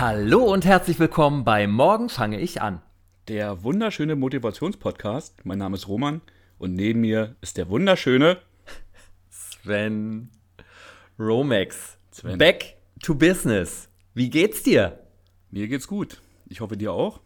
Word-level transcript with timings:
Hallo 0.00 0.44
und 0.50 0.64
herzlich 0.64 0.98
willkommen 0.98 1.44
bei 1.44 1.66
Morgen 1.66 2.08
fange 2.08 2.40
ich 2.40 2.62
an. 2.62 2.80
Der 3.28 3.62
wunderschöne 3.64 4.16
Motivationspodcast. 4.16 5.44
Mein 5.44 5.58
Name 5.58 5.76
ist 5.76 5.88
Roman 5.88 6.22
und 6.56 6.72
neben 6.72 7.02
mir 7.02 7.36
ist 7.42 7.58
der 7.58 7.68
wunderschöne 7.68 8.38
Sven 9.28 10.30
Romex. 11.18 11.98
Sven. 12.12 12.38
Back 12.38 12.78
to 13.02 13.14
business. 13.14 13.90
Wie 14.14 14.30
geht's 14.30 14.62
dir? 14.62 15.00
Mir 15.50 15.68
geht's 15.68 15.86
gut. 15.86 16.22
Ich 16.46 16.62
hoffe 16.62 16.78
dir 16.78 16.94
auch. 16.94 17.20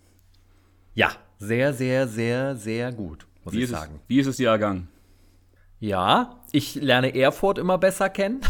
Ja, 0.94 1.12
sehr, 1.38 1.74
sehr, 1.74 2.08
sehr, 2.08 2.56
sehr 2.56 2.90
gut, 2.90 3.28
muss 3.44 3.54
Wie 3.54 3.58
ich 3.58 3.64
ist, 3.64 3.70
es, 3.70 3.78
sagen. 3.78 4.00
wie 4.08 4.18
ist 4.18 4.26
es 4.26 4.36
dir 4.38 4.48
ergangen? 4.48 4.88
Ja, 5.78 6.40
ich 6.50 6.74
lerne 6.74 7.14
Erfurt 7.14 7.58
immer 7.58 7.78
besser 7.78 8.10
kennen. 8.10 8.40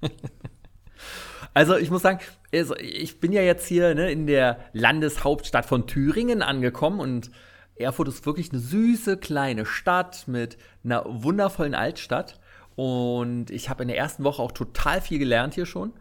also 1.56 1.74
ich 1.78 1.90
muss 1.90 2.02
sagen, 2.02 2.18
also 2.52 2.76
ich 2.76 3.18
bin 3.18 3.32
ja 3.32 3.40
jetzt 3.40 3.66
hier 3.66 3.94
ne, 3.94 4.10
in 4.10 4.26
der 4.26 4.58
Landeshauptstadt 4.74 5.64
von 5.64 5.86
Thüringen 5.86 6.42
angekommen 6.42 7.00
und 7.00 7.30
Erfurt 7.76 8.08
ist 8.08 8.26
wirklich 8.26 8.52
eine 8.52 8.60
süße 8.60 9.16
kleine 9.16 9.64
Stadt 9.64 10.28
mit 10.28 10.58
einer 10.84 11.06
wundervollen 11.06 11.74
Altstadt. 11.74 12.38
Und 12.74 13.50
ich 13.50 13.70
habe 13.70 13.84
in 13.84 13.88
der 13.88 13.96
ersten 13.96 14.22
Woche 14.22 14.42
auch 14.42 14.52
total 14.52 15.00
viel 15.00 15.18
gelernt 15.18 15.54
hier 15.54 15.64
schon. 15.64 15.94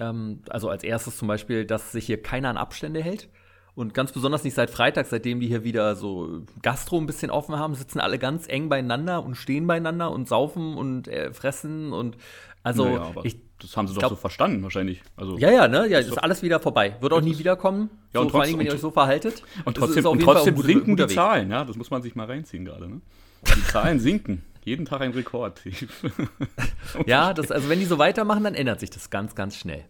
Ähm, 0.00 0.42
also 0.50 0.68
als 0.68 0.82
erstes 0.82 1.18
zum 1.18 1.28
Beispiel, 1.28 1.64
dass 1.64 1.92
sich 1.92 2.06
hier 2.06 2.20
keiner 2.20 2.48
an 2.48 2.56
Abstände 2.56 3.00
hält. 3.00 3.28
Und 3.76 3.94
ganz 3.94 4.10
besonders 4.10 4.42
nicht 4.42 4.54
seit 4.54 4.70
Freitag, 4.70 5.06
seitdem 5.06 5.38
die 5.38 5.46
hier 5.46 5.62
wieder 5.62 5.94
so 5.94 6.42
Gastro 6.62 6.98
ein 6.98 7.06
bisschen 7.06 7.30
offen 7.30 7.56
haben, 7.56 7.76
sitzen 7.76 8.00
alle 8.00 8.18
ganz 8.18 8.48
eng 8.48 8.68
beieinander 8.68 9.22
und 9.22 9.36
stehen 9.36 9.68
beieinander 9.68 10.10
und 10.10 10.28
saufen 10.28 10.76
und 10.76 11.06
äh, 11.06 11.32
fressen 11.32 11.92
und 11.92 12.16
also 12.64 12.84
Naja, 12.84 13.14
ich, 13.22 13.36
das 13.62 13.76
haben 13.76 13.86
sie 13.86 13.94
doch 13.94 14.00
glaub- 14.00 14.10
so 14.10 14.16
verstanden 14.16 14.62
wahrscheinlich. 14.62 15.02
Also, 15.16 15.38
ja, 15.38 15.50
ja, 15.50 15.68
ne, 15.68 15.86
ja, 15.88 15.98
ist 15.98 16.08
ist 16.08 16.16
doch- 16.16 16.22
alles 16.22 16.42
wieder 16.42 16.60
vorbei. 16.60 16.96
Wird 17.00 17.12
auch 17.12 17.20
nie 17.20 17.38
wiederkommen. 17.38 17.90
Ja, 18.12 18.20
so, 18.20 18.20
und 18.22 18.30
vor 18.30 18.40
allem, 18.40 18.50
trotzdem- 18.50 18.58
wenn 18.60 18.66
ihr 18.66 18.72
euch 18.74 18.80
so 18.80 18.90
verhaltet. 18.90 19.42
Und 19.64 19.76
trotzdem, 19.76 20.06
und 20.06 20.20
trotzdem 20.22 20.54
guter- 20.54 20.66
sinken 20.66 20.84
die 20.96 21.02
guter 21.02 21.08
Weg. 21.08 21.14
Zahlen, 21.14 21.50
ja. 21.50 21.64
Das 21.64 21.76
muss 21.76 21.90
man 21.90 22.02
sich 22.02 22.14
mal 22.14 22.26
reinziehen 22.26 22.64
gerade, 22.64 22.88
ne? 22.88 23.00
Die 23.56 23.64
Zahlen 23.66 23.98
sinken. 24.00 24.44
Jeden 24.64 24.84
Tag 24.84 25.00
ein 25.00 25.12
Rekord. 25.12 25.60
Ja, 27.06 27.32
das, 27.32 27.50
also 27.50 27.68
wenn 27.68 27.78
die 27.78 27.86
so 27.86 27.98
weitermachen, 27.98 28.44
dann 28.44 28.54
ändert 28.54 28.80
sich 28.80 28.90
das 28.90 29.10
ganz, 29.10 29.34
ganz 29.34 29.56
schnell. 29.56 29.84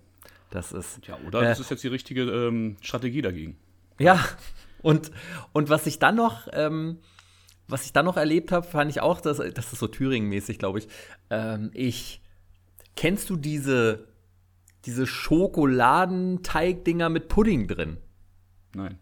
Das 0.51 0.73
ist. 0.73 1.01
ja, 1.07 1.17
oder? 1.27 1.41
Äh, 1.43 1.45
Das 1.45 1.61
ist 1.61 1.71
jetzt 1.71 1.83
die 1.85 1.89
richtige 1.89 2.23
ähm, 2.23 2.77
Strategie 2.81 3.23
dagegen. 3.23 3.57
Ja, 3.99 4.19
und, 4.83 5.11
und 5.53 5.69
was 5.69 5.87
ich 5.87 5.99
dann 5.99 6.17
noch, 6.17 6.49
ähm, 6.53 6.99
was 7.69 7.85
ich 7.85 7.93
dann 7.93 8.05
noch 8.05 8.17
erlebt 8.17 8.51
habe, 8.51 8.67
fand 8.67 8.91
ich 8.91 9.01
auch, 9.01 9.21
dass, 9.21 9.37
das 9.39 9.73
ist 9.73 9.79
so 9.79 9.87
Thüringen-mäßig, 9.87 10.59
glaube 10.59 10.81
ich. 10.81 10.89
Ähm, 11.31 11.71
ich, 11.75 12.21
kennst 12.97 13.31
du 13.31 13.37
diese, 13.37 14.09
diese 14.85 15.07
Schokoladenteigdinger 15.07 17.09
mit 17.09 17.29
Pudding 17.29 17.67
drin? 17.67 17.97
Nein. 18.75 18.99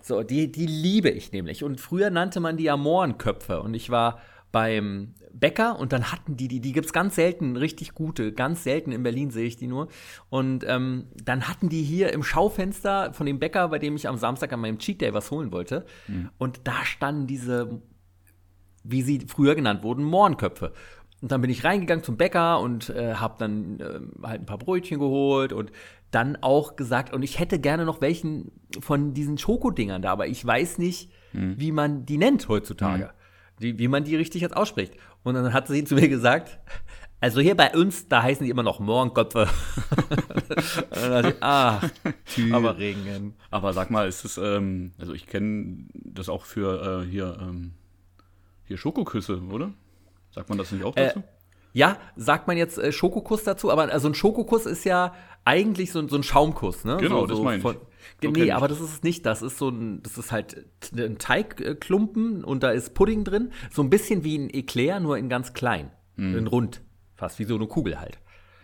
So, 0.00 0.22
die, 0.22 0.50
die 0.50 0.66
liebe 0.66 1.10
ich 1.10 1.32
nämlich. 1.32 1.62
Und 1.62 1.80
früher 1.80 2.10
nannte 2.10 2.40
man 2.40 2.56
die 2.56 2.64
ja 2.64 2.76
Mohrenköpfe. 2.76 3.62
Und 3.62 3.74
ich 3.74 3.90
war 3.90 4.18
beim 4.50 5.14
Bäcker 5.32 5.78
und 5.78 5.92
dann 5.92 6.12
hatten 6.12 6.36
die, 6.36 6.46
die, 6.46 6.60
die 6.60 6.72
gibt's 6.72 6.92
ganz 6.92 7.14
selten, 7.14 7.56
richtig 7.56 7.94
gute, 7.94 8.32
ganz 8.32 8.64
selten 8.64 8.92
in 8.92 9.02
Berlin 9.02 9.30
sehe 9.30 9.46
ich 9.46 9.56
die 9.56 9.66
nur. 9.66 9.88
Und 10.28 10.64
ähm, 10.68 11.06
dann 11.22 11.48
hatten 11.48 11.68
die 11.68 11.82
hier 11.82 12.12
im 12.12 12.22
Schaufenster 12.22 13.12
von 13.14 13.26
dem 13.26 13.38
Bäcker, 13.38 13.68
bei 13.68 13.78
dem 13.78 13.96
ich 13.96 14.08
am 14.08 14.18
Samstag 14.18 14.52
an 14.52 14.60
meinem 14.60 14.78
Cheat 14.78 15.00
Day 15.00 15.14
was 15.14 15.30
holen 15.30 15.52
wollte. 15.52 15.86
Und 16.38 16.60
da 16.64 16.84
standen 16.84 17.26
diese, 17.26 17.80
wie 18.84 19.02
sie 19.02 19.20
früher 19.26 19.54
genannt 19.54 19.82
wurden, 19.82 20.04
Mohrenköpfe. 20.04 20.72
Und 21.22 21.32
dann 21.32 21.40
bin 21.40 21.50
ich 21.50 21.64
reingegangen 21.64 22.04
zum 22.04 22.16
Bäcker 22.16 22.60
und 22.60 22.90
äh, 22.90 23.14
habe 23.14 23.36
dann 23.38 23.78
ähm, 23.80 24.12
halt 24.22 24.42
ein 24.42 24.46
paar 24.46 24.58
Brötchen 24.58 24.98
geholt 24.98 25.52
und 25.52 25.72
dann 26.10 26.36
auch 26.40 26.76
gesagt, 26.76 27.14
und 27.14 27.22
ich 27.22 27.38
hätte 27.38 27.58
gerne 27.58 27.86
noch 27.86 28.00
welchen 28.00 28.52
von 28.80 29.14
diesen 29.14 29.38
Schokodingern 29.38 30.02
da, 30.02 30.12
aber 30.12 30.26
ich 30.26 30.44
weiß 30.44 30.78
nicht, 30.78 31.10
wie 31.56 31.72
man 31.72 32.04
die 32.04 32.18
nennt 32.18 32.48
heutzutage. 32.48 33.10
Die, 33.60 33.78
wie 33.78 33.88
man 33.88 34.04
die 34.04 34.16
richtig 34.16 34.42
jetzt 34.42 34.56
ausspricht. 34.56 34.94
Und 35.22 35.34
dann 35.34 35.52
hat 35.52 35.68
sie 35.68 35.84
zu 35.84 35.94
mir 35.94 36.08
gesagt, 36.08 36.58
also 37.20 37.40
hier 37.40 37.56
bei 37.56 37.72
uns, 37.72 38.08
da 38.08 38.22
heißen 38.22 38.44
die 38.44 38.50
immer 38.50 38.64
noch 38.64 38.80
dachte 40.90 41.28
ich, 41.28 41.42
ah, 41.42 41.80
Thüringen. 42.26 43.34
Aber 43.50 43.72
sag 43.72 43.90
mal, 43.90 44.08
ist 44.08 44.24
es, 44.24 44.38
ähm, 44.38 44.92
also 44.98 45.12
ich 45.14 45.28
kenne 45.28 45.86
das 45.94 46.28
auch 46.28 46.44
für 46.44 47.04
äh, 47.04 47.08
hier, 47.08 47.38
ähm, 47.40 47.74
hier 48.64 48.76
Schokoküsse, 48.76 49.40
oder? 49.50 49.72
Sagt 50.32 50.48
man 50.48 50.58
das 50.58 50.72
nicht 50.72 50.82
auch 50.84 50.96
Äh, 50.96 51.06
dazu? 51.08 51.22
Ja, 51.74 51.96
sagt 52.16 52.48
man 52.48 52.56
jetzt 52.58 52.76
äh, 52.78 52.92
Schokokuss 52.92 53.44
dazu, 53.44 53.70
aber 53.70 53.90
also 53.92 54.08
ein 54.08 54.14
Schokokuss 54.14 54.66
ist 54.66 54.84
ja 54.84 55.14
eigentlich 55.44 55.90
so, 55.92 56.00
ein- 56.00 56.08
so 56.08 56.16
ein 56.16 56.22
Schaumkuss, 56.22 56.84
ne? 56.84 56.98
Genau, 56.98 57.20
so, 57.20 57.26
das 57.26 57.36
so 57.38 57.44
meine 57.44 57.56
ich. 57.56 57.62
von- 57.62 57.76
So 58.22 58.30
nee, 58.30 58.44
ich 58.44 58.54
aber 58.54 58.68
das. 58.68 58.78
das 58.78 58.88
ist 58.88 58.94
es 58.96 59.02
nicht. 59.02 59.24
Das 59.24 59.40
ist 59.42 59.56
so 59.58 59.68
ein, 59.70 60.02
das 60.02 60.18
ist 60.18 60.32
halt 60.32 60.66
ein 60.94 61.16
Teigklumpen 61.18 62.44
und 62.44 62.62
da 62.62 62.70
ist 62.70 62.94
Pudding 62.94 63.24
drin. 63.24 63.52
So 63.70 63.82
ein 63.82 63.90
bisschen 63.90 64.24
wie 64.24 64.36
ein 64.38 64.50
Eclair, 64.50 65.00
nur 65.00 65.16
in 65.18 65.28
ganz 65.28 65.52
klein. 65.54 65.90
Mhm. 66.16 66.36
In 66.36 66.46
rund. 66.46 66.82
Fast 67.14 67.38
wie 67.38 67.44
so 67.44 67.54
eine 67.54 67.66
Kugel 67.66 68.00
halt. 68.00 68.18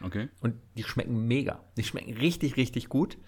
Okay. 0.05 0.29
Und 0.41 0.55
die 0.77 0.83
schmecken 0.85 1.27
mega. 1.27 1.61
Die 1.77 1.85
schmecken 1.85 2.15
richtig, 2.15 2.57
richtig 2.57 2.89
gut. 2.89 3.19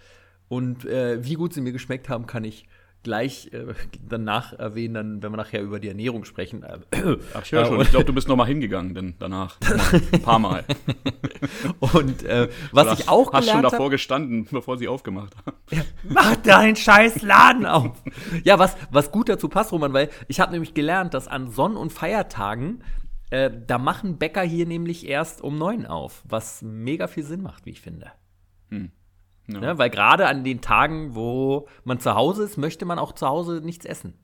Und 0.49 0.85
äh, 0.85 1.25
wie 1.25 1.35
gut 1.35 1.53
sie 1.55 1.61
mir 1.61 1.73
geschmeckt 1.73 2.09
haben, 2.09 2.27
kann 2.27 2.45
ich 2.45 2.67
gleich 3.03 3.51
äh, 3.53 3.75
danach 4.09 4.53
erwähnen, 4.53 4.95
dann, 4.95 5.23
wenn 5.23 5.33
wir 5.33 5.37
nachher 5.37 5.63
über 5.63 5.81
die 5.81 5.89
Ernährung 5.89 6.25
sprechen. 6.25 6.63
Äh, 6.63 6.79
Ach, 7.35 7.43
ich 7.43 7.53
höre 7.53 7.63
Äh, 7.63 7.67
schon. 7.67 7.81
Ich 7.81 7.91
glaube, 7.91 8.05
du 8.05 8.13
bist 8.13 8.29
noch 8.29 8.37
mal 8.37 8.47
hingegangen, 8.47 8.95
denn 8.95 9.15
danach. 9.19 9.57
Ein 10.13 10.23
paar 10.23 10.39
Mal. 10.39 10.65
Und 11.81 12.23
äh, 12.25 12.49
was 12.73 12.89
Du 12.89 13.03
ich 13.03 13.09
auch 13.09 13.33
hast 13.33 13.45
schon 13.45 13.57
gelernt 13.57 13.65
davor 13.65 13.87
habe, 13.87 13.91
gestanden, 13.91 14.47
bevor 14.51 14.77
sie 14.79 14.89
aufgemacht 14.89 15.35
haben. 15.37 15.57
mach 16.09 16.37
deinen 16.37 16.77
scheiß 16.77 17.23
Laden 17.23 17.67
auf. 17.67 18.03
ja, 18.45 18.59
was, 18.59 18.77
was 18.91 19.11
gut 19.11 19.29
dazu 19.29 19.49
passt, 19.49 19.73
Roman, 19.73 19.93
weil 19.93 20.11
ich 20.29 20.41
habe 20.41 20.53
nämlich 20.53 20.75
gelernt, 20.75 21.15
dass 21.15 21.29
an 21.29 21.51
Sonn- 21.51 21.77
und 21.77 21.93
Feiertagen, 21.93 22.83
äh, 23.31 23.51
da 23.67 23.79
machen 23.79 24.19
Bäcker 24.19 24.43
hier 24.43 24.67
nämlich 24.67 25.09
erst 25.09 25.41
um 25.41 25.57
neun 25.57 25.87
auf, 25.87 26.23
was 26.29 26.63
mega 26.63 27.07
viel 27.07 27.25
Sinn 27.25 27.43
macht, 27.43 27.65
wie 27.67 27.71
ich 27.71 27.81
finde. 27.81 28.13
Ja. 29.55 29.61
Ne? 29.61 29.79
Weil 29.79 29.91
gerade 29.91 30.27
an 30.27 30.45
den 30.45 30.61
Tagen, 30.61 31.15
wo 31.15 31.69
man 31.85 31.99
zu 32.01 32.15
Hause 32.15 32.45
ist, 32.45 32.57
möchte 32.57 32.85
man 32.85 32.99
auch 32.99 33.13
zu 33.13 33.27
Hause 33.27 33.61
nichts 33.65 33.85
essen. 33.85 34.15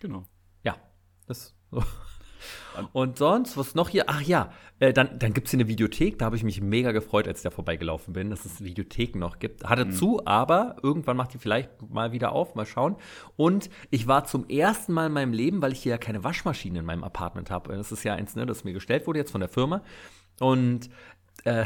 Genau. 0.00 0.24
Ja, 0.62 0.76
das 1.26 1.54
so. 1.70 1.82
Und 2.92 3.18
sonst, 3.18 3.56
was 3.56 3.74
noch 3.74 3.88
hier? 3.88 4.04
Ach 4.06 4.20
ja, 4.20 4.50
äh, 4.78 4.92
dann, 4.92 5.18
dann 5.18 5.32
gibt 5.32 5.46
es 5.46 5.50
hier 5.50 5.60
eine 5.60 5.68
Videothek. 5.68 6.18
Da 6.18 6.26
habe 6.26 6.36
ich 6.36 6.44
mich 6.44 6.60
mega 6.60 6.92
gefreut, 6.92 7.26
als 7.26 7.38
ich 7.38 7.42
da 7.44 7.50
vorbeigelaufen 7.50 8.12
bin, 8.12 8.30
dass 8.30 8.44
es 8.44 8.62
Videotheken 8.62 9.18
noch 9.18 9.38
gibt. 9.38 9.64
Hatte 9.64 9.90
zu, 9.90 10.26
aber 10.26 10.76
irgendwann 10.82 11.16
macht 11.16 11.34
die 11.34 11.38
vielleicht 11.38 11.70
mal 11.88 12.12
wieder 12.12 12.32
auf. 12.32 12.54
Mal 12.54 12.66
schauen. 12.66 12.96
Und 13.36 13.70
ich 13.90 14.06
war 14.06 14.24
zum 14.24 14.48
ersten 14.48 14.92
Mal 14.92 15.06
in 15.06 15.12
meinem 15.12 15.32
Leben, 15.32 15.62
weil 15.62 15.72
ich 15.72 15.82
hier 15.82 15.92
ja 15.92 15.98
keine 15.98 16.24
Waschmaschine 16.24 16.80
in 16.80 16.84
meinem 16.84 17.04
Apartment 17.04 17.50
habe. 17.50 17.74
Das 17.74 17.92
ist 17.92 18.04
ja 18.04 18.14
eins, 18.14 18.36
ne, 18.36 18.46
das 18.46 18.64
mir 18.64 18.72
gestellt 18.72 19.06
wurde 19.06 19.18
jetzt 19.18 19.32
von 19.32 19.40
der 19.40 19.48
Firma. 19.48 19.82
Und 20.38 20.90
äh, 21.44 21.64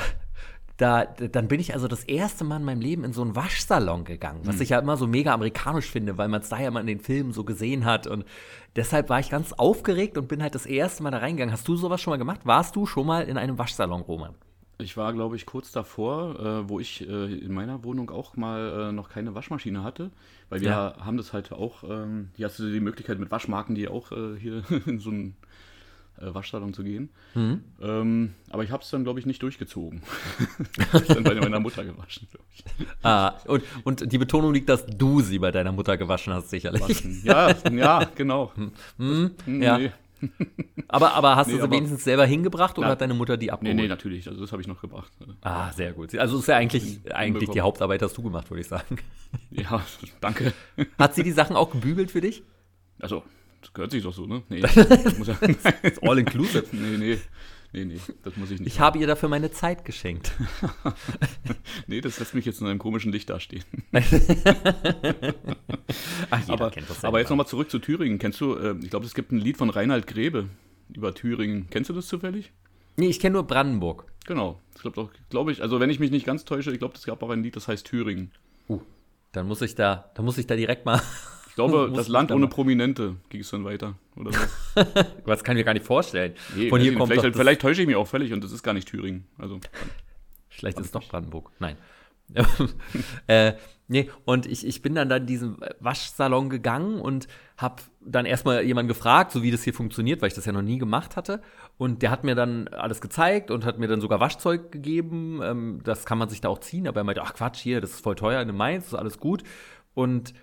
da, 0.80 1.04
dann 1.04 1.46
bin 1.48 1.60
ich 1.60 1.74
also 1.74 1.88
das 1.88 2.04
erste 2.04 2.44
Mal 2.44 2.56
in 2.56 2.64
meinem 2.64 2.80
Leben 2.80 3.04
in 3.04 3.12
so 3.12 3.22
einen 3.22 3.36
Waschsalon 3.36 4.04
gegangen, 4.04 4.40
was 4.44 4.60
ich 4.60 4.70
ja 4.70 4.78
immer 4.78 4.96
so 4.96 5.06
mega 5.06 5.34
amerikanisch 5.34 5.90
finde, 5.90 6.16
weil 6.16 6.28
man 6.28 6.40
es 6.40 6.48
da 6.48 6.58
ja 6.60 6.70
mal 6.70 6.80
in 6.80 6.86
den 6.86 7.00
Filmen 7.00 7.32
so 7.32 7.44
gesehen 7.44 7.84
hat. 7.84 8.06
Und 8.06 8.24
deshalb 8.76 9.08
war 9.10 9.20
ich 9.20 9.28
ganz 9.30 9.52
aufgeregt 9.52 10.16
und 10.16 10.28
bin 10.28 10.42
halt 10.42 10.54
das 10.54 10.64
erste 10.66 11.02
Mal 11.02 11.10
da 11.10 11.18
reingegangen. 11.18 11.52
Hast 11.52 11.68
du 11.68 11.76
sowas 11.76 12.00
schon 12.00 12.12
mal 12.12 12.16
gemacht? 12.16 12.40
Warst 12.44 12.76
du 12.76 12.86
schon 12.86 13.06
mal 13.06 13.24
in 13.28 13.36
einem 13.36 13.58
Waschsalon, 13.58 14.00
Roman? 14.02 14.34
Ich 14.78 14.96
war, 14.96 15.12
glaube 15.12 15.36
ich, 15.36 15.44
kurz 15.44 15.70
davor, 15.72 16.40
äh, 16.40 16.68
wo 16.70 16.80
ich 16.80 17.06
äh, 17.06 17.34
in 17.34 17.52
meiner 17.52 17.84
Wohnung 17.84 18.08
auch 18.10 18.36
mal 18.36 18.88
äh, 18.88 18.92
noch 18.92 19.10
keine 19.10 19.34
Waschmaschine 19.34 19.82
hatte, 19.82 20.10
weil 20.48 20.62
wir 20.62 20.68
Ja. 20.70 20.94
haben 21.04 21.18
das 21.18 21.34
halt 21.34 21.52
auch, 21.52 21.84
ähm, 21.84 22.30
hier 22.36 22.46
hast 22.46 22.58
du 22.58 22.72
die 22.72 22.80
Möglichkeit 22.80 23.18
mit 23.18 23.30
Waschmarken, 23.30 23.74
die 23.74 23.88
auch 23.88 24.10
äh, 24.12 24.38
hier 24.40 24.62
in 24.86 24.98
so 24.98 25.10
einen 25.10 25.28
äh, 25.30 25.34
Waschsalon 26.18 26.74
zu 26.74 26.82
gehen. 26.82 27.10
Mhm. 27.34 27.64
Ähm, 27.80 28.34
aber 28.50 28.62
ich 28.64 28.70
habe 28.70 28.82
es 28.82 28.90
dann, 28.90 29.04
glaube 29.04 29.20
ich, 29.20 29.26
nicht 29.26 29.42
durchgezogen. 29.42 30.02
ich 30.78 30.92
hab 30.92 31.06
dann 31.06 31.24
bei 31.24 31.34
meiner 31.34 31.60
Mutter 31.60 31.84
gewaschen, 31.84 32.28
glaube 32.30 32.46
ich. 32.54 32.64
Ah, 33.02 33.34
und, 33.46 33.62
und 33.84 34.12
die 34.12 34.18
Betonung 34.18 34.52
liegt, 34.52 34.68
dass 34.68 34.84
du 34.86 35.20
sie 35.20 35.38
bei 35.38 35.50
deiner 35.50 35.72
Mutter 35.72 35.96
gewaschen 35.96 36.32
hast, 36.32 36.50
sicherlich. 36.50 36.82
Waschen. 36.82 37.20
Ja, 37.24 37.54
ja, 37.70 38.04
genau. 38.14 38.52
Hm, 38.54 38.72
Hm, 39.46 39.62
ja. 39.62 39.78
Nee. 39.78 39.92
Aber, 40.88 41.14
aber 41.14 41.36
hast 41.36 41.46
Nee, 41.46 41.54
du 41.56 41.62
sie 41.62 41.70
wenigstens 41.70 42.04
selber 42.04 42.26
hingebracht 42.26 42.76
oder 42.76 42.88
Na, 42.88 42.92
hat 42.92 43.00
deine 43.00 43.14
Mutter 43.14 43.36
die 43.38 43.46
nee, 43.46 43.52
abgeholt? 43.52 43.76
nee, 43.76 43.88
natürlich. 43.88 44.28
Also 44.28 44.40
das 44.40 44.52
habe 44.52 44.60
ich 44.60 44.68
noch 44.68 44.80
gebracht. 44.80 45.10
Ah, 45.40 45.72
sehr 45.72 45.92
gut. 45.92 46.14
Also 46.16 46.38
ist 46.38 46.48
ja 46.48 46.56
eigentlich, 46.56 47.00
eigentlich 47.14 47.48
die. 47.48 47.60
Hauptarbeit 47.60 48.02
hast 48.02 48.18
du 48.18 48.22
gemacht, 48.22 48.50
würde 48.50 48.60
ich 48.60 48.68
sagen. 48.68 48.98
Ja, 49.50 49.82
danke. 50.20 50.52
Hat 50.98 51.14
sie 51.14 51.22
die 51.22 51.30
Sachen 51.30 51.56
auch 51.56 51.70
gebügelt 51.70 52.10
für 52.10 52.20
dich? 52.20 52.42
Also, 53.00 53.22
das 53.60 53.72
gehört 53.72 53.90
sich 53.90 54.02
doch 54.02 54.14
so, 54.14 54.26
ne? 54.26 54.42
Nee, 54.48 54.60
das 54.60 55.18
muss 55.18 55.28
ja, 55.28 55.38
It's 55.82 56.02
all 56.02 56.18
inclusive. 56.18 56.64
nee, 56.72 56.96
nee. 56.96 57.18
Nee, 57.72 57.84
nee, 57.84 58.00
das 58.24 58.36
muss 58.36 58.50
ich 58.50 58.58
nicht. 58.58 58.74
Ich 58.74 58.80
habe 58.80 58.98
ihr 58.98 59.06
dafür 59.06 59.28
meine 59.28 59.52
Zeit 59.52 59.84
geschenkt. 59.84 60.32
nee, 61.86 62.00
das 62.00 62.18
lässt 62.18 62.34
mich 62.34 62.44
jetzt 62.44 62.60
in 62.60 62.66
einem 62.66 62.80
komischen 62.80 63.12
Licht 63.12 63.30
dastehen. 63.30 63.62
Ach, 63.92 64.02
jeder 66.40 66.52
Aber, 66.52 66.72
kennt 66.72 66.90
das 66.90 67.04
aber 67.04 67.20
jetzt 67.20 67.30
nochmal 67.30 67.46
zurück 67.46 67.70
zu 67.70 67.78
Thüringen. 67.78 68.18
Kennst 68.18 68.40
du, 68.40 68.56
äh, 68.56 68.74
ich 68.82 68.90
glaube, 68.90 69.06
es 69.06 69.14
gibt 69.14 69.30
ein 69.30 69.38
Lied 69.38 69.56
von 69.56 69.70
Reinhard 69.70 70.08
Grebe 70.08 70.48
über 70.92 71.14
Thüringen. 71.14 71.68
Kennst 71.70 71.90
du 71.90 71.94
das 71.94 72.08
zufällig? 72.08 72.50
Nee, 72.96 73.06
ich 73.06 73.20
kenne 73.20 73.34
nur 73.34 73.44
Brandenburg. 73.44 74.06
Genau. 74.26 74.60
Das 74.72 74.82
glaube 74.82 75.10
glaub 75.28 75.48
ich, 75.48 75.62
also 75.62 75.78
wenn 75.78 75.90
ich 75.90 76.00
mich 76.00 76.10
nicht 76.10 76.26
ganz 76.26 76.44
täusche, 76.44 76.72
ich 76.72 76.80
glaube, 76.80 76.94
es 76.96 77.04
gab 77.04 77.22
auch 77.22 77.30
ein 77.30 77.44
Lied, 77.44 77.54
das 77.54 77.68
heißt 77.68 77.86
Thüringen. 77.86 78.32
Uh, 78.68 78.80
dann 79.30 79.46
muss 79.46 79.62
ich 79.62 79.76
da, 79.76 80.10
dann 80.14 80.24
muss 80.24 80.38
ich 80.38 80.48
da 80.48 80.56
direkt 80.56 80.86
mal. 80.86 81.00
Ich 81.50 81.56
glaube, 81.56 81.92
das 81.94 82.08
Land 82.08 82.30
ohne 82.30 82.46
Prominente 82.46 83.16
ging 83.28 83.40
es 83.40 83.50
dann 83.50 83.64
weiter. 83.64 83.94
Oder 84.16 84.32
so. 84.32 84.38
Das 85.26 85.44
kann 85.44 85.56
ich 85.56 85.60
mir 85.60 85.64
gar 85.64 85.74
nicht 85.74 85.84
vorstellen. 85.84 86.34
Nee, 86.56 86.68
Von 86.68 86.80
hier 86.80 86.94
kommt 86.94 87.10
vielleicht, 87.10 87.26
das, 87.26 87.36
vielleicht 87.36 87.60
täusche 87.60 87.82
ich 87.82 87.86
mich 87.88 87.96
auch 87.96 88.06
völlig 88.06 88.32
und 88.32 88.42
das 88.42 88.52
ist 88.52 88.62
gar 88.62 88.72
nicht 88.72 88.88
Thüringen. 88.88 89.26
Also, 89.36 89.60
Vielleicht 90.48 90.78
ist 90.78 90.86
es 90.86 90.92
doch 90.92 91.08
Brandenburg. 91.08 91.50
Nein. 91.58 91.76
äh, 93.26 93.54
nee, 93.88 94.08
und 94.24 94.46
ich, 94.46 94.64
ich 94.64 94.82
bin 94.82 94.94
dann 94.94 95.08
da 95.08 95.16
in 95.16 95.26
diesen 95.26 95.56
Waschsalon 95.80 96.50
gegangen 96.50 97.00
und 97.00 97.26
habe 97.56 97.82
dann 98.00 98.26
erstmal 98.26 98.62
jemanden 98.62 98.88
gefragt, 98.88 99.32
so 99.32 99.42
wie 99.42 99.50
das 99.50 99.64
hier 99.64 99.74
funktioniert, 99.74 100.22
weil 100.22 100.28
ich 100.28 100.34
das 100.34 100.44
ja 100.44 100.52
noch 100.52 100.62
nie 100.62 100.78
gemacht 100.78 101.16
hatte. 101.16 101.42
Und 101.78 102.02
der 102.02 102.10
hat 102.10 102.22
mir 102.22 102.36
dann 102.36 102.68
alles 102.68 103.00
gezeigt 103.00 103.50
und 103.50 103.64
hat 103.64 103.78
mir 103.78 103.88
dann 103.88 104.00
sogar 104.00 104.20
Waschzeug 104.20 104.70
gegeben. 104.70 105.40
Ähm, 105.42 105.80
das 105.82 106.06
kann 106.06 106.18
man 106.18 106.28
sich 106.28 106.40
da 106.40 106.48
auch 106.48 106.60
ziehen, 106.60 106.86
aber 106.86 107.00
er 107.00 107.04
meinte, 107.04 107.22
ach 107.22 107.34
Quatsch, 107.34 107.58
hier, 107.58 107.80
das 107.80 107.90
ist 107.90 108.00
voll 108.02 108.14
teuer 108.14 108.40
in 108.40 108.54
Mainz, 108.56 108.84
das 108.84 108.92
ist 108.92 108.98
alles 108.98 109.18
gut. 109.18 109.42
Und 109.94 110.34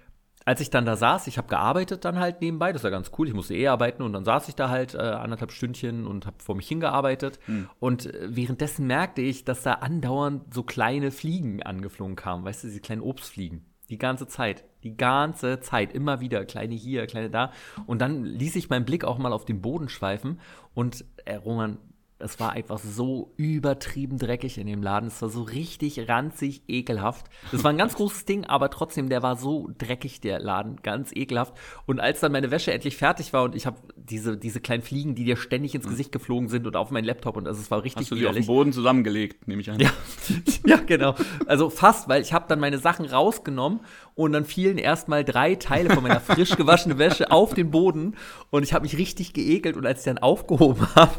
als 0.47 0.61
ich 0.61 0.69
dann 0.69 0.85
da 0.85 0.95
saß, 0.95 1.27
ich 1.27 1.37
habe 1.37 1.49
gearbeitet 1.49 2.05
dann 2.05 2.19
halt 2.19 2.39
nebenbei, 2.39 2.71
das 2.71 2.85
war 2.85 2.89
ganz 2.89 3.11
cool, 3.17 3.27
ich 3.27 3.33
musste 3.33 3.53
eh 3.53 3.67
arbeiten 3.67 4.01
und 4.01 4.13
dann 4.13 4.23
saß 4.23 4.47
ich 4.47 4.55
da 4.55 4.69
halt 4.69 4.95
äh, 4.95 4.99
anderthalb 4.99 5.51
Stündchen 5.51 6.07
und 6.07 6.25
habe 6.25 6.37
vor 6.41 6.55
mich 6.55 6.69
hingearbeitet. 6.69 7.37
Und 7.81 8.05
äh, 8.05 8.29
währenddessen 8.29 8.87
merkte 8.87 9.21
ich, 9.21 9.43
dass 9.43 9.63
da 9.63 9.73
andauernd 9.73 10.53
so 10.53 10.63
kleine 10.63 11.11
Fliegen 11.11 11.61
angeflogen 11.63 12.15
kamen, 12.15 12.45
weißt 12.45 12.63
du, 12.63 12.67
diese 12.69 12.79
kleinen 12.79 13.01
Obstfliegen, 13.01 13.65
die 13.89 13.97
ganze 13.97 14.25
Zeit, 14.27 14.63
die 14.83 14.95
ganze 14.95 15.59
Zeit, 15.59 15.91
immer 15.91 16.21
wieder, 16.21 16.45
kleine 16.45 16.75
hier, 16.75 17.07
kleine 17.07 17.29
da. 17.29 17.51
Und 17.85 17.99
dann 17.99 18.23
ließ 18.23 18.55
ich 18.55 18.69
meinen 18.69 18.85
Blick 18.85 19.03
auch 19.03 19.17
mal 19.17 19.33
auf 19.33 19.43
den 19.43 19.59
Boden 19.61 19.89
schweifen 19.89 20.39
und 20.73 21.03
äh, 21.25 21.35
Roman, 21.35 21.77
es 22.19 22.39
war 22.39 22.51
einfach 22.51 22.79
so 22.79 23.31
übertrieben 23.37 24.17
dreckig 24.17 24.57
in 24.57 24.65
dem 24.65 24.81
Laden. 24.81 25.07
Es 25.07 25.21
war 25.21 25.29
so 25.29 25.43
richtig 25.43 26.09
ranzig, 26.09 26.63
ekelhaft. 26.67 27.27
Das 27.51 27.63
war 27.63 27.71
ein 27.71 27.77
ganz 27.77 27.93
großes 27.95 28.25
Ding, 28.25 28.45
aber 28.45 28.71
trotzdem, 28.71 29.09
der 29.09 29.21
war 29.21 29.35
so 29.35 29.69
dreckig, 29.77 30.19
der 30.21 30.39
Laden, 30.39 30.77
ganz 30.81 31.11
ekelhaft. 31.13 31.53
Und 31.85 31.99
als 31.99 32.19
dann 32.19 32.31
meine 32.31 32.49
Wäsche 32.49 32.73
endlich 32.73 32.97
fertig 32.97 33.33
war 33.33 33.43
und 33.43 33.55
ich 33.55 33.67
habe 33.67 33.77
diese, 33.95 34.35
diese 34.35 34.59
kleinen 34.59 34.81
Fliegen, 34.81 35.13
die 35.13 35.25
dir 35.25 35.37
ständig 35.37 35.75
ins 35.75 35.87
Gesicht 35.87 36.11
geflogen 36.11 36.49
sind 36.49 36.65
und 36.65 36.75
auf 36.75 36.89
meinen 36.89 37.05
Laptop 37.05 37.37
und 37.37 37.47
also 37.47 37.61
es 37.61 37.69
war 37.69 37.83
richtig 37.83 38.01
hast 38.01 38.11
du 38.11 38.15
die 38.15 38.25
auf 38.25 38.35
den 38.35 38.45
Boden 38.45 38.73
zusammengelegt, 38.73 39.47
nehme 39.47 39.61
ich 39.61 39.69
an. 39.69 39.79
Ja, 39.79 39.91
ja, 40.65 40.77
genau. 40.77 41.13
Also 41.45 41.69
fast, 41.69 42.09
weil 42.09 42.21
ich 42.21 42.33
habe 42.33 42.45
dann 42.47 42.59
meine 42.59 42.79
Sachen 42.79 43.05
rausgenommen 43.05 43.81
und 44.15 44.31
dann 44.31 44.45
fielen 44.45 44.79
erstmal 44.79 45.23
drei 45.23 45.55
Teile 45.55 45.93
von 45.93 46.01
meiner 46.01 46.19
frisch 46.19 46.55
gewaschenen 46.55 46.97
Wäsche 46.97 47.31
auf 47.31 47.53
den 47.53 47.69
Boden 47.69 48.15
und 48.49 48.63
ich 48.63 48.73
habe 48.73 48.83
mich 48.83 48.97
richtig 48.97 49.33
geekelt 49.33 49.77
und 49.77 49.85
als 49.85 49.99
ich 49.99 50.05
dann 50.05 50.17
aufgehoben 50.17 50.87
habe, 50.95 51.13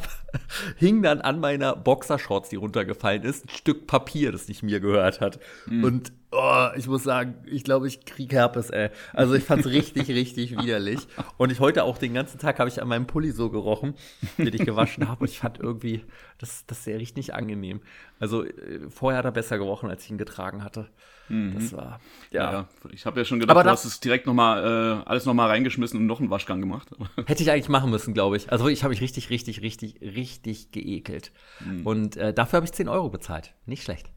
hing 0.88 1.02
dann 1.02 1.20
an 1.20 1.38
meiner 1.38 1.76
Boxershorts, 1.76 2.48
die 2.48 2.56
runtergefallen 2.56 3.22
ist, 3.22 3.44
ein 3.44 3.50
Stück 3.50 3.86
Papier, 3.86 4.32
das 4.32 4.48
nicht 4.48 4.62
mir 4.62 4.80
gehört 4.80 5.20
hat. 5.20 5.38
Und 5.82 6.12
oh, 6.30 6.68
ich 6.76 6.86
muss 6.86 7.04
sagen, 7.04 7.36
ich 7.46 7.64
glaube, 7.64 7.88
ich 7.88 8.04
krieg 8.04 8.32
Herpes, 8.32 8.70
ey. 8.70 8.90
Also 9.12 9.34
ich 9.34 9.44
fand's 9.44 9.66
richtig, 9.66 10.08
richtig 10.08 10.56
widerlich. 10.60 11.06
Und 11.36 11.50
ich 11.50 11.60
heute 11.60 11.84
auch 11.84 11.98
den 11.98 12.14
ganzen 12.14 12.38
Tag 12.38 12.58
habe 12.58 12.68
ich 12.68 12.80
an 12.82 12.88
meinem 12.88 13.06
Pulli 13.06 13.30
so 13.30 13.50
gerochen, 13.50 13.94
den 14.36 14.52
ich 14.52 14.64
gewaschen 14.64 15.08
habe. 15.08 15.20
Und 15.20 15.30
ich 15.30 15.38
fand 15.38 15.58
irgendwie, 15.58 16.04
das, 16.38 16.66
das 16.66 16.84
sehr 16.84 16.98
richtig 16.98 17.16
nicht 17.16 17.34
angenehm. 17.34 17.80
Also 18.20 18.44
äh, 18.44 18.88
vorher 18.88 19.18
hat 19.18 19.24
er 19.24 19.32
besser 19.32 19.58
gerochen, 19.58 19.90
als 19.90 20.04
ich 20.04 20.10
ihn 20.10 20.18
getragen 20.18 20.62
hatte. 20.64 20.88
Das 21.30 21.74
war, 21.74 22.00
ja. 22.30 22.52
Ja. 22.52 22.68
Ich 22.90 23.04
habe 23.04 23.20
ja 23.20 23.24
schon 23.26 23.38
gedacht, 23.38 23.54
Aber 23.54 23.62
du 23.62 23.70
hast 23.70 23.84
es 23.84 24.00
direkt 24.00 24.26
nochmal, 24.26 25.02
äh, 25.04 25.08
alles 25.08 25.26
nochmal 25.26 25.48
reingeschmissen 25.48 26.00
und 26.00 26.06
noch 26.06 26.20
einen 26.20 26.30
Waschgang 26.30 26.58
gemacht. 26.60 26.88
Hätte 27.26 27.42
ich 27.42 27.50
eigentlich 27.50 27.68
machen 27.68 27.90
müssen, 27.90 28.14
glaube 28.14 28.38
ich. 28.38 28.50
Also 28.50 28.68
ich 28.68 28.82
habe 28.82 28.92
mich 28.92 29.02
richtig, 29.02 29.28
richtig, 29.28 29.60
richtig, 29.60 30.00
richtig 30.00 30.72
geekelt. 30.72 31.32
Und 31.84 32.16
äh, 32.16 32.32
dafür 32.32 32.58
habe 32.58 32.64
ich 32.64 32.72
10 32.72 32.88
Euro 32.88 33.10
bezahlt. 33.10 33.52
Nicht 33.66 33.82
schlecht. 33.82 34.10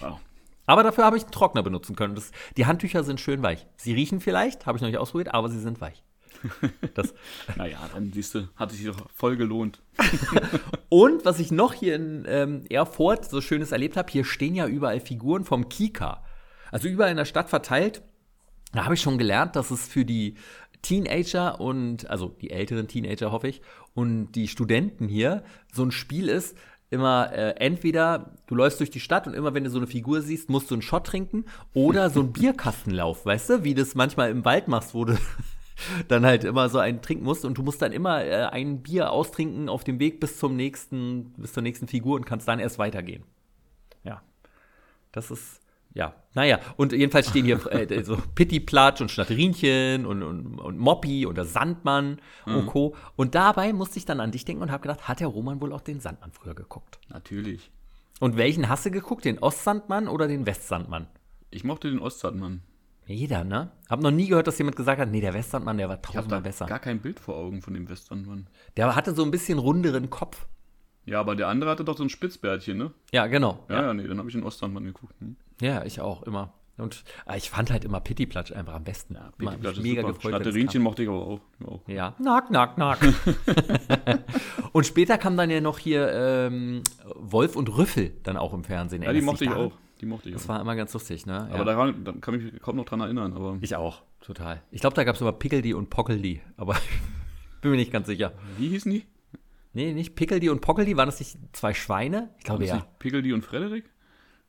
ja. 0.00 0.18
Aber 0.66 0.82
dafür 0.82 1.04
habe 1.04 1.16
ich 1.16 1.24
einen 1.24 1.32
Trockner 1.32 1.62
benutzen 1.62 1.96
können. 1.96 2.14
Das, 2.14 2.30
die 2.56 2.66
Handtücher 2.66 3.04
sind 3.04 3.20
schön 3.20 3.42
weich. 3.42 3.66
Sie 3.76 3.92
riechen 3.92 4.20
vielleicht, 4.20 4.66
habe 4.66 4.78
ich 4.78 4.82
noch 4.82 4.88
nicht 4.88 4.98
ausprobiert, 4.98 5.34
aber 5.34 5.48
sie 5.48 5.60
sind 5.60 5.80
weich. 5.80 6.02
Das. 6.94 7.14
Naja, 7.56 7.78
dann 7.92 8.12
siehst 8.12 8.34
du, 8.34 8.48
hat 8.56 8.70
sich 8.70 8.84
doch 8.84 9.08
voll 9.14 9.36
gelohnt. 9.36 9.82
Und 10.88 11.24
was 11.24 11.38
ich 11.38 11.50
noch 11.50 11.72
hier 11.72 11.94
in 11.94 12.24
ähm, 12.26 12.64
Erfurt 12.68 13.28
so 13.28 13.40
Schönes 13.40 13.72
erlebt 13.72 13.96
habe, 13.96 14.10
hier 14.10 14.24
stehen 14.24 14.54
ja 14.54 14.66
überall 14.66 15.00
Figuren 15.00 15.44
vom 15.44 15.68
Kika. 15.68 16.22
Also 16.70 16.88
überall 16.88 17.10
in 17.10 17.16
der 17.16 17.24
Stadt 17.24 17.50
verteilt. 17.50 18.02
Da 18.72 18.84
habe 18.84 18.94
ich 18.94 19.00
schon 19.00 19.18
gelernt, 19.18 19.54
dass 19.54 19.70
es 19.70 19.86
für 19.86 20.04
die 20.04 20.34
Teenager 20.82 21.60
und, 21.60 22.10
also 22.10 22.28
die 22.28 22.50
älteren 22.50 22.88
Teenager 22.88 23.32
hoffe 23.32 23.48
ich, 23.48 23.62
und 23.94 24.32
die 24.32 24.48
Studenten 24.48 25.08
hier 25.08 25.44
so 25.72 25.84
ein 25.84 25.92
Spiel 25.92 26.28
ist, 26.28 26.56
immer 26.94 27.32
äh, 27.32 27.50
entweder 27.58 28.32
du 28.46 28.54
läufst 28.54 28.80
durch 28.80 28.90
die 28.90 29.00
Stadt 29.00 29.26
und 29.26 29.34
immer 29.34 29.52
wenn 29.52 29.64
du 29.64 29.70
so 29.70 29.78
eine 29.78 29.86
Figur 29.86 30.22
siehst, 30.22 30.48
musst 30.48 30.70
du 30.70 30.74
einen 30.74 30.82
Shot 30.82 31.06
trinken 31.06 31.44
oder 31.74 32.08
so 32.08 32.20
einen 32.20 32.32
Bierkastenlauf, 32.32 33.26
weißt 33.26 33.50
du, 33.50 33.64
wie 33.64 33.74
das 33.74 33.94
manchmal 33.94 34.30
im 34.30 34.44
Wald 34.44 34.68
machst, 34.68 34.94
wo 34.94 35.04
du 35.04 35.18
dann 36.08 36.24
halt 36.24 36.44
immer 36.44 36.68
so 36.68 36.78
einen 36.78 37.02
trinken 37.02 37.24
musst 37.24 37.44
und 37.44 37.58
du 37.58 37.62
musst 37.62 37.82
dann 37.82 37.92
immer 37.92 38.24
äh, 38.24 38.44
ein 38.46 38.82
Bier 38.82 39.10
austrinken 39.10 39.68
auf 39.68 39.84
dem 39.84 39.98
Weg 39.98 40.20
bis 40.20 40.38
zum 40.38 40.56
nächsten, 40.56 41.32
bis 41.36 41.52
zur 41.52 41.62
nächsten 41.62 41.88
Figur 41.88 42.16
und 42.16 42.24
kannst 42.24 42.48
dann 42.48 42.60
erst 42.60 42.78
weitergehen. 42.78 43.24
Ja. 44.04 44.22
Das 45.12 45.30
ist, 45.30 45.60
ja. 45.94 46.14
Naja, 46.34 46.58
und 46.76 46.92
jedenfalls 46.92 47.28
stehen 47.28 47.44
hier 47.44 47.64
äh, 47.72 48.02
so 48.04 48.18
Pittiplatsch 48.34 49.00
und 49.00 49.10
Schnatterinchen 49.10 50.04
und, 50.04 50.22
und, 50.24 50.58
und 50.58 50.78
Moppi 50.78 51.26
oder 51.26 51.44
Sandmann 51.44 52.20
und 52.44 52.66
Co. 52.66 52.96
Und 53.14 53.36
dabei 53.36 53.72
musste 53.72 53.98
ich 53.98 54.04
dann 54.04 54.18
an 54.20 54.32
dich 54.32 54.44
denken 54.44 54.62
und 54.62 54.72
habe 54.72 54.82
gedacht, 54.82 55.06
hat 55.06 55.20
der 55.20 55.28
Roman 55.28 55.60
wohl 55.60 55.72
auch 55.72 55.80
den 55.80 56.00
Sandmann 56.00 56.32
früher 56.32 56.54
geguckt? 56.54 56.98
Natürlich. 57.08 57.70
Und 58.18 58.36
welchen 58.36 58.68
hast 58.68 58.84
du 58.84 58.90
geguckt? 58.90 59.24
Den 59.24 59.38
Ostsandmann 59.38 60.08
oder 60.08 60.26
den 60.26 60.44
Westsandmann? 60.44 61.06
Ich 61.50 61.62
mochte 61.62 61.88
den 61.88 62.00
Ostsandmann. 62.00 62.62
Jeder, 63.06 63.44
ne? 63.44 63.70
Hab 63.88 64.00
noch 64.00 64.10
nie 64.10 64.28
gehört, 64.28 64.46
dass 64.46 64.58
jemand 64.58 64.76
gesagt 64.76 65.00
hat, 65.00 65.10
nee, 65.10 65.20
der 65.20 65.34
Westsandmann, 65.34 65.76
der 65.76 65.88
war 65.88 65.96
Ich 66.00 66.06
habe 66.08 66.14
tausendmal 66.16 66.40
besser. 66.40 66.66
gar 66.66 66.78
kein 66.78 67.00
Bild 67.00 67.20
vor 67.20 67.36
Augen 67.36 67.60
von 67.60 67.74
dem 67.74 67.88
Westsandmann. 67.88 68.48
Der 68.76 68.96
hatte 68.96 69.14
so 69.14 69.22
ein 69.24 69.30
bisschen 69.30 69.58
runderen 69.58 70.10
Kopf. 70.10 70.46
Ja, 71.04 71.20
aber 71.20 71.36
der 71.36 71.48
andere 71.48 71.70
hatte 71.70 71.84
doch 71.84 71.98
so 71.98 72.02
ein 72.02 72.08
Spitzbärtchen, 72.08 72.78
ne? 72.78 72.92
Ja, 73.12 73.26
genau. 73.26 73.64
Ja, 73.68 73.82
ja, 73.82 73.94
nee, 73.94 74.08
dann 74.08 74.18
habe 74.18 74.28
ich 74.28 74.34
den 74.34 74.42
Ostsandmann 74.42 74.84
geguckt. 74.84 75.14
Hm. 75.20 75.36
Ja, 75.60 75.84
ich 75.84 76.00
auch, 76.00 76.22
immer. 76.22 76.52
Und 76.76 77.04
äh, 77.26 77.36
ich 77.36 77.50
fand 77.50 77.70
halt 77.70 77.84
immer 77.84 78.00
Pittiplatsch 78.00 78.52
einfach 78.52 78.74
am 78.74 78.84
besten. 78.84 79.14
Ja, 79.14 79.30
Pitti 79.38 79.56
Platsch 79.56 79.76
ist 79.76 79.82
mega 79.82 80.02
super. 80.02 80.14
gefreut. 80.14 80.30
Schnatterinchen 80.30 80.82
mochte 80.82 81.02
ich 81.04 81.08
aber 81.08 81.26
auch. 81.26 81.40
Ja, 81.86 82.14
nack, 82.18 82.50
nack, 82.50 82.76
nack. 82.78 82.98
und 84.72 84.84
später 84.84 85.16
kam 85.16 85.36
dann 85.36 85.50
ja 85.50 85.60
noch 85.60 85.78
hier 85.78 86.10
ähm, 86.12 86.82
Wolf 87.14 87.54
und 87.54 87.76
Rüffel 87.76 88.12
dann 88.24 88.36
auch 88.36 88.52
im 88.52 88.64
Fernsehen. 88.64 89.02
Ja, 89.02 89.12
die 89.12 89.20
mochte 89.20 89.44
ich 89.44 89.50
auch. 89.50 89.72
Die 90.00 90.06
mochte 90.06 90.28
ich 90.28 90.34
Das 90.34 90.44
auch. 90.44 90.48
war 90.48 90.60
immer 90.60 90.74
ganz 90.74 90.92
lustig, 90.92 91.26
ne? 91.26 91.48
Aber 91.50 91.58
ja. 91.58 91.64
daran, 91.64 92.04
da 92.04 92.12
kann 92.12 92.34
ich 92.34 92.52
mich 92.52 92.60
kaum 92.60 92.76
noch 92.76 92.84
dran 92.84 93.00
erinnern. 93.00 93.32
Aber 93.34 93.56
ich 93.60 93.76
auch, 93.76 94.02
total. 94.20 94.60
Ich 94.72 94.80
glaube, 94.80 94.96
da 94.96 95.04
gab 95.04 95.14
es 95.14 95.20
immer 95.20 95.32
Pickeldi 95.32 95.74
und 95.74 95.90
Pockeldi, 95.90 96.42
aber 96.56 96.76
bin 97.60 97.70
mir 97.70 97.76
nicht 97.76 97.92
ganz 97.92 98.08
sicher. 98.08 98.32
wie 98.58 98.68
hießen 98.68 98.90
die? 98.90 99.04
Nee, 99.72 99.92
nicht 99.92 100.16
Pickeldi 100.16 100.50
und 100.50 100.60
Pockeldi, 100.60 100.96
waren 100.96 101.06
das 101.06 101.20
nicht 101.20 101.36
zwei 101.52 101.72
Schweine? 101.74 102.30
Ich 102.38 102.44
glaube 102.44 102.64
ja. 102.64 102.86
Pickeldi 102.98 103.32
und 103.32 103.42
Frederik? 103.42 103.84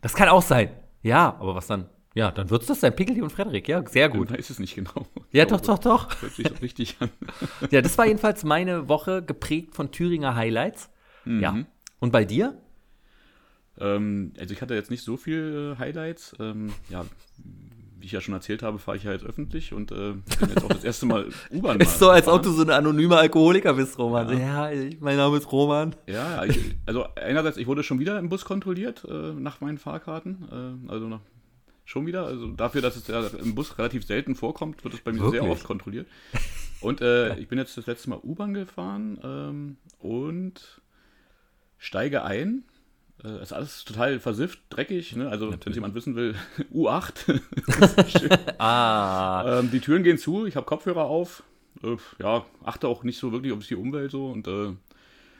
Das 0.01 0.13
kann 0.13 0.29
auch 0.29 0.43
sein. 0.43 0.69
Ja, 1.05 1.37
aber 1.39 1.53
was 1.53 1.67
dann? 1.67 1.85
Ja, 2.15 2.31
dann 2.31 2.49
wird's 2.49 2.65
das 2.65 2.79
sein. 2.79 2.95
Pickeldi 2.95 3.21
und 3.21 3.29
Frederik, 3.29 3.67
ja, 3.67 3.85
sehr 3.87 4.09
gut. 4.09 4.31
Ich 4.31 4.37
weiß 4.39 4.49
es 4.49 4.57
nicht 4.59 4.73
genau. 4.73 5.05
Ja, 5.31 5.43
Ich 5.43 5.49
doch, 5.49 5.61
glaube, 5.61 5.83
doch, 5.83 6.07
doch. 6.07 6.21
Hört 6.21 6.33
sich 6.33 6.47
doch 6.47 6.61
richtig 6.63 6.95
an. 6.99 7.09
Ja, 7.71 7.81
das 7.81 7.95
war 7.99 8.07
jedenfalls 8.07 8.43
meine 8.43 8.89
Woche 8.89 9.21
geprägt 9.21 9.75
von 9.75 9.91
Thüringer 9.91 10.35
Highlights. 10.35 10.89
Ja. 11.25 11.57
Und 11.99 12.11
bei 12.11 12.25
dir? 12.25 12.57
Ähm, 13.79 14.33
also 14.39 14.53
ich 14.53 14.61
hatte 14.61 14.73
jetzt 14.73 14.89
nicht 14.89 15.03
so 15.03 15.17
viel 15.17 15.75
äh, 15.75 15.79
Highlights. 15.79 16.35
Ähm, 16.39 16.73
ja, 16.89 17.05
wie 18.05 18.07
ich 18.07 18.11
ja 18.11 18.21
schon 18.21 18.35
erzählt 18.35 18.61
habe, 18.61 18.77
fahre 18.77 18.97
ich 18.97 19.03
ja 19.03 19.11
jetzt 19.11 19.25
öffentlich 19.25 19.73
und 19.73 19.91
äh, 19.91 20.13
bin 20.13 20.49
jetzt 20.49 20.63
auch 20.63 20.69
das 20.69 20.83
erste 20.83 21.07
Mal 21.07 21.27
U-Bahn 21.51 21.79
Ist 21.79 21.97
so, 21.97 22.11
als 22.11 22.27
ob 22.27 22.43
du 22.43 22.51
so 22.51 22.61
ein 22.61 22.69
anonymer 22.69 23.17
Alkoholiker 23.17 23.73
bist, 23.73 23.97
Roman. 23.97 24.39
Ja, 24.39 24.69
ich, 24.69 25.01
mein 25.01 25.17
Name 25.17 25.37
ist 25.37 25.51
Roman. 25.51 25.95
Ja, 26.05 26.45
ich, 26.45 26.75
also 26.85 27.07
einerseits, 27.15 27.57
ich 27.57 27.65
wurde 27.65 27.81
schon 27.81 27.97
wieder 27.97 28.19
im 28.19 28.29
Bus 28.29 28.45
kontrolliert 28.45 29.03
äh, 29.09 29.33
nach 29.33 29.59
meinen 29.59 29.79
Fahrkarten. 29.79 30.85
Äh, 30.87 30.91
also 30.91 31.07
nach, 31.07 31.21
schon 31.83 32.05
wieder. 32.05 32.27
Also 32.27 32.51
dafür, 32.51 32.83
dass 32.83 32.95
es 32.95 33.07
ja 33.07 33.25
im 33.25 33.55
Bus 33.55 33.75
relativ 33.79 34.05
selten 34.05 34.35
vorkommt, 34.35 34.83
wird 34.83 34.93
es 34.93 35.01
bei 35.01 35.11
mir 35.11 35.21
Wirklich? 35.21 35.41
sehr 35.41 35.49
oft 35.49 35.63
kontrolliert. 35.63 36.05
Und 36.81 37.01
äh, 37.01 37.35
ich 37.39 37.47
bin 37.47 37.57
jetzt 37.57 37.75
das 37.75 37.87
letzte 37.87 38.11
Mal 38.11 38.19
U-Bahn 38.21 38.53
gefahren 38.53 39.17
ähm, 39.23 39.77
und 39.97 40.79
steige 41.79 42.23
ein. 42.23 42.65
Äh, 43.25 43.41
ist 43.41 43.53
alles 43.53 43.83
total 43.85 44.19
versifft, 44.19 44.59
dreckig. 44.69 45.15
Ne? 45.15 45.29
Also, 45.29 45.51
wenn 45.51 45.59
es 45.65 45.75
jemand 45.75 45.95
wissen 45.95 46.15
will, 46.15 46.35
U8. 46.73 47.41
Ah. 48.59 49.59
Ähm, 49.59 49.71
die 49.71 49.79
Türen 49.79 50.03
gehen 50.03 50.17
zu, 50.17 50.45
ich 50.45 50.55
habe 50.55 50.65
Kopfhörer 50.65 51.05
auf. 51.05 51.43
Äh, 51.83 51.97
ja, 52.21 52.45
achte 52.63 52.87
auch 52.87 53.03
nicht 53.03 53.17
so 53.17 53.31
wirklich 53.31 53.53
auf 53.53 53.65
die 53.65 53.75
Umwelt 53.75 54.11
so 54.11 54.27
und, 54.27 54.47
äh, 54.47 54.73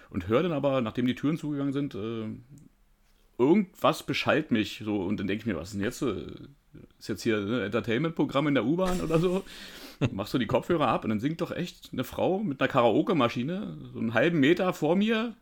und 0.10 0.27
höre 0.27 0.44
dann 0.44 0.51
aber, 0.51 0.82
nachdem 0.82 1.06
die 1.06 1.15
Türen 1.15 1.38
zugegangen 1.38 1.74
sind, 1.74 1.96
äh, 1.96 2.25
irgendwas 3.38 4.04
beschallt 4.04 4.51
mich 4.51 4.82
so 4.84 5.01
und 5.01 5.20
dann 5.20 5.27
denke 5.27 5.42
ich 5.42 5.46
mir, 5.46 5.56
was 5.56 5.70
ist 5.70 5.74
denn 5.75 5.84
jetzt? 5.84 6.01
äh, 6.01 6.25
Ist 7.00 7.10
jetzt 7.10 7.24
hier 7.24 7.38
ein 7.38 7.62
Entertainment-Programm 7.62 8.48
in 8.48 8.56
der 8.56 8.65
U-Bahn 8.65 9.01
oder 9.01 9.20
so? 9.20 9.44
Machst 10.12 10.34
du 10.34 10.38
die 10.38 10.48
Kopfhörer 10.48 10.88
ab 10.88 11.04
und 11.04 11.10
dann 11.10 11.20
singt 11.22 11.39
doch 11.39 11.51
echt 11.51 11.89
eine 11.94 12.04
Frau 12.04 12.39
mit 12.39 12.60
einer 12.60 12.68
Karaoke-Maschine, 12.68 13.77
so 13.94 14.00
einen 14.00 14.13
halben 14.13 14.39
Meter 14.39 14.74
vor 14.74 14.96
mir, 14.98 15.36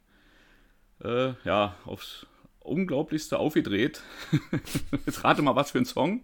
äh, 1.03 1.33
ja, 1.43 1.75
aufs 1.85 2.27
Unglaublichste 2.63 3.37
aufgedreht. 3.39 4.01
Jetzt 5.05 5.23
rate 5.23 5.41
mal, 5.41 5.55
was 5.55 5.71
für 5.71 5.79
ein 5.79 5.85
Song. 5.85 6.21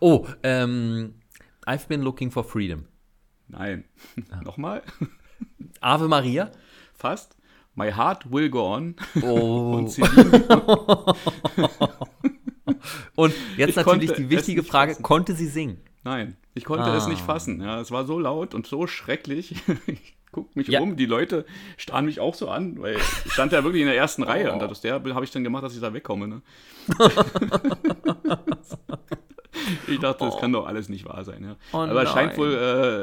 Oh, 0.00 0.26
ähm, 0.42 1.14
I've 1.66 1.88
been 1.88 2.02
looking 2.02 2.30
for 2.30 2.44
freedom. 2.44 2.86
Nein. 3.48 3.84
Nochmal? 4.44 4.82
Ave 5.80 6.06
Maria? 6.08 6.50
Fast. 6.94 7.36
My 7.74 7.90
heart 7.92 8.30
will 8.30 8.50
go 8.50 8.66
on. 8.74 8.94
Oh. 9.22 9.72
Und 9.76 9.96
Und 13.16 13.34
jetzt 13.56 13.70
Ich 13.70 13.76
natürlich 13.76 14.12
die 14.12 14.30
wichtige 14.30 14.62
Frage, 14.62 14.92
fassen. 14.92 15.02
konnte 15.02 15.34
sie 15.34 15.46
singen? 15.46 15.78
nein, 16.02 16.36
ich 16.54 16.64
konnte 16.64 16.88
es 16.90 17.06
nicht 17.06 17.22
Ah. 17.22 17.26
fassen. 17.26 17.60
Ja, 17.60 17.80
es 17.80 17.90
war 17.90 18.04
so 18.06 18.18
laut 18.18 18.54
und 18.54 18.66
so 18.66 18.86
schrecklich. 18.86 19.54
Ich 19.86 20.14
guck 20.32 20.54
mich 20.56 20.68
Ja. 20.68 20.80
um, 20.80 20.96
die 20.96 21.06
Leute 21.06 21.44
starren 21.76 22.04
mich 22.06 22.20
auch 22.20 22.34
so 22.34 22.48
an, 22.48 22.80
weil 22.80 22.96
ich 22.96 23.32
stand 23.32 23.52
ja 23.52 23.62
wirklich 23.64 23.82
in 23.82 23.88
der 23.88 23.96
ersten 23.96 24.22
Reihe 24.30 24.50
Oh. 24.50 24.54
und 24.54 24.62
aus 24.62 24.80
der 24.80 24.94
habe 24.94 25.24
ich 25.24 25.30
dann 25.30 25.44
gemacht, 25.44 25.64
dass 25.64 25.74
ich 25.74 25.80
da 25.80 25.92
wegkomme. 25.92 26.28
Ne? 26.28 26.42
ich 29.88 29.98
dachte, 29.98 30.24
das 30.24 30.38
kann 30.38 30.52
doch 30.52 30.66
alles 30.66 30.88
nicht 30.88 31.04
wahr 31.04 31.24
sein. 31.24 31.44
Ja. 31.44 31.56
Oh 31.72 31.78
Aber 31.78 32.02
es 32.02 32.10
scheint 32.10 32.36
wohl 32.36 32.52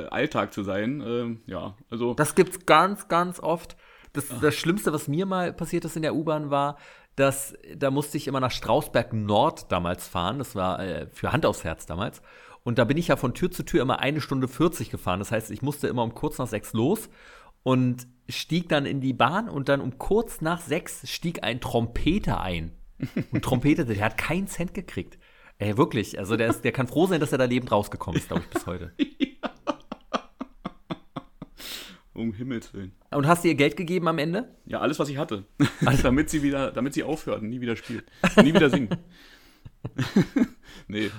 äh, 0.10 0.13
Alltag 0.13 0.53
zu 0.53 0.63
sein. 0.63 1.01
Ähm, 1.05 1.41
ja, 1.46 1.75
also 1.89 2.13
Das 2.13 2.36
gibt's 2.36 2.65
ganz, 2.65 3.07
ganz 3.07 3.39
oft. 3.39 3.75
Das, 4.13 4.27
das 4.41 4.55
Schlimmste, 4.55 4.93
was 4.93 5.07
mir 5.07 5.25
mal 5.25 5.53
passiert 5.53 5.86
ist 5.86 5.96
in 5.96 6.01
der 6.01 6.15
U-Bahn, 6.15 6.50
war, 6.50 6.77
dass 7.15 7.55
da 7.75 7.91
musste 7.91 8.17
ich 8.17 8.27
immer 8.27 8.39
nach 8.39 8.51
Strausberg 8.51 9.12
Nord 9.13 9.72
damals 9.72 10.07
fahren. 10.07 10.39
Das 10.39 10.55
war 10.55 10.79
äh, 10.79 11.07
für 11.12 11.31
Hand 11.31 11.46
aufs 11.46 11.63
Herz 11.63 11.86
damals. 11.86 12.22
Und 12.67 12.79
da 12.79 12.83
bin 12.83 12.97
ich 12.97 13.07
ja 13.07 13.15
von 13.15 13.33
Tür 13.33 13.50
zu 13.50 13.63
Tür 13.63 13.81
immer 13.81 14.00
eine 14.00 14.19
Stunde 14.19 14.50
40 14.50 14.89
gefahren. 14.89 15.19
Das 15.19 15.31
heißt, 15.31 15.51
ich 15.51 15.62
musste 15.62 15.88
immer 15.88 16.03
um 16.03 16.13
kurz 16.13 16.38
nach 16.38 16.50
sechs 16.50 16.74
los 16.74 17.07
und 17.63 18.07
stieg 18.27 18.67
dann 18.67 18.86
in 18.86 19.00
die 19.00 19.13
Bahn 19.13 19.47
und 19.47 19.69
dann 19.69 19.79
um 19.79 19.97
kurz 19.97 20.41
nach 20.41 20.59
sechs 20.59 21.09
stieg 21.09 21.45
ein 21.45 21.62
Trompeter 21.62 22.41
ein. 22.41 22.74
Und 23.31 23.41
trompetete, 23.41 23.93
der 23.93 24.03
hat 24.03 24.17
keinen 24.17 24.47
Cent 24.47 24.74
gekriegt. 24.74 25.17
Ey, 25.59 25.77
wirklich. 25.77 26.19
Also 26.19 26.36
der, 26.36 26.50
ist, 26.50 26.65
der 26.65 26.74
kann 26.74 26.89
froh 26.89 27.07
sein, 27.07 27.21
dass 27.21 27.31
er 27.31 27.38
da 27.38 27.45
lebend 27.45 27.71
rausgekommen 27.71 28.19
ist, 28.19 28.27
glaube 28.27 28.43
ich, 28.43 28.50
bis 28.50 28.65
heute. 28.65 28.91
um 32.15 32.33
Himmels 32.33 32.74
Willen. 32.74 32.91
Und 33.12 33.27
hast 33.27 33.45
du 33.45 33.47
ihr 33.47 33.55
Geld 33.55 33.77
gegeben 33.77 34.09
am 34.09 34.17
Ende? 34.17 34.57
Ja, 34.65 34.81
alles, 34.81 35.00
was 35.00 35.07
ich 35.07 35.15
hatte. 35.15 35.45
damit 36.03 36.29
sie 36.29 36.43
wieder, 36.43 36.74
damit 36.74 36.93
sie 36.93 37.03
aufhört 37.03 37.43
und 37.43 37.47
nie 37.47 37.62
wieder 37.62 37.77
spielt. 37.77 38.03
Nie 38.43 38.53
wieder 38.53 38.69
singt. 38.69 38.97
nee. 40.89 41.09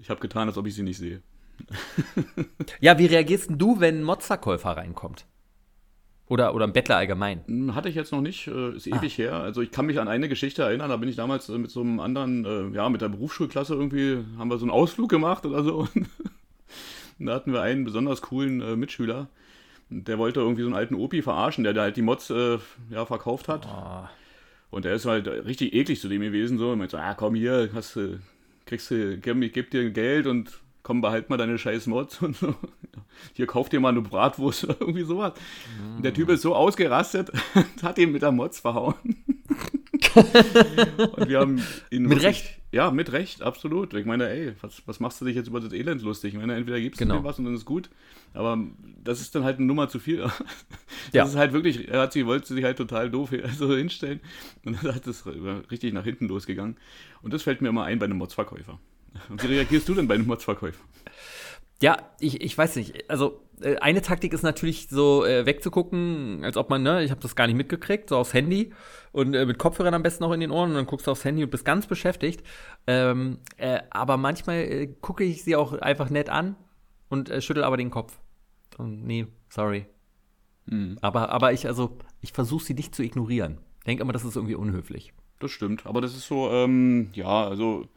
Ich 0.00 0.10
habe 0.10 0.20
getan, 0.20 0.48
als 0.48 0.56
ob 0.56 0.66
ich 0.66 0.74
sie 0.74 0.82
nicht 0.82 0.98
sehe. 0.98 1.22
Ja, 2.80 2.98
wie 2.98 3.06
reagierst 3.06 3.50
denn 3.50 3.58
du, 3.58 3.80
wenn 3.80 3.98
ein 3.98 4.04
Motzverkäufer 4.04 4.70
reinkommt? 4.70 5.26
Oder, 6.26 6.54
oder 6.54 6.66
ein 6.66 6.72
Bettler 6.72 6.96
allgemein? 6.96 7.42
Hm, 7.46 7.74
Hatte 7.74 7.88
ich 7.88 7.94
jetzt 7.94 8.12
noch 8.12 8.20
nicht, 8.20 8.46
äh, 8.46 8.76
ist 8.76 8.86
ewig 8.86 9.18
her. 9.18 9.34
Also 9.34 9.60
ich 9.60 9.70
kann 9.70 9.86
mich 9.86 9.98
an 9.98 10.08
eine 10.08 10.28
Geschichte 10.28 10.62
erinnern, 10.62 10.88
da 10.88 10.96
bin 10.96 11.08
ich 11.08 11.16
damals 11.16 11.48
äh, 11.48 11.58
mit 11.58 11.70
so 11.70 11.80
einem 11.80 12.00
anderen, 12.00 12.44
äh, 12.44 12.74
ja, 12.74 12.88
mit 12.88 13.00
der 13.02 13.08
Berufsschulklasse 13.08 13.74
irgendwie, 13.74 14.24
haben 14.38 14.48
wir 14.48 14.56
so 14.58 14.64
einen 14.64 14.70
Ausflug 14.70 15.10
gemacht 15.10 15.44
oder 15.44 15.64
so. 15.64 15.88
Und 17.18 17.26
da 17.26 17.34
hatten 17.34 17.52
wir 17.52 17.60
einen 17.60 17.84
besonders 17.84 18.22
coolen 18.22 18.78
Mitschüler. 18.78 19.28
Der 19.90 20.18
wollte 20.18 20.40
irgendwie 20.40 20.62
so 20.62 20.68
einen 20.68 20.76
alten 20.76 20.94
Opi 20.94 21.20
verarschen, 21.20 21.64
der, 21.64 21.74
der 21.74 21.82
halt 21.82 21.96
die 21.98 22.02
Mods 22.02 22.28
ja, 22.28 23.04
verkauft 23.04 23.48
hat. 23.48 23.68
Und 24.70 24.86
der 24.86 24.94
ist 24.94 25.04
halt 25.04 25.26
richtig 25.26 25.74
eklig 25.74 26.00
zu 26.00 26.08
dem 26.08 26.22
gewesen, 26.22 26.56
so. 26.56 26.70
Und 26.70 26.78
meinte 26.78 26.92
so, 26.92 27.02
ah, 27.02 27.12
komm 27.12 27.34
hier, 27.34 27.68
hast 27.74 27.96
du, 27.96 28.20
kriegst 28.70 28.88
du, 28.92 29.18
gib, 29.18 29.42
ich 29.42 29.52
geb 29.52 29.68
dir 29.72 29.90
Geld 29.90 30.28
und 30.28 30.60
komm, 30.84 31.00
behalt 31.00 31.28
mal 31.28 31.36
deine 31.36 31.58
scheiß 31.58 31.88
Mods 31.88 32.22
und 32.22 32.36
so. 32.36 32.54
Hier, 33.34 33.48
kauf 33.48 33.68
dir 33.68 33.80
mal 33.80 33.88
eine 33.88 34.00
Bratwurst 34.00 34.62
oder 34.62 34.76
irgendwie 34.80 35.02
sowas. 35.02 35.32
Und 35.96 36.04
der 36.04 36.14
Typ 36.14 36.28
ist 36.28 36.42
so 36.42 36.54
ausgerastet 36.54 37.32
und 37.54 37.82
hat 37.82 37.98
ihn 37.98 38.12
mit 38.12 38.22
der 38.22 38.30
Mods 38.30 38.60
verhauen. 38.60 38.94
und 40.14 41.28
wir 41.28 41.40
haben 41.40 41.60
ihn 41.90 42.04
Mit 42.04 42.22
Recht? 42.22 42.59
Ja, 42.72 42.90
mit 42.92 43.10
Recht, 43.10 43.42
absolut. 43.42 43.94
Ich 43.94 44.06
meine, 44.06 44.28
ey, 44.28 44.52
was, 44.60 44.82
was 44.86 45.00
machst 45.00 45.20
du 45.20 45.24
dich 45.24 45.34
jetzt 45.34 45.48
über 45.48 45.60
das 45.60 45.72
Elend 45.72 46.02
lustig? 46.02 46.34
Ich 46.34 46.38
meine, 46.40 46.54
entweder 46.54 46.80
gibst 46.80 46.98
Genau. 47.00 47.14
du 47.16 47.20
dir 47.20 47.24
was 47.26 47.38
und 47.38 47.46
dann 47.46 47.54
ist 47.54 47.64
gut. 47.64 47.90
Aber 48.32 48.56
das 49.02 49.20
ist 49.20 49.34
dann 49.34 49.42
halt 49.42 49.56
eine 49.58 49.66
Nummer 49.66 49.88
zu 49.88 49.98
viel. 49.98 50.22
Das 51.06 51.14
Ja. 51.14 51.24
ist 51.24 51.34
halt 51.36 51.52
wirklich, 51.52 51.88
er 51.88 52.02
hat 52.02 52.12
sie, 52.12 52.26
wollte 52.26 52.54
sich 52.54 52.62
halt 52.62 52.76
total 52.76 53.10
doof 53.10 53.30
hier 53.30 53.48
so 53.58 53.74
hinstellen. 53.74 54.20
Und 54.64 54.82
dann 54.84 54.94
hat 54.94 55.06
es 55.08 55.24
richtig 55.26 55.92
nach 55.94 56.04
hinten 56.04 56.28
losgegangen. 56.28 56.76
Und 57.22 57.32
das 57.34 57.42
fällt 57.42 57.60
mir 57.62 57.68
immer 57.70 57.84
ein 57.84 57.98
bei 57.98 58.04
einem 58.04 58.18
Modsverkäufer. 58.18 58.78
Und 59.28 59.42
wie 59.42 59.46
reagierst 59.48 59.88
du 59.88 59.94
denn 59.94 60.06
bei 60.06 60.14
einem 60.14 60.26
Modsverkäufer? 60.26 60.78
Ja, 61.82 61.96
ich, 62.20 62.40
ich 62.42 62.56
weiß 62.56 62.76
nicht. 62.76 63.10
Also, 63.10 63.42
eine 63.80 64.02
Taktik 64.02 64.32
ist 64.32 64.42
natürlich 64.42 64.88
so 64.88 65.24
äh, 65.24 65.46
wegzugucken, 65.46 66.44
als 66.44 66.56
ob 66.56 66.70
man, 66.70 66.82
ne, 66.82 67.02
ich 67.04 67.10
habe 67.10 67.20
das 67.20 67.36
gar 67.36 67.46
nicht 67.46 67.56
mitgekriegt, 67.56 68.08
so 68.08 68.16
aufs 68.16 68.34
Handy 68.34 68.72
und 69.12 69.34
äh, 69.34 69.46
mit 69.46 69.58
Kopfhörern 69.58 69.94
am 69.94 70.02
besten 70.02 70.24
noch 70.24 70.32
in 70.32 70.40
den 70.40 70.50
Ohren 70.50 70.70
und 70.70 70.76
dann 70.76 70.86
guckst 70.86 71.06
du 71.06 71.10
aufs 71.10 71.24
Handy 71.24 71.44
und 71.44 71.50
bist 71.50 71.64
ganz 71.64 71.86
beschäftigt. 71.86 72.42
Ähm, 72.86 73.38
äh, 73.56 73.80
aber 73.90 74.16
manchmal 74.16 74.58
äh, 74.58 74.86
gucke 75.00 75.24
ich 75.24 75.44
sie 75.44 75.56
auch 75.56 75.74
einfach 75.74 76.10
nett 76.10 76.30
an 76.30 76.56
und 77.08 77.30
äh, 77.30 77.40
schüttel 77.40 77.64
aber 77.64 77.76
den 77.76 77.90
Kopf. 77.90 78.18
Und, 78.78 79.04
nee, 79.06 79.26
sorry. 79.48 79.86
Aber, 81.00 81.30
aber 81.30 81.52
ich, 81.52 81.66
also, 81.66 81.98
ich 82.20 82.32
versuche 82.32 82.64
sie 82.64 82.74
nicht 82.74 82.94
zu 82.94 83.02
ignorieren. 83.02 83.58
Denke 83.86 84.02
immer, 84.02 84.12
das 84.12 84.24
ist 84.24 84.36
irgendwie 84.36 84.54
unhöflich. 84.54 85.12
Das 85.40 85.50
stimmt, 85.50 85.86
aber 85.86 86.00
das 86.00 86.14
ist 86.14 86.28
so, 86.28 86.50
ähm, 86.50 87.10
ja, 87.12 87.48
also 87.48 87.88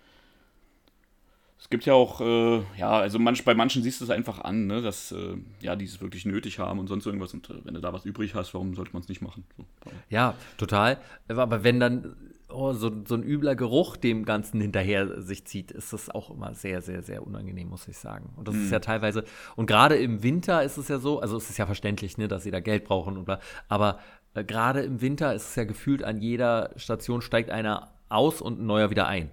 es 1.64 1.70
gibt 1.70 1.86
ja 1.86 1.94
auch, 1.94 2.20
äh, 2.20 2.62
ja, 2.78 2.90
also 2.90 3.20
manch, 3.20 3.46
bei 3.46 3.56
manchen 3.56 3.84
siehst 3.84 4.02
du 4.02 4.04
es 4.04 4.12
einfach 4.12 4.40
an, 4.42 4.68
ne, 4.68 4.82
dass, 4.82 5.14
äh, 5.14 5.38
ja, 5.62 5.78
die 5.78 5.86
es 5.86 6.02
wirklich 6.02 6.26
nötig 6.26 6.60
haben 6.60 6.78
und 6.78 6.88
sonst 6.88 7.06
irgendwas 7.06 7.34
und 7.34 7.50
äh, 7.50 7.54
wenn 7.64 7.74
du 7.74 7.80
da 7.80 7.94
was 7.94 8.04
übrig 8.04 8.36
hast, 8.36 8.54
warum 8.54 8.76
sollte 8.76 8.92
man 8.92 9.02
es 9.02 9.08
nicht 9.08 9.22
machen? 9.22 9.46
So, 9.58 9.64
Ja, 10.10 10.36
total. 10.58 10.98
Aber 11.30 11.64
wenn 11.64 11.80
dann 11.80 12.18
oh, 12.50 12.74
so, 12.74 12.92
so 13.08 13.16
ein 13.16 13.24
übler 13.24 13.56
Geruch 13.56 13.96
dem 13.96 14.26
Ganzen 14.26 14.60
hinterher 14.60 15.22
sich 15.22 15.46
zieht, 15.46 15.72
ist 15.72 15.94
das 15.94 16.10
auch 16.10 16.32
immer 16.32 16.54
sehr, 16.54 16.82
sehr, 16.82 17.02
sehr 17.02 17.26
unangenehm, 17.26 17.70
muss 17.70 17.88
ich 17.88 17.98
sagen. 17.98 18.34
Und 18.36 18.50
das 18.50 18.56
ist 18.56 18.70
ja 18.70 18.80
teilweise, 18.80 19.24
und 19.56 19.66
gerade 19.66 19.96
im 19.96 20.22
Winter 20.22 20.64
ist 20.64 20.76
es 20.76 20.90
ja 20.90 21.00
so, 21.00 21.22
also 21.22 21.38
es 21.38 21.50
ist 21.50 21.58
ja 21.58 21.66
verständlich, 21.66 22.18
ne, 22.18 22.28
dass 22.28 22.44
sie 22.44 22.52
da 22.52 22.60
Geld 22.60 22.84
brauchen 22.84 23.18
und 23.18 23.24
bla, 23.24 23.40
aber 23.70 24.00
äh, 24.34 24.44
gerade 24.44 24.82
im 24.82 25.00
Winter 25.00 25.34
ist 25.34 25.52
es 25.52 25.56
ja 25.56 25.64
gefühlt, 25.64 26.04
an 26.04 26.22
jeder 26.22 26.72
Station 26.76 27.22
steigt 27.22 27.50
einer 27.50 27.94
aus 28.10 28.42
und 28.42 28.60
ein 28.60 28.66
neuer 28.66 28.90
wieder 28.90 29.08
ein. 29.08 29.32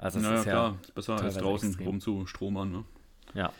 Also 0.00 0.18
es 0.18 0.24
naja, 0.24 0.38
ist 0.40 0.46
ja, 0.46 0.52
klar, 0.52 0.78
ist 0.80 0.94
besser 0.94 1.22
als 1.22 1.36
draußen 1.36 1.68
extrem. 1.68 1.86
rumzustromern, 1.86 2.72
ne? 2.72 2.84
ja. 3.34 3.52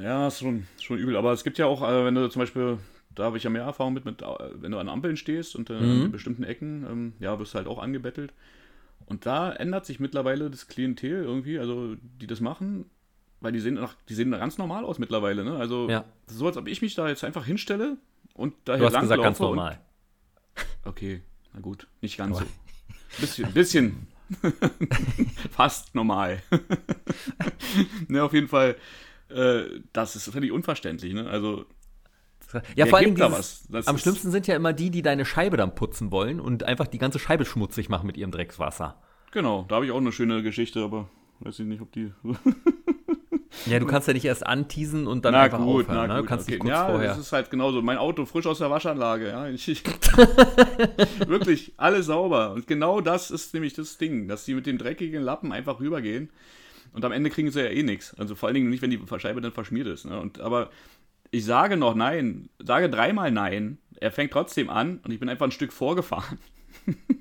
Ja, 0.00 0.28
ist 0.28 0.38
schon, 0.38 0.68
schon 0.80 0.98
übel. 0.98 1.16
Aber 1.16 1.32
es 1.32 1.42
gibt 1.42 1.58
ja 1.58 1.66
auch, 1.66 1.82
äh, 1.82 2.04
wenn 2.04 2.14
du 2.14 2.28
zum 2.28 2.38
Beispiel, 2.38 2.78
da 3.12 3.24
habe 3.24 3.38
ich 3.38 3.42
ja 3.42 3.50
mehr 3.50 3.64
Erfahrung 3.64 3.92
mit, 3.92 4.04
mit 4.04 4.22
äh, 4.22 4.26
wenn 4.54 4.70
du 4.70 4.78
an 4.78 4.88
Ampeln 4.88 5.16
stehst 5.16 5.56
und 5.56 5.68
äh, 5.70 5.74
an 5.74 6.12
bestimmten 6.12 6.44
Ecken, 6.44 6.86
ähm, 6.88 7.12
ja, 7.18 7.36
wirst 7.40 7.54
du 7.54 7.58
halt 7.58 7.66
auch 7.66 7.80
angebettelt. 7.80 8.32
Und 9.06 9.26
da 9.26 9.50
ändert 9.50 9.84
sich 9.84 9.98
mittlerweile 9.98 10.48
das 10.48 10.68
Klientel 10.68 11.24
irgendwie, 11.24 11.58
also 11.58 11.96
die 12.20 12.28
das 12.28 12.40
machen, 12.40 12.84
weil 13.40 13.50
die 13.50 13.58
sehen, 13.58 13.74
nach, 13.74 13.96
die 14.08 14.14
sehen 14.14 14.30
ganz 14.30 14.58
normal 14.58 14.84
aus 14.84 15.00
mittlerweile. 15.00 15.42
Ne? 15.42 15.56
Also 15.56 15.88
Ja. 15.88 16.04
so, 16.28 16.46
als 16.46 16.56
ob 16.56 16.68
ich 16.68 16.80
mich 16.80 16.94
da 16.94 17.08
jetzt 17.08 17.24
einfach 17.24 17.44
hinstelle 17.44 17.96
und 18.34 18.54
da 18.64 18.76
Du 18.76 18.84
hast 18.84 19.00
gesagt, 19.00 19.22
ganz 19.22 19.40
normal. 19.40 19.80
Okay, 20.84 21.22
na 21.52 21.60
gut, 21.60 21.88
nicht 22.00 22.16
ganz 22.16 22.38
so. 22.38 22.44
Bisschen, 23.20 23.52
bisschen. 23.52 24.06
Fast 25.50 25.94
normal. 25.94 26.42
ne, 28.08 28.22
auf 28.22 28.32
jeden 28.32 28.48
Fall, 28.48 28.76
äh, 29.30 29.62
das 29.92 30.16
ist 30.16 30.30
völlig 30.30 30.52
unverständlich. 30.52 31.12
Ne? 31.14 31.28
Also, 31.28 31.64
Ja, 32.76 32.86
vor 32.86 32.98
allem 32.98 33.14
da 33.14 33.28
dieses, 33.28 33.38
was? 33.38 33.66
Das 33.70 33.86
am 33.88 33.96
ist- 33.96 34.02
schlimmsten 34.02 34.30
sind 34.30 34.46
ja 34.46 34.56
immer 34.56 34.72
die, 34.72 34.90
die 34.90 35.02
deine 35.02 35.24
Scheibe 35.24 35.56
dann 35.56 35.74
putzen 35.74 36.10
wollen 36.10 36.40
und 36.40 36.64
einfach 36.64 36.86
die 36.86 36.98
ganze 36.98 37.18
Scheibe 37.18 37.44
schmutzig 37.44 37.88
machen 37.88 38.06
mit 38.06 38.16
ihrem 38.16 38.30
Dreckswasser. 38.30 39.00
genau, 39.32 39.64
da 39.68 39.76
habe 39.76 39.86
ich 39.86 39.92
auch 39.92 39.98
eine 39.98 40.12
schöne 40.12 40.42
Geschichte, 40.42 40.82
aber 40.82 41.08
weiß 41.40 41.58
ich 41.60 41.66
nicht, 41.66 41.80
ob 41.80 41.92
die. 41.92 42.12
Ja, 43.66 43.78
du 43.78 43.86
kannst 43.86 44.08
ja 44.08 44.14
nicht 44.14 44.24
erst 44.24 44.46
anteasen 44.46 45.06
und 45.06 45.24
dann 45.24 45.32
na 45.32 45.42
einfach 45.42 45.58
gut, 45.58 45.88
aufhören. 45.88 46.06
na 46.08 46.14
ne? 46.14 46.20
gut. 46.20 46.24
Du 46.24 46.28
kannst 46.28 46.46
okay. 46.46 46.52
nicht 46.52 46.60
kurz 46.60 46.70
ja, 46.70 46.86
vorher. 46.86 47.08
das 47.08 47.18
ist 47.18 47.32
halt 47.32 47.50
genauso. 47.50 47.82
Mein 47.82 47.98
Auto 47.98 48.24
frisch 48.26 48.46
aus 48.46 48.58
der 48.58 48.70
Waschanlage. 48.70 49.28
Ja, 49.28 49.48
ich, 49.48 49.68
ich 49.68 49.82
wirklich 51.26 51.72
alles 51.76 52.06
sauber. 52.06 52.52
Und 52.52 52.66
genau 52.66 53.00
das 53.00 53.30
ist 53.30 53.54
nämlich 53.54 53.74
das 53.74 53.98
Ding, 53.98 54.28
dass 54.28 54.44
sie 54.44 54.54
mit 54.54 54.66
den 54.66 54.78
dreckigen 54.78 55.22
Lappen 55.22 55.52
einfach 55.52 55.80
rübergehen. 55.80 56.30
Und 56.92 57.04
am 57.04 57.12
Ende 57.12 57.30
kriegen 57.30 57.50
sie 57.50 57.62
ja 57.62 57.70
eh 57.70 57.82
nichts. 57.82 58.14
Also 58.18 58.34
vor 58.34 58.48
allen 58.48 58.54
Dingen 58.54 58.70
nicht, 58.70 58.82
wenn 58.82 58.90
die 58.90 59.00
Scheibe 59.18 59.40
dann 59.40 59.52
verschmiert 59.52 59.86
ist. 59.86 60.06
Ne? 60.06 60.18
Und, 60.18 60.40
aber 60.40 60.70
ich 61.30 61.44
sage 61.44 61.76
noch 61.76 61.94
nein, 61.94 62.48
sage 62.58 62.88
dreimal 62.88 63.30
nein. 63.30 63.78
Er 64.00 64.10
fängt 64.10 64.32
trotzdem 64.32 64.70
an 64.70 65.00
und 65.04 65.10
ich 65.10 65.20
bin 65.20 65.28
einfach 65.28 65.46
ein 65.46 65.52
Stück 65.52 65.72
vorgefahren. 65.72 66.38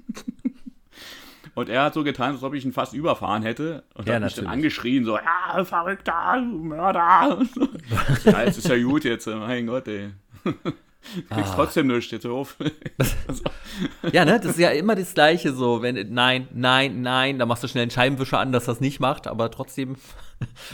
Und 1.57 1.69
er 1.69 1.85
hat 1.85 1.95
so 1.95 2.03
getan, 2.03 2.33
als 2.33 2.43
ob 2.43 2.53
ich 2.53 2.63
ihn 2.65 2.71
fast 2.71 2.93
überfahren 2.93 3.41
hätte. 3.41 3.83
Und 3.95 4.07
Ja, 4.07 4.15
hat 4.15 4.21
mich 4.23 4.35
dann 4.35 4.45
angeschrien, 4.45 5.03
so, 5.05 5.17
ja, 5.17 5.65
Verrückter, 5.65 6.35
du 6.37 6.63
Mörder. 6.63 7.39
Ja, 8.25 8.43
es 8.43 8.59
ist 8.59 8.67
ja 8.69 8.77
gut 8.77 9.03
jetzt, 9.05 9.25
mein 9.25 9.65
Gott, 9.65 9.87
ey. 9.87 10.09
Ah. 10.45 11.35
Kriegst 11.35 11.53
trotzdem 11.55 11.87
nichts, 11.87 12.11
jetzt 12.11 12.25
hör 12.25 12.33
auf. 12.33 12.57
Also, 13.27 13.43
Ja, 14.11 14.23
ne? 14.25 14.39
Das 14.39 14.51
ist 14.51 14.59
ja 14.59 14.69
immer 14.69 14.93
das 14.95 15.13
Gleiche 15.15 15.53
so. 15.53 15.81
Wenn, 15.81 16.13
nein, 16.13 16.47
nein, 16.53 17.01
nein, 17.01 17.39
da 17.39 17.45
machst 17.47 17.63
du 17.63 17.67
schnell 17.67 17.83
einen 17.83 17.91
Scheibenwischer 17.91 18.39
an, 18.39 18.51
dass 18.51 18.65
das 18.65 18.79
nicht 18.81 18.99
macht, 18.99 19.25
aber 19.27 19.49
trotzdem, 19.49 19.95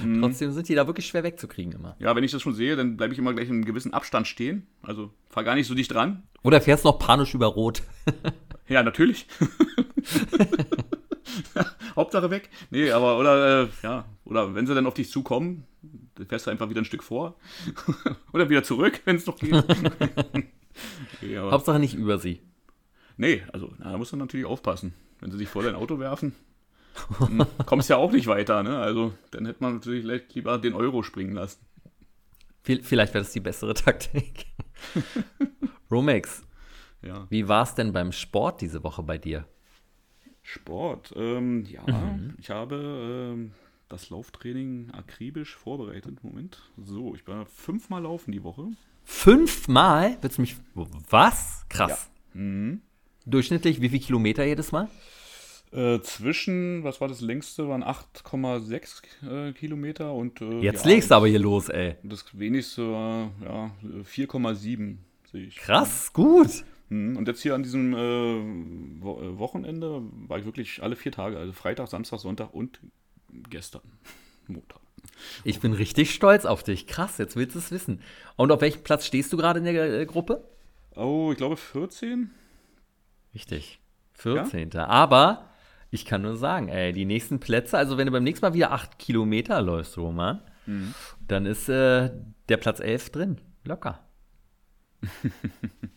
Mhm. 0.04 0.22
trotzdem 0.22 0.52
sind 0.52 0.68
die 0.68 0.76
da 0.76 0.88
wirklich 0.88 1.08
schwer 1.08 1.24
wegzukriegen 1.24 1.72
immer. 1.72 1.96
ja, 2.00 2.14
wenn 2.14 2.26
ich 2.26 2.32
das 2.34 2.42
schon 2.42 2.54
sehe, 2.56 2.76
dann 2.76 2.98
bleibe 2.98 3.14
ich 3.14 3.20
immer 3.20 3.32
gleich 3.34 3.48
in 3.48 3.54
einem 3.54 3.66
gewissen 3.66 3.94
Abstand 3.94 4.28
stehen. 4.28 4.68
Also 4.82 5.12
fahr 5.30 5.46
gar 5.46 5.56
nicht 5.56 5.68
so 5.68 5.76
dicht 5.76 5.94
dran. 5.94 6.24
Oder 6.42 6.60
fährst 6.60 6.84
noch 6.84 7.00
panisch 7.00 7.34
über 7.34 7.46
Rot. 7.48 7.82
Ja, 8.68 8.84
natürlich. 8.84 9.28
Hauptsache 11.96 12.30
weg. 12.30 12.50
Nee, 12.70 12.92
aber, 12.92 13.18
oder, 13.20 13.64
äh, 13.64 13.68
ja, 13.82 14.06
oder 14.26 14.56
wenn 14.56 14.68
sie 14.68 14.76
dann 14.76 14.88
auf 14.88 14.94
dich 14.94 15.10
zukommen, 15.10 15.66
dann 16.16 16.28
fährst 16.28 16.48
du 16.48 16.52
einfach 16.52 16.70
wieder 16.70 16.82
ein 16.82 16.86
Stück 16.86 17.04
vor. 17.04 17.36
oder 18.34 18.50
wieder 18.50 18.64
zurück, 18.64 19.02
wenn 19.06 19.18
es 19.18 19.26
noch 19.26 19.38
geht. 19.38 19.54
okay, 21.14 21.38
Hauptsache 21.38 21.80
nicht 21.80 21.96
über 21.96 22.18
sie. 22.20 22.42
Nee, 23.18 23.44
also, 23.52 23.74
na, 23.78 23.92
da 23.92 23.98
musst 23.98 24.12
du 24.12 24.18
natürlich 24.18 24.46
aufpassen. 24.46 24.94
Wenn 25.20 25.32
sie 25.32 25.38
sich 25.38 25.50
vor 25.50 25.64
dein 25.64 25.76
Auto 25.76 26.00
werfen, 26.00 26.34
hm, 27.18 27.46
kommst 27.66 27.90
ja 27.90 27.98
auch 27.98 28.12
nicht 28.12 28.28
weiter, 28.28 28.64
ne? 28.64 28.80
Also, 28.80 29.14
dann 29.32 29.46
hätte 29.46 29.64
man 29.64 29.76
natürlich 29.76 30.06
lieber 30.34 30.58
den 30.58 30.74
Euro 30.74 31.04
springen 31.04 31.34
lassen. 31.34 31.60
Vielleicht 32.64 33.14
wäre 33.14 33.24
das 33.24 33.34
die 33.34 33.40
bessere 33.40 33.74
Taktik. 33.74 34.46
Romex, 35.92 36.44
ja. 37.04 37.28
wie 37.30 37.48
war 37.48 37.64
es 37.64 37.76
denn 37.76 37.94
beim 37.94 38.12
Sport 38.12 38.62
diese 38.62 38.84
Woche 38.84 39.04
bei 39.04 39.18
dir? 39.18 39.46
Sport, 40.42 41.14
ähm, 41.16 41.66
ja, 41.66 41.84
mhm. 41.88 42.36
ich 42.38 42.50
habe 42.50 43.32
ähm, 43.34 43.52
das 43.90 44.10
Lauftraining 44.10 44.92
akribisch 44.92 45.56
vorbereitet. 45.56 46.24
Moment. 46.24 46.62
So, 46.78 47.16
ich 47.16 47.26
war 47.28 47.46
fünfmal 47.46 48.04
laufen 48.04 48.32
die 48.32 48.44
Woche. 48.44 48.68
Fünfmal? 49.06 50.18
Willst 50.22 50.38
du 50.38 50.42
mich. 50.42 50.58
Was? 51.10 51.66
Krass. 51.70 52.10
Ja. 52.34 52.42
Mhm. 52.42 52.82
Durchschnittlich 53.26 53.82
wie 53.82 53.90
viel 53.90 54.00
Kilometer 54.00 54.44
jedes 54.44 54.72
Mal? 54.72 54.90
Äh, 55.72 56.02
zwischen, 56.02 56.84
was 56.84 57.02
war 57.02 57.08
das 57.08 57.22
längste, 57.22 57.68
waren 57.68 57.84
8,6 57.84 59.50
äh, 59.50 59.54
Kilometer 59.54 60.14
und. 60.14 60.42
Äh, 60.42 60.60
Jetzt 60.60 60.86
ja, 60.86 60.92
legst 60.92 61.10
du 61.10 61.16
aber 61.16 61.28
hier 61.28 61.40
los, 61.40 61.70
ey. 61.70 61.96
Das 62.04 62.26
wenigste 62.38 62.92
war, 62.92 63.32
ja, 63.44 63.72
4,7 64.04 64.98
sehe 65.32 65.46
ich. 65.46 65.56
Krass, 65.56 66.12
gut. 66.14 66.64
Mhm. 66.94 67.18
Und 67.18 67.28
jetzt 67.28 67.42
hier 67.42 67.56
an 67.56 67.64
diesem 67.64 67.94
äh, 67.94 67.98
äh, 67.98 69.40
Wochenende 69.40 70.02
war 70.28 70.38
ich 70.38 70.46
wirklich 70.46 70.84
alle 70.84 70.96
vier 70.96 71.12
Tage, 71.12 71.38
also 71.40 71.52
Freitag, 71.52 71.88
Samstag, 71.88 72.20
Sonntag 72.20 72.54
und 72.54 72.80
gestern, 73.50 73.82
Montag. 74.48 74.80
Ich 75.44 75.60
bin 75.60 75.74
richtig 75.74 76.14
stolz 76.14 76.46
auf 76.46 76.64
dich. 76.64 76.86
Krass, 76.86 77.18
jetzt 77.18 77.36
willst 77.36 77.56
du 77.56 77.60
es 77.60 77.72
wissen. 77.72 78.00
Und 78.36 78.52
auf 78.52 78.62
welchem 78.62 78.84
Platz 78.84 79.06
stehst 79.06 79.34
du 79.34 79.38
gerade 79.38 79.60
in 79.60 79.66
der 79.66 80.02
äh, 80.02 80.06
Gruppe? 80.06 80.48
Oh, 80.96 81.30
ich 81.32 81.38
glaube 81.38 81.58
14. 81.58 82.30
Richtig. 83.34 83.80
14. 84.14 84.70
Ja? 84.72 84.86
Aber 84.86 85.50
ich 85.90 86.06
kann 86.06 86.22
nur 86.22 86.38
sagen, 86.38 86.70
ey, 86.70 86.94
die 86.94 87.06
nächsten 87.06 87.40
Plätze, 87.40 87.78
also 87.78 87.98
wenn 87.98 88.06
du 88.06 88.12
beim 88.12 88.24
nächsten 88.24 88.46
Mal 88.46 88.54
wieder 88.54 88.72
8 88.72 89.00
Kilometer 89.00 89.62
läufst, 89.62 89.98
Roman, 89.98 90.42
mhm. 90.68 90.94
dann 91.28 91.48
ist 91.48 91.68
äh, 91.70 92.12
der 92.50 92.58
Platz 92.58 92.80
11 92.80 93.10
drin. 93.10 93.42
Locker. 93.66 94.00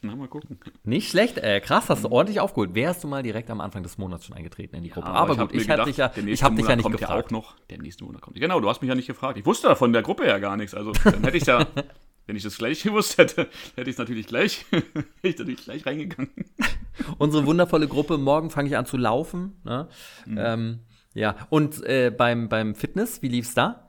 Na, 0.03 0.17
mal 0.17 0.29
gucken. 0.29 0.59
Nicht 0.85 1.11
schlecht, 1.11 1.39
ey, 1.39 1.61
krass, 1.61 1.89
hast 1.89 2.05
du 2.05 2.11
ordentlich 2.11 2.41
aufgeholt. 2.41 2.75
Wärst 2.75 3.05
du 3.05 3.09
mal 3.09 3.23
direkt 3.23 3.51
am 3.51 3.61
Anfang 3.61 3.83
des 3.83 3.99
Monats 3.99 4.27
schon 4.27 4.37
eingetreten 4.37 4.77
in 4.77 4.83
die 4.83 4.91
Gruppe. 4.91 5.09
Ja, 5.09 5.15
aber, 5.15 5.33
aber, 5.33 5.47
gut, 5.49 5.55
ich, 5.55 5.69
hatte 5.69 5.85
dich 5.85 5.97
ja, 5.97 6.13
ich 6.15 6.43
hab 6.43 6.57
dich 6.57 6.67
ja 6.67 6.77
nicht 6.77 6.91
gefragt. 6.91 7.01
Ja 7.01 7.27
auch 7.27 7.31
noch, 7.31 7.57
der 7.71 7.79
nächste 7.79 8.05
Monat 8.05 8.23
kommt. 8.23 8.37
Genau, 8.37 8.61
du 8.61 8.69
hast 8.69 8.83
mich 8.83 8.89
ja 8.89 8.95
nicht 8.95 9.07
gefragt. 9.07 9.39
Ich 9.39 9.47
wusste 9.47 9.75
von 9.77 9.93
der 9.93 10.03
Gruppe 10.03 10.27
ja 10.27 10.39
gar 10.39 10.57
nichts. 10.57 10.75
Also, 10.75 10.93
dann 10.93 11.23
hätte 11.25 11.37
ich 11.37 11.47
ja 11.47 11.67
Wenn 12.27 12.35
ich 12.35 12.43
das 12.43 12.59
gleich 12.59 12.83
gewusst 12.83 13.19
hätte, 13.19 13.49
hätte 13.77 13.89
ich 13.89 13.95
es 13.95 13.99
natürlich 13.99 14.27
gleich, 14.27 14.67
ich 15.23 15.39
natürlich 15.39 15.65
gleich 15.65 15.87
reingegangen. 15.87 16.33
Unsere 17.19 17.47
wundervolle 17.47 17.87
Gruppe, 17.87 18.19
morgen 18.19 18.51
fange 18.51 18.69
ich 18.69 18.77
an 18.77 18.85
zu 18.85 18.97
laufen. 18.97 19.61
Ne? 19.65 19.89
Mhm. 20.27 20.39
Ähm, 20.39 20.79
ja, 21.15 21.37
und 21.51 21.85
äh, 21.85 22.11
beim, 22.11 22.49
beim 22.49 22.75
Fitness, 22.75 23.23
wie 23.23 23.29
lief 23.29 23.47
es 23.47 23.55
da? 23.55 23.86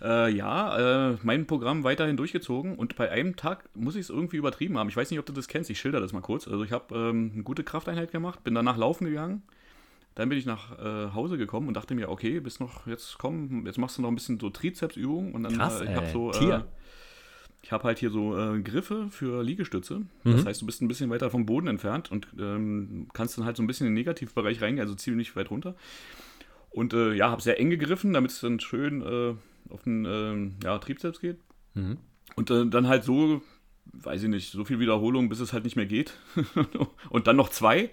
Äh, 0.00 0.30
ja, 0.30 1.12
äh, 1.12 1.16
mein 1.22 1.46
Programm 1.46 1.82
weiterhin 1.82 2.16
durchgezogen 2.16 2.76
und 2.76 2.96
bei 2.96 3.10
einem 3.10 3.36
Tag 3.36 3.64
muss 3.74 3.94
ich 3.94 4.02
es 4.02 4.10
irgendwie 4.10 4.36
übertrieben 4.36 4.76
haben. 4.76 4.88
Ich 4.88 4.96
weiß 4.96 5.10
nicht, 5.10 5.18
ob 5.18 5.26
du 5.26 5.32
das 5.32 5.48
kennst, 5.48 5.70
ich 5.70 5.78
schilder 5.78 6.00
das 6.00 6.12
mal 6.12 6.20
kurz. 6.20 6.46
Also 6.46 6.64
ich 6.64 6.72
habe 6.72 6.94
ähm, 6.94 7.30
eine 7.32 7.42
gute 7.42 7.64
Krafteinheit 7.64 8.12
gemacht, 8.12 8.44
bin 8.44 8.54
danach 8.54 8.76
laufen 8.76 9.06
gegangen. 9.06 9.42
Dann 10.14 10.28
bin 10.28 10.38
ich 10.38 10.46
nach 10.46 10.78
äh, 10.78 11.14
Hause 11.14 11.38
gekommen 11.38 11.68
und 11.68 11.74
dachte 11.74 11.94
mir, 11.94 12.10
okay, 12.10 12.40
bist 12.40 12.60
noch, 12.60 12.86
jetzt 12.86 13.18
komm, 13.18 13.66
jetzt 13.66 13.78
machst 13.78 13.96
du 13.96 14.02
noch 14.02 14.10
ein 14.10 14.14
bisschen 14.14 14.38
so 14.38 14.50
Trizepsübungen 14.50 15.34
und 15.34 15.42
dann 15.42 15.56
Krass, 15.56 15.80
äh, 15.80 15.84
ich 15.84 15.94
habe 15.94 16.08
so 16.08 16.32
äh, 16.32 16.60
ich 17.66 17.72
habe 17.72 17.82
halt 17.82 17.98
hier 17.98 18.10
so 18.10 18.38
äh, 18.38 18.60
Griffe 18.60 19.08
für 19.10 19.42
Liegestütze. 19.42 20.02
Das 20.22 20.42
mhm. 20.42 20.46
heißt, 20.46 20.62
du 20.62 20.66
bist 20.66 20.82
ein 20.82 20.88
bisschen 20.88 21.10
weiter 21.10 21.30
vom 21.30 21.46
Boden 21.46 21.66
entfernt 21.66 22.12
und 22.12 22.28
ähm, 22.38 23.08
kannst 23.12 23.36
dann 23.38 23.44
halt 23.44 23.56
so 23.56 23.62
ein 23.62 23.66
bisschen 23.66 23.88
in 23.88 23.92
den 23.92 23.98
Negativbereich 23.98 24.62
reingehen, 24.62 24.86
also 24.86 24.94
ziemlich 24.94 25.34
weit 25.34 25.50
runter. 25.50 25.74
Und 26.70 26.92
äh, 26.92 27.14
ja, 27.14 27.28
habe 27.28 27.42
sehr 27.42 27.58
eng 27.58 27.70
gegriffen, 27.70 28.12
damit 28.12 28.30
es 28.30 28.40
dann 28.40 28.60
schön 28.60 29.02
äh, 29.02 29.34
auf 29.70 29.82
den 29.82 30.04
äh, 30.04 30.66
ja, 30.66 30.78
Trizeps 30.78 31.20
geht. 31.20 31.38
Mhm. 31.74 31.98
Und 32.34 32.50
äh, 32.50 32.66
dann 32.66 32.88
halt 32.88 33.04
so, 33.04 33.42
weiß 33.92 34.22
ich 34.22 34.28
nicht, 34.28 34.52
so 34.52 34.64
viel 34.64 34.80
Wiederholung, 34.80 35.28
bis 35.28 35.40
es 35.40 35.52
halt 35.52 35.64
nicht 35.64 35.76
mehr 35.76 35.86
geht. 35.86 36.14
und 37.10 37.26
dann 37.26 37.36
noch 37.36 37.48
zwei. 37.48 37.90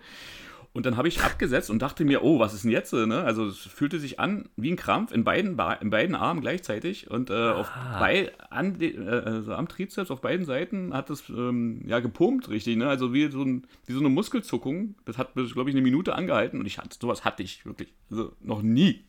Und 0.73 0.87
dann 0.87 0.97
habe 0.97 1.07
ich 1.07 1.21
abgesetzt 1.21 1.69
und 1.69 1.83
dachte 1.83 2.03
mir, 2.03 2.23
oh, 2.23 2.39
was 2.39 2.55
ist 2.55 2.63
denn 2.63 2.71
jetzt? 2.71 2.93
Ne? 2.93 3.21
Also 3.21 3.45
es 3.45 3.59
fühlte 3.59 3.99
sich 3.99 4.19
an 4.19 4.49
wie 4.55 4.71
ein 4.71 4.75
Krampf 4.75 5.11
in 5.11 5.23
beiden, 5.23 5.51
in 5.81 5.89
beiden 5.91 6.15
Armen 6.15 6.41
gleichzeitig. 6.41 7.11
Und 7.11 7.29
äh, 7.29 7.51
auf 7.51 7.71
bei, 7.99 8.31
an, 8.49 8.81
äh, 8.81 8.97
also 8.97 9.53
am 9.53 9.67
Trizeps 9.67 10.09
auf 10.09 10.21
beiden 10.21 10.47
Seiten 10.47 10.91
hat 10.95 11.11
es 11.11 11.29
ähm, 11.29 11.83
ja 11.85 11.99
gepumpt, 11.99 12.49
richtig. 12.49 12.77
Ne? 12.77 12.87
Also 12.87 13.13
wie 13.13 13.29
so, 13.29 13.43
ein, 13.43 13.67
wie 13.85 13.93
so 13.93 13.99
eine 13.99 14.09
Muskelzuckung. 14.09 14.95
Das 15.05 15.19
hat, 15.19 15.35
glaube 15.35 15.69
ich, 15.69 15.75
eine 15.75 15.83
Minute 15.83 16.15
angehalten 16.15 16.59
und 16.59 16.65
ich 16.65 16.79
hatte, 16.79 16.97
sowas 16.99 17.23
hatte 17.23 17.43
ich 17.43 17.67
wirklich. 17.67 17.93
Also 18.09 18.33
noch 18.41 18.63
nie. 18.63 19.05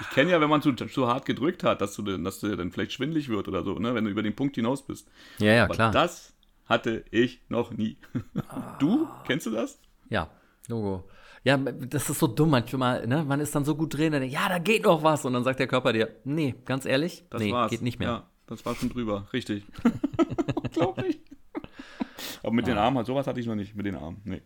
Ich 0.00 0.10
kenne 0.10 0.30
ja, 0.30 0.40
wenn 0.40 0.50
man 0.50 0.62
zu, 0.62 0.72
zu 0.72 1.06
hart 1.08 1.24
gedrückt 1.24 1.64
hat, 1.64 1.80
dass 1.80 1.94
du, 1.94 2.02
dass 2.02 2.40
du 2.40 2.54
dann 2.56 2.70
vielleicht 2.70 2.92
schwindlig 2.92 3.28
wird 3.28 3.48
oder 3.48 3.62
so, 3.62 3.78
ne? 3.78 3.94
wenn 3.94 4.04
du 4.04 4.10
über 4.10 4.22
den 4.22 4.36
Punkt 4.36 4.56
hinaus 4.56 4.82
bist. 4.82 5.08
Ja, 5.38 5.52
ja, 5.52 5.64
Aber 5.64 5.74
klar. 5.74 5.92
Das 5.92 6.34
hatte 6.66 7.04
ich 7.10 7.40
noch 7.48 7.72
nie. 7.72 7.96
Du? 8.78 9.08
Kennst 9.26 9.46
du 9.46 9.50
das? 9.50 9.80
Ja, 10.08 10.30
Logo. 10.68 11.04
Ja, 11.44 11.56
das 11.56 12.10
ist 12.10 12.18
so 12.18 12.26
dumm 12.26 12.50
manchmal, 12.50 13.06
ne? 13.06 13.24
Man 13.24 13.40
ist 13.40 13.54
dann 13.54 13.64
so 13.64 13.74
gut 13.74 13.96
drin, 13.96 14.12
dann 14.12 14.20
denkt, 14.20 14.34
ja, 14.34 14.48
da 14.48 14.58
geht 14.58 14.84
noch 14.84 15.02
was. 15.02 15.24
Und 15.24 15.32
dann 15.32 15.44
sagt 15.44 15.58
der 15.58 15.66
Körper 15.66 15.92
dir, 15.92 16.14
nee, 16.24 16.54
ganz 16.64 16.84
ehrlich, 16.84 17.24
das 17.30 17.40
nee, 17.40 17.52
war's. 17.52 17.70
geht 17.70 17.80
nicht 17.80 17.98
mehr. 17.98 18.08
Ja, 18.08 18.26
das 18.46 18.64
war 18.66 18.74
schon 18.74 18.90
drüber, 18.90 19.26
richtig. 19.32 19.64
Unglaublich. 20.62 21.20
Aber 22.42 22.52
mit 22.52 22.66
ah. 22.66 22.68
den 22.68 22.78
Armen, 22.78 23.04
sowas 23.04 23.26
hatte 23.26 23.40
ich 23.40 23.46
noch 23.46 23.54
nicht, 23.54 23.74
mit 23.74 23.86
den 23.86 23.94
Armen, 23.94 24.20
nee. 24.24 24.42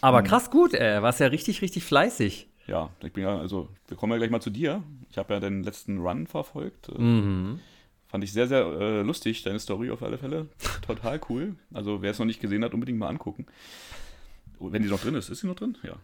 Aber 0.00 0.20
mhm. 0.20 0.26
krass 0.26 0.50
gut, 0.50 0.74
ey, 0.74 1.02
warst 1.02 1.18
ja 1.18 1.26
richtig, 1.26 1.60
richtig 1.60 1.82
fleißig. 1.82 2.48
Ja, 2.66 2.90
ich 3.02 3.12
bin 3.12 3.24
ja, 3.24 3.38
also, 3.38 3.68
wir 3.88 3.96
kommen 3.96 4.12
ja 4.12 4.18
gleich 4.18 4.30
mal 4.30 4.40
zu 4.40 4.50
dir. 4.50 4.82
Ich 5.10 5.18
habe 5.18 5.34
ja 5.34 5.40
den 5.40 5.62
letzten 5.62 5.98
Run 5.98 6.26
verfolgt. 6.26 6.88
Äh, 6.88 7.00
mhm. 7.00 7.60
Fand 8.06 8.24
ich 8.24 8.32
sehr, 8.32 8.46
sehr 8.46 8.64
äh, 8.64 9.02
lustig, 9.02 9.42
deine 9.42 9.58
Story 9.58 9.90
auf 9.90 10.02
alle 10.02 10.18
Fälle. 10.18 10.48
Total 10.86 11.20
cool. 11.28 11.56
Also, 11.72 12.00
wer 12.00 12.10
es 12.10 12.18
noch 12.18 12.26
nicht 12.26 12.40
gesehen 12.40 12.64
hat, 12.64 12.72
unbedingt 12.72 12.98
mal 12.98 13.08
angucken. 13.08 13.46
Wenn 14.60 14.82
die 14.82 14.88
noch 14.88 15.00
drin 15.00 15.14
ist. 15.14 15.28
Ist 15.28 15.40
sie 15.40 15.46
noch 15.46 15.56
drin? 15.56 15.76
Ja. 15.82 15.96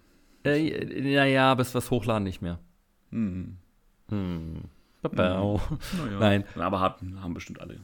Äh, 0.45 1.01
naja, 1.01 1.55
bis 1.55 1.75
was 1.75 1.91
hochladen 1.91 2.25
nicht 2.25 2.43
mehr. 2.43 2.59
Hm. 3.11 3.57
Hm. 4.09 4.63
Naja. 5.13 5.61
Nein. 6.19 6.45
Aber 6.57 6.81
haben, 6.81 7.23
haben 7.23 7.35
bestimmt 7.35 7.61
alle. 7.61 7.79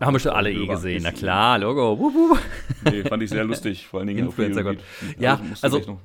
Haben 0.00 0.14
bestimmt 0.14 0.34
alle 0.34 0.52
eh 0.52 0.66
gesehen, 0.66 1.02
na 1.04 1.12
klar, 1.12 1.58
Logo. 1.60 1.96
Wup, 1.98 2.14
wup. 2.14 2.38
Nee, 2.84 3.04
fand 3.04 3.22
ich 3.22 3.30
sehr 3.30 3.44
lustig, 3.44 3.86
vor 3.86 4.00
allen 4.00 4.08
Dingen 4.08 4.18
Influencer 4.26 4.64
Gott. 4.64 4.78
Ja, 5.18 5.40
also, 5.60 6.00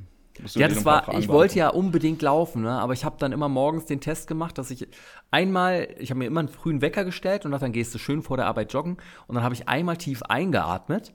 ja, 0.54 0.68
das 0.68 0.86
war, 0.86 1.14
ich 1.18 1.28
wollte 1.28 1.60
ja 1.60 1.70
unbedingt 1.70 2.22
laufen, 2.22 2.64
ne? 2.64 2.72
aber 2.72 2.94
ich 2.94 3.06
habe 3.06 3.16
dann 3.20 3.32
immer 3.32 3.50
morgens 3.50 3.86
den 3.86 4.02
Test 4.02 4.28
gemacht, 4.28 4.58
dass 4.58 4.72
ich 4.72 4.88
einmal, 5.32 5.88
ich 5.98 6.10
habe 6.10 6.20
mir 6.20 6.26
immer 6.26 6.42
einen 6.42 6.50
frühen 6.50 6.82
Wecker 6.82 7.06
gestellt 7.06 7.46
und 7.46 7.52
dann 7.52 7.72
gehst 7.72 7.94
du 7.94 8.00
schön 8.00 8.22
vor 8.22 8.38
der 8.38 8.48
Arbeit 8.48 8.74
joggen 8.74 8.98
und 9.28 9.36
dann 9.36 9.44
habe 9.44 9.56
ich 9.56 9.68
einmal 9.68 9.98
tief 9.98 10.24
eingeatmet 10.24 11.14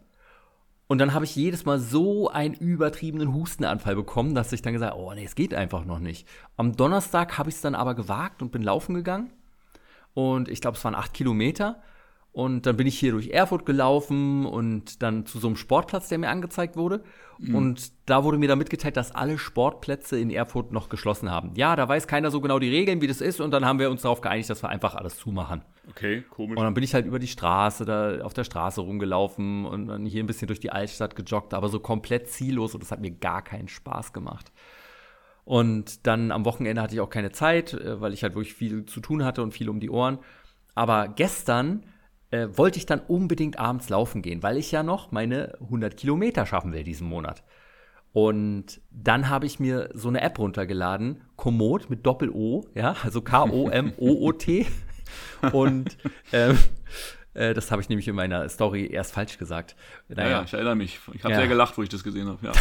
und 0.93 0.99
dann 0.99 1.15
habe 1.15 1.25
ich 1.25 1.35
jedes 1.35 1.65
Mal 1.65 1.79
so 1.79 2.29
einen 2.29 2.53
übertriebenen 2.53 3.33
Hustenanfall 3.33 3.97
bekommen, 3.97 4.35
dass 4.35 4.53
ich 4.53 4.61
dann 4.61 4.75
gesagt 4.75 4.93
habe, 4.93 5.03
oh 5.03 5.15
nee, 5.15 5.25
es 5.25 5.35
geht 5.35 5.55
einfach 5.55 5.87
noch 5.87 5.99
nicht. 5.99 6.29
Am 6.59 6.77
Donnerstag 6.77 7.39
habe 7.39 7.49
ich 7.49 7.55
es 7.55 7.63
dann 7.63 7.75
aber 7.75 7.95
gewagt 7.95 8.43
und 8.43 8.53
bin 8.53 8.63
laufen 8.63 8.95
gegangen. 8.95 9.33
Und 10.13 10.51
ich 10.51 10.61
glaube, 10.61 10.77
es 10.77 10.85
waren 10.85 10.95
acht 10.95 11.15
Kilometer. 11.15 11.81
Und 12.33 12.65
dann 12.65 12.79
bin 12.79 12.87
ich 12.87 12.99
hier 12.99 13.13
durch 13.13 13.29
Erfurt 13.29 13.67
gelaufen 13.67 14.47
und 14.47 15.03
dann 15.03 15.27
zu 15.27 15.39
so 15.39 15.49
einem 15.49 15.57
Sportplatz, 15.57 16.09
der 16.09 16.17
mir 16.17 16.31
angezeigt 16.31 16.77
wurde. 16.77 17.05
Mhm. 17.39 17.55
Und 17.55 17.93
da 18.07 18.25
wurde 18.25 18.39
mir 18.39 18.49
dann 18.49 18.59
mitgeteilt, 18.59 18.97
dass 18.97 19.15
alle 19.15 19.37
Sportplätze 19.37 20.19
in 20.19 20.31
Erfurt 20.31 20.73
noch 20.73 20.89
geschlossen 20.89 21.31
haben. 21.31 21.53
Ja, 21.57 21.77
da 21.77 21.87
weiß 21.87 22.07
keiner 22.07 22.31
so 22.31 22.41
genau 22.41 22.59
die 22.59 22.71
Regeln, 22.71 23.03
wie 23.03 23.07
das 23.07 23.21
ist. 23.21 23.43
Und 23.43 23.51
dann 23.51 23.67
haben 23.67 23.79
wir 23.79 23.91
uns 23.91 24.01
darauf 24.03 24.23
geeinigt, 24.23 24.49
dass 24.49 24.63
wir 24.63 24.71
einfach 24.71 24.95
alles 24.95 25.19
zumachen. 25.19 25.61
Okay, 25.91 26.25
komisch. 26.31 26.57
Und 26.57 26.65
dann 26.65 26.73
bin 26.73 26.83
ich 26.83 26.95
halt 26.95 27.05
über 27.05 27.19
die 27.19 27.27
Straße, 27.27 27.85
da 27.85 28.23
auf 28.23 28.33
der 28.33 28.45
Straße 28.45 28.81
rumgelaufen 28.81 29.67
und 29.67 29.89
dann 29.89 30.07
hier 30.07 30.23
ein 30.23 30.27
bisschen 30.27 30.47
durch 30.47 30.61
die 30.61 30.73
Altstadt 30.73 31.15
gejoggt, 31.15 31.53
aber 31.53 31.69
so 31.69 31.81
komplett 31.81 32.29
ziellos. 32.29 32.73
Und 32.73 32.83
das 32.83 32.93
hat 32.93 33.01
mir 33.01 33.11
gar 33.11 33.43
keinen 33.43 33.69
Spaß 33.69 34.15
gemacht. 34.15 34.53
Und 35.45 36.07
dann 36.07 36.33
am 36.33 36.47
Wochenende 36.47 36.81
hatte 36.81 36.95
ich 36.95 37.01
auch 37.01 37.11
keine 37.11 37.33
Zeit, 37.33 37.75
äh, 37.75 38.01
weil 38.01 38.15
ich 38.15 38.23
halt 38.23 38.35
wirklich 38.35 38.55
viel 38.55 38.87
zu 38.87 39.01
tun 39.01 39.23
hatte 39.23 39.43
und 39.43 39.53
viel 39.53 39.69
um 39.69 39.81
die 39.81 39.91
Ohren. 39.91 40.19
Aber 40.75 41.09
gestern 41.09 41.85
äh, 42.33 42.49
wollte 42.57 42.79
ich 42.79 42.87
dann 42.87 43.01
unbedingt 43.01 43.59
abends 43.59 43.89
laufen 43.89 44.23
gehen, 44.23 44.43
weil 44.43 44.57
ich 44.57 44.73
ja 44.73 44.83
noch 44.83 45.13
meine 45.13 45.55
100 45.61 45.97
Kilometer 45.97 46.47
schaffen 46.47 46.73
will 46.73 46.83
diesen 46.83 47.07
Monat. 47.07 47.45
Und 48.13 48.81
dann 48.91 49.29
habe 49.29 49.47
ich 49.47 49.61
mir 49.61 49.91
so 49.95 50.09
eine 50.09 50.21
App 50.21 50.39
runtergeladen, 50.39 51.23
Komoot 51.37 51.89
mit 51.89 52.05
Doppel-O, 52.05 52.67
ja, 52.75 52.97
also 53.03 53.23
K-O-M-O-O-T. 53.23 54.67
Und 55.53 55.97
ähm, 56.33 56.59
Äh, 57.35 57.55
das 57.55 57.71
habe 57.71 57.81
ich 57.81 57.89
nämlich 57.89 58.09
in 58.09 58.15
meiner 58.15 58.49
Story 58.49 58.87
erst 58.93 59.13
falsch 59.13 59.39
gesagt. 59.39 59.75
Naja. 60.09 60.31
Ja, 60.31 60.43
ich 60.43 60.53
erinnere 60.53 60.77
mich. 60.77 61.01
Ich 61.15 61.25
habe 61.25 61.33
ja. 61.33 61.41
sehr 61.41 61.49
gelacht, 61.49 61.79
wo 61.79 61.83
ich 61.83 61.89
das 61.89 62.05
gesehen 62.05 62.29
habe. 62.29 62.47
Ja. 62.47 62.53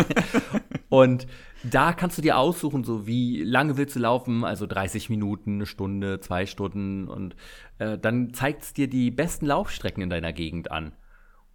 und 0.88 1.26
da 1.62 1.92
kannst 1.92 2.18
du 2.18 2.22
dir 2.22 2.38
aussuchen, 2.38 2.84
so 2.84 3.06
wie 3.06 3.42
lange 3.42 3.76
willst 3.76 3.96
du 3.96 4.00
laufen, 4.00 4.44
also 4.44 4.66
30 4.66 5.10
Minuten, 5.10 5.54
eine 5.54 5.66
Stunde, 5.66 6.20
zwei 6.20 6.46
Stunden 6.46 7.08
und 7.08 7.36
äh, 7.78 7.98
dann 7.98 8.32
zeigt 8.32 8.62
es 8.62 8.72
dir 8.72 8.88
die 8.88 9.10
besten 9.10 9.46
Laufstrecken 9.46 10.02
in 10.02 10.10
deiner 10.10 10.32
Gegend 10.32 10.70
an. 10.70 10.92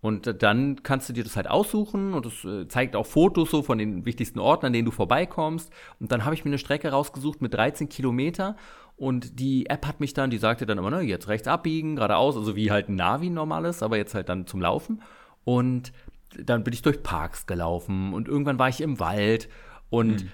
Und 0.01 0.43
dann 0.43 0.83
kannst 0.83 1.09
du 1.09 1.13
dir 1.13 1.23
das 1.23 1.35
halt 1.35 1.49
aussuchen 1.49 2.13
und 2.13 2.27
es 2.27 2.45
äh, 2.45 2.67
zeigt 2.67 2.95
auch 2.95 3.07
Fotos 3.07 3.49
so 3.49 3.63
von 3.63 3.79
den 3.79 4.05
wichtigsten 4.05 4.37
Orten, 4.37 4.67
an 4.67 4.73
denen 4.73 4.85
du 4.85 4.91
vorbeikommst. 4.91 5.73
Und 5.99 6.11
dann 6.11 6.25
habe 6.25 6.35
ich 6.35 6.45
mir 6.45 6.49
eine 6.49 6.59
Strecke 6.59 6.91
rausgesucht 6.91 7.41
mit 7.41 7.55
13 7.55 7.89
Kilometer 7.89 8.55
und 8.97 9.39
die 9.39 9.65
App 9.67 9.87
hat 9.87 9.99
mich 9.99 10.13
dann, 10.13 10.29
die 10.29 10.37
sagte 10.37 10.67
dann 10.67 10.77
immer, 10.77 10.91
ne, 10.91 11.01
jetzt 11.01 11.27
rechts 11.27 11.47
abbiegen, 11.47 11.95
geradeaus, 11.95 12.37
also 12.37 12.55
wie 12.55 12.69
halt 12.69 12.87
ein 12.87 12.95
Navi 12.95 13.31
normales, 13.31 13.81
aber 13.81 13.97
jetzt 13.97 14.13
halt 14.13 14.29
dann 14.29 14.45
zum 14.45 14.61
Laufen. 14.61 15.01
Und 15.43 15.91
dann 16.39 16.63
bin 16.63 16.73
ich 16.73 16.81
durch 16.81 17.01
Parks 17.01 17.47
gelaufen 17.47 18.13
und 18.13 18.27
irgendwann 18.27 18.59
war 18.59 18.69
ich 18.69 18.81
im 18.81 18.99
Wald 18.99 19.49
und 19.89 20.23
mhm. 20.23 20.31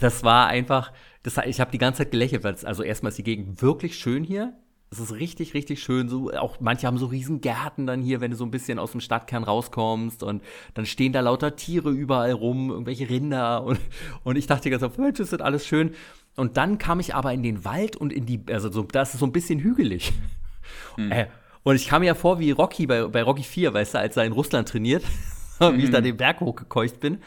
das 0.00 0.24
war 0.24 0.48
einfach, 0.48 0.92
das, 1.22 1.38
ich 1.46 1.60
habe 1.60 1.70
die 1.70 1.78
ganze 1.78 1.98
Zeit 1.98 2.10
gelächelt, 2.10 2.44
weil 2.44 2.54
es, 2.54 2.64
also 2.64 2.82
erstmal 2.82 3.10
ist 3.10 3.18
die 3.18 3.24
Gegend 3.24 3.62
wirklich 3.62 3.96
schön 3.96 4.24
hier. 4.24 4.54
Es 4.90 5.00
ist 5.00 5.12
richtig, 5.12 5.54
richtig 5.54 5.82
schön. 5.82 6.08
So, 6.08 6.30
auch 6.32 6.60
manche 6.60 6.86
haben 6.86 6.98
so 6.98 7.06
riesen 7.06 7.40
Gärten 7.40 7.86
dann 7.86 8.00
hier, 8.00 8.20
wenn 8.20 8.30
du 8.30 8.36
so 8.36 8.44
ein 8.44 8.52
bisschen 8.52 8.78
aus 8.78 8.92
dem 8.92 9.00
Stadtkern 9.00 9.42
rauskommst 9.42 10.22
und 10.22 10.42
dann 10.74 10.86
stehen 10.86 11.12
da 11.12 11.20
lauter 11.20 11.56
Tiere 11.56 11.90
überall 11.90 12.32
rum, 12.32 12.70
irgendwelche 12.70 13.08
Rinder 13.08 13.64
und, 13.64 13.80
und 14.22 14.36
ich 14.36 14.46
dachte 14.46 14.70
ganze 14.70 14.88
Zeit, 14.88 14.98
Mensch, 14.98 15.18
das 15.18 15.32
ist 15.32 15.42
alles 15.42 15.66
schön. 15.66 15.94
Und 16.36 16.56
dann 16.56 16.78
kam 16.78 17.00
ich 17.00 17.14
aber 17.14 17.32
in 17.32 17.42
den 17.42 17.64
Wald 17.64 17.96
und 17.96 18.12
in 18.12 18.26
die, 18.26 18.40
also 18.50 18.70
so, 18.70 18.82
das 18.82 19.14
ist 19.14 19.20
so 19.20 19.26
ein 19.26 19.32
bisschen 19.32 19.60
hügelig. 19.60 20.12
Hm. 20.96 21.10
Äh, 21.12 21.26
und 21.64 21.76
ich 21.76 21.88
kam 21.88 22.00
mir 22.00 22.06
ja 22.06 22.14
vor 22.14 22.38
wie 22.38 22.50
Rocky 22.50 22.86
bei, 22.86 23.06
bei 23.06 23.22
Rocky 23.22 23.42
4, 23.42 23.74
weißt 23.74 23.94
du, 23.94 23.98
als 23.98 24.16
er 24.16 24.24
in 24.24 24.32
Russland 24.32 24.68
trainiert, 24.68 25.02
wie 25.58 25.84
ich 25.84 25.90
da 25.90 26.00
mhm. 26.00 26.04
den 26.04 26.16
Berg 26.16 26.40
hochgekeucht 26.40 27.00
bin. 27.00 27.18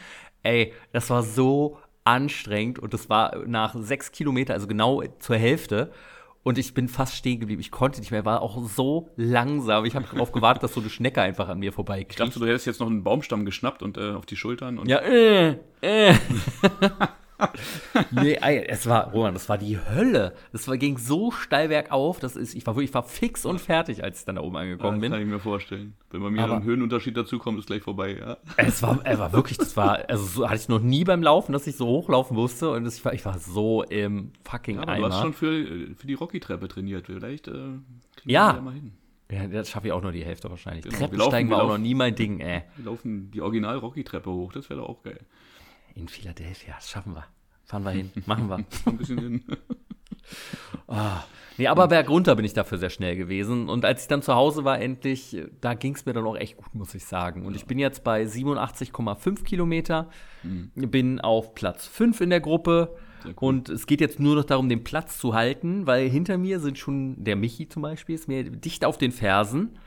Ey, 0.43 0.73
das 0.91 1.09
war 1.09 1.23
so 1.23 1.77
anstrengend 2.03 2.79
und 2.79 2.93
das 2.93 3.09
war 3.09 3.35
nach 3.45 3.75
sechs 3.75 4.11
Kilometer, 4.11 4.53
also 4.53 4.67
genau 4.67 5.03
zur 5.19 5.37
Hälfte. 5.37 5.91
Und 6.43 6.57
ich 6.57 6.73
bin 6.73 6.87
fast 6.87 7.13
stehen 7.13 7.41
geblieben. 7.41 7.59
Ich 7.59 7.71
konnte 7.71 7.99
nicht 7.99 8.11
mehr, 8.11 8.23
war 8.23 8.41
auch 8.41 8.65
so 8.69 9.09
langsam. 9.17 9.83
Ich 9.83 9.95
habe 9.95 10.05
darauf 10.09 10.31
gewartet, 10.31 10.63
dass 10.63 10.73
so 10.73 10.79
eine 10.79 10.89
Schnecke 10.89 11.21
einfach 11.21 11.49
an 11.49 11.59
mir 11.59 11.73
vorbeikriegt. 11.73 12.11
Ich 12.11 12.25
dachte, 12.25 12.39
du 12.39 12.45
hättest 12.45 12.65
jetzt 12.65 12.79
noch 12.79 12.87
einen 12.87 13.03
Baumstamm 13.03 13.43
geschnappt 13.43 13.83
und 13.83 13.97
äh, 13.97 14.11
auf 14.11 14.25
die 14.25 14.37
Schultern. 14.37 14.79
Und 14.79 14.87
ja, 14.87 14.99
äh, 14.99 15.57
äh. 15.81 16.13
nee, 18.11 18.35
es 18.67 18.87
war, 18.87 19.11
Roman, 19.11 19.33
das 19.33 19.47
war 19.49 19.57
die 19.57 19.77
Hölle. 19.77 20.33
Das 20.51 20.67
war, 20.67 20.77
ging 20.77 20.97
so 20.97 21.31
steil 21.31 21.69
bergauf, 21.69 22.19
das 22.19 22.35
ist, 22.35 22.55
ich 22.55 22.65
war 22.65 22.75
wirklich, 22.75 22.89
ich 22.89 22.93
war 22.93 23.03
fix 23.03 23.45
und 23.45 23.59
fertig, 23.59 24.03
als 24.03 24.19
ich 24.19 24.25
dann 24.25 24.35
da 24.35 24.41
oben 24.41 24.57
angekommen 24.57 24.95
ja, 24.95 25.01
das 25.01 25.01
bin. 25.01 25.11
kann 25.11 25.21
ich 25.21 25.27
mir 25.27 25.39
vorstellen. 25.39 25.93
Wenn 26.09 26.21
bei 26.21 26.29
mir 26.29 26.43
Aber 26.43 26.57
ein 26.57 26.63
Höhenunterschied 26.63 27.15
dazu 27.15 27.37
kommt, 27.37 27.59
ist 27.59 27.67
gleich 27.67 27.83
vorbei, 27.83 28.17
ja. 28.17 28.37
Es 28.57 28.81
war, 28.81 28.99
es 29.03 29.19
war 29.19 29.33
wirklich, 29.33 29.57
das 29.57 29.77
war, 29.77 30.09
also 30.09 30.23
so 30.23 30.49
hatte 30.49 30.61
ich 30.61 30.69
noch 30.69 30.79
nie 30.81 31.03
beim 31.03 31.21
Laufen, 31.21 31.53
dass 31.53 31.67
ich 31.67 31.75
so 31.75 31.85
hochlaufen 31.87 32.35
musste 32.35 32.71
und 32.71 32.83
das, 32.85 32.97
ich, 32.97 33.05
war, 33.05 33.13
ich 33.13 33.25
war 33.25 33.37
so 33.37 33.83
im 33.83 34.31
fucking 34.43 34.77
ja, 34.77 34.87
Eimer. 34.87 35.09
Du 35.09 35.13
hast 35.13 35.21
schon 35.21 35.33
für, 35.33 35.95
für 35.95 36.07
die 36.07 36.15
Rocky-Treppe 36.15 36.67
trainiert, 36.67 37.05
vielleicht 37.07 37.47
äh, 37.47 37.53
ja. 38.25 38.55
wir 38.55 38.61
mal 38.61 38.73
hin. 38.73 38.93
Ja, 39.29 39.45
das 39.45 39.69
schaffe 39.69 39.87
ich 39.87 39.93
auch 39.93 40.01
nur 40.01 40.13
die 40.13 40.23
Hälfte 40.23 40.49
wahrscheinlich. 40.49 40.85
Genau. 40.85 40.97
Treppensteigen 40.97 41.51
war 41.51 41.63
auch 41.63 41.67
noch 41.67 41.77
nie 41.77 41.93
mein 41.93 42.15
Ding, 42.15 42.39
ey. 42.39 42.63
Wir 42.77 42.85
laufen 42.85 43.29
die 43.31 43.41
Original-Rocky-Treppe 43.41 44.31
hoch, 44.31 44.53
das 44.53 44.69
wäre 44.69 44.79
doch 44.79 44.89
auch 44.89 45.03
geil. 45.03 45.19
In 45.97 46.07
Philadelphia, 46.07 46.75
das 46.75 46.89
schaffen 46.89 47.15
wir. 47.15 47.25
Fahren 47.65 47.83
wir 47.83 47.91
hin, 47.91 48.11
machen 48.27 48.49
wir. 48.49 48.57
Ein 48.85 48.97
bisschen 48.97 49.19
hin. 49.19 49.43
oh. 50.87 50.95
Nee, 51.59 51.65
aber 51.65 51.87
bergunter 51.87 52.35
bin 52.35 52.45
ich 52.45 52.53
dafür 52.53 52.77
sehr 52.77 52.91
schnell 52.91 53.15
gewesen. 53.15 53.67
Und 53.67 53.83
als 53.83 54.03
ich 54.03 54.07
dann 54.07 54.21
zu 54.21 54.35
Hause 54.35 54.63
war, 54.63 54.79
endlich, 54.79 55.35
da 55.59 55.73
ging 55.73 55.95
es 55.95 56.05
mir 56.05 56.13
dann 56.13 56.27
auch 56.27 56.35
echt 56.35 56.55
gut, 56.55 56.75
muss 56.75 56.93
ich 56.93 57.03
sagen. 57.03 57.47
Und 57.47 57.53
ja. 57.53 57.57
ich 57.57 57.65
bin 57.65 57.79
jetzt 57.79 58.03
bei 58.03 58.21
87,5 58.21 59.43
Kilometer, 59.43 60.07
mhm. 60.43 60.69
bin 60.75 61.19
auf 61.19 61.55
Platz 61.55 61.87
5 61.87 62.21
in 62.21 62.29
der 62.29 62.41
Gruppe. 62.41 62.95
Cool. 63.25 63.33
Und 63.37 63.69
es 63.69 63.87
geht 63.87 64.01
jetzt 64.01 64.19
nur 64.19 64.35
noch 64.35 64.43
darum, 64.43 64.69
den 64.69 64.83
Platz 64.83 65.17
zu 65.17 65.33
halten, 65.33 65.87
weil 65.87 66.07
hinter 66.07 66.37
mir 66.37 66.59
sind 66.59 66.77
schon, 66.77 67.23
der 67.23 67.35
Michi 67.35 67.67
zum 67.67 67.81
Beispiel, 67.81 68.13
ist 68.13 68.27
mir 68.27 68.43
dicht 68.43 68.85
auf 68.85 68.99
den 68.99 69.11
Fersen. 69.11 69.79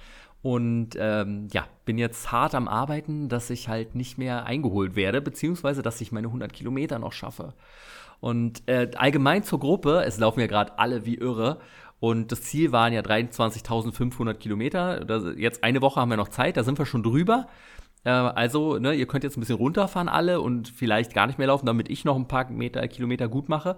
Und 0.42 0.90
ähm, 0.98 1.48
ja, 1.52 1.66
bin 1.84 1.98
jetzt 1.98 2.32
hart 2.32 2.54
am 2.54 2.66
Arbeiten, 2.66 3.28
dass 3.28 3.50
ich 3.50 3.68
halt 3.68 3.94
nicht 3.94 4.16
mehr 4.16 4.46
eingeholt 4.46 4.96
werde, 4.96 5.20
beziehungsweise 5.20 5.82
dass 5.82 6.00
ich 6.00 6.12
meine 6.12 6.28
100 6.28 6.52
Kilometer 6.52 6.98
noch 6.98 7.12
schaffe. 7.12 7.54
Und 8.20 8.66
äh, 8.66 8.90
allgemein 8.96 9.42
zur 9.42 9.60
Gruppe, 9.60 10.04
es 10.06 10.18
laufen 10.18 10.40
ja 10.40 10.46
gerade 10.46 10.78
alle 10.78 11.04
wie 11.04 11.16
irre. 11.16 11.58
Und 12.00 12.32
das 12.32 12.42
Ziel 12.42 12.72
waren 12.72 12.92
ja 12.94 13.02
23.500 13.02 14.34
Kilometer. 14.34 15.36
Jetzt 15.36 15.62
eine 15.62 15.82
Woche 15.82 16.00
haben 16.00 16.08
wir 16.08 16.16
noch 16.16 16.28
Zeit, 16.28 16.56
da 16.56 16.64
sind 16.64 16.78
wir 16.78 16.86
schon 16.86 17.02
drüber. 17.02 17.46
Äh, 18.04 18.10
also, 18.10 18.78
ne, 18.78 18.94
ihr 18.94 19.06
könnt 19.06 19.24
jetzt 19.24 19.36
ein 19.36 19.40
bisschen 19.40 19.56
runterfahren 19.56 20.08
alle 20.08 20.40
und 20.40 20.68
vielleicht 20.68 21.14
gar 21.14 21.26
nicht 21.26 21.38
mehr 21.38 21.48
laufen, 21.48 21.66
damit 21.66 21.90
ich 21.90 22.04
noch 22.04 22.16
ein 22.16 22.28
paar 22.28 22.50
Meter, 22.50 22.86
Kilometer 22.88 23.28
gut 23.28 23.48
mache. 23.48 23.76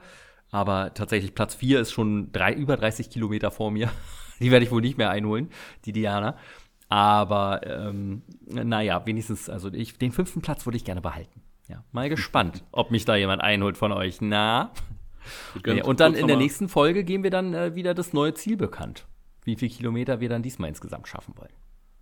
Aber 0.51 0.95
tatsächlich 0.95 1.35
Platz 1.35 1.55
4 1.55 1.81
ist 1.81 1.93
schon 1.93 2.31
drei, 2.33 2.53
über 2.53 2.77
30 2.77 3.11
Kilometer 3.11 3.51
vor 3.51 3.71
mir. 3.71 3.91
Die 4.41 4.51
werde 4.51 4.65
ich 4.65 4.71
wohl 4.71 4.81
nicht 4.81 4.99
mehr 4.99 5.11
einholen, 5.11 5.51
die 5.85 5.93
Diana. 5.93 6.37
Aber 6.89 7.61
ähm, 7.65 8.23
naja, 8.47 9.07
wenigstens, 9.07 9.49
also 9.49 9.73
ich, 9.73 9.97
den 9.97 10.13
fünften 10.13 10.43
Platz 10.43 10.67
würde 10.67 10.77
ich 10.77 10.85
gerne 10.85 11.01
behalten. 11.01 11.41
Ja, 11.69 11.83
mal 11.93 12.09
gespannt, 12.09 12.65
ob 12.73 12.91
mich 12.91 13.05
da 13.05 13.17
jemand 13.17 13.43
einholt 13.43 13.79
von 13.79 13.93
euch. 13.93 14.21
Na? 14.21 14.73
Ja, 15.65 15.85
und 15.85 16.01
dann 16.01 16.15
in 16.15 16.27
der 16.27 16.37
nächsten 16.37 16.69
Folge 16.69 17.05
geben 17.05 17.23
wir 17.23 17.31
dann 17.31 17.55
äh, 17.55 17.75
wieder 17.75 17.95
das 17.95 18.13
neue 18.13 18.35
Ziel 18.35 18.57
bekannt. 18.57 19.07
Wie 19.45 19.57
viele 19.57 19.71
Kilometer 19.71 20.21
wir 20.21 20.29
dann 20.29 20.43
diesmal 20.43 20.69
insgesamt 20.69 21.09
schaffen 21.09 21.35
wollen. 21.37 21.53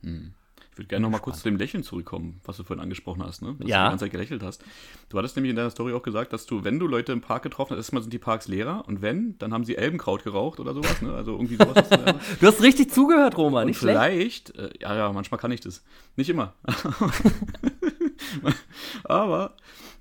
Hm. 0.03 0.35
Ich 0.73 0.79
würde 0.79 0.87
gerne 0.87 1.03
noch 1.03 1.11
mal 1.11 1.19
kurz 1.19 1.39
zu 1.39 1.45
dem 1.45 1.57
Lächeln 1.57 1.83
zurückkommen, 1.83 2.41
was 2.45 2.57
du 2.57 2.63
vorhin 2.63 2.83
angesprochen 2.83 3.25
hast, 3.25 3.43
ne? 3.43 3.57
Dass 3.59 3.69
ja. 3.69 3.79
du 3.79 3.85
die 3.85 3.91
ganze 3.91 4.05
Zeit 4.05 4.13
gelächelt 4.13 4.43
hast. 4.43 4.65
Du 5.09 5.19
hattest 5.19 5.35
nämlich 5.35 5.51
in 5.51 5.57
deiner 5.57 5.71
Story 5.71 5.93
auch 5.93 6.03
gesagt, 6.03 6.33
dass 6.33 6.47
du, 6.47 6.63
wenn 6.63 6.79
du 6.79 6.87
Leute 6.87 7.13
im 7.13 7.21
Park 7.21 7.43
getroffen 7.43 7.73
hast, 7.73 7.79
erstmal 7.79 8.03
sind 8.03 8.13
die 8.13 8.19
Parks 8.19 8.47
leerer 8.47 8.87
und 8.87 9.03
wenn, 9.03 9.37
dann 9.39 9.53
haben 9.53 9.65
sie 9.65 9.77
Elbenkraut 9.77 10.23
geraucht 10.23 10.61
oder 10.61 10.73
sowas, 10.73 11.03
ne? 11.03 11.13
Also 11.13 11.33
irgendwie 11.33 11.57
sowas. 11.57 11.77
Hast 11.77 11.93
du, 11.93 11.97
du, 12.41 12.47
hast 12.47 12.63
richtig 12.63 12.93
zugehört, 12.93 13.37
Roman, 13.37 13.67
nicht 13.67 13.79
vielleicht, 13.79 14.49
schlecht. 14.49 14.57
Äh, 14.57 14.71
ja, 14.81 14.95
ja, 14.95 15.13
manchmal 15.13 15.41
kann 15.41 15.51
ich 15.51 15.61
das. 15.61 15.83
Nicht 16.15 16.31
immer. 16.31 16.55
Aber 19.05 19.57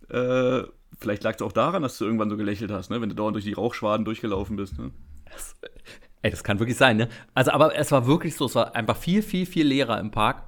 äh, 0.09 0.63
vielleicht 0.99 1.23
lag 1.23 1.35
es 1.35 1.41
auch 1.41 1.51
daran, 1.51 1.81
dass 1.81 1.97
du 1.97 2.05
irgendwann 2.05 2.29
so 2.29 2.37
gelächelt 2.37 2.71
hast, 2.71 2.89
ne? 2.89 3.01
Wenn 3.01 3.09
du 3.09 3.15
dauernd 3.15 3.35
durch 3.35 3.45
die 3.45 3.53
Rauchschwaden 3.53 4.05
durchgelaufen 4.05 4.55
bist, 4.55 4.77
ne? 4.77 4.91
Das, 5.25 5.55
ey, 6.21 6.31
das 6.31 6.43
kann 6.43 6.59
wirklich 6.59 6.77
sein, 6.77 6.97
ne? 6.97 7.09
Also, 7.33 7.51
aber 7.51 7.75
es 7.75 7.91
war 7.91 8.07
wirklich 8.07 8.35
so, 8.35 8.45
es 8.45 8.55
war 8.55 8.75
einfach 8.75 8.97
viel, 8.97 9.23
viel, 9.23 9.45
viel 9.45 9.65
leerer 9.65 9.99
im 9.99 10.11
Park. 10.11 10.43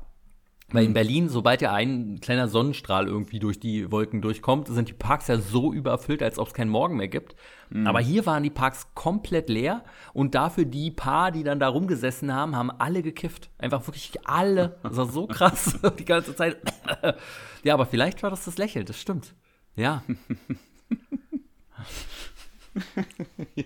Weil 0.71 0.85
in 0.85 0.91
mhm. 0.91 0.95
Berlin, 0.95 1.29
sobald 1.29 1.61
ja 1.61 1.73
ein 1.73 2.19
kleiner 2.21 2.47
Sonnenstrahl 2.47 3.07
irgendwie 3.07 3.39
durch 3.39 3.59
die 3.59 3.91
Wolken 3.91 4.21
durchkommt, 4.21 4.67
sind 4.67 4.89
die 4.89 4.93
Parks 4.93 5.27
ja 5.27 5.37
so 5.37 5.73
überfüllt, 5.73 6.23
als 6.23 6.39
ob 6.39 6.47
es 6.47 6.53
keinen 6.53 6.69
Morgen 6.69 6.97
mehr 6.97 7.07
gibt. 7.07 7.35
Mhm. 7.69 7.87
Aber 7.87 7.99
hier 7.99 8.25
waren 8.25 8.43
die 8.43 8.49
Parks 8.49 8.87
komplett 8.93 9.49
leer 9.49 9.83
und 10.13 10.35
dafür 10.35 10.65
die 10.65 10.91
paar, 10.91 11.31
die 11.31 11.43
dann 11.43 11.59
da 11.59 11.67
rumgesessen 11.67 12.33
haben, 12.33 12.55
haben 12.55 12.71
alle 12.71 13.01
gekifft. 13.01 13.49
Einfach 13.57 13.85
wirklich 13.87 14.13
alle. 14.25 14.77
Das 14.83 14.95
war 14.95 15.07
so 15.07 15.27
krass 15.27 15.79
die 15.99 16.05
ganze 16.05 16.35
Zeit. 16.35 16.57
ja, 17.63 17.73
aber 17.73 17.85
vielleicht 17.85 18.23
war 18.23 18.29
das 18.29 18.45
das 18.45 18.57
Lächeln, 18.57 18.85
das 18.85 18.99
stimmt. 18.99 19.33
Ja. 19.75 20.03
ja. 23.55 23.65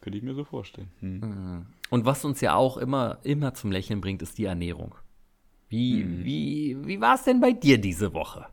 Könnte 0.00 0.18
ich 0.18 0.22
mir 0.22 0.34
so 0.34 0.44
vorstellen. 0.44 0.90
Hm. 1.00 1.66
Und 1.90 2.04
was 2.04 2.24
uns 2.24 2.40
ja 2.40 2.54
auch 2.54 2.76
immer, 2.76 3.18
immer 3.24 3.54
zum 3.54 3.72
Lächeln 3.72 4.00
bringt, 4.00 4.22
ist 4.22 4.38
die 4.38 4.44
Ernährung. 4.44 4.94
Wie, 5.68 6.02
hm. 6.02 6.24
wie, 6.24 6.76
wie 6.84 7.00
war 7.00 7.14
es 7.14 7.24
denn 7.24 7.40
bei 7.40 7.52
dir 7.52 7.78
diese 7.78 8.14
Woche? 8.14 8.46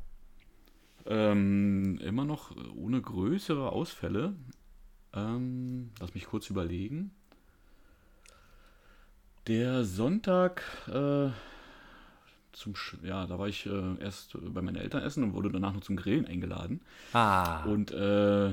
Ähm, 1.05 1.99
immer 2.03 2.25
noch 2.25 2.55
ohne 2.75 3.01
größere 3.01 3.71
Ausfälle. 3.71 4.33
Ähm, 5.13 5.91
lass 5.99 6.13
mich 6.13 6.25
kurz 6.25 6.49
überlegen. 6.49 7.11
Der 9.47 9.85
Sonntag, 9.85 10.63
äh, 10.87 11.29
zum, 12.51 12.73
ja, 13.03 13.27
da 13.27 13.37
war 13.37 13.47
ich 13.47 13.67
äh, 13.67 13.99
erst 13.99 14.37
bei 14.41 14.61
meinen 14.61 14.77
Eltern 14.77 15.03
essen 15.03 15.23
und 15.23 15.33
wurde 15.33 15.51
danach 15.51 15.73
noch 15.73 15.81
zum 15.81 15.97
Grillen 15.97 16.25
eingeladen. 16.25 16.81
Ah. 17.13 17.63
Und 17.65 17.91
äh, 17.91 18.49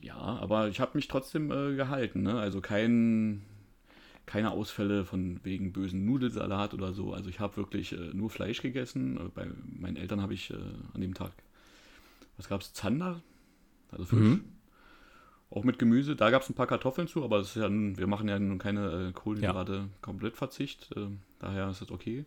ja, 0.00 0.16
aber 0.16 0.68
ich 0.68 0.80
habe 0.80 0.92
mich 0.94 1.08
trotzdem 1.08 1.50
äh, 1.50 1.76
gehalten. 1.76 2.22
Ne? 2.22 2.38
Also 2.38 2.62
kein 2.62 3.42
keine 4.30 4.52
Ausfälle 4.52 5.04
von 5.04 5.40
wegen 5.42 5.72
bösen 5.72 6.04
Nudelsalat 6.04 6.72
oder 6.72 6.92
so. 6.92 7.12
Also 7.12 7.28
ich 7.28 7.40
habe 7.40 7.56
wirklich 7.56 7.92
äh, 7.92 8.10
nur 8.14 8.30
Fleisch 8.30 8.62
gegessen. 8.62 9.16
Äh, 9.16 9.28
bei 9.34 9.48
meinen 9.76 9.96
Eltern 9.96 10.22
habe 10.22 10.34
ich 10.34 10.52
äh, 10.52 10.56
an 10.94 11.00
dem 11.00 11.14
Tag, 11.14 11.32
was 12.36 12.48
gab 12.48 12.60
es? 12.60 12.72
Zander, 12.72 13.20
also 13.90 14.04
Fisch. 14.04 14.18
Mhm. 14.20 14.44
Auch 15.50 15.64
mit 15.64 15.80
Gemüse. 15.80 16.14
Da 16.14 16.30
gab 16.30 16.42
es 16.42 16.48
ein 16.48 16.54
paar 16.54 16.68
Kartoffeln 16.68 17.08
zu, 17.08 17.24
aber 17.24 17.40
ja, 17.40 17.68
wir 17.68 18.06
machen 18.06 18.28
ja 18.28 18.38
nun 18.38 18.58
keine 18.58 19.08
äh, 19.08 19.12
Kohlenhydrate 19.12 19.72
ja. 19.72 19.88
komplett 20.00 20.36
Verzicht. 20.36 20.88
Äh, 20.94 21.08
daher 21.40 21.68
ist 21.68 21.80
das 21.80 21.90
okay. 21.90 22.24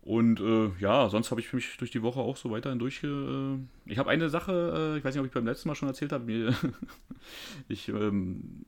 Und 0.00 0.40
äh, 0.40 0.70
ja, 0.80 1.10
sonst 1.10 1.30
habe 1.30 1.42
ich 1.42 1.52
mich 1.52 1.76
durch 1.76 1.90
die 1.90 2.02
Woche 2.02 2.20
auch 2.20 2.38
so 2.38 2.50
weiterhin 2.50 2.78
durchge. 2.78 3.58
ich 3.84 3.98
habe 3.98 4.08
eine 4.08 4.30
Sache, 4.30 4.96
ich 4.96 5.04
weiß 5.04 5.14
nicht, 5.14 5.20
ob 5.20 5.26
ich 5.26 5.32
beim 5.32 5.46
letzten 5.46 5.68
Mal 5.68 5.74
schon 5.74 5.86
erzählt 5.88 6.12
habe. 6.12 6.54
ich 7.68 7.88
ähm, 7.90 8.64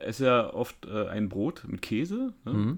esse 0.00 0.26
ja 0.26 0.52
oft 0.52 0.86
äh, 0.86 1.08
ein 1.08 1.28
Brot 1.28 1.64
mit 1.66 1.82
Käse. 1.82 2.32
Ne? 2.44 2.52
Mhm. 2.52 2.76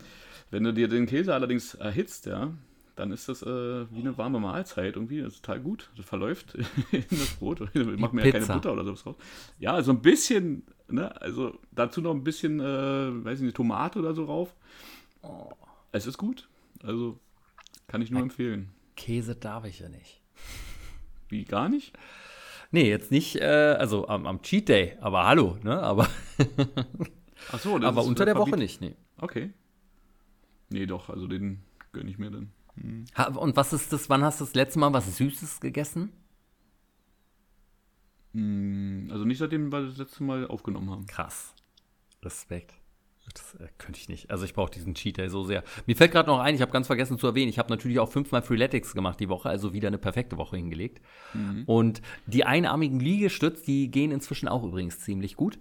Wenn 0.51 0.65
du 0.65 0.73
dir 0.73 0.89
den 0.89 1.07
Käse 1.07 1.35
allerdings 1.35 1.75
erhitzt, 1.75 2.27
ja, 2.27 2.53
dann 2.97 3.11
ist 3.11 3.29
das 3.29 3.43
äh, 3.43 3.91
wie 3.91 4.01
eine 4.01 4.19
warme 4.19 4.39
Mahlzeit 4.39 4.97
irgendwie. 4.97 5.23
Das 5.23 5.35
ist 5.35 5.45
total 5.45 5.61
gut. 5.61 5.91
Das 5.97 6.05
verläuft 6.05 6.55
in 6.93 7.05
das 7.11 7.35
Brot. 7.39 7.63
Ich 7.73 7.87
mache 7.99 8.15
mir 8.15 8.27
ja 8.27 8.33
keine. 8.33 8.47
Butter 8.47 8.73
oder 8.73 8.85
sowas 8.85 9.03
drauf. 9.03 9.17
Ja, 9.59 9.83
so 9.83 9.93
ein 9.93 10.03
bisschen, 10.03 10.65
ne? 10.89 11.21
Also 11.21 11.59
dazu 11.71 12.01
noch 12.01 12.13
ein 12.13 12.25
bisschen, 12.25 12.61
äh, 12.61 13.25
weiß 13.25 13.39
ich 13.39 13.45
nicht, 13.45 13.57
Tomate 13.57 13.99
oder 13.99 14.15
so 14.15 14.25
rauf. 14.25 14.55
Es 15.93 16.07
ist 16.07 16.19
gut. 16.19 16.49
Also 16.83 17.19
kann 17.87 18.03
ich 18.03 18.11
nur 18.11 18.21
empfehlen. 18.21 18.71
Käse 18.97 19.37
darf 19.37 19.65
ich 19.65 19.81
ja 19.81 19.89
nicht. 19.89 20.21
Wie, 21.29 21.45
gar 21.45 21.69
nicht? 21.69 21.93
Nee, 22.73 22.89
jetzt 22.89 23.11
nicht, 23.11 23.37
äh, 23.37 23.77
also 23.79 24.09
am, 24.09 24.27
am 24.27 24.43
Cheat 24.43 24.69
Day, 24.69 24.97
aber 25.01 25.27
hallo, 25.27 25.59
ne? 25.63 25.81
Aber, 25.83 26.09
Ach 27.53 27.61
so, 27.61 27.79
das 27.79 27.89
aber 27.89 28.01
ist 28.01 28.07
unter 28.09 28.25
der 28.25 28.35
Woche 28.37 28.57
nicht, 28.57 28.81
nee. 28.81 28.97
Okay. 29.19 29.53
Nee, 30.71 30.87
doch, 30.87 31.11
also 31.11 31.27
den 31.27 31.63
gönne 31.93 32.11
ich 32.11 32.19
mir 32.19 32.31
dann. 32.31 32.51
Ha, 33.15 33.25
und 33.35 33.57
was 33.57 33.75
ist 33.75 33.93
das, 33.93 34.09
wann 34.09 34.25
hast 34.25 34.41
du 34.41 34.45
das 34.47 34.55
letzte 34.55 34.79
Mal 34.79 34.93
was 34.95 35.17
Süßes 35.19 35.61
gegessen? 35.61 36.13
Hm, 38.33 39.09
Also 39.13 39.25
nicht 39.25 39.39
seitdem 39.39 39.71
wir 39.71 39.83
das 39.83 39.99
letzte 39.99 40.25
Mal 40.25 40.47
aufgenommen 40.47 40.91
haben. 40.91 41.07
Krass. 41.07 41.55
Respekt. 42.23 42.75
Das 43.33 43.55
äh, 43.55 43.69
könnte 43.79 43.99
ich 44.01 44.09
nicht. 44.09 44.31
Also 44.31 44.45
ich 44.45 44.55
brauche 44.55 44.71
diesen 44.71 44.95
Cheat 44.95 45.19
Day 45.19 45.29
so 45.29 45.45
sehr. 45.45 45.63
Mir 45.87 45.97
fällt 45.97 46.13
gerade 46.13 46.29
noch 46.29 46.41
ein, 46.41 46.55
ich 46.55 46.61
habe 46.61 46.73
ganz 46.73 46.87
vergessen 46.87 47.19
zu 47.19 47.27
erwähnen, 47.27 47.49
ich 47.49 47.59
habe 47.59 47.71
natürlich 47.71 47.99
auch 47.99 48.11
fünfmal 48.11 48.43
Freeletics 48.43 48.95
gemacht 48.95 49.21
die 49.21 49.29
Woche, 49.29 49.49
also 49.49 49.73
wieder 49.73 49.89
eine 49.89 49.99
perfekte 49.99 50.37
Woche 50.37 50.57
hingelegt. 50.57 51.01
Und 51.67 52.03
die 52.27 52.45
einarmigen 52.45 53.01
Liegestütz, 53.01 53.63
die 53.63 53.91
gehen 53.91 54.11
inzwischen 54.11 54.49
auch 54.49 54.65
übrigens 54.65 55.01
ziemlich 55.01 55.37
gut. 55.37 55.59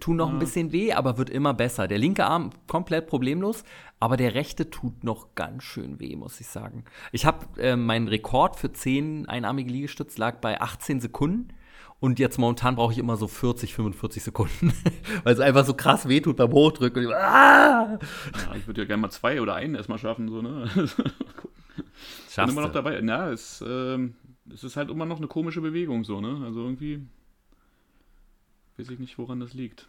Tun 0.00 0.16
noch 0.16 0.30
ein 0.30 0.38
bisschen 0.40 0.72
weh, 0.72 0.92
aber 0.92 1.16
wird 1.16 1.30
immer 1.30 1.54
besser. 1.54 1.86
Der 1.86 1.98
linke 1.98 2.24
Arm 2.24 2.50
komplett 2.66 3.06
problemlos, 3.06 3.62
aber 4.00 4.16
der 4.16 4.34
rechte 4.34 4.68
tut 4.68 5.04
noch 5.04 5.34
ganz 5.36 5.62
schön 5.62 6.00
weh, 6.00 6.16
muss 6.16 6.40
ich 6.40 6.48
sagen. 6.48 6.84
Ich 7.12 7.24
habe 7.24 7.46
äh, 7.60 7.76
meinen 7.76 8.08
Rekord 8.08 8.56
für 8.56 8.72
10 8.72 9.28
einarmige 9.28 9.70
Liegestütz 9.70 10.18
lag 10.18 10.40
bei 10.40 10.60
18 10.60 11.00
Sekunden. 11.00 11.52
Und 11.98 12.18
jetzt 12.18 12.38
momentan 12.38 12.76
brauche 12.76 12.92
ich 12.92 12.98
immer 12.98 13.16
so 13.16 13.26
40, 13.26 13.74
45 13.74 14.22
Sekunden, 14.22 14.72
weil 15.24 15.32
es 15.34 15.40
einfach 15.40 15.64
so 15.64 15.74
krass 15.74 16.08
wehtut 16.08 16.36
beim 16.36 16.52
Hochdrücken. 16.52 17.04
Ich, 17.04 17.14
ah! 17.14 17.98
Ja, 17.98 18.54
ich 18.54 18.66
würde 18.66 18.82
ja 18.82 18.86
gerne 18.86 19.00
mal 19.00 19.10
zwei 19.10 19.40
oder 19.40 19.54
einen 19.54 19.74
erstmal 19.74 19.98
schaffen, 19.98 20.28
so, 20.28 20.42
ne? 20.42 20.68
Bin 20.74 20.86
Schaffst 22.30 22.52
immer 22.52 22.66
noch 22.66 22.72
dabei. 22.72 23.00
Ja, 23.00 23.30
es, 23.30 23.64
ähm, 23.66 24.14
es 24.52 24.62
ist 24.62 24.76
halt 24.76 24.90
immer 24.90 25.06
noch 25.06 25.16
eine 25.16 25.26
komische 25.26 25.62
Bewegung, 25.62 26.04
so, 26.04 26.20
ne? 26.20 26.44
Also 26.44 26.60
irgendwie 26.62 27.06
weiß 28.76 28.90
ich 28.90 28.98
nicht, 28.98 29.18
woran 29.18 29.40
das 29.40 29.54
liegt. 29.54 29.88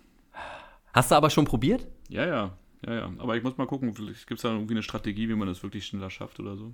Hast 0.94 1.12
du 1.12 1.16
aber 1.16 1.30
schon 1.30 1.46
probiert? 1.46 1.88
Ja, 2.10 2.26
ja, 2.26 2.58
ja, 2.86 2.94
ja. 2.94 3.12
Aber 3.18 3.36
ich 3.36 3.44
muss 3.44 3.58
mal 3.58 3.68
gucken, 3.68 3.94
vielleicht 3.94 4.28
gibt 4.28 4.40
es 4.40 4.44
da 4.44 4.54
irgendwie 4.54 4.74
eine 4.74 4.84
Strategie, 4.84 5.30
wie 5.30 5.36
man 5.36 5.48
das 5.48 5.62
wirklich 5.64 5.86
schneller 5.86 6.10
schafft 6.10 6.40
oder 6.40 6.56
so. 6.56 6.74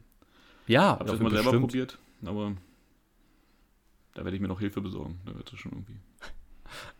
Ja, 0.68 1.00
Hab 1.00 1.08
das 1.08 1.20
mal 1.20 1.32
selber 1.32 1.60
probiert, 1.60 1.98
aber 2.26 2.54
da 4.14 4.24
werde 4.24 4.36
ich 4.36 4.42
mir 4.42 4.48
noch 4.48 4.60
Hilfe 4.60 4.82
besorgen. 4.82 5.20
Da 5.26 5.36
wird 5.36 5.52
es 5.52 5.60
schon 5.60 5.72
irgendwie. 5.72 6.00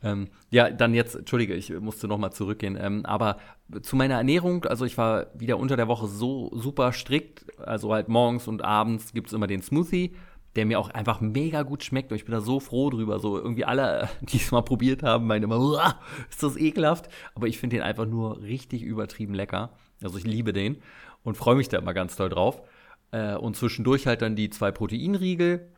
Ähm, 0.04 0.28
ja, 0.52 0.70
dann 0.70 0.94
jetzt, 0.94 1.16
entschuldige, 1.16 1.56
ich 1.56 1.72
musste 1.72 2.08
noch 2.08 2.20
mal 2.20 2.30
zurückgehen. 2.30 2.78
Ähm, 2.80 3.08
aber 3.08 3.38
zu 3.82 3.96
meiner 3.96 4.16
Ernährung, 4.16 4.66
also 4.66 4.86
ich 4.86 5.00
war 5.00 5.28
wieder 5.34 5.58
unter 5.58 5.76
der 5.76 5.88
Woche 5.88 6.08
so 6.08 6.52
super 6.54 6.94
strikt. 6.94 7.46
Also 7.60 7.92
halt 7.92 8.08
morgens 8.08 8.48
und 8.48 8.64
abends 8.64 9.14
gibt 9.14 9.28
es 9.28 9.34
immer 9.34 9.48
den 9.48 9.64
Smoothie, 9.64 10.14
der 10.56 10.68
mir 10.68 10.80
auch 10.80 10.90
einfach 10.90 11.22
mega 11.22 11.64
gut 11.64 11.84
schmeckt. 11.84 12.12
Und 12.12 12.18
ich 12.18 12.26
bin 12.26 12.34
da 12.34 12.42
so 12.42 12.60
froh 12.60 12.92
drüber. 12.92 13.20
So 13.20 13.38
irgendwie 13.38 13.66
alle, 13.66 14.10
die 14.22 14.38
es 14.38 14.52
mal 14.52 14.62
probiert 14.62 15.02
haben, 15.02 15.26
meinen 15.26 15.44
immer, 15.44 15.60
"Uah, 15.60 16.00
ist 16.30 16.44
das 16.44 16.56
ekelhaft. 16.56 17.10
Aber 17.34 17.48
ich 17.48 17.58
finde 17.58 17.78
den 17.78 17.84
einfach 17.84 18.06
nur 18.06 18.44
richtig 18.44 18.84
übertrieben 18.84 19.34
lecker. 19.34 19.72
Also 20.04 20.20
ich 20.20 20.26
liebe 20.26 20.54
den 20.54 20.84
und 21.24 21.36
freue 21.36 21.56
mich 21.56 21.70
da 21.70 21.80
immer 21.80 21.96
ganz 21.96 22.16
toll 22.16 22.30
drauf. 22.30 22.62
Äh, 23.12 23.36
und 23.36 23.56
zwischendurch 23.56 24.06
halt 24.06 24.22
dann 24.22 24.36
die 24.36 24.52
zwei 24.52 24.72
Proteinriegel 24.72 25.73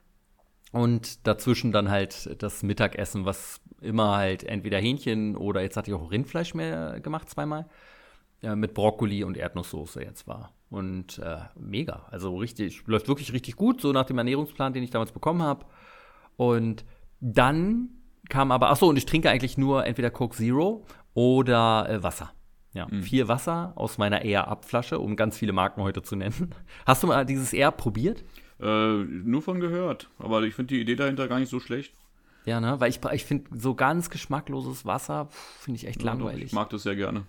und 0.76 1.26
dazwischen 1.26 1.72
dann 1.72 1.90
halt 1.90 2.42
das 2.44 2.62
Mittagessen, 2.62 3.24
was 3.24 3.62
immer 3.80 4.18
halt 4.18 4.44
entweder 4.44 4.78
Hähnchen 4.78 5.38
oder 5.38 5.62
jetzt 5.62 5.78
hatte 5.78 5.90
ich 5.90 5.96
auch 5.96 6.12
Rindfleisch 6.12 6.54
mehr 6.54 7.00
gemacht 7.00 7.30
zweimal. 7.30 7.66
Ja, 8.42 8.58
mit 8.58 8.74
Brokkoli 8.74 9.24
und 9.24 9.38
Erdnusssoße 9.38 10.04
jetzt 10.04 10.28
war. 10.28 10.52
Und 10.70 11.20
äh, 11.20 11.38
mega. 11.58 12.06
Also 12.12 12.36
richtig, 12.36 12.86
läuft 12.88 13.08
wirklich 13.08 13.32
richtig 13.32 13.56
gut, 13.56 13.80
so 13.80 13.94
nach 13.94 14.06
dem 14.06 14.18
Ernährungsplan, 14.18 14.74
den 14.74 14.84
ich 14.84 14.90
damals 14.90 15.14
bekommen 15.14 15.42
habe. 15.42 15.66
Und 16.36 16.84
dann 17.22 17.92
kam 18.28 18.52
aber, 18.52 18.70
achso, 18.70 18.90
und 18.90 18.98
ich 18.98 19.06
trinke 19.06 19.30
eigentlich 19.30 19.58
nur 19.58 19.86
entweder 19.86 20.12
Coke 20.12 20.36
Zero 20.36 20.86
oder 21.14 21.90
äh, 21.90 22.04
Wasser. 22.04 22.34
Ja, 22.74 22.88
vier 23.02 23.30
Wasser 23.30 23.72
aus 23.76 23.98
meiner 23.98 24.26
Air 24.26 24.50
Up-Flasche, 24.50 25.00
um 25.00 25.16
ganz 25.16 25.38
viele 25.38 25.54
Marken 25.54 25.82
heute 25.82 26.02
zu 26.02 26.18
nennen. 26.18 26.54
Hast 26.86 27.02
du 27.02 27.08
mal 27.08 27.26
dieses 27.26 27.54
Air 27.54 27.72
probiert? 27.72 28.26
Äh, 28.60 29.04
nur 29.04 29.42
von 29.42 29.60
gehört. 29.60 30.10
Aber 30.18 30.42
ich 30.44 30.56
finde 30.56 30.74
die 30.76 30.82
Idee 30.82 30.96
dahinter 30.96 31.28
gar 31.28 31.40
nicht 31.40 31.50
so 31.50 31.60
schlecht. 31.60 31.94
Ja, 32.46 32.60
ne? 32.60 32.80
Weil 32.80 32.90
ich, 32.90 33.00
ich 33.12 33.26
finde, 33.26 33.50
so 33.58 33.74
ganz 33.76 34.10
geschmackloses 34.10 34.86
Wasser 34.86 35.28
finde 35.60 35.78
ich 35.80 35.88
echt 35.88 36.04
Ja, 36.04 36.12
doch, 36.12 36.20
langweilig. 36.20 36.46
Ich 36.46 36.54
mag 36.54 36.70
das 36.70 36.84
sehr 36.84 36.96
gerne. 36.96 37.24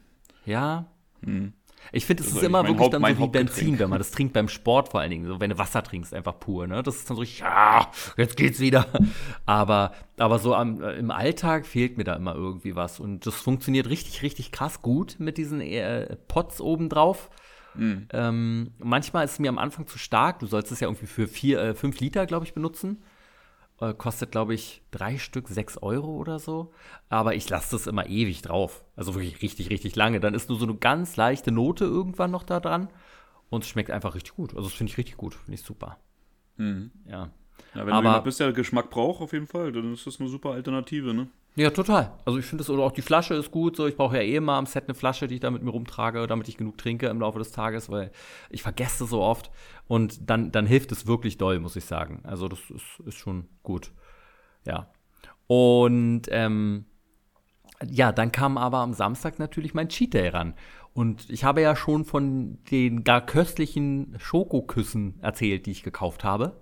Ja. 0.44 0.86
Hm. 1.24 1.52
Ich 1.92 2.04
finde, 2.04 2.22
es 2.22 2.30
ist 2.30 2.36
ist 2.36 2.42
immer 2.42 2.62
wirklich 2.64 2.80
Haupt- 2.80 2.94
dann 2.94 3.02
so 3.16 3.22
wie. 3.22 3.28
Benzin, 3.28 3.78
wenn 3.78 3.90
man 3.90 3.98
das 3.98 4.10
trinkt 4.10 4.32
beim 4.32 4.48
Sport 4.48 4.88
vor 4.90 5.00
allen 5.00 5.10
Dingen. 5.10 5.26
So, 5.26 5.40
wenn 5.40 5.50
du 5.50 5.58
Wasser 5.58 5.82
trinkst, 5.82 6.12
einfach 6.14 6.38
pur, 6.38 6.66
ne? 6.66 6.82
Das 6.82 6.96
ist 6.96 7.08
dann 7.08 7.16
so 7.16 7.20
richtig, 7.20 7.40
ja, 7.40 7.90
jetzt 8.16 8.36
geht's 8.36 8.60
wieder. 8.60 8.86
Aber, 9.46 9.92
aber 10.18 10.38
so 10.38 10.54
am, 10.54 10.82
äh, 10.82 10.94
im 10.94 11.10
Alltag 11.10 11.66
fehlt 11.66 11.96
mir 11.96 12.04
da 12.04 12.14
immer 12.14 12.34
irgendwie 12.34 12.74
was. 12.74 12.98
Und 12.98 13.26
das 13.26 13.36
funktioniert 13.36 13.88
richtig, 13.88 14.22
richtig 14.22 14.50
krass 14.50 14.82
gut 14.82 15.16
mit 15.18 15.38
diesen 15.38 15.60
äh, 15.60 16.16
Pots 16.28 16.60
obendrauf. 16.60 17.30
Hm. 17.76 18.08
Ähm, 18.12 18.70
manchmal 18.78 19.24
ist 19.24 19.32
es 19.32 19.38
mir 19.38 19.48
am 19.48 19.58
Anfang 19.58 19.86
zu 19.86 19.98
stark. 19.98 20.38
Du 20.40 20.46
sollst 20.46 20.72
es 20.72 20.80
ja 20.80 20.88
irgendwie 20.88 21.06
für 21.06 21.26
vier, 21.28 21.60
äh, 21.60 21.74
fünf 21.74 22.00
Liter, 22.00 22.26
glaube 22.26 22.44
ich, 22.46 22.54
benutzen. 22.54 23.02
Äh, 23.80 23.92
kostet, 23.94 24.30
glaube 24.30 24.54
ich, 24.54 24.82
drei 24.90 25.18
Stück 25.18 25.48
sechs 25.48 25.76
Euro 25.78 26.16
oder 26.16 26.38
so. 26.38 26.72
Aber 27.08 27.34
ich 27.34 27.48
lasse 27.50 27.72
das 27.76 27.86
immer 27.86 28.06
ewig 28.06 28.42
drauf. 28.42 28.84
Also 28.96 29.14
wirklich 29.14 29.42
richtig, 29.42 29.70
richtig 29.70 29.96
lange. 29.96 30.18
Dann 30.20 30.34
ist 30.34 30.48
nur 30.48 30.58
so 30.58 30.64
eine 30.66 30.76
ganz 30.76 31.16
leichte 31.16 31.52
Note 31.52 31.84
irgendwann 31.84 32.30
noch 32.30 32.42
da 32.44 32.60
dran. 32.60 32.88
Und 33.50 33.64
es 33.64 33.68
schmeckt 33.70 33.90
einfach 33.90 34.14
richtig 34.14 34.34
gut. 34.34 34.54
Also 34.56 34.68
das 34.68 34.76
finde 34.76 34.90
ich 34.92 34.98
richtig 34.98 35.16
gut. 35.16 35.34
Finde 35.34 35.54
ich 35.54 35.62
super. 35.62 35.98
Mhm. 36.56 36.90
Ja. 37.06 37.30
Ja, 37.74 37.86
wenn 37.86 37.92
Aber- 37.92 38.02
du 38.02 38.08
jemand 38.08 38.24
bist, 38.24 38.40
der 38.40 38.52
Geschmack 38.52 38.90
braucht, 38.90 39.20
auf 39.20 39.32
jeden 39.32 39.46
Fall, 39.46 39.72
dann 39.72 39.92
ist 39.92 40.06
das 40.06 40.20
eine 40.20 40.28
super 40.28 40.50
Alternative, 40.52 41.12
ne? 41.14 41.28
Ja, 41.56 41.70
total. 41.70 42.12
Also 42.26 42.38
ich 42.38 42.44
finde 42.44 42.62
es, 42.62 42.70
oder 42.70 42.82
auch 42.82 42.92
die 42.92 43.02
Flasche 43.02 43.34
ist 43.34 43.50
gut. 43.50 43.76
So, 43.76 43.86
ich 43.86 43.96
brauche 43.96 44.16
ja 44.16 44.22
eh 44.22 44.36
immer 44.36 44.52
am 44.52 44.66
Set 44.66 44.84
eine 44.84 44.94
Flasche, 44.94 45.26
die 45.26 45.36
ich 45.36 45.40
da 45.40 45.50
mit 45.50 45.62
mir 45.62 45.70
rumtrage, 45.70 46.26
damit 46.26 46.48
ich 46.48 46.58
genug 46.58 46.76
trinke 46.76 47.06
im 47.06 47.20
Laufe 47.20 47.38
des 47.38 47.50
Tages, 47.50 47.88
weil 47.88 48.12
ich 48.50 48.62
vergesse 48.62 49.06
so 49.06 49.22
oft. 49.22 49.50
Und 49.88 50.28
dann, 50.28 50.52
dann 50.52 50.66
hilft 50.66 50.92
es 50.92 51.06
wirklich 51.06 51.38
doll, 51.38 51.58
muss 51.58 51.74
ich 51.74 51.86
sagen. 51.86 52.20
Also 52.24 52.48
das 52.48 52.58
ist, 52.70 53.00
ist 53.06 53.16
schon 53.16 53.48
gut. 53.62 53.90
Ja. 54.66 54.90
Und 55.46 56.24
ähm, 56.28 56.84
ja, 57.88 58.12
dann 58.12 58.32
kam 58.32 58.58
aber 58.58 58.78
am 58.78 58.92
Samstag 58.92 59.38
natürlich 59.38 59.72
mein 59.72 59.88
Cheat 59.88 60.12
Day 60.12 60.28
ran. 60.28 60.54
Und 60.92 61.30
ich 61.30 61.44
habe 61.44 61.62
ja 61.62 61.74
schon 61.74 62.04
von 62.04 62.58
den 62.70 63.02
gar 63.02 63.24
köstlichen 63.24 64.14
Schokoküssen 64.18 65.20
erzählt, 65.22 65.64
die 65.64 65.70
ich 65.70 65.82
gekauft 65.82 66.22
habe. 66.22 66.60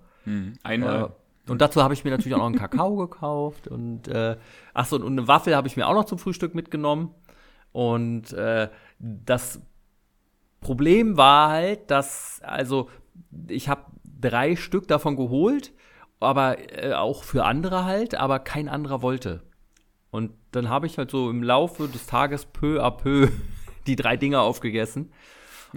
Einmal. 0.63 1.03
Äh, 1.03 1.09
und 1.47 1.61
dazu 1.61 1.83
habe 1.83 1.93
ich 1.93 2.03
mir 2.03 2.11
natürlich 2.11 2.33
auch 2.33 2.39
noch 2.39 2.45
einen 2.47 2.55
Kakao 2.55 2.95
gekauft 3.07 3.67
und 3.67 4.07
äh, 4.07 4.37
ach 4.73 4.85
so, 4.85 4.95
und 4.97 5.07
eine 5.07 5.27
Waffel 5.27 5.55
habe 5.55 5.67
ich 5.67 5.77
mir 5.77 5.87
auch 5.87 5.93
noch 5.93 6.05
zum 6.05 6.17
Frühstück 6.17 6.55
mitgenommen. 6.55 7.13
Und 7.71 8.31
äh, 8.33 8.69
das 8.99 9.61
Problem 10.61 11.17
war 11.17 11.49
halt, 11.49 11.91
dass, 11.91 12.39
also 12.43 12.89
ich 13.47 13.69
habe 13.69 13.83
drei 14.03 14.55
Stück 14.55 14.87
davon 14.87 15.15
geholt, 15.15 15.73
aber 16.19 16.57
äh, 16.83 16.93
auch 16.93 17.23
für 17.23 17.45
andere 17.45 17.83
halt, 17.83 18.15
aber 18.15 18.39
kein 18.39 18.69
anderer 18.69 19.01
wollte. 19.01 19.43
Und 20.09 20.31
dann 20.51 20.69
habe 20.69 20.87
ich 20.87 20.97
halt 20.97 21.11
so 21.11 21.29
im 21.29 21.43
Laufe 21.43 21.87
des 21.87 22.07
Tages 22.07 22.45
peu 22.45 22.81
à 22.81 22.91
peu 22.91 23.27
die 23.87 23.95
drei 23.95 24.17
Dinger 24.17 24.41
aufgegessen. 24.41 25.11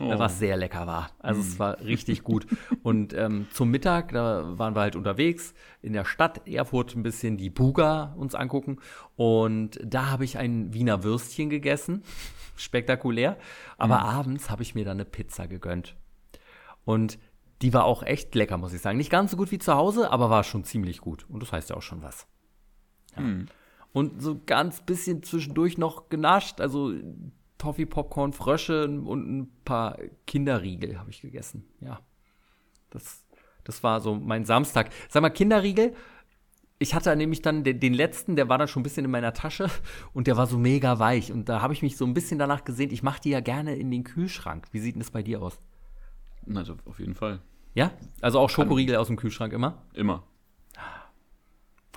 Oh. 0.00 0.18
Was 0.18 0.38
sehr 0.38 0.56
lecker 0.56 0.86
war. 0.86 1.10
Also 1.18 1.40
es 1.40 1.58
war 1.58 1.80
richtig 1.80 2.22
gut. 2.22 2.46
Und 2.82 3.14
ähm, 3.14 3.46
zum 3.52 3.70
Mittag, 3.70 4.12
da 4.12 4.58
waren 4.58 4.74
wir 4.74 4.80
halt 4.80 4.96
unterwegs 4.96 5.54
in 5.82 5.92
der 5.92 6.04
Stadt 6.04 6.46
Erfurt 6.46 6.94
ein 6.94 7.02
bisschen 7.02 7.36
die 7.36 7.50
Buga 7.50 8.14
uns 8.16 8.34
angucken. 8.34 8.78
Und 9.16 9.80
da 9.84 10.10
habe 10.10 10.24
ich 10.24 10.38
ein 10.38 10.72
Wiener 10.72 11.02
Würstchen 11.02 11.50
gegessen. 11.50 12.02
Spektakulär. 12.56 13.36
Aber 13.76 14.00
abends 14.00 14.50
habe 14.50 14.62
ich 14.62 14.74
mir 14.74 14.84
dann 14.84 14.96
eine 14.96 15.04
Pizza 15.04 15.46
gegönnt. 15.46 15.96
Und 16.84 17.18
die 17.62 17.72
war 17.72 17.84
auch 17.84 18.02
echt 18.02 18.34
lecker, 18.34 18.56
muss 18.56 18.72
ich 18.72 18.80
sagen. 18.80 18.98
Nicht 18.98 19.10
ganz 19.10 19.30
so 19.30 19.36
gut 19.36 19.50
wie 19.50 19.58
zu 19.58 19.74
Hause, 19.74 20.10
aber 20.10 20.30
war 20.30 20.44
schon 20.44 20.64
ziemlich 20.64 21.00
gut. 21.00 21.26
Und 21.28 21.42
das 21.42 21.52
heißt 21.52 21.70
ja 21.70 21.76
auch 21.76 21.82
schon 21.82 22.02
was. 22.02 22.26
Ja. 23.16 23.24
Und 23.92 24.22
so 24.22 24.40
ganz 24.44 24.82
bisschen 24.82 25.22
zwischendurch 25.22 25.78
noch 25.78 26.08
genascht. 26.08 26.60
Also 26.60 26.92
Toffee, 27.58 27.86
Popcorn, 27.86 28.32
Frösche 28.32 28.84
und 28.84 29.38
ein 29.38 29.52
paar 29.64 29.98
Kinderriegel 30.26 30.98
habe 30.98 31.10
ich 31.10 31.20
gegessen. 31.20 31.64
Ja. 31.80 32.00
Das, 32.90 33.24
das 33.64 33.82
war 33.82 34.00
so 34.00 34.14
mein 34.14 34.44
Samstag. 34.44 34.90
Sag 35.08 35.22
mal, 35.22 35.30
Kinderriegel, 35.30 35.94
ich 36.78 36.94
hatte 36.94 37.14
nämlich 37.16 37.42
dann 37.42 37.64
den, 37.64 37.80
den, 37.80 37.92
letzten, 37.92 38.36
der 38.36 38.48
war 38.48 38.58
dann 38.58 38.68
schon 38.68 38.80
ein 38.80 38.84
bisschen 38.84 39.04
in 39.04 39.10
meiner 39.10 39.34
Tasche 39.34 39.68
und 40.14 40.26
der 40.26 40.36
war 40.36 40.46
so 40.46 40.56
mega 40.56 40.98
weich. 40.98 41.32
Und 41.32 41.48
da 41.48 41.60
habe 41.60 41.72
ich 41.72 41.82
mich 41.82 41.96
so 41.96 42.06
ein 42.06 42.14
bisschen 42.14 42.38
danach 42.38 42.64
gesehen, 42.64 42.92
ich 42.92 43.02
mache 43.02 43.20
die 43.20 43.30
ja 43.30 43.40
gerne 43.40 43.74
in 43.74 43.90
den 43.90 44.04
Kühlschrank. 44.04 44.68
Wie 44.70 44.78
sieht 44.78 44.94
denn 44.94 45.00
das 45.00 45.10
bei 45.10 45.22
dir 45.22 45.42
aus? 45.42 45.58
Also 46.54 46.76
auf 46.84 47.00
jeden 47.00 47.14
Fall. 47.14 47.40
Ja? 47.74 47.90
Also 48.20 48.38
auch 48.38 48.48
Schokoriegel 48.48 48.96
aus 48.96 49.08
dem 49.08 49.16
Kühlschrank 49.16 49.52
immer? 49.52 49.82
Immer. 49.92 50.24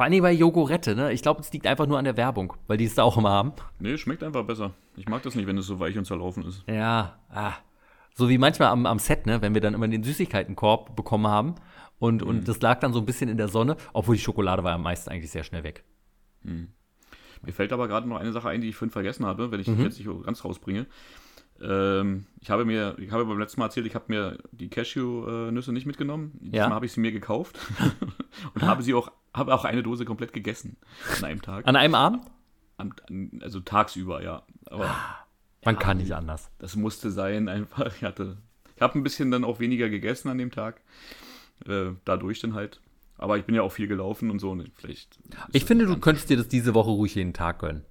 Vor 0.01 0.05
allem 0.07 0.23
bei 0.23 0.31
Jogurette, 0.31 0.95
ne? 0.95 1.13
Ich 1.13 1.21
glaube, 1.21 1.41
es 1.41 1.53
liegt 1.53 1.67
einfach 1.67 1.85
nur 1.85 1.99
an 1.99 2.05
der 2.05 2.17
Werbung, 2.17 2.53
weil 2.65 2.75
die 2.75 2.85
es 2.85 2.95
da 2.95 3.03
auch 3.03 3.19
immer 3.19 3.29
haben. 3.29 3.53
Nee, 3.77 3.99
schmeckt 3.99 4.23
einfach 4.23 4.43
besser. 4.43 4.73
Ich 4.97 5.07
mag 5.07 5.21
das 5.21 5.35
nicht, 5.35 5.45
wenn 5.45 5.59
es 5.59 5.67
so 5.67 5.79
weich 5.79 5.95
und 5.95 6.05
zerlaufen 6.05 6.43
ist. 6.43 6.63
Ja, 6.65 7.19
ah. 7.29 7.53
So 8.15 8.27
wie 8.27 8.39
manchmal 8.39 8.69
am, 8.69 8.87
am 8.87 8.97
Set, 8.97 9.27
ne? 9.27 9.43
Wenn 9.43 9.53
wir 9.53 9.61
dann 9.61 9.75
immer 9.75 9.87
den 9.87 10.01
Süßigkeitenkorb 10.01 10.95
bekommen 10.95 11.27
haben 11.27 11.53
und, 11.99 12.23
mhm. 12.23 12.27
und 12.29 12.47
das 12.47 12.59
lag 12.61 12.79
dann 12.79 12.93
so 12.93 12.99
ein 12.99 13.05
bisschen 13.05 13.29
in 13.29 13.37
der 13.37 13.47
Sonne, 13.47 13.77
obwohl 13.93 14.15
die 14.15 14.23
Schokolade 14.23 14.63
war 14.63 14.73
am 14.73 14.81
meisten 14.81 15.11
eigentlich 15.11 15.29
sehr 15.29 15.43
schnell 15.43 15.63
weg. 15.63 15.83
Mhm. 16.41 16.69
Mir 17.43 17.53
fällt 17.53 17.71
aber 17.71 17.87
gerade 17.87 18.09
noch 18.09 18.17
eine 18.17 18.31
Sache 18.31 18.49
ein, 18.49 18.61
die 18.61 18.69
ich 18.69 18.75
vorhin 18.75 18.91
vergessen 18.91 19.27
habe, 19.27 19.51
wenn 19.51 19.59
ich 19.59 19.67
mhm. 19.67 19.81
jetzt 19.81 19.99
nicht 19.99 20.09
ganz 20.25 20.43
rausbringe. 20.43 20.87
Ähm, 21.61 22.25
ich 22.39 22.49
habe 22.49 22.65
mir, 22.65 22.95
ich 22.97 23.11
habe 23.11 23.25
beim 23.25 23.37
letzten 23.37 23.59
Mal 23.59 23.67
erzählt, 23.67 23.85
ich 23.85 23.93
habe 23.93 24.05
mir 24.07 24.39
die 24.51 24.69
Cashew-Nüsse 24.69 25.71
nicht 25.71 25.85
mitgenommen. 25.85 26.31
Diesmal 26.41 26.69
ja. 26.69 26.69
habe 26.71 26.87
ich 26.87 26.91
sie 26.91 27.01
mir 27.01 27.11
gekauft 27.11 27.59
und 28.55 28.63
habe 28.63 28.81
sie 28.81 28.95
auch, 28.95 29.11
habe 29.33 29.53
auch 29.53 29.65
eine 29.65 29.83
Dose 29.83 30.05
komplett 30.05 30.33
gegessen 30.33 30.77
an 31.17 31.25
einem 31.25 31.41
Tag. 31.41 31.67
An 31.67 31.75
einem 31.75 31.95
Abend? 31.95 32.23
An, 32.77 32.93
also 33.41 33.59
tagsüber, 33.59 34.23
ja. 34.23 34.43
Aber 34.65 34.95
man 35.63 35.75
ja, 35.75 35.81
kann 35.81 35.97
nicht 35.97 36.13
anders. 36.13 36.49
Das 36.59 36.75
musste 36.75 37.11
sein, 37.11 37.47
einfach. 37.47 37.95
Ich 37.95 38.03
hatte, 38.03 38.37
ich 38.75 38.81
habe 38.81 38.97
ein 38.97 39.03
bisschen 39.03 39.31
dann 39.31 39.43
auch 39.43 39.59
weniger 39.59 39.89
gegessen 39.89 40.29
an 40.29 40.37
dem 40.37 40.51
Tag. 40.51 40.81
Äh, 41.67 41.91
dadurch 42.05 42.39
dann 42.39 42.53
halt. 42.53 42.81
Aber 43.17 43.37
ich 43.37 43.45
bin 43.45 43.53
ja 43.53 43.61
auch 43.61 43.71
viel 43.71 43.87
gelaufen 43.87 44.31
und 44.31 44.39
so. 44.39 44.49
Und 44.49 44.71
vielleicht. 44.75 45.19
Ich 45.51 45.65
finde, 45.65 45.85
du 45.85 45.97
könntest 45.97 46.29
dir 46.29 46.37
das 46.37 46.47
diese 46.47 46.73
Woche 46.73 46.89
ruhig 46.89 47.13
jeden 47.13 47.33
Tag 47.33 47.59
gönnen. 47.59 47.85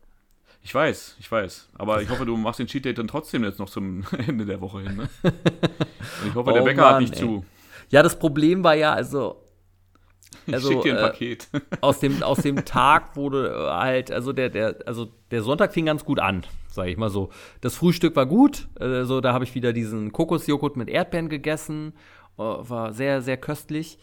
Ich 0.63 0.75
weiß, 0.75 1.17
ich 1.21 1.31
weiß. 1.31 1.71
Aber 1.75 2.03
ich 2.03 2.11
hoffe, 2.11 2.27
du 2.27 2.37
machst 2.37 2.59
den 2.59 2.67
Cheat 2.67 2.85
Day 2.85 2.93
dann 2.93 3.09
trotzdem 3.09 3.45
jetzt 3.45 3.59
noch 3.59 3.71
zum 3.71 4.05
Ende 4.27 4.45
der 4.45 4.61
Woche 4.61 4.81
hin. 4.81 4.97
Ne? 4.97 5.09
Und 5.23 6.29
ich 6.29 6.35
hoffe, 6.35 6.51
oh 6.51 6.55
der 6.55 6.63
Bäcker 6.63 6.83
Mann, 6.83 6.95
hat 6.95 7.01
nicht 7.01 7.15
ey. 7.15 7.21
zu. 7.21 7.45
Ja, 7.89 8.03
das 8.03 8.19
Problem 8.19 8.63
war 8.65 8.75
ja, 8.75 8.93
also. 8.93 9.43
Also 10.51 10.71
schick 10.71 10.83
dir 10.83 10.93
ein 10.93 11.05
äh, 11.05 11.09
Paket. 11.09 11.49
Aus 11.81 12.01
dem, 12.01 12.23
aus 12.23 12.39
dem 12.39 12.65
Tag 12.65 13.17
wurde 13.17 13.69
halt, 13.73 14.11
also 14.11 14.33
der, 14.33 14.49
der, 14.49 14.77
also 14.87 15.09
der 15.31 15.43
Sonntag 15.43 15.73
fing 15.73 15.87
ganz 15.87 16.05
gut 16.05 16.19
an, 16.19 16.45
sage 16.69 16.91
ich 16.91 16.97
mal 16.97 17.11
so. 17.11 17.31
Das 17.61 17.75
Frühstück 17.77 18.17
war 18.17 18.27
gut. 18.27 18.69
Also 18.79 19.21
da 19.21 19.33
habe 19.33 19.45
ich 19.45 19.55
wieder 19.55 19.73
diesen 19.73 20.13
Kokosjoghurt 20.13 20.77
mit 20.77 20.89
Erdbeeren 20.89 21.29
gegessen. 21.29 21.95
Oh, 22.37 22.59
war 22.63 22.93
sehr, 22.93 23.23
sehr 23.23 23.37
köstlich. 23.37 23.99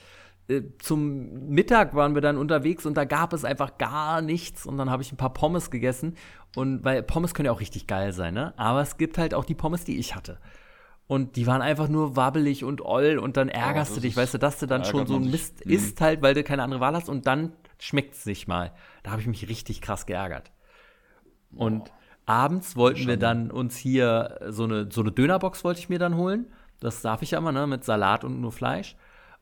Äh, 0.47 0.61
zum 0.79 1.49
Mittag 1.49 1.93
waren 1.95 2.15
wir 2.15 2.21
dann 2.21 2.37
unterwegs 2.37 2.85
und 2.85 2.95
da 2.95 3.05
gab 3.05 3.33
es 3.33 3.43
einfach 3.43 3.77
gar 3.77 4.21
nichts 4.21 4.65
und 4.65 4.77
dann 4.77 4.89
habe 4.89 5.03
ich 5.03 5.11
ein 5.11 5.17
paar 5.17 5.33
Pommes 5.33 5.71
gegessen 5.71 6.15
und 6.55 6.83
weil 6.85 7.03
Pommes 7.03 7.33
können 7.33 7.47
ja 7.47 7.51
auch 7.51 7.59
richtig 7.59 7.87
geil 7.87 8.13
sein, 8.13 8.33
ne? 8.33 8.53
Aber 8.57 8.81
es 8.81 8.97
gibt 8.97 9.17
halt 9.17 9.33
auch 9.33 9.45
die 9.45 9.55
Pommes, 9.55 9.83
die 9.83 9.97
ich 9.97 10.15
hatte. 10.15 10.39
Und 11.07 11.37
die 11.37 11.47
waren 11.47 11.61
einfach 11.61 11.87
nur 11.87 12.17
wabbelig 12.17 12.65
und 12.65 12.81
oll 12.81 13.17
und 13.17 13.37
dann 13.37 13.47
ärgerst 13.47 13.93
oh, 13.93 13.95
du 13.95 14.01
dich, 14.01 14.17
weißt 14.17 14.33
du, 14.33 14.37
dass 14.37 14.59
du 14.59 14.65
dann 14.65 14.83
schon 14.83 15.07
so 15.07 15.15
ein 15.15 15.31
Mist 15.31 15.65
mhm. 15.65 15.71
isst 15.71 16.01
halt, 16.01 16.21
weil 16.21 16.33
du 16.33 16.43
keine 16.43 16.63
andere 16.63 16.81
Wahl 16.81 16.95
hast 16.95 17.07
und 17.07 17.25
dann 17.25 17.53
schmeckt 17.79 18.15
es 18.15 18.25
nicht 18.25 18.47
mal. 18.47 18.73
Da 19.03 19.11
habe 19.11 19.21
ich 19.21 19.27
mich 19.27 19.47
richtig 19.47 19.79
krass 19.79 20.05
geärgert. 20.05 20.51
Und 21.55 21.83
oh, 21.83 21.91
abends 22.25 22.75
wollten 22.75 22.99
schon. 22.99 23.07
wir 23.07 23.17
dann 23.17 23.51
uns 23.51 23.77
hier 23.77 24.37
so 24.49 24.65
eine, 24.65 24.91
so 24.91 24.99
eine 24.99 25.13
Dönerbox 25.13 25.63
wollte 25.63 25.79
ich 25.79 25.87
mir 25.87 25.99
dann 25.99 26.15
holen. 26.15 26.47
Das 26.81 27.01
darf 27.01 27.21
ich 27.21 27.31
ja 27.31 27.37
immer, 27.37 27.53
ne, 27.53 27.67
mit 27.67 27.85
Salat 27.85 28.23
und 28.23 28.41
nur 28.41 28.51
Fleisch. 28.51 28.95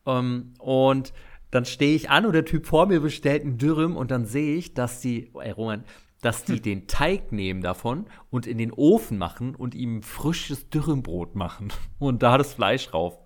Um, 0.04 0.13
ähm, 0.13 0.54
und 0.60 1.13
dann 1.49 1.65
stehe 1.65 1.95
ich 1.95 2.12
an 2.12 2.28
und 2.28 2.34
der 2.34 2.45
Typ 2.45 2.67
vor 2.67 2.86
mir 2.86 2.99
bestellt 2.99 3.41
einen 3.41 3.58
Dürüm 3.58 3.97
und 3.97 4.12
dann 4.12 4.25
sehe 4.25 4.56
ich, 4.56 4.75
dass 4.75 5.01
die, 5.01 5.32
ey 5.34 5.49
Roman, 5.51 5.84
dass 6.25 6.43
die 6.43 6.55
hm. 6.55 6.61
den 6.63 6.88
Teig 6.88 7.31
nehmen 7.31 7.61
davon 7.61 8.07
und 8.31 8.47
in 8.47 8.57
den 8.57 8.71
Ofen 8.71 9.19
machen 9.19 9.53
und 9.53 9.75
ihm 9.75 10.01
frisches 10.01 10.69
Dürrembrot 10.69 11.35
machen 11.35 11.71
und 11.99 12.23
da 12.23 12.39
das 12.39 12.55
Fleisch 12.55 12.88
drauf. 12.88 13.19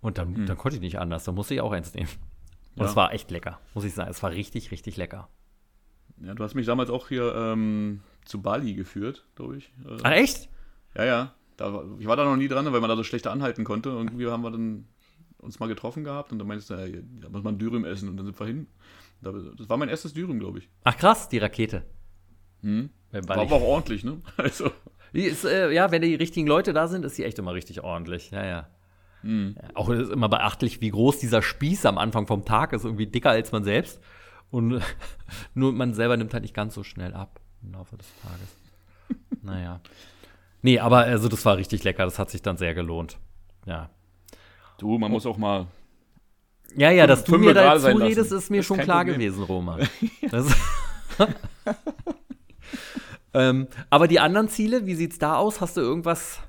Und 0.00 0.18
dann, 0.18 0.36
hm. 0.36 0.46
dann 0.46 0.56
konnte 0.56 0.76
ich 0.76 0.80
nicht 0.80 1.00
anders, 1.00 1.24
da 1.24 1.32
musste 1.32 1.54
ich 1.54 1.60
auch 1.60 1.72
eins 1.72 1.92
nehmen. 1.94 2.08
Und 2.76 2.84
es 2.84 2.94
war 2.94 3.12
echt 3.12 3.30
lecker, 3.32 3.58
muss 3.74 3.84
ich 3.84 3.94
sagen. 3.94 4.10
Es 4.10 4.22
war 4.22 4.30
richtig, 4.30 4.70
richtig 4.70 4.96
lecker. 4.96 5.28
Ja, 6.22 6.34
du 6.34 6.44
hast 6.44 6.54
mich 6.54 6.66
damals 6.66 6.90
auch 6.90 7.08
hier 7.08 7.34
ähm, 7.34 8.02
zu 8.24 8.40
Bali 8.40 8.74
geführt, 8.74 9.26
glaube 9.34 9.56
ich. 9.56 9.72
Äh, 9.84 9.98
Ach, 10.02 10.12
echt? 10.12 10.48
Ja, 10.94 11.04
ja. 11.04 11.34
Da, 11.56 11.82
ich 11.98 12.06
war 12.06 12.16
da 12.16 12.24
noch 12.24 12.36
nie 12.36 12.48
dran, 12.48 12.70
weil 12.70 12.80
man 12.80 12.90
da 12.90 12.96
so 12.96 13.02
schlecht 13.02 13.26
anhalten 13.26 13.64
konnte. 13.64 13.96
Und 13.96 14.08
irgendwie 14.08 14.28
haben 14.28 14.42
wir 14.42 14.50
dann 14.50 14.86
uns 15.38 15.58
mal 15.58 15.66
getroffen 15.66 16.04
gehabt 16.04 16.32
und 16.32 16.38
dann 16.38 16.46
meinst 16.46 16.70
du, 16.70 16.74
ja, 16.74 17.00
da 17.20 17.30
muss 17.30 17.42
man 17.42 17.58
Dürüm 17.58 17.84
essen 17.84 18.08
und 18.08 18.16
dann 18.16 18.26
sind 18.26 18.38
wir 18.38 18.46
hin. 18.46 18.66
Das 19.22 19.68
war 19.68 19.76
mein 19.76 19.88
erstes 19.88 20.12
Dürüm, 20.12 20.38
glaube 20.38 20.58
ich. 20.58 20.68
Ach 20.84 20.96
krass, 20.96 21.28
die 21.28 21.38
Rakete. 21.38 21.84
Hm. 22.66 22.90
War 23.12 23.38
aber 23.38 23.56
auch 23.56 23.62
ordentlich, 23.62 24.04
ne? 24.04 24.20
Also. 24.36 24.70
Ist, 25.12 25.44
äh, 25.44 25.70
ja, 25.70 25.92
wenn 25.92 26.02
die 26.02 26.16
richtigen 26.16 26.46
Leute 26.46 26.74
da 26.74 26.88
sind, 26.88 27.04
ist 27.04 27.14
sie 27.14 27.24
echt 27.24 27.38
immer 27.38 27.54
richtig 27.54 27.82
ordentlich. 27.82 28.32
Ja, 28.32 28.44
ja. 28.44 28.68
Hm. 29.22 29.56
ja 29.56 29.68
auch 29.74 29.88
ist 29.88 30.10
immer 30.10 30.28
beachtlich, 30.28 30.80
wie 30.80 30.90
groß 30.90 31.20
dieser 31.20 31.40
Spieß 31.42 31.86
am 31.86 31.96
Anfang 31.96 32.26
vom 32.26 32.44
Tag 32.44 32.72
ist. 32.72 32.84
Irgendwie 32.84 33.06
dicker 33.06 33.30
als 33.30 33.52
man 33.52 33.64
selbst. 33.64 34.00
Und 34.50 34.82
nur 35.54 35.72
man 35.72 35.94
selber 35.94 36.16
nimmt 36.16 36.34
halt 36.34 36.42
nicht 36.42 36.54
ganz 36.54 36.74
so 36.74 36.82
schnell 36.82 37.14
ab 37.14 37.40
im 37.62 37.72
Laufe 37.72 37.96
des 37.96 38.08
Tages. 38.20 39.28
naja. 39.42 39.80
Nee, 40.60 40.80
aber 40.80 40.98
also 40.98 41.28
das 41.28 41.44
war 41.44 41.56
richtig 41.56 41.84
lecker. 41.84 42.04
Das 42.04 42.18
hat 42.18 42.30
sich 42.30 42.42
dann 42.42 42.56
sehr 42.56 42.74
gelohnt. 42.74 43.16
Ja. 43.64 43.90
Du, 44.78 44.98
man 44.98 45.12
oh. 45.12 45.14
muss 45.14 45.24
auch 45.24 45.38
mal. 45.38 45.68
Ja, 46.76 46.90
ja, 46.90 47.06
dass 47.06 47.22
du 47.22 47.38
mir 47.38 47.54
da 47.54 47.78
zuredest, 47.78 48.32
ist 48.32 48.50
mir 48.50 48.64
schon 48.64 48.78
klar 48.78 49.04
Problem. 49.04 49.20
gewesen, 49.20 49.44
Roma. 49.44 49.78
ähm, 53.34 53.68
aber 53.90 54.08
die 54.08 54.20
anderen 54.20 54.48
Ziele, 54.48 54.86
wie 54.86 54.94
sieht's 54.94 55.18
da 55.18 55.36
aus? 55.36 55.60
Hast 55.60 55.76
du 55.76 55.80
irgendwas 55.80 56.40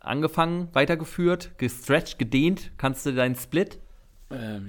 angefangen, 0.00 0.68
weitergeführt, 0.72 1.58
gestretched, 1.58 2.18
gedehnt? 2.18 2.72
Kannst 2.76 3.06
du 3.06 3.12
deinen 3.12 3.36
Split? 3.36 3.78
Ähm, 4.30 4.66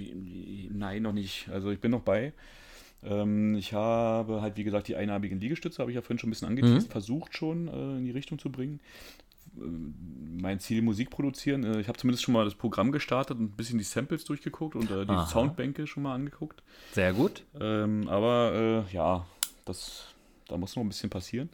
nein, 0.72 1.04
noch 1.04 1.14
nicht. 1.14 1.50
Also 1.50 1.72
ich 1.72 1.80
bin 1.80 1.92
noch 1.92 2.02
bei. 2.02 2.34
Ähm, 3.04 3.56
ich 3.56 3.74
habe 3.74 4.42
halt, 4.42 4.58
wie 4.58 4.64
gesagt, 4.64 4.88
die 4.88 4.96
einarmigen 4.96 5.40
Liegestütze, 5.40 5.80
habe 5.80 5.92
ich 5.92 5.96
ja 5.96 6.02
vorhin 6.02 6.20
schon 6.20 6.30
ein 6.30 6.32
bisschen 6.32 6.48
angeteased, 6.48 6.88
mhm. 6.88 6.92
versucht 6.92 7.36
schon 7.36 7.68
äh, 7.68 7.98
in 7.98 8.06
die 8.06 8.12
Richtung 8.12 8.40
zu 8.40 8.50
bringen. 8.50 8.80
Äh, 9.58 9.62
mein 10.42 10.60
Ziel 10.60 10.82
Musik 10.82 11.10
produzieren. 11.10 11.64
Äh, 11.64 11.80
ich 11.80 11.88
habe 11.88 11.98
zumindest 11.98 12.24
schon 12.24 12.34
mal 12.34 12.46
das 12.46 12.56
Programm 12.56 12.92
gestartet 12.92 13.38
und 13.38 13.46
ein 13.46 13.52
bisschen 13.52 13.78
die 13.78 13.84
Samples 13.84 14.26
durchgeguckt 14.26 14.76
und 14.76 14.90
äh, 14.92 15.06
die 15.06 15.12
Aha. 15.12 15.28
Soundbänke 15.28 15.88
schon 15.88 16.04
mal 16.04 16.16
angeguckt. 16.16 16.64
Sehr 16.94 17.14
gut. 17.14 17.44
Ähm, 17.60 18.08
aber 18.08 18.86
äh, 18.90 18.94
ja, 18.94 19.26
das, 19.66 20.13
da 20.48 20.58
muss 20.58 20.76
noch 20.76 20.84
ein 20.84 20.90
bisschen 20.90 21.10
passieren. 21.10 21.50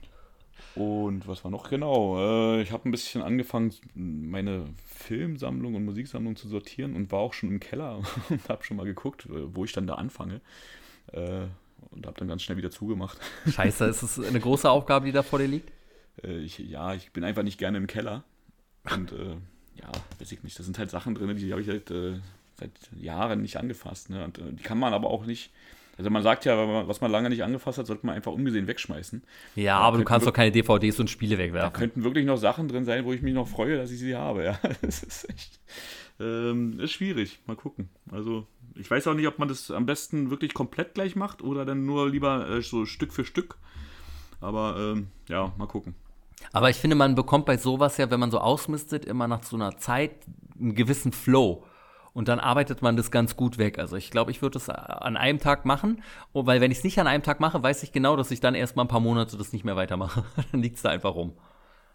und 0.74 1.26
was 1.28 1.44
war 1.44 1.50
noch 1.50 1.70
genau? 1.70 2.18
Äh, 2.18 2.62
ich 2.62 2.72
habe 2.72 2.88
ein 2.88 2.92
bisschen 2.92 3.22
angefangen, 3.22 3.74
meine 3.94 4.66
Filmsammlung 4.86 5.74
und 5.74 5.84
Musiksammlung 5.84 6.36
zu 6.36 6.48
sortieren 6.48 6.96
und 6.96 7.12
war 7.12 7.20
auch 7.20 7.32
schon 7.32 7.50
im 7.50 7.60
Keller 7.60 8.02
und 8.28 8.48
habe 8.48 8.64
schon 8.64 8.76
mal 8.76 8.86
geguckt, 8.86 9.28
wo 9.28 9.64
ich 9.64 9.72
dann 9.72 9.86
da 9.86 9.94
anfange. 9.94 10.40
und 11.12 12.06
habe 12.06 12.18
dann 12.18 12.28
ganz 12.28 12.42
schnell 12.42 12.56
wieder 12.56 12.70
zugemacht. 12.70 13.18
Scheiße, 13.50 13.84
ist 13.86 14.02
es 14.02 14.18
eine 14.18 14.40
große 14.40 14.70
Aufgabe, 14.70 15.06
die 15.06 15.12
da 15.12 15.22
vor 15.22 15.38
dir 15.38 15.48
liegt? 15.48 15.70
äh, 16.22 16.38
ich, 16.38 16.58
ja, 16.58 16.94
ich 16.94 17.12
bin 17.12 17.24
einfach 17.24 17.42
nicht 17.42 17.58
gerne 17.58 17.78
im 17.78 17.86
Keller. 17.86 18.24
Und 18.90 19.12
äh, 19.12 19.36
ja, 19.76 19.90
weiß 20.18 20.30
ich 20.32 20.42
nicht, 20.42 20.58
da 20.58 20.62
sind 20.62 20.78
halt 20.78 20.90
Sachen 20.90 21.14
drin, 21.14 21.36
die 21.36 21.52
habe 21.52 21.62
ich 21.62 21.68
halt 21.68 21.90
äh, 21.90 22.20
seit 22.58 22.72
Jahren 22.96 23.42
nicht 23.42 23.56
angefasst. 23.56 24.10
Ne? 24.10 24.24
Und 24.24 24.38
äh, 24.38 24.52
die 24.52 24.62
kann 24.62 24.78
man 24.78 24.92
aber 24.92 25.08
auch 25.10 25.26
nicht. 25.26 25.50
Also 25.96 26.10
man 26.10 26.22
sagt 26.22 26.44
ja, 26.44 26.88
was 26.88 27.00
man 27.00 27.10
lange 27.10 27.28
nicht 27.28 27.44
angefasst 27.44 27.78
hat, 27.78 27.86
sollte 27.86 28.04
man 28.04 28.16
einfach 28.16 28.32
ungesehen 28.32 28.66
wegschmeißen. 28.66 29.22
Ja, 29.54 29.78
aber 29.78 29.98
du 29.98 30.04
kannst 30.04 30.26
doch 30.26 30.32
keine 30.32 30.50
DVDs 30.50 30.98
und 30.98 31.08
Spiele 31.08 31.38
wegwerfen. 31.38 31.72
Da 31.72 31.78
könnten 31.78 32.02
wirklich 32.02 32.26
noch 32.26 32.36
Sachen 32.36 32.68
drin 32.68 32.84
sein, 32.84 33.04
wo 33.04 33.12
ich 33.12 33.22
mich 33.22 33.34
noch 33.34 33.46
freue, 33.46 33.76
dass 33.76 33.90
ich 33.90 34.00
sie 34.00 34.16
habe. 34.16 34.44
Ja, 34.44 34.58
das 34.82 35.02
ist 35.02 35.28
echt. 35.30 35.60
Ähm, 36.20 36.80
ist 36.80 36.92
schwierig. 36.92 37.40
Mal 37.46 37.56
gucken. 37.56 37.88
Also 38.10 38.46
ich 38.74 38.90
weiß 38.90 39.06
auch 39.06 39.14
nicht, 39.14 39.28
ob 39.28 39.38
man 39.38 39.48
das 39.48 39.70
am 39.70 39.86
besten 39.86 40.30
wirklich 40.30 40.54
komplett 40.54 40.94
gleich 40.94 41.16
macht 41.16 41.42
oder 41.42 41.64
dann 41.64 41.86
nur 41.86 42.08
lieber 42.08 42.48
äh, 42.48 42.62
so 42.62 42.86
Stück 42.86 43.12
für 43.12 43.24
Stück. 43.24 43.56
Aber 44.40 44.76
ähm, 44.78 45.08
ja, 45.28 45.52
mal 45.56 45.66
gucken. 45.66 45.94
Aber 46.52 46.70
ich 46.70 46.76
finde, 46.76 46.96
man 46.96 47.14
bekommt 47.14 47.46
bei 47.46 47.56
sowas 47.56 47.96
ja, 47.96 48.10
wenn 48.10 48.20
man 48.20 48.30
so 48.30 48.38
ausmistet, 48.38 49.04
immer 49.04 49.28
nach 49.28 49.42
so 49.44 49.56
einer 49.56 49.76
Zeit 49.78 50.12
einen 50.58 50.74
gewissen 50.74 51.12
Flow. 51.12 51.64
Und 52.14 52.28
dann 52.28 52.38
arbeitet 52.38 52.80
man 52.80 52.96
das 52.96 53.10
ganz 53.10 53.36
gut 53.36 53.58
weg. 53.58 53.78
Also 53.78 53.96
ich 53.96 54.12
glaube, 54.12 54.30
ich 54.30 54.40
würde 54.40 54.54
das 54.54 54.68
an 54.68 55.16
einem 55.16 55.40
Tag 55.40 55.64
machen, 55.64 56.02
weil 56.32 56.60
wenn 56.60 56.70
ich 56.70 56.78
es 56.78 56.84
nicht 56.84 56.98
an 57.00 57.08
einem 57.08 57.24
Tag 57.24 57.40
mache, 57.40 57.60
weiß 57.60 57.82
ich 57.82 57.90
genau, 57.90 58.14
dass 58.16 58.30
ich 58.30 58.38
dann 58.38 58.54
erst 58.54 58.76
mal 58.76 58.84
ein 58.84 58.88
paar 58.88 59.00
Monate 59.00 59.36
das 59.36 59.52
nicht 59.52 59.64
mehr 59.64 59.74
weitermache. 59.74 60.24
dann 60.52 60.62
liegt 60.62 60.76
es 60.76 60.82
da 60.82 60.90
einfach 60.90 61.14
rum. 61.14 61.32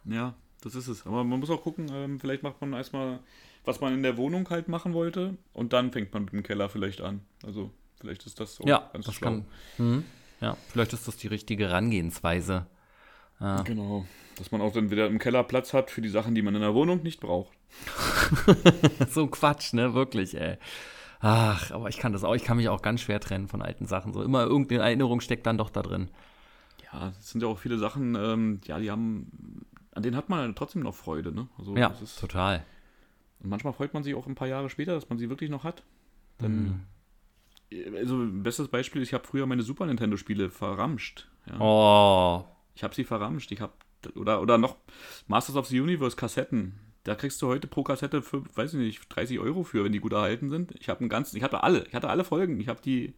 Ja, 0.03 0.35
das 0.61 0.75
ist 0.75 0.89
es. 0.89 1.05
Aber 1.07 1.23
man 1.23 1.39
muss 1.39 1.49
auch 1.49 1.61
gucken, 1.61 1.89
ähm, 1.93 2.19
vielleicht 2.19 2.43
macht 2.43 2.59
man 2.59 2.73
erstmal, 2.73 3.19
was 3.63 3.79
man 3.79 3.93
in 3.93 4.03
der 4.03 4.17
Wohnung 4.17 4.49
halt 4.49 4.67
machen 4.67 4.93
wollte 4.93 5.37
und 5.53 5.71
dann 5.71 5.91
fängt 5.93 6.13
man 6.13 6.25
mit 6.25 6.33
dem 6.33 6.43
Keller 6.43 6.67
vielleicht 6.67 6.99
an. 6.99 7.21
Also 7.45 7.71
vielleicht 8.01 8.25
ist 8.25 8.41
das 8.41 8.59
auch 8.59 8.67
ja, 8.67 8.89
ganz 8.91 9.05
das 9.05 9.15
schlau. 9.15 9.29
Kann, 9.29 9.45
mh, 9.77 10.03
ja, 10.41 10.57
vielleicht 10.67 10.91
ist 10.91 11.07
das 11.07 11.15
die 11.15 11.27
richtige 11.27 11.69
Herangehensweise. 11.69 12.67
Ja. 13.39 13.61
Genau. 13.61 14.05
Dass 14.37 14.51
man 14.51 14.59
auch 14.59 14.73
dann 14.73 14.91
wieder 14.91 15.07
im 15.07 15.19
Keller 15.19 15.43
Platz 15.43 15.73
hat 15.73 15.91
für 15.91 16.01
die 16.01 16.09
Sachen, 16.09 16.35
die 16.35 16.41
man 16.41 16.55
in 16.55 16.61
der 16.61 16.73
Wohnung 16.73 17.03
nicht 17.03 17.21
braucht. 17.21 17.53
so 19.09 19.27
Quatsch, 19.27 19.73
ne? 19.73 19.93
Wirklich, 19.93 20.39
ey. 20.39 20.57
Ach, 21.21 21.71
aber 21.71 21.89
ich 21.89 21.97
kann 21.97 22.13
das 22.13 22.23
auch, 22.23 22.35
ich 22.35 22.43
kann 22.43 22.57
mich 22.57 22.69
auch 22.69 22.81
ganz 22.81 23.01
schwer 23.01 23.19
trennen 23.19 23.47
von 23.47 23.61
alten 23.61 23.85
Sachen. 23.85 24.13
So 24.13 24.23
immer 24.23 24.43
irgendeine 24.43 24.83
Erinnerung 24.83 25.19
steckt 25.19 25.45
dann 25.45 25.57
doch 25.57 25.69
da 25.69 25.81
drin. 25.81 26.09
Ja, 26.91 27.09
es 27.19 27.31
sind 27.31 27.41
ja 27.41 27.47
auch 27.47 27.59
viele 27.59 27.77
Sachen, 27.77 28.15
ähm, 28.15 28.61
ja, 28.65 28.79
die 28.79 28.89
haben, 28.89 29.65
an 29.91 30.03
denen 30.03 30.15
hat 30.15 30.29
man 30.29 30.55
trotzdem 30.55 30.81
noch 30.81 30.95
Freude, 30.95 31.31
ne? 31.31 31.47
Also, 31.57 31.75
ja, 31.75 31.89
total. 32.19 32.63
Und 33.41 33.49
manchmal 33.49 33.73
freut 33.73 33.93
man 33.93 34.03
sich 34.03 34.15
auch 34.15 34.27
ein 34.27 34.35
paar 34.35 34.47
Jahre 34.47 34.69
später, 34.69 34.93
dass 34.93 35.09
man 35.09 35.17
sie 35.17 35.29
wirklich 35.29 35.49
noch 35.49 35.63
hat. 35.63 35.83
Dann, 36.37 36.85
mhm. 37.71 37.95
also, 37.95 38.25
bestes 38.31 38.69
Beispiel, 38.69 39.01
ich 39.01 39.13
habe 39.13 39.27
früher 39.27 39.45
meine 39.45 39.61
Super 39.61 39.85
Nintendo-Spiele 39.85 40.49
verramscht. 40.49 41.27
Ja. 41.47 41.59
Oh. 41.59 42.45
Ich 42.75 42.83
habe 42.83 42.95
sie 42.95 43.03
verramscht. 43.03 43.51
Ich 43.51 43.59
habe, 43.59 43.73
oder, 44.15 44.41
oder 44.41 44.57
noch 44.57 44.77
Masters 45.27 45.57
of 45.57 45.67
the 45.67 45.79
Universe 45.79 46.15
Kassetten. 46.15 46.79
Da 47.09 47.15
kriegst 47.15 47.41
du 47.41 47.47
heute 47.47 47.65
pro 47.65 47.81
Kassette 47.81 48.21
für, 48.21 48.43
weiß 48.55 48.75
ich 48.75 48.79
nicht, 48.79 49.01
30 49.09 49.39
Euro 49.39 49.63
für, 49.63 49.83
wenn 49.83 49.91
die 49.91 49.99
gut 49.99 50.13
erhalten 50.13 50.51
sind. 50.51 50.75
Ich 50.79 50.89
habe 50.89 50.99
einen 50.99 51.09
ganzen, 51.09 51.37
ich 51.37 51.41
hatte 51.41 51.63
alle, 51.63 51.83
ich 51.87 51.95
hatte 51.95 52.07
alle 52.07 52.23
Folgen. 52.23 52.59
Ich 52.59 52.67
habe 52.67 52.79
die 52.85 53.15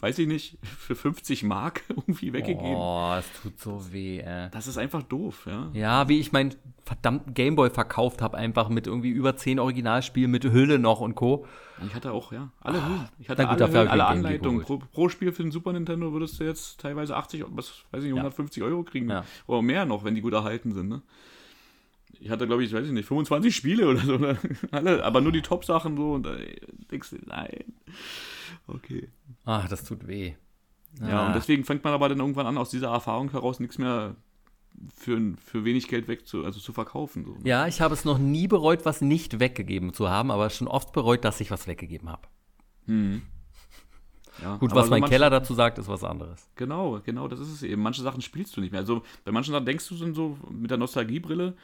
weiß 0.00 0.18
ich 0.18 0.26
nicht, 0.26 0.56
für 0.62 0.94
50 0.94 1.42
Mark 1.42 1.82
irgendwie 1.90 2.32
weggegeben. 2.32 2.74
Oh, 2.74 3.14
es 3.18 3.26
tut 3.42 3.60
so 3.60 3.92
weh, 3.92 4.20
ey. 4.20 4.48
Das 4.50 4.66
ist 4.66 4.78
einfach 4.78 5.02
doof, 5.02 5.46
ja. 5.46 5.68
Ja, 5.74 6.08
wie 6.08 6.20
ich 6.20 6.32
meinen 6.32 6.54
verdammten 6.86 7.34
Gameboy 7.34 7.68
verkauft 7.68 8.22
habe, 8.22 8.38
einfach 8.38 8.70
mit 8.70 8.86
irgendwie 8.86 9.10
über 9.10 9.36
10 9.36 9.58
Originalspielen 9.58 10.30
mit 10.30 10.44
Hülle 10.44 10.78
noch 10.78 11.00
und 11.00 11.14
Co. 11.14 11.46
Ich 11.86 11.94
hatte 11.94 12.12
auch, 12.12 12.32
ja, 12.32 12.50
alle 12.62 12.78
oh, 12.78 12.86
Hüllen. 12.86 13.08
Ich 13.18 13.28
hatte 13.28 13.46
gut, 13.46 13.60
alle, 13.60 13.72
Hüllen, 13.74 13.88
alle 13.88 14.06
Anleitungen. 14.06 14.62
Pro, 14.62 14.78
pro, 14.78 15.10
Spiel 15.10 15.32
für 15.32 15.42
den 15.42 15.52
Super 15.52 15.74
Nintendo 15.74 16.14
würdest 16.14 16.40
du 16.40 16.44
jetzt 16.44 16.80
teilweise 16.80 17.14
80, 17.14 17.44
was 17.50 17.84
weiß 17.90 18.04
ich, 18.04 18.10
150 18.10 18.62
ja. 18.62 18.66
Euro 18.66 18.84
kriegen. 18.84 19.10
Ja. 19.10 19.26
Oder 19.46 19.60
mehr 19.60 19.84
noch, 19.84 20.02
wenn 20.02 20.14
die 20.14 20.22
gut 20.22 20.32
erhalten 20.32 20.72
sind, 20.72 20.88
ne? 20.88 21.02
Ich 22.22 22.30
hatte, 22.30 22.46
glaube 22.46 22.62
ich, 22.62 22.72
weiß 22.72 22.86
ich 22.86 22.92
nicht, 22.92 23.06
25 23.06 23.54
Spiele 23.54 23.88
oder 23.88 24.00
so. 24.00 24.16
Ne? 24.16 24.38
Alle, 24.70 25.04
aber 25.04 25.20
nur 25.20 25.32
die 25.32 25.42
Top-Sachen 25.42 25.96
so 25.96 26.12
und 26.12 26.24
da 26.24 26.36
denkst 26.90 27.10
du, 27.10 27.16
nein. 27.26 27.64
Okay. 28.68 29.08
Ach, 29.44 29.68
das 29.68 29.82
tut 29.84 30.06
weh. 30.06 30.34
Ja, 31.00 31.22
ah. 31.22 31.26
und 31.28 31.34
deswegen 31.34 31.64
fängt 31.64 31.82
man 31.82 31.92
aber 31.92 32.08
dann 32.08 32.20
irgendwann 32.20 32.46
an, 32.46 32.58
aus 32.58 32.70
dieser 32.70 32.88
Erfahrung 32.88 33.30
heraus 33.30 33.58
nichts 33.58 33.78
mehr 33.78 34.14
für, 34.94 35.34
für 35.44 35.64
wenig 35.64 35.88
Geld 35.88 36.06
weg 36.06 36.26
zu, 36.26 36.44
also 36.44 36.60
zu 36.60 36.72
verkaufen. 36.72 37.24
So. 37.24 37.36
Ja, 37.44 37.66
ich 37.66 37.80
habe 37.80 37.94
es 37.94 38.04
noch 38.04 38.18
nie 38.18 38.46
bereut, 38.46 38.84
was 38.84 39.00
nicht 39.00 39.40
weggegeben 39.40 39.92
zu 39.92 40.08
haben, 40.08 40.30
aber 40.30 40.48
schon 40.50 40.68
oft 40.68 40.92
bereut, 40.92 41.24
dass 41.24 41.40
ich 41.40 41.50
was 41.50 41.66
weggegeben 41.66 42.08
habe. 42.08 42.28
Hm. 42.86 43.22
Ja, 44.40 44.56
Gut, 44.56 44.74
was 44.74 44.86
so 44.86 44.90
mein 44.90 45.04
Keller 45.04 45.28
dazu 45.28 45.54
sagt, 45.54 45.78
ist 45.78 45.88
was 45.88 46.04
anderes. 46.04 46.48
Genau, 46.56 47.00
genau, 47.04 47.28
das 47.28 47.40
ist 47.40 47.52
es 47.52 47.62
eben. 47.62 47.82
Manche 47.82 48.02
Sachen 48.02 48.22
spielst 48.22 48.56
du 48.56 48.60
nicht 48.60 48.70
mehr. 48.70 48.80
Also 48.80 49.02
bei 49.24 49.32
manchen 49.32 49.52
Sachen 49.52 49.66
denkst 49.66 49.88
du 49.88 49.96
dann 49.96 50.14
so 50.14 50.38
mit 50.50 50.70
der 50.70 50.78
Nostalgiebrille, 50.78 51.54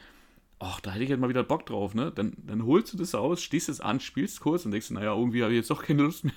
ach, 0.59 0.79
da 0.81 0.91
hätte 0.91 1.03
ich 1.03 1.09
jetzt 1.09 1.19
mal 1.19 1.29
wieder 1.29 1.43
Bock 1.43 1.65
drauf, 1.65 1.95
ne? 1.95 2.11
Dann, 2.13 2.33
dann 2.37 2.65
holst 2.65 2.93
du 2.93 2.97
das 2.97 3.15
aus, 3.15 3.41
stehst 3.41 3.69
es 3.69 3.81
an, 3.81 3.99
spielst 3.99 4.41
kurz 4.41 4.65
und 4.65 4.71
denkst, 4.71 4.91
naja, 4.91 5.15
irgendwie 5.15 5.41
habe 5.41 5.53
ich 5.53 5.57
jetzt 5.57 5.69
doch 5.69 5.83
keine 5.83 6.03
Lust 6.03 6.25
mehr. 6.25 6.33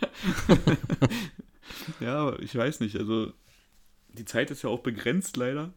ja, 2.01 2.39
ich 2.39 2.55
weiß 2.55 2.81
nicht, 2.81 2.97
also 2.97 3.33
die 4.09 4.25
Zeit 4.25 4.51
ist 4.51 4.63
ja 4.63 4.71
auch 4.71 4.81
begrenzt 4.81 5.37
leider. 5.37 5.73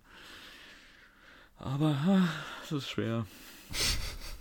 Aber 1.57 2.27
es 2.63 2.71
ist 2.71 2.89
schwer. 2.89 3.25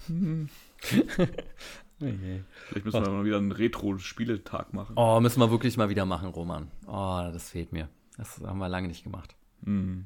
Okay. 2.00 2.42
Vielleicht 2.66 2.84
müssen 2.84 3.04
wir 3.04 3.10
mal 3.10 3.24
wieder 3.24 3.38
einen 3.38 3.52
Retro-Spieletag 3.52 4.74
machen. 4.74 4.94
Oh, 4.96 5.20
müssen 5.20 5.40
wir 5.40 5.50
wirklich 5.50 5.76
mal 5.76 5.88
wieder 5.88 6.04
machen, 6.04 6.28
Roman. 6.28 6.70
Oh, 6.86 7.30
das 7.32 7.50
fehlt 7.50 7.72
mir. 7.72 7.88
Das 8.16 8.40
haben 8.40 8.58
wir 8.58 8.68
lange 8.68 8.88
nicht 8.88 9.04
gemacht. 9.04 9.34
Mm, 9.62 10.00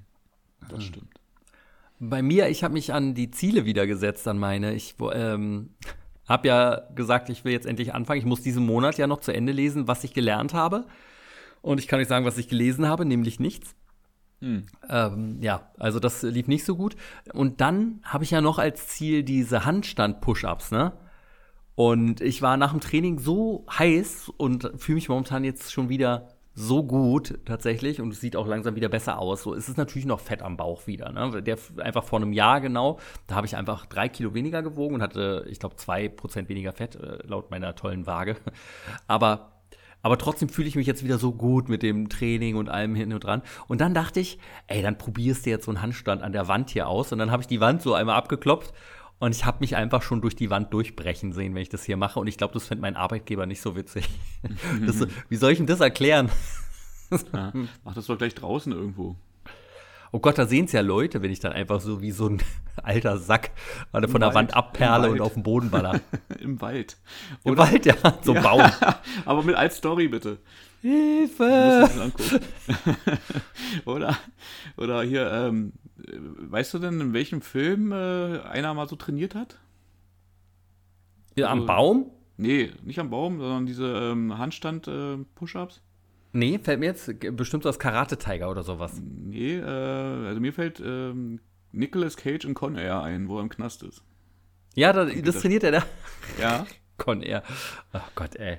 das 0.61 0.79
hm. 0.79 0.81
stimmt. 0.81 1.21
Bei 2.01 2.23
mir, 2.23 2.49
ich 2.49 2.63
habe 2.63 2.75
mich 2.75 2.93
an 2.93 3.15
die 3.15 3.31
Ziele 3.31 3.65
wieder 3.65 3.87
gesetzt, 3.87 4.29
an 4.29 4.39
meine. 4.39 4.75
Ich 4.75 4.95
ähm, 5.13 5.71
habe 6.29 6.49
ja 6.49 6.83
gesagt, 6.95 7.29
ich 7.29 7.45
will 7.45 7.53
jetzt 7.53 7.67
endlich 7.67 7.95
anfangen. 7.95 8.21
Ich 8.21 8.27
muss 8.27 8.43
diesen 8.43 8.65
Monat 8.65 8.99
ja 8.99 9.07
noch 9.07 9.21
zu 9.21 9.33
Ende 9.33 9.53
lesen, 9.53 9.89
was 9.89 10.05
ich 10.05 10.15
gelernt 10.15 10.55
habe. 10.55 10.87
Und 11.61 11.81
ich 11.81 11.89
kann 11.89 11.99
euch 11.99 12.09
sagen, 12.09 12.25
was 12.25 12.39
ich 12.39 12.49
gelesen 12.49 12.87
habe, 12.87 13.05
nämlich 13.05 13.41
nichts. 13.41 13.75
Hm. 14.41 14.67
Ähm, 14.89 15.39
ja, 15.41 15.73
also 15.79 15.99
das 15.99 16.23
lief 16.23 16.47
nicht 16.47 16.65
so 16.65 16.77
gut. 16.77 16.95
Und 17.33 17.61
dann 17.61 18.01
habe 18.05 18.23
ich 18.23 18.31
ja 18.31 18.41
noch 18.41 18.59
als 18.59 18.89
Ziel 18.89 19.25
diese 19.25 19.65
Handstand-Push-Ups, 19.65 20.71
ne? 20.71 20.93
Und 21.75 22.21
ich 22.21 22.43
war 22.43 22.57
nach 22.57 22.73
dem 22.73 22.81
Training 22.81 23.21
so 23.21 23.65
heiß 23.71 24.33
und 24.37 24.73
fühle 24.79 24.97
mich 24.97 25.09
momentan 25.09 25.45
jetzt 25.45 25.73
schon 25.73 25.89
wieder 25.89 26.29
so 26.59 26.83
gut 26.83 27.39
tatsächlich 27.45 28.01
und 28.01 28.13
es 28.13 28.21
sieht 28.21 28.35
auch 28.35 28.47
langsam 28.47 28.75
wieder 28.75 28.89
besser 28.89 29.21
aus. 29.21 29.45
So 29.45 29.55
ist 29.55 29.69
es 29.69 29.77
natürlich 29.77 30.07
noch 30.07 30.19
Fett 30.19 30.43
am 30.43 30.57
Bauch 30.57 30.89
wieder. 30.89 31.13
Ne? 31.13 31.41
Der 31.41 31.57
einfach 31.79 32.03
vor 32.03 32.19
einem 32.19 32.33
Jahr 32.33 32.61
genau, 32.61 32.99
da 33.29 33.37
habe 33.37 33.47
ich 33.47 33.57
einfach 33.57 33.87
drei 33.87 34.09
Kilo 34.09 34.35
weniger 34.35 34.61
gewogen 34.63 34.97
und 34.97 35.03
hatte, 35.03 35.47
ich 35.49 35.61
glaube, 35.61 35.77
zwei 35.77 36.09
Prozent 36.09 36.49
weniger 36.49 36.73
Fett 36.73 36.97
äh, 36.97 37.19
laut 37.25 37.53
meiner 37.53 37.77
tollen 37.77 38.07
Waage. 38.07 38.37
Aber 39.07 39.53
aber 40.01 40.17
trotzdem 40.17 40.49
fühle 40.49 40.69
ich 40.69 40.77
mich 40.77 40.87
jetzt 40.87 41.03
wieder 41.03 41.19
so 41.19 41.33
gut 41.33 41.69
mit 41.69 41.83
dem 41.83 42.09
Training 42.09 42.55
und 42.55 42.69
allem 42.69 42.95
hin 42.95 43.13
und 43.13 43.25
dran. 43.25 43.43
Und 43.67 43.81
dann 43.81 43.95
dachte 43.95 44.21
ich, 44.21 44.39
ey, 44.69 44.81
dann 44.81 44.97
probierst 44.97 45.45
du 45.45 45.51
jetzt 45.51 45.65
so 45.65 45.73
einen 45.73 45.83
Handstand 45.83 46.23
an 46.23 46.31
der 46.31 46.47
Wand 46.47 46.71
hier 46.71 46.89
aus. 46.89 47.11
Und 47.11 47.19
dann 47.19 47.33
habe 47.33 47.43
ich 47.43 47.49
die 47.49 47.61
Wand 47.61 47.83
so 47.83 47.95
einmal 47.95 48.15
abgeklopft 48.15 48.73
und 49.19 49.35
ich 49.35 49.45
habe 49.45 49.59
mich 49.61 49.77
einfach 49.77 50.03
schon 50.03 50.21
durch 50.21 50.37
die 50.37 50.51
Wand 50.51 50.73
durchbrechen 50.73 51.33
sehen, 51.33 51.55
wenn 51.55 51.63
ich 51.63 51.69
das 51.69 51.85
hier 51.85 51.97
mache. 51.97 52.21
Und 52.21 52.29
ich 52.29 52.39
glaube, 52.39 52.55
das 52.55 52.67
fände 52.67 52.83
mein 52.83 52.97
Arbeitgeber 52.97 53.47
nicht 53.47 53.61
so 53.61 53.77
witzig. 53.77 54.09
Das, 54.87 55.07
wie 55.29 55.37
soll 55.37 55.53
ich 55.53 55.59
ihm 55.59 55.67
das 55.67 55.81
erklären? 55.81 56.31
Ja, 57.33 57.53
mach 57.85 57.95
das 57.95 58.07
doch 58.07 58.17
gleich 58.17 58.35
draußen 58.35 58.71
irgendwo. 58.73 59.17
Oh 60.11 60.21
Gott, 60.21 60.39
da 60.39 60.47
sehen 60.47 60.65
es 60.67 60.73
ja 60.73 60.81
Leute, 60.81 61.23
wenn 61.23 61.31
ich 61.31 61.41
dann 61.41 61.53
einfach 61.53 61.81
so 61.81 62.01
wie 62.01 62.13
so 62.13 62.29
ein 62.29 62.43
alter 62.83 63.19
Sack 63.19 63.51
von 63.91 64.05
Im 64.05 64.13
der 64.13 64.21
Wald, 64.21 64.35
Wand 64.35 64.55
abperle 64.55 65.11
und 65.11 65.21
auf 65.21 65.35
den 65.35 65.43
Boden 65.43 65.71
baller. 65.71 66.01
Im 66.41 66.61
Wald. 66.61 66.97
Oder? 67.45 67.53
Im 67.53 67.59
Wald, 67.59 67.87
ja, 67.87 67.95
so 68.23 68.35
ja. 68.35 68.41
Baum. 68.41 68.71
Aber 69.25 69.43
mit 69.43 69.57
als 69.57 69.77
Story 69.77 70.09
bitte. 70.09 70.39
Hilfe! 70.81 71.91
oder, 73.85 74.17
oder 74.77 75.03
hier, 75.03 75.31
ähm, 75.31 75.73
weißt 76.13 76.75
du 76.75 76.79
denn, 76.79 77.01
in 77.01 77.13
welchem 77.13 77.43
Film 77.43 77.93
äh, 77.93 78.41
einer 78.41 78.75
mal 78.75 78.89
so 78.89 78.97
trainiert 78.97 79.35
hat? 79.35 79.59
Ja, 81.37 81.49
also, 81.49 81.61
am 81.61 81.67
Baum? 81.67 82.11
Nee, 82.37 82.71
nicht 82.83 82.99
am 82.99 83.11
Baum, 83.11 83.39
sondern 83.39 83.67
diese 83.67 83.87
ähm, 83.87 84.39
Handstand-Push-Ups. 84.39 85.77
Äh, 85.77 85.81
nee, 86.33 86.59
fällt 86.59 86.81
mir 86.81 86.87
jetzt 86.87 87.13
bestimmt 87.37 87.65
so 87.65 87.69
aus 87.69 87.79
Karate 87.79 88.17
Tiger 88.17 88.51
oder 88.51 88.63
sowas. 88.63 89.01
Nee, 89.03 89.57
äh, 89.57 89.63
also 89.63 90.41
mir 90.41 90.53
fällt 90.53 90.81
ähm, 90.81 91.41
Nicolas 91.73 92.17
Cage 92.17 92.45
in 92.45 92.55
Con 92.55 92.77
Air 92.77 93.03
ein, 93.03 93.29
wo 93.29 93.39
er 93.39 93.43
im 93.43 93.49
Knast 93.49 93.83
ist. 93.83 94.03
Ja, 94.75 94.93
das, 94.93 95.11
das 95.23 95.41
trainiert 95.41 95.65
er 95.65 95.73
da. 95.73 95.83
Ja. 96.41 96.67
Con 96.97 97.23
Air. 97.23 97.43
Oh 97.93 98.01
Gott, 98.15 98.37
ey. 98.37 98.59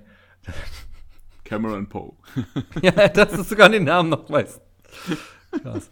Cameron 1.43 1.87
Poe. 1.87 2.13
ja, 2.81 3.07
dass 3.07 3.31
du 3.31 3.43
sogar 3.43 3.69
den 3.69 3.83
Namen 3.83 4.09
noch 4.09 4.29
weißt. 4.29 4.61
Krass. 5.61 5.91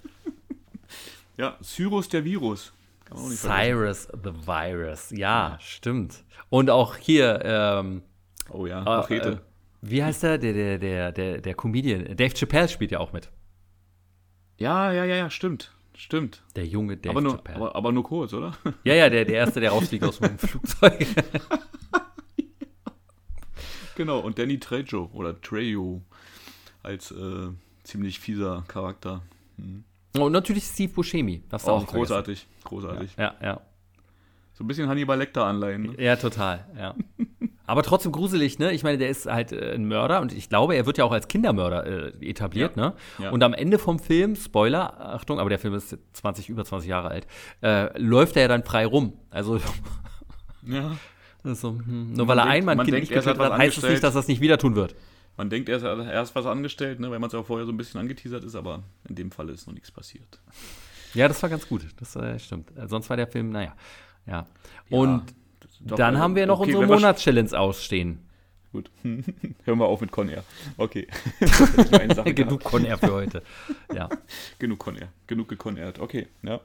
Ja, 1.38 1.55
Cyrus 1.61 2.09
der 2.09 2.25
Virus. 2.25 2.73
Cyrus 3.15 4.07
the 4.11 4.33
Virus. 4.33 5.11
Ja, 5.11 5.57
stimmt. 5.61 6.23
Und 6.49 6.69
auch 6.69 6.97
hier. 6.97 7.39
Ähm, 7.43 8.01
oh 8.49 8.65
ja, 8.65 8.81
äh, 8.81 8.85
Machete. 8.85 9.29
Äh, 9.29 9.38
wie 9.81 10.03
heißt 10.03 10.23
der? 10.23 10.39
Der, 10.39 10.53
der, 10.53 10.77
der, 10.79 11.11
der, 11.11 11.41
der 11.41 11.53
Comedian. 11.53 12.17
Dave 12.17 12.33
Chappelle 12.33 12.67
spielt 12.67 12.91
ja 12.91 12.99
auch 12.99 13.13
mit. 13.13 13.29
Ja, 14.57 14.91
ja, 14.91 15.05
ja, 15.05 15.15
ja, 15.15 15.29
stimmt. 15.29 15.71
Stimmt. 15.95 16.43
Der 16.55 16.65
junge 16.65 16.97
Dave 16.97 17.11
aber 17.11 17.21
nur, 17.21 17.31
Chappelle. 17.33 17.55
Aber, 17.57 17.75
aber, 17.75 17.91
nur 17.91 18.03
kurz, 18.03 18.33
oder? 18.33 18.57
Ja, 18.83 18.95
ja, 18.95 19.09
der, 19.09 19.25
der 19.25 19.35
Erste, 19.35 19.59
der 19.59 19.71
rausfliegt 19.71 20.03
aus 20.03 20.19
dem 20.19 20.38
Flugzeug. 20.39 21.07
genau, 23.95 24.19
und 24.19 24.39
Danny 24.39 24.59
Trejo 24.59 25.09
oder 25.13 25.39
Trejo 25.39 26.01
als 26.81 27.11
äh, 27.11 27.49
ziemlich 27.83 28.19
fieser 28.19 28.63
Charakter. 28.67 29.21
Mhm. 29.57 29.83
Und 30.22 30.32
natürlich 30.32 30.63
Steve 30.63 30.93
Buscemi. 30.93 31.43
Das 31.49 31.65
auch 31.65 31.86
großartig, 31.86 32.39
vergessen. 32.39 32.63
großartig. 32.63 33.15
Ja, 33.18 33.36
ja, 33.41 33.47
ja. 33.47 33.61
So 34.53 34.63
ein 34.63 34.68
bisschen 34.68 34.89
Hannibal 34.89 35.18
Lecter-Anleihen. 35.20 35.84
Ne? 35.84 36.03
Ja, 36.03 36.15
total, 36.15 36.65
ja. 36.78 36.95
Aber 37.68 37.84
trotzdem 37.84 38.13
gruselig, 38.13 38.59
ne? 38.59 38.72
Ich 38.72 38.84
meine, 38.84 38.97
der 38.97 39.09
ist 39.09 39.26
halt 39.26 39.51
äh, 39.51 39.74
ein 39.74 39.88
Mörder 39.88 40.22
und 40.22 40.34
ich 40.34 40.47
glaube, 40.47 40.74
er 40.76 40.86
wird 40.86 40.97
ja 40.97 41.03
auch 41.03 41.11
als 41.11 41.28
Kindermörder 41.28 41.86
äh, 41.86 42.30
etabliert, 42.30 42.78
ja. 42.78 42.89
ne? 42.89 42.93
Ja. 43.20 43.30
Und 43.32 43.43
am 43.43 43.53
Ende 43.53 43.78
vom 43.78 43.99
Film, 43.99 44.38
Spoiler, 44.38 44.99
Achtung, 44.99 45.39
aber 45.39 45.49
der 45.49 45.59
Film 45.59 45.74
ist 45.74 45.97
20, 46.13 46.47
über 46.47 46.63
20 46.63 46.89
Jahre 46.89 47.09
alt, 47.09 47.28
äh, 47.61 47.95
läuft 47.99 48.38
er 48.38 48.43
ja 48.43 48.47
dann 48.47 48.63
frei 48.63 48.86
rum. 48.86 49.13
Also. 49.30 49.59
ja. 50.65 50.91
So, 51.53 51.70
hm, 51.70 52.11
nur 52.11 52.28
weil 52.28 52.39
er 52.39 52.45
einmal 52.45 52.76
ein 52.76 52.80
Kind 52.80 52.93
denkt, 52.93 53.09
nicht 53.09 53.24
getötet 53.24 53.39
hat, 53.39 53.57
heißt 53.57 53.78
es 53.78 53.82
das 53.82 53.91
nicht, 53.91 54.03
dass 54.03 54.15
er 54.15 54.20
es 54.20 54.28
nicht 54.28 54.41
wieder 54.41 54.57
tun 54.57 54.76
wird. 54.76 54.95
Man 55.38 55.49
denkt, 55.51 55.69
er 55.69 55.77
ist 55.77 55.83
erst 55.83 56.35
was 56.35 56.45
angestellt, 56.47 56.99
ne, 56.99 57.11
weil 57.11 57.19
man 57.19 57.27
es 57.27 57.33
ja 57.33 57.43
vorher 57.43 57.65
so 57.65 57.71
ein 57.71 57.77
bisschen 57.77 57.99
angeteasert 57.99 58.43
ist, 58.43 58.55
aber 58.55 58.83
in 59.07 59.15
dem 59.15 59.31
Fall 59.31 59.49
ist 59.49 59.67
noch 59.67 59.73
nichts 59.73 59.91
passiert. 59.91 60.41
Ja, 61.13 61.27
das 61.27 61.41
war 61.41 61.49
ganz 61.49 61.67
gut. 61.67 61.85
Das 61.99 62.15
äh, 62.15 62.39
stimmt. 62.39 62.75
Äh, 62.75 62.88
sonst 62.88 63.09
war 63.09 63.17
der 63.17 63.27
Film, 63.27 63.51
naja. 63.51 63.75
Ja. 64.25 64.47
Und 64.89 65.23
ja, 65.79 65.95
dann 65.95 66.15
also, 66.15 66.19
haben 66.19 66.35
wir 66.35 66.45
noch 66.47 66.59
okay, 66.59 66.73
unsere 66.73 66.93
Monatschallenge 66.95 67.57
ausstehen. 67.57 68.19
Gut. 68.71 68.91
Hören 69.03 69.79
wir 69.79 69.85
auf 69.85 70.01
mit 70.01 70.11
Conair. 70.11 70.43
Okay. 70.75 71.07
Genug 72.35 72.63
Conair 72.63 72.97
für 72.97 73.13
heute. 73.13 73.43
Ja. 73.93 74.09
Genug 74.59 74.79
Conair. 74.79 75.09
Genug 75.27 75.47
geconairt. 75.47 75.99
Okay, 75.99 76.27
ja. 76.43 76.59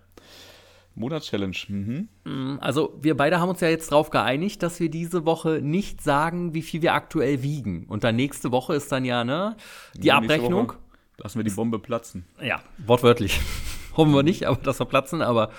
Monatschallenge. 0.95 1.57
Mhm. 1.69 2.59
Also 2.61 2.99
wir 3.01 3.17
beide 3.17 3.41
haben 3.41 3.49
uns 3.49 3.61
ja 3.61 3.69
jetzt 3.69 3.91
darauf 3.93 4.11
geeinigt, 4.11 4.63
dass 4.63 4.79
wir 4.81 4.91
diese 4.91 5.25
Woche 5.25 5.61
nicht 5.63 6.03
sagen, 6.03 6.55
wie 6.55 6.63
viel 6.63 6.83
wir 6.83 6.95
aktuell 6.95 7.43
wiegen. 7.43 7.87
Und 7.87 8.05
dann 8.05 8.17
nächste 8.17 8.53
Woche 8.53 8.75
ist 8.75 8.93
dann 8.93 9.05
ja 9.05 9.25
ne 9.25 9.57
die 9.95 10.09
Ja, 10.09 10.19
Abrechnung. 10.19 10.73
Lassen 11.19 11.39
wir 11.39 11.45
die 11.45 11.51
Bombe 11.55 11.79
platzen. 11.79 12.25
Ja, 12.43 12.61
wortwörtlich. 12.87 13.41
Hoffen 13.97 14.13
wir 14.15 14.23
nicht, 14.23 14.45
aber 14.47 14.57
dass 14.63 14.81
wir 14.81 14.87
platzen. 14.87 15.21
Aber 15.23 15.51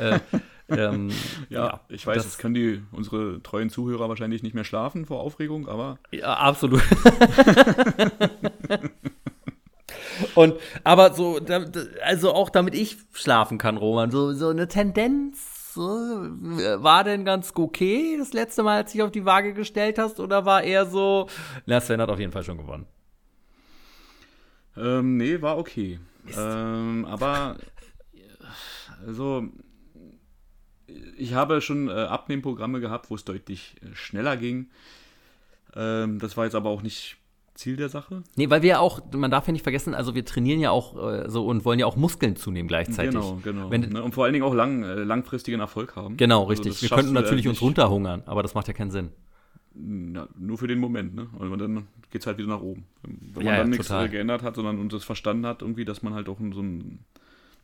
äh, 0.00 0.18
ähm, 0.68 1.10
Ja, 1.48 1.80
ich 1.88 2.06
weiß, 2.06 2.16
das- 2.16 2.24
das 2.24 2.38
können 2.38 2.54
die 2.54 2.82
unsere 2.92 3.42
treuen 3.42 3.70
Zuhörer 3.70 4.08
wahrscheinlich 4.08 4.42
nicht 4.42 4.54
mehr 4.54 4.64
schlafen 4.64 5.04
vor 5.06 5.20
Aufregung, 5.20 5.68
aber 5.68 5.98
Ja, 6.10 6.34
absolut. 6.34 6.82
Und 10.36 10.54
aber 10.84 11.14
so, 11.14 11.40
also 12.04 12.32
auch 12.32 12.50
damit 12.50 12.74
ich 12.74 12.98
schlafen 13.12 13.58
kann, 13.58 13.76
Roman, 13.78 14.10
so, 14.10 14.32
so 14.32 14.50
eine 14.50 14.68
Tendenz 14.68 15.72
so, 15.74 15.82
war 15.82 17.04
denn 17.04 17.24
ganz 17.24 17.52
okay 17.54 18.16
das 18.18 18.32
letzte 18.32 18.62
Mal, 18.62 18.76
als 18.76 18.92
du 18.92 18.98
dich 18.98 19.02
auf 19.02 19.10
die 19.10 19.24
Waage 19.24 19.54
gestellt 19.54 19.98
hast, 19.98 20.20
oder 20.20 20.44
war 20.44 20.62
eher 20.62 20.86
so, 20.86 21.28
na, 21.66 21.80
Sven 21.80 22.00
hat 22.00 22.08
auf 22.08 22.18
jeden 22.18 22.32
Fall 22.32 22.44
schon 22.44 22.58
gewonnen. 22.58 22.86
ähm, 24.76 25.16
nee, 25.16 25.40
war 25.40 25.58
okay. 25.58 25.98
Ähm, 26.36 27.06
aber 27.06 27.56
also 29.06 29.48
ich 31.16 31.34
habe 31.34 31.60
schon 31.60 31.88
äh, 31.88 31.92
Abnehmprogramme 31.92 32.80
gehabt, 32.80 33.10
wo 33.10 33.14
es 33.14 33.24
deutlich 33.24 33.76
äh, 33.82 33.94
schneller 33.94 34.36
ging. 34.36 34.70
Ähm, 35.74 36.18
das 36.18 36.36
war 36.36 36.44
jetzt 36.44 36.54
aber 36.54 36.70
auch 36.70 36.82
nicht 36.82 37.16
Ziel 37.56 37.76
der 37.76 37.88
Sache. 37.88 38.22
Nee, 38.36 38.48
weil 38.50 38.62
wir 38.62 38.68
ja 38.70 38.78
auch, 38.78 39.00
man 39.12 39.30
darf 39.30 39.46
ja 39.46 39.52
nicht 39.52 39.62
vergessen, 39.62 39.94
also 39.94 40.14
wir 40.14 40.24
trainieren 40.24 40.60
ja 40.60 40.70
auch 40.70 40.96
äh, 41.10 41.28
so 41.28 41.46
und 41.46 41.64
wollen 41.64 41.78
ja 41.78 41.86
auch 41.86 41.96
Muskeln 41.96 42.36
zunehmen 42.36 42.68
gleichzeitig. 42.68 43.12
Genau, 43.14 43.38
genau. 43.42 43.70
Wenn, 43.70 43.80
ne? 43.90 44.02
Und 44.02 44.14
vor 44.14 44.24
allen 44.24 44.32
Dingen 44.32 44.44
auch 44.44 44.54
lang, 44.54 44.82
äh, 44.82 44.94
langfristigen 45.04 45.60
Erfolg 45.60 45.96
haben. 45.96 46.16
Genau, 46.16 46.46
Also 46.48 46.62
richtig. 46.62 46.82
wir 46.82 46.88
könnten 46.96 47.16
äh, 47.16 47.20
natürlich 47.20 47.48
uns 47.48 47.60
runterhungern, 47.60 48.22
aber 48.26 48.42
das 48.42 48.54
macht 48.54 48.68
ja 48.68 48.74
keinen 48.74 48.90
Sinn. 48.90 49.10
Ja, 50.14 50.26
nur 50.38 50.56
für 50.56 50.68
den 50.68 50.78
Moment, 50.78 51.14
ne? 51.14 51.28
Und 51.38 51.58
dann 51.58 51.86
geht 52.10 52.22
es 52.22 52.26
halt 52.26 52.38
wieder 52.38 52.48
nach 52.48 52.62
oben. 52.62 52.84
Wenn 53.02 53.32
man 53.34 53.44
Ja, 53.44 53.52
ja, 53.52 53.58
dann 53.58 53.70
nichts 53.70 53.88
total. 53.88 54.06
äh, 54.06 54.08
geändert 54.08 54.42
hat, 54.42 54.54
sondern 54.56 54.78
und 54.78 54.92
das 54.92 55.04
verstanden 55.04 55.44
hat, 55.44 55.60
irgendwie, 55.60 55.84
dass 55.84 56.02
man 56.02 56.14
halt 56.14 56.28
auch 56.30 56.38
so 56.38 56.62
ein, 56.62 57.00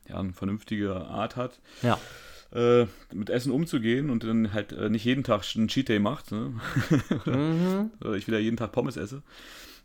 ja, 0.09 0.19
eine 0.19 0.33
vernünftige 0.35 0.95
Art 0.95 1.37
hat, 1.37 1.61
Ja. 1.83 1.99
äh, 2.55 2.87
mit 3.15 3.31
Essen 3.31 3.51
umzugehen 3.51 4.11
und 4.11 4.25
dann 4.25 4.53
halt 4.53 4.73
äh, 4.73 4.91
nicht 4.91 5.07
jeden 5.07 5.25
Tag 5.25 5.43
einen 5.57 5.69
Cheat 5.69 5.89
Day 5.89 6.01
macht, 6.01 6.33
ne? 6.33 6.53
Mhm. 7.25 7.91
Oder 8.03 8.15
ich 8.15 8.27
wieder 8.27 8.39
jeden 8.39 8.59
Tag 8.59 8.73
Pommes 8.73 8.99
esse. 8.99 9.23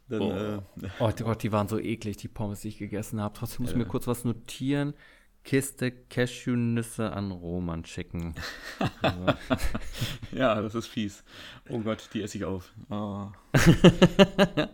Dann, 0.09 0.21
Oh. 0.21 0.31
äh, 0.31 0.59
Oh 0.99 1.11
Gott, 1.23 1.43
die 1.43 1.51
waren 1.51 1.67
so 1.67 1.79
eklig, 1.79 2.17
die 2.17 2.27
Pommes, 2.27 2.61
die 2.61 2.69
ich 2.69 2.77
gegessen 2.77 3.19
habe. 3.21 3.33
Trotzdem 3.37 3.63
muss 3.63 3.71
ich 3.71 3.77
mir 3.77 3.85
kurz 3.85 4.07
was 4.07 4.23
notieren. 4.25 4.93
Kiste 5.43 5.91
Cashewnüsse 5.91 7.11
an 7.13 7.31
Roman 7.31 7.85
schicken. 7.85 8.35
ja, 10.31 10.61
das 10.61 10.75
ist 10.75 10.87
fies. 10.87 11.23
Oh 11.69 11.79
Gott, 11.79 12.09
die 12.13 12.21
esse 12.21 12.37
ich 12.37 12.43
auf. 12.45 12.71
Ah. 12.89 13.31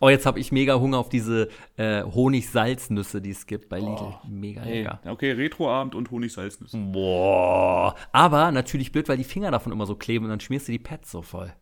Oh, 0.00 0.08
jetzt 0.08 0.26
habe 0.26 0.38
ich 0.38 0.52
mega 0.52 0.78
Hunger 0.78 0.98
auf 0.98 1.08
diese 1.08 1.48
äh, 1.76 2.04
Honig-Salznüsse, 2.04 3.20
die 3.20 3.30
es 3.30 3.46
gibt 3.46 3.68
bei 3.68 3.80
Lidl. 3.80 4.14
mega 4.28 4.60
Hey, 4.60 4.82
lecker. 4.84 5.00
okay, 5.06 5.32
Retroabend 5.32 5.96
und 5.96 6.12
Honigsalznüsse. 6.12 6.76
Boah. 6.78 7.96
Aber 8.12 8.52
natürlich 8.52 8.92
blöd, 8.92 9.08
weil 9.08 9.16
die 9.16 9.24
Finger 9.24 9.50
davon 9.50 9.72
immer 9.72 9.86
so 9.86 9.96
kleben 9.96 10.26
und 10.26 10.30
dann 10.30 10.38
schmierst 10.38 10.68
du 10.68 10.72
die 10.72 10.78
Pads 10.78 11.10
so 11.10 11.20
voll. 11.22 11.52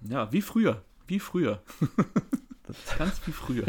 Ja, 0.00 0.32
wie 0.32 0.40
früher. 0.40 0.82
Wie 1.06 1.18
früher. 1.18 1.62
das 2.66 2.78
ist 2.78 2.98
ganz 2.98 3.20
wie 3.26 3.32
früher. 3.32 3.64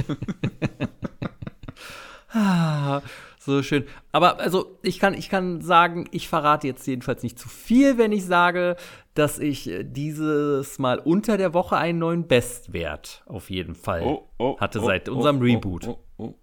Ah, 2.33 3.01
so 3.39 3.61
schön. 3.61 3.85
Aber 4.11 4.39
also 4.39 4.77
ich 4.81 4.99
kann, 4.99 5.13
ich 5.13 5.29
kann 5.29 5.61
sagen, 5.61 6.07
ich 6.11 6.27
verrate 6.27 6.67
jetzt 6.67 6.85
jedenfalls 6.87 7.23
nicht 7.23 7.37
zu 7.37 7.47
viel, 7.47 7.97
wenn 7.97 8.11
ich 8.11 8.25
sage, 8.25 8.75
dass 9.13 9.39
ich 9.39 9.69
äh, 9.69 9.83
dieses 9.83 10.79
Mal 10.79 10.99
unter 10.99 11.37
der 11.37 11.53
Woche 11.53 11.77
einen 11.77 11.99
neuen 11.99 12.27
Bestwert 12.27 13.23
auf 13.27 13.49
jeden 13.49 13.75
Fall 13.75 14.19
hatte 14.59 14.79
seit 14.79 15.09
unserem 15.09 15.39
Reboot. 15.39 15.87
Oh, 15.87 15.99
oh, 16.17 16.33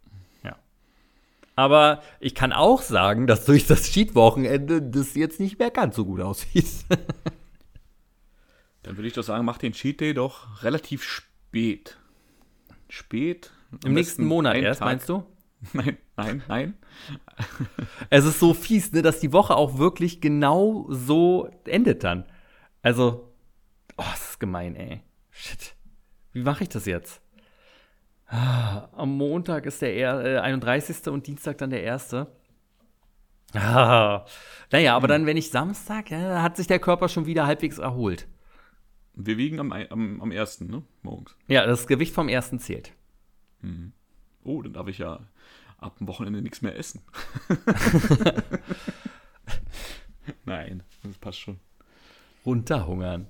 Aber 1.56 2.00
ich 2.20 2.34
kann 2.34 2.52
auch 2.52 2.80
sagen, 2.80 3.26
dass 3.26 3.44
durch 3.44 3.66
das 3.66 3.90
Cheat-Wochenende 3.90 4.80
das 4.80 5.14
jetzt 5.14 5.40
nicht 5.40 5.58
mehr 5.58 5.70
ganz 5.70 5.96
so 5.96 6.04
gut 6.04 6.20
aussieht. 6.20 6.68
Dann 8.82 8.96
würde 8.96 9.08
ich 9.08 9.14
doch 9.14 9.22
sagen, 9.22 9.44
mach 9.44 9.58
den 9.58 9.72
Cheat 9.72 10.00
Day 10.00 10.14
doch 10.14 10.62
relativ 10.62 11.02
spät. 11.02 11.98
Spät. 12.88 13.50
Im 13.84 13.94
nächsten 13.94 14.24
Monat 14.24 14.56
erst, 14.56 14.80
meinst 14.80 15.08
du? 15.08 15.24
Nein, 15.74 15.98
nein, 16.16 16.42
nein. 16.48 16.74
Es 18.10 18.24
ist 18.24 18.40
so 18.40 18.54
fies, 18.54 18.92
ne, 18.92 19.02
dass 19.02 19.20
die 19.20 19.32
Woche 19.34 19.54
auch 19.56 19.76
wirklich 19.76 20.22
genau 20.22 20.86
so 20.88 21.50
endet 21.66 22.02
dann. 22.02 22.24
Also, 22.80 23.30
oh, 23.98 24.04
das 24.10 24.30
ist 24.30 24.40
gemein, 24.40 24.74
ey. 24.74 25.02
Shit. 25.30 25.74
Wie 26.32 26.42
mache 26.42 26.62
ich 26.62 26.70
das 26.70 26.86
jetzt? 26.86 27.20
Ah, 28.26 28.88
Am 28.92 29.16
Montag 29.16 29.66
ist 29.66 29.82
der 29.82 29.92
er, 29.94 30.24
äh, 30.24 30.38
31. 30.38 31.08
und 31.08 31.26
Dienstag 31.26 31.58
dann 31.58 31.70
der 31.70 31.92
1. 31.92 32.14
Ah, 33.54 34.24
naja, 34.70 34.96
aber 34.96 35.08
dann, 35.08 35.26
wenn 35.26 35.36
ich 35.36 35.50
Samstag, 35.50 36.10
ja, 36.10 36.40
hat 36.40 36.56
sich 36.56 36.68
der 36.68 36.78
Körper 36.78 37.08
schon 37.08 37.26
wieder 37.26 37.46
halbwegs 37.46 37.78
erholt. 37.78 38.28
Wir 39.26 39.36
wiegen 39.36 39.60
am, 39.60 39.72
am, 39.72 40.20
am 40.20 40.30
1. 40.32 40.62
Ne? 40.62 40.82
morgens. 41.02 41.36
Ja, 41.46 41.66
das 41.66 41.86
Gewicht 41.86 42.14
vom 42.14 42.28
ersten 42.28 42.58
zählt. 42.58 42.92
Oh, 44.42 44.62
dann 44.62 44.72
darf 44.72 44.88
ich 44.88 44.98
ja 44.98 45.20
ab 45.78 45.98
dem 45.98 46.08
Wochenende 46.08 46.42
nichts 46.42 46.62
mehr 46.62 46.76
essen. 46.76 47.02
nein, 50.44 50.82
das 51.02 51.18
passt 51.18 51.40
schon. 51.40 51.58
Runterhungern. 52.46 53.26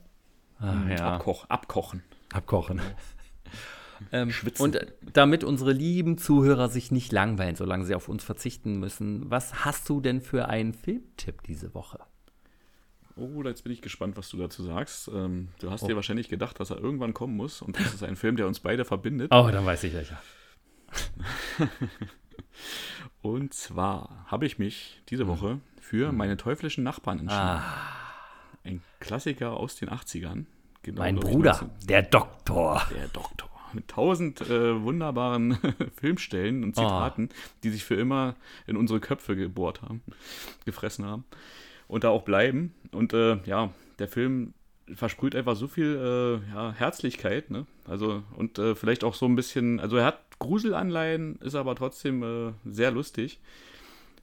Ah, 0.58 0.88
ja. 0.88 1.14
Abkoch, 1.14 1.48
abkochen. 1.48 2.02
Abkochen. 2.32 2.80
Ähm, 4.12 4.30
Schwitzen. 4.30 4.64
und 4.64 4.76
äh, 4.76 4.86
damit 5.12 5.44
unsere 5.44 5.72
lieben 5.72 6.16
Zuhörer 6.16 6.70
sich 6.70 6.90
nicht 6.90 7.12
langweilen, 7.12 7.54
solange 7.54 7.84
sie 7.84 7.94
auf 7.94 8.08
uns 8.08 8.24
verzichten 8.24 8.80
müssen, 8.80 9.30
was 9.30 9.66
hast 9.66 9.90
du 9.90 10.00
denn 10.00 10.22
für 10.22 10.48
einen 10.48 10.72
Filmtipp 10.72 11.42
diese 11.42 11.74
Woche? 11.74 12.00
Oh, 13.16 13.42
jetzt 13.44 13.62
bin 13.64 13.72
ich 13.72 13.82
gespannt, 13.82 14.16
was 14.16 14.28
du 14.30 14.36
dazu 14.38 14.62
sagst. 14.62 15.08
Ähm, 15.08 15.48
du 15.60 15.70
hast 15.70 15.82
Oh. 15.82 15.86
dir 15.88 15.96
wahrscheinlich 15.96 16.28
gedacht, 16.28 16.58
dass 16.60 16.70
er 16.70 16.78
irgendwann 16.78 17.12
kommen 17.14 17.36
muss 17.36 17.60
und 17.62 17.78
das 17.78 17.92
ist 17.94 18.02
ein 18.02 18.16
Film, 18.16 18.36
der 18.36 18.46
uns 18.46 18.60
beide 18.60 18.84
verbindet. 18.84 19.30
Oh, 19.32 19.48
dann 19.52 19.64
weiß 19.66 19.84
ich 19.84 19.94
welcher. 19.94 20.20
Und 23.22 23.52
zwar 23.54 24.24
habe 24.26 24.46
ich 24.46 24.58
mich 24.58 25.02
diese 25.08 25.26
Woche 25.26 25.60
für 25.80 26.10
meine 26.12 26.36
teuflischen 26.36 26.84
Nachbarn 26.84 27.18
entschieden. 27.20 27.40
Ah, 27.42 27.62
Ein 28.64 28.82
Klassiker 28.98 29.52
aus 29.52 29.76
den 29.76 29.90
80ern. 29.90 30.46
Genau, 30.82 31.00
mein 31.00 31.16
Bruder, 31.16 31.52
19 31.60 31.88
der 31.88 32.02
Doktor. 32.02 32.82
Der 32.94 33.08
Doktor. 33.08 33.48
Mit 33.72 33.88
tausend 33.88 34.40
äh, 34.40 34.82
wunderbaren 34.82 35.58
Filmstellen 36.00 36.64
und 36.64 36.74
Zitaten, 36.74 37.28
die 37.62 37.70
sich 37.70 37.84
für 37.84 37.94
immer 37.94 38.34
in 38.66 38.76
unsere 38.76 38.98
Köpfe 39.00 39.36
gebohrt 39.36 39.82
haben, 39.82 40.02
gefressen 40.64 41.04
haben 41.04 41.24
und 41.86 42.02
da 42.04 42.08
auch 42.08 42.22
bleiben. 42.22 42.74
Und 42.92 43.12
äh, 43.12 43.38
ja, 43.44 43.70
der 43.98 44.08
Film 44.08 44.54
versprüht 44.94 45.36
einfach 45.36 45.56
so 45.56 45.68
viel 45.68 45.96
äh, 45.96 46.54
ja, 46.54 46.72
Herzlichkeit, 46.72 47.50
ne? 47.50 47.66
Also 47.86 48.22
und 48.36 48.58
äh, 48.58 48.74
vielleicht 48.74 49.04
auch 49.04 49.14
so 49.14 49.26
ein 49.26 49.36
bisschen, 49.36 49.80
also 49.80 49.96
er 49.96 50.04
hat 50.04 50.38
Gruselanleihen, 50.38 51.36
ist 51.36 51.54
aber 51.54 51.74
trotzdem 51.74 52.22
äh, 52.22 52.52
sehr 52.64 52.90
lustig 52.90 53.40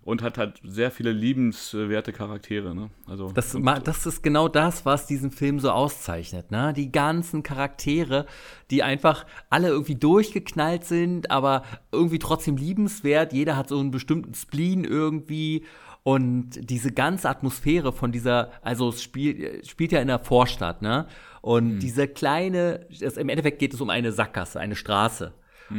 und 0.07 0.21
hat 0.21 0.37
halt 0.37 0.61
sehr 0.63 0.89
viele 0.89 1.11
liebenswerte 1.11 2.13
Charaktere, 2.13 2.73
ne? 2.73 2.89
Also 3.07 3.31
Das, 3.33 3.57
das 3.83 4.05
ist 4.05 4.23
genau 4.23 4.47
das, 4.47 4.85
was 4.85 5.05
diesen 5.05 5.31
Film 5.31 5.59
so 5.59 5.69
auszeichnet. 5.69 6.49
Ne? 6.49 6.73
Die 6.73 6.93
ganzen 6.93 7.43
Charaktere, 7.43 8.25
die 8.71 8.83
einfach 8.83 9.25
alle 9.49 9.67
irgendwie 9.67 9.95
durchgeknallt 9.95 10.85
sind, 10.85 11.29
aber 11.29 11.63
irgendwie 11.91 12.19
trotzdem 12.19 12.55
liebenswert. 12.55 13.33
Jeder 13.33 13.57
hat 13.57 13.67
so 13.67 13.79
einen 13.79 13.91
bestimmten 13.91 14.33
Spleen 14.33 14.85
irgendwie. 14.85 15.65
Und 16.07 16.51
diese 16.69 16.93
ganze 16.93 17.27
Atmosphäre 17.27 17.91
von 17.91 18.13
dieser, 18.13 18.49
also 18.61 18.87
es 18.87 19.03
spielt, 19.03 19.67
spielt 19.67 19.91
ja 19.91 19.99
in 19.99 20.07
der 20.07 20.19
Vorstadt, 20.19 20.81
ne? 20.81 21.05
Und 21.41 21.79
diese 21.79 22.07
kleine, 22.07 22.87
es, 22.89 23.17
im 23.17 23.27
Endeffekt 23.27 23.59
geht 23.59 23.73
es 23.73 23.81
um 23.81 23.89
eine 23.89 24.13
Sackgasse, 24.13 24.57
eine 24.57 24.77
Straße. 24.77 25.33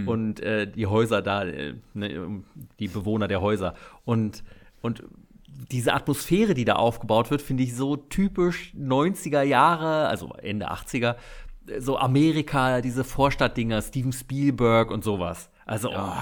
Und 0.07 0.41
äh, 0.41 0.70
die 0.70 0.87
Häuser 0.87 1.22
da, 1.22 1.45
äh, 1.45 1.76
ne, 1.95 2.43
die 2.79 2.89
Bewohner 2.89 3.26
der 3.26 3.41
Häuser. 3.41 3.72
Und, 4.05 4.45
und 4.83 5.03
diese 5.70 5.95
Atmosphäre, 5.95 6.53
die 6.53 6.66
da 6.66 6.74
aufgebaut 6.74 7.31
wird, 7.31 7.41
finde 7.41 7.62
ich 7.62 7.74
so 7.74 7.97
typisch 7.97 8.74
90er 8.79 9.41
Jahre, 9.41 10.09
also 10.09 10.35
Ende 10.43 10.70
80er, 10.70 11.16
so 11.79 11.97
Amerika, 11.97 12.83
diese 12.83 13.03
Vorstadtdinger, 13.03 13.81
Steven 13.81 14.12
Spielberg 14.12 14.91
und 14.91 15.05
sowas. 15.05 15.49
Also, 15.64 15.89
oh, 15.91 16.12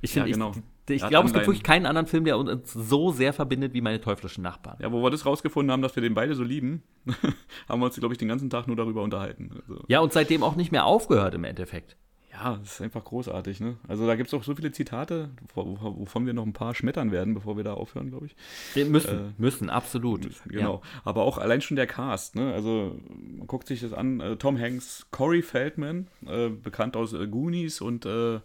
ich 0.00 0.12
finde, 0.12 0.30
Ja, 0.30 0.34
genau. 0.34 0.52
ich, 0.52 0.62
ich 0.90 1.06
glaube, 1.06 1.28
es 1.28 1.32
gibt 1.32 1.46
wirklich 1.46 1.62
keinen 1.62 1.86
anderen 1.86 2.06
Film, 2.06 2.24
der 2.24 2.38
uns 2.38 2.72
so 2.72 3.10
sehr 3.12 3.32
verbindet 3.32 3.74
wie 3.74 3.80
meine 3.80 4.00
teuflischen 4.00 4.42
Nachbarn. 4.42 4.76
Ja, 4.80 4.92
wo 4.92 5.02
wir 5.02 5.10
das 5.10 5.26
rausgefunden 5.26 5.70
haben, 5.72 5.82
dass 5.82 5.96
wir 5.96 6.02
den 6.02 6.14
beide 6.14 6.34
so 6.34 6.42
lieben, 6.42 6.82
haben 7.68 7.80
wir 7.80 7.86
uns, 7.86 7.96
glaube 7.96 8.14
ich, 8.14 8.18
den 8.18 8.28
ganzen 8.28 8.50
Tag 8.50 8.66
nur 8.66 8.76
darüber 8.76 9.02
unterhalten. 9.02 9.50
Also, 9.60 9.82
Ja, 9.88 10.00
und 10.00 10.12
seitdem 10.12 10.42
auch 10.42 10.56
nicht 10.56 10.72
mehr 10.72 10.84
aufgehört 10.84 11.34
im 11.34 11.44
Endeffekt. 11.44 11.96
ja, 12.32 12.56
das 12.62 12.74
ist 12.74 12.80
einfach 12.80 13.04
großartig, 13.04 13.60
ne? 13.60 13.76
Also 13.88 14.06
da 14.06 14.14
gibt 14.14 14.28
es 14.28 14.34
auch 14.34 14.44
so 14.44 14.54
viele 14.54 14.72
Zitate, 14.72 15.30
wovon 15.54 16.26
wir 16.26 16.32
noch 16.32 16.46
ein 16.46 16.52
paar 16.52 16.74
schmettern 16.74 17.10
werden, 17.12 17.34
bevor 17.34 17.56
wir 17.56 17.64
da 17.64 17.74
aufhören, 17.74 18.10
glaube 18.10 18.26
ich. 18.26 18.36
Wir 18.74 18.86
müssen, 18.86 19.18
äh, 19.18 19.32
müssen, 19.36 19.68
absolut. 19.68 20.22
Genau. 20.46 20.74
Ja. 20.76 21.00
Aber 21.04 21.24
auch 21.24 21.38
allein 21.38 21.60
schon 21.60 21.76
der 21.76 21.86
Cast, 21.86 22.36
ne? 22.36 22.54
Also 22.54 22.96
man 23.36 23.46
guckt 23.46 23.66
sich 23.66 23.80
das 23.80 23.92
an, 23.92 24.20
äh, 24.20 24.36
Tom 24.36 24.58
Hanks, 24.58 25.06
Corey 25.10 25.42
Feldman, 25.42 26.06
äh, 26.26 26.48
bekannt 26.48 26.96
aus 26.96 27.12
äh, 27.12 27.26
Goonies 27.26 27.80
und 27.80 28.06
äh, 28.06 28.40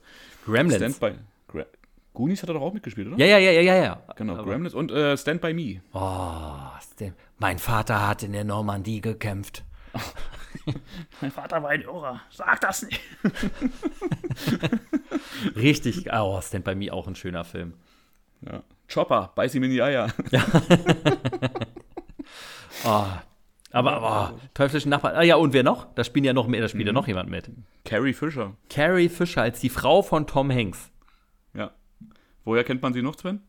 Gremlins. 0.46 0.96
Stand 0.96 1.00
by, 1.00 1.12
Gra 1.12 1.18
Goonies 2.16 2.42
hat 2.42 2.50
er 2.50 2.54
doch 2.54 2.62
auch 2.62 2.74
mitgespielt, 2.74 3.08
oder? 3.08 3.18
Ja, 3.18 3.26
ja, 3.26 3.38
ja, 3.38 3.52
ja, 3.52 3.62
ja. 3.62 3.84
ja. 3.84 4.04
Genau, 4.16 4.34
Aber 4.34 4.46
Gremlins 4.46 4.74
und 4.74 4.92
äh, 4.92 5.16
Stand 5.16 5.42
by 5.42 5.54
Me. 5.54 5.82
Oh, 5.94 7.12
mein 7.38 7.60
Vater 7.60 8.08
hat 8.08 8.24
in 8.24 8.34
der 8.34 8.44
Normandie 8.44 9.02
gekämpft. 9.02 9.64
mein 11.22 11.32
Vater 11.32 11.62
war 11.62 11.70
ein 11.70 11.82
Irrer. 11.82 12.22
Sag 12.32 12.62
das 12.62 12.84
nicht. 12.84 13.00
Richtig, 15.56 16.12
oh, 16.12 16.42
Stand 16.42 16.66
by 16.66 16.74
Me 16.74 16.92
auch 16.92 17.08
ein 17.08 17.16
schöner 17.16 17.44
Film. 17.44 17.74
Ja. 18.42 18.64
Chopper, 18.92 19.32
beiß 19.36 19.56
ihm 19.56 19.64
in 19.64 19.72
die 19.72 19.82
Eier. 19.82 20.10
Ja. 20.32 20.46
oh, 22.86 23.06
aber 23.72 24.34
oh, 24.34 24.40
teuflischen 24.54 24.90
Nachbarn. 24.90 25.16
Ah 25.16 25.24
ja, 25.24 25.36
und 25.36 25.54
wer 25.54 25.64
noch? 25.64 25.94
Da 25.96 26.04
spielen 26.04 26.24
ja 26.24 26.34
noch 26.34 26.48
mehr, 26.48 26.62
da 26.62 26.70
spielt 26.70 26.86
mhm. 26.86 26.88
ja 26.88 26.94
noch 26.94 27.08
jemand 27.08 27.30
mit. 27.30 27.50
Carrie 27.84 28.14
Fisher. 28.14 28.54
Carrie 28.70 29.10
Fisher 29.10 29.42
als 29.42 29.60
die 29.60 29.70
Frau 29.70 30.02
von 30.02 30.28
Tom 30.28 30.52
Hanks. 30.52 30.92
Woher 32.46 32.64
kennt 32.64 32.82
man 32.82 32.94
sie 32.94 33.02
noch, 33.02 33.18
Sven? 33.18 33.42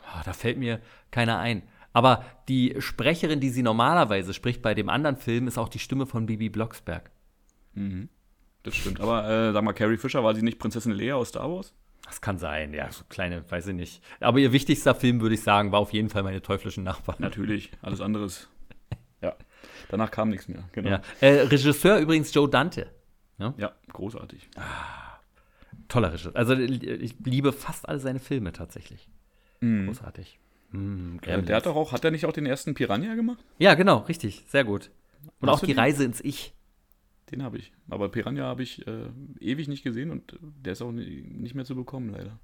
Oh, 0.00 0.20
da 0.24 0.32
fällt 0.32 0.58
mir 0.58 0.80
keiner 1.10 1.38
ein. 1.38 1.62
Aber 1.92 2.24
die 2.48 2.74
Sprecherin, 2.78 3.40
die 3.40 3.50
sie 3.50 3.62
normalerweise 3.62 4.34
spricht 4.34 4.62
bei 4.62 4.74
dem 4.74 4.88
anderen 4.88 5.16
Film, 5.16 5.46
ist 5.46 5.58
auch 5.58 5.68
die 5.68 5.78
Stimme 5.78 6.06
von 6.06 6.26
Bibi 6.26 6.48
Blocksberg. 6.48 7.10
Mhm. 7.74 8.08
Das 8.62 8.74
stimmt. 8.74 9.00
Aber 9.00 9.28
äh, 9.28 9.52
sag 9.52 9.62
mal, 9.62 9.74
Carrie 9.74 9.98
Fisher, 9.98 10.24
war 10.24 10.34
sie 10.34 10.42
nicht 10.42 10.58
Prinzessin 10.58 10.92
Leia 10.92 11.14
aus 11.14 11.28
Star 11.28 11.50
Wars? 11.50 11.74
Das 12.04 12.20
kann 12.20 12.38
sein, 12.38 12.74
ja, 12.74 12.90
so 12.90 13.04
kleine, 13.08 13.48
weiß 13.50 13.68
ich 13.68 13.74
nicht. 13.74 14.02
Aber 14.20 14.38
ihr 14.38 14.52
wichtigster 14.52 14.94
Film, 14.94 15.20
würde 15.20 15.34
ich 15.34 15.42
sagen, 15.42 15.72
war 15.72 15.80
auf 15.80 15.92
jeden 15.92 16.10
Fall 16.10 16.22
meine 16.22 16.42
teuflischen 16.42 16.84
Nachbarn. 16.84 17.16
Natürlich, 17.18 17.70
alles 17.80 18.00
anderes. 18.00 18.48
ja. 19.22 19.34
Danach 19.88 20.10
kam 20.10 20.28
nichts 20.28 20.48
mehr. 20.48 20.64
Genau. 20.72 20.90
Ja. 20.90 21.02
Äh, 21.20 21.42
Regisseur 21.42 21.98
übrigens 21.98 22.32
Joe 22.34 22.48
Dante. 22.48 22.90
Ja, 23.38 23.54
ja 23.56 23.72
großartig. 23.92 24.48
Ah, 24.56 25.13
toller 25.94 26.12
Regisseur. 26.12 26.34
Also 26.34 26.54
ich 26.54 27.14
liebe 27.24 27.52
fast 27.52 27.88
alle 27.88 28.00
seine 28.00 28.18
Filme 28.18 28.52
tatsächlich. 28.52 29.08
Mhm. 29.60 29.86
Großartig. 29.86 30.38
Mm, 30.72 31.18
der 31.22 31.56
hat 31.56 31.66
doch 31.66 31.76
auch, 31.76 31.92
hat 31.92 32.04
er 32.04 32.10
nicht 32.10 32.26
auch 32.26 32.32
den 32.32 32.46
ersten 32.46 32.74
Piranha 32.74 33.14
gemacht? 33.14 33.44
Ja, 33.58 33.74
genau, 33.74 33.98
richtig, 33.98 34.44
sehr 34.48 34.64
gut. 34.64 34.90
Und 35.40 35.48
Hast 35.48 35.56
auch 35.56 35.60
die 35.60 35.72
den? 35.72 35.78
Reise 35.78 36.04
ins 36.04 36.20
Ich. 36.20 36.52
Den 37.30 37.42
habe 37.42 37.56
ich. 37.58 37.72
Aber 37.88 38.10
Piranha 38.10 38.44
habe 38.44 38.62
ich 38.62 38.86
äh, 38.86 39.08
ewig 39.40 39.68
nicht 39.68 39.82
gesehen 39.82 40.10
und 40.10 40.38
der 40.42 40.72
ist 40.74 40.82
auch 40.82 40.92
nicht 40.92 41.54
mehr 41.54 41.64
zu 41.64 41.74
bekommen, 41.74 42.10
leider. 42.10 42.38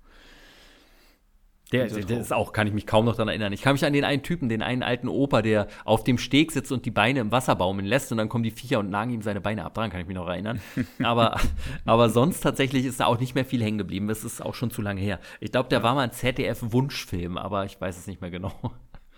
Der, 1.73 1.87
der, 1.87 2.05
der, 2.05 2.21
ist 2.21 2.33
auch, 2.33 2.53
kann 2.53 2.67
ich 2.67 2.73
mich 2.73 2.87
kaum 2.87 3.05
noch 3.05 3.15
daran 3.15 3.29
erinnern. 3.29 3.53
Ich 3.53 3.63
kann 3.63 3.75
mich 3.75 3.85
an 3.85 3.93
den 3.93 4.05
einen 4.05 4.25
Typen, 4.25 4.49
den 4.49 4.61
einen 4.61 4.83
alten 4.83 5.09
Opa, 5.09 5.41
der 5.41 5.69
auf 5.85 6.03
dem 6.03 6.19
Steg 6.19 6.51
sitzt 6.51 6.73
und 6.73 6.85
die 6.85 6.91
Beine 6.91 7.21
im 7.21 7.31
Wasser 7.31 7.55
baumeln 7.55 7.87
lässt 7.87 8.11
und 8.11 8.19
dann 8.19 8.29
kommen 8.29 8.43
die 8.43 8.51
Viecher 8.51 8.81
und 8.81 8.91
nagen 8.91 9.13
ihm 9.13 9.23
seine 9.23 9.41
Beine 9.41 9.65
ab. 9.65 9.75
Daran 9.75 9.91
kann 9.91 10.01
ich 10.01 10.09
mich 10.09 10.17
noch 10.17 10.27
erinnern. 10.27 10.61
aber, 11.03 11.39
aber 11.85 12.11
sonst 12.11 12.41
tatsächlich 12.41 12.87
ist 12.87 12.99
da 12.99 13.07
auch 13.07 13.21
nicht 13.21 13.37
mehr 13.37 13.45
viel 13.45 13.63
hängen 13.63 13.79
geblieben. 13.79 14.09
Das 14.09 14.25
ist 14.25 14.43
auch 14.43 14.55
schon 14.55 14.73
zu 14.73 14.83
lange 14.83 15.01
her. 15.01 15.21
Ich 15.39 15.53
glaube, 15.53 15.69
der 15.69 15.85
war 15.85 15.95
mal 15.95 16.03
ein 16.03 16.13
ZDF-Wunschfilm, 16.13 17.39
aber 17.39 17.65
ich 17.67 17.81
weiß 17.81 17.97
es 17.97 18.07
nicht 18.07 18.21
mehr 18.21 18.31
genau. 18.31 18.53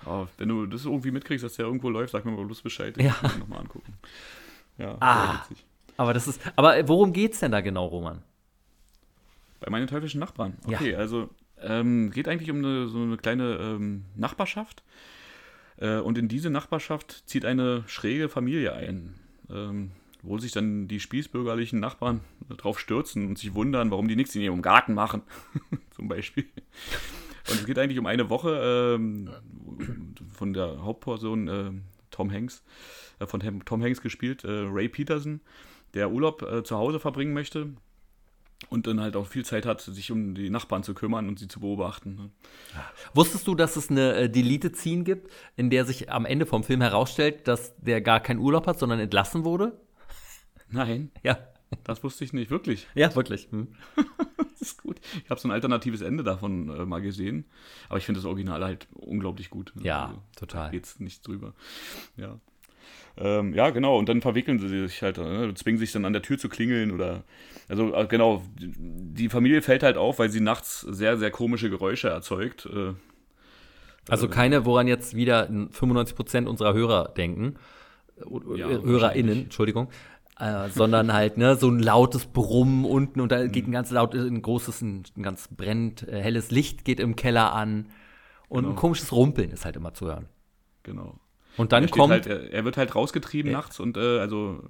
Oh, 0.05 0.27
wenn 0.37 0.49
du 0.49 0.67
das 0.67 0.85
irgendwie 0.85 1.13
mitkriegst, 1.13 1.45
dass 1.45 1.55
der 1.55 1.67
irgendwo 1.67 1.89
läuft, 1.89 2.11
sag 2.11 2.25
mir 2.25 2.33
mal 2.33 2.45
bloß 2.45 2.63
Bescheid. 2.63 2.99
Ich 2.99 3.05
ja. 3.05 3.13
kann 3.13 3.39
nochmal 3.39 3.61
angucken. 3.61 3.95
Ja, 4.77 4.97
ah, 4.99 5.47
aber 5.97 6.13
das 6.13 6.27
ist, 6.27 6.41
aber 6.57 6.89
worum 6.89 7.13
geht's 7.13 7.39
denn 7.39 7.53
da 7.53 7.61
genau, 7.61 7.87
Roman? 7.87 8.21
Bei 9.61 9.71
meinen 9.71 9.87
teuflischen 9.87 10.19
Nachbarn. 10.19 10.59
Okay, 10.67 10.91
ja. 10.91 10.99
also 10.99 11.31
ähm, 11.65 12.11
geht 12.11 12.29
eigentlich 12.29 12.51
um 12.51 12.59
eine, 12.59 12.89
so 12.89 12.99
eine 12.99 13.17
kleine 13.17 13.57
ähm, 13.61 14.05
Nachbarschaft. 14.17 14.83
Äh, 15.79 15.99
und 15.99 16.19
in 16.19 16.29
diese 16.29 16.51
Nachbarschaft 16.51 17.23
zieht 17.27 17.45
eine 17.45 17.85
schräge 17.87 18.29
Familie 18.29 18.75
ein. 18.75 19.15
Ähm, 19.51 19.93
wo 20.23 20.39
sich 20.39 20.53
dann 20.53 20.87
die 20.87 21.01
spießbürgerlichen 21.01 21.81
Nachbarn 21.81 22.21
drauf 22.49 22.79
stürzen 22.79 23.27
und 23.27 23.39
sich 23.39 23.55
wundern, 23.55 23.91
warum 23.91 24.07
die 24.07 24.17
nichts 24.17 24.35
in 24.37 24.43
ihrem 24.43 24.63
Garten 24.63 24.95
machen. 24.95 25.23
Zum 25.91 26.09
Beispiel. 26.09 26.47
Und 27.51 27.57
es 27.57 27.67
geht 27.67 27.79
eigentlich 27.79 27.99
um 27.99 28.07
eine 28.07 28.31
Woche 28.31 28.97
ähm, 28.97 29.31
von 30.33 30.53
der 30.53 30.83
Hauptperson 30.83 31.49
äh, 31.49 31.71
Tom 32.11 32.31
Hanks, 32.31 32.63
äh, 33.19 33.27
von 33.27 33.41
Tom 33.65 33.83
Hanks 33.83 34.01
gespielt, 34.01 34.45
äh, 34.45 34.51
Ray 34.51 34.89
Peterson, 34.89 35.41
der 35.95 36.13
Urlaub 36.13 36.43
äh, 36.43 36.63
zu 36.63 36.77
Hause 36.77 37.01
verbringen 37.01 37.35
möchte 37.35 37.73
und 38.69 38.87
dann 38.87 39.01
halt 39.01 39.17
auch 39.17 39.27
viel 39.27 39.45
Zeit 39.45 39.67
hat, 39.67 39.81
sich 39.81 40.11
um 40.11 40.35
die 40.35 40.51
Nachbarn 40.51 40.83
zu 40.83 40.95
kümmern 40.95 41.29
und 41.29 41.39
sie 41.39 41.49
zu 41.49 41.61
beobachten. 41.61 42.15
Ne? 42.15 42.31
Wusstest 43.15 43.47
du, 43.47 43.55
dass 43.55 43.77
es 43.77 43.91
eine 43.91 44.15
äh, 44.15 44.29
Delete-Scene 44.31 45.05
gibt, 45.05 45.31
in 45.57 45.71
der 45.71 45.85
sich 45.85 46.11
am 46.11 46.25
Ende 46.25 46.47
vom 46.47 46.65
Film 46.65 46.81
herausstellt, 46.81 47.49
dass 47.49 47.75
der 47.77 48.01
gar 48.01 48.21
keinen 48.21 48.41
Urlaub 48.41 48.67
hat, 48.67 48.79
sondern 48.79 49.01
entlassen 49.01 49.45
wurde? 49.45 49.79
Nein. 50.71 51.11
Ja. 51.23 51.39
Das 51.85 52.05
wusste 52.05 52.23
ich 52.23 52.35
nicht, 52.35 52.51
wirklich. 52.51 52.87
Ja, 52.95 53.15
wirklich. 53.15 53.49
Hm. 53.51 53.69
das 54.37 54.61
ist 54.61 54.83
gut. 54.83 55.01
Ich 55.25 55.31
habe 55.31 55.41
so 55.41 55.49
ein 55.49 55.53
alternatives 55.53 56.03
Ende 56.03 56.23
davon 56.23 56.69
äh, 56.69 56.85
mal 56.85 57.01
gesehen, 57.01 57.47
aber 57.89 57.97
ich 57.97 58.05
finde 58.05 58.21
das 58.21 58.27
Original 58.27 58.63
halt 58.63 58.89
unglaublich 58.93 59.49
gut. 59.49 59.73
Ne? 59.75 59.85
Ja, 59.85 60.07
also, 60.09 60.23
total. 60.37 60.67
Da 60.67 60.71
geht's 60.71 61.01
nicht 61.01 61.27
drüber. 61.27 61.55
Ja. 62.19 62.39
Ähm, 63.19 63.53
ja, 63.55 63.71
genau, 63.71 63.99
und 63.99 64.09
dann 64.09 64.23
verwickeln 64.23 64.59
sie 64.59 64.69
sich 64.69 65.03
halt, 65.03 65.19
ne, 65.19 65.53
zwingen 65.55 65.79
sich 65.79 65.93
dann 65.93 66.05
an 66.05 66.13
der 66.13 66.23
Tür 66.23 66.39
zu 66.39 66.49
klingeln 66.49 66.93
oder, 66.93 67.25
also 67.69 67.95
äh, 67.95 68.07
genau, 68.07 68.43
die 68.59 69.29
Familie 69.29 69.61
fällt 69.61 69.83
halt 69.83 69.97
auf, 69.97 70.19
weil 70.19 70.31
sie 70.31 70.41
nachts 70.41 70.81
sehr, 70.81 71.19
sehr 71.19 71.31
komische 71.31 71.69
Geräusche 71.69 72.09
erzeugt. 72.09 72.67
Äh, 72.67 72.95
also 74.09 74.29
keine, 74.29 74.65
woran 74.65 74.89
jetzt 74.89 75.15
wieder 75.15 75.49
95% 75.49 76.47
unserer 76.47 76.73
Hörer 76.73 77.13
denken, 77.17 77.57
äh, 78.17 78.59
ja, 78.59 78.69
HörerInnen, 78.69 79.45
Entschuldigung, 79.45 79.89
äh, 80.39 80.71
sondern 80.71 81.13
halt 81.13 81.37
ne, 81.37 81.57
so 81.57 81.69
ein 81.69 81.79
lautes 81.79 82.27
Brummen 82.27 82.85
unten 82.85 83.21
und 83.21 83.31
da 83.31 83.47
geht 83.47 83.69
ein 83.69 83.73
ganz 83.73 83.91
laut, 83.91 84.15
ein 84.15 84.41
großes, 84.41 84.81
ein, 84.81 85.05
ein 85.17 85.23
ganz 85.23 85.49
brennend 85.49 86.09
äh, 86.09 86.21
helles 86.21 86.51
Licht 86.51 86.85
geht 86.85 86.99
im 86.99 87.15
Keller 87.15 87.53
an 87.53 87.91
und 88.49 88.63
genau. 88.63 88.71
ein 88.71 88.77
komisches 88.77 89.13
Rumpeln 89.13 89.51
ist 89.51 89.65
halt 89.65 89.77
immer 89.77 89.95
zu 89.95 90.07
hören. 90.07 90.29
Genau. 90.83 91.21
Und 91.57 91.73
dann 91.73 91.91
kommt. 91.91 92.13
Halt, 92.13 92.27
er, 92.27 92.53
er, 92.53 92.65
wird 92.65 92.77
halt 92.77 92.95
rausgetrieben 92.95 93.51
ja. 93.51 93.59
nachts 93.59 93.81
und 93.81 93.97
äh, 93.97 94.19
also 94.19 94.63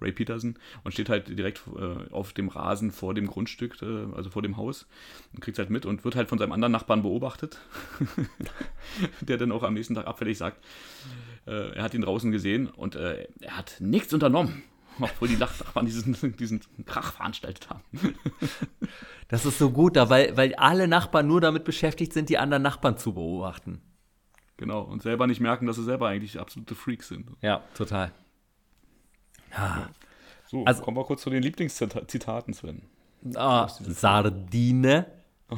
Ray 0.00 0.12
Peterson 0.12 0.56
und 0.84 0.92
steht 0.92 1.08
halt 1.08 1.28
direkt 1.28 1.62
äh, 1.76 2.12
auf 2.12 2.32
dem 2.32 2.48
Rasen 2.48 2.90
vor 2.92 3.14
dem 3.14 3.26
Grundstück, 3.26 3.80
äh, 3.82 4.14
also 4.14 4.30
vor 4.30 4.42
dem 4.42 4.56
Haus 4.56 4.86
und 5.32 5.40
kriegt 5.40 5.58
halt 5.58 5.70
mit 5.70 5.86
und 5.86 6.04
wird 6.04 6.16
halt 6.16 6.28
von 6.28 6.38
seinem 6.38 6.52
anderen 6.52 6.72
Nachbarn 6.72 7.02
beobachtet, 7.02 7.58
der 9.20 9.38
dann 9.38 9.52
auch 9.52 9.62
am 9.62 9.74
nächsten 9.74 9.94
Tag 9.94 10.06
abfällig 10.06 10.38
sagt, 10.38 10.62
äh, 11.46 11.74
er 11.74 11.82
hat 11.82 11.94
ihn 11.94 12.02
draußen 12.02 12.30
gesehen 12.30 12.68
und 12.68 12.96
äh, 12.96 13.26
er 13.40 13.56
hat 13.56 13.76
nichts 13.80 14.12
unternommen, 14.12 14.62
obwohl 15.00 15.28
die 15.28 15.36
Nachbarn 15.36 15.86
diesen, 15.86 16.36
diesen 16.36 16.60
Krach 16.84 17.12
veranstaltet 17.12 17.70
haben. 17.70 17.82
das 19.28 19.46
ist 19.46 19.58
so 19.58 19.70
gut 19.70 19.96
da, 19.96 20.10
weil, 20.10 20.36
weil 20.36 20.54
alle 20.56 20.88
Nachbarn 20.88 21.26
nur 21.26 21.40
damit 21.40 21.64
beschäftigt 21.64 22.12
sind, 22.12 22.28
die 22.28 22.38
anderen 22.38 22.62
Nachbarn 22.62 22.98
zu 22.98 23.14
beobachten. 23.14 23.80
Genau, 24.56 24.82
und 24.82 25.02
selber 25.02 25.26
nicht 25.26 25.40
merken, 25.40 25.66
dass 25.66 25.76
sie 25.76 25.84
selber 25.84 26.08
eigentlich 26.08 26.40
absolute 26.40 26.74
Freaks 26.74 27.08
sind. 27.08 27.28
Ja, 27.42 27.62
total. 27.74 28.12
Ja. 29.52 29.90
So, 30.46 30.64
also, 30.64 30.82
kommen 30.82 30.96
wir 30.96 31.04
kurz 31.04 31.22
zu 31.22 31.30
den 31.30 31.42
Lieblingszitaten, 31.42 32.54
Sven. 32.54 32.82
Ah, 33.34 33.68
Sardine. 33.68 35.06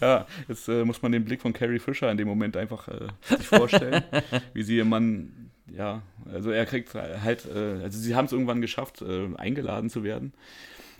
ja, 0.00 0.26
jetzt 0.48 0.68
äh, 0.68 0.84
muss 0.84 1.02
man 1.02 1.12
den 1.12 1.24
Blick 1.24 1.42
von 1.42 1.52
Carrie 1.52 1.78
Fisher 1.78 2.10
in 2.10 2.16
dem 2.16 2.28
Moment 2.28 2.56
einfach 2.56 2.88
äh, 2.88 3.08
sich 3.22 3.46
vorstellen, 3.46 4.02
wie 4.54 4.62
sie 4.62 4.76
ihr 4.76 4.84
Mann, 4.84 5.50
ja, 5.66 6.02
also 6.32 6.50
er 6.50 6.64
kriegt 6.64 6.94
halt, 6.94 7.46
äh, 7.46 7.82
also 7.82 7.98
sie 7.98 8.14
haben 8.14 8.24
es 8.26 8.32
irgendwann 8.32 8.62
geschafft, 8.62 9.02
äh, 9.02 9.28
eingeladen 9.36 9.90
zu 9.90 10.04
werden 10.04 10.32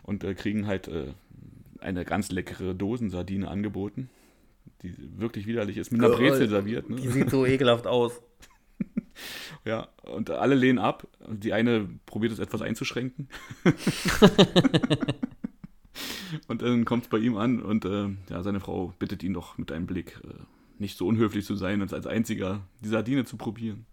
und 0.03 0.23
äh, 0.23 0.35
kriegen 0.35 0.67
halt 0.67 0.89
äh, 0.89 1.15
eine 1.81 2.05
ganz 2.05 2.31
leckere 2.31 2.75
Dosensardine 2.75 3.49
angeboten 3.49 4.11
die 4.83 4.95
wirklich 5.19 5.47
widerlich 5.47 5.77
ist, 5.77 5.91
mit 5.93 6.03
einer 6.03 6.15
Brezel 6.15 6.49
serviert. 6.49 6.89
Ne? 6.91 6.97
Die 6.97 7.09
sieht 7.09 7.31
so 7.31 7.47
ekelhaft 7.47 7.87
aus. 7.87 8.21
ja, 9.65 9.89
und 10.03 10.31
alle 10.31 10.55
lehnen 10.55 10.79
ab. 10.79 11.07
Die 11.29 11.53
eine 11.53 11.89
probiert 12.07 12.33
es 12.33 12.39
etwas 12.39 12.63
einzuschränken. 12.63 13.29
und 16.49 16.63
dann 16.63 16.85
kommt 16.85 17.05
es 17.05 17.11
bei 17.11 17.19
ihm 17.19 17.37
an 17.37 17.63
und 17.63 17.85
äh, 17.85 18.09
ja, 18.31 18.43
seine 18.43 18.61
Frau 18.61 18.93
bittet 18.99 19.23
ihn 19.23 19.35
doch 19.35 19.59
mit 19.59 19.73
einem 19.73 19.87
Blick, 19.87 20.21
äh, 20.25 20.35
nicht 20.79 20.99
so 20.99 21.07
unhöflich 21.07 21.45
zu 21.45 21.55
sein, 21.55 21.81
als 21.81 21.95
als 21.95 22.07
einziger 22.07 22.67
die 22.85 22.89
Sardine 22.89 23.25
zu 23.25 23.37
probieren. 23.37 23.87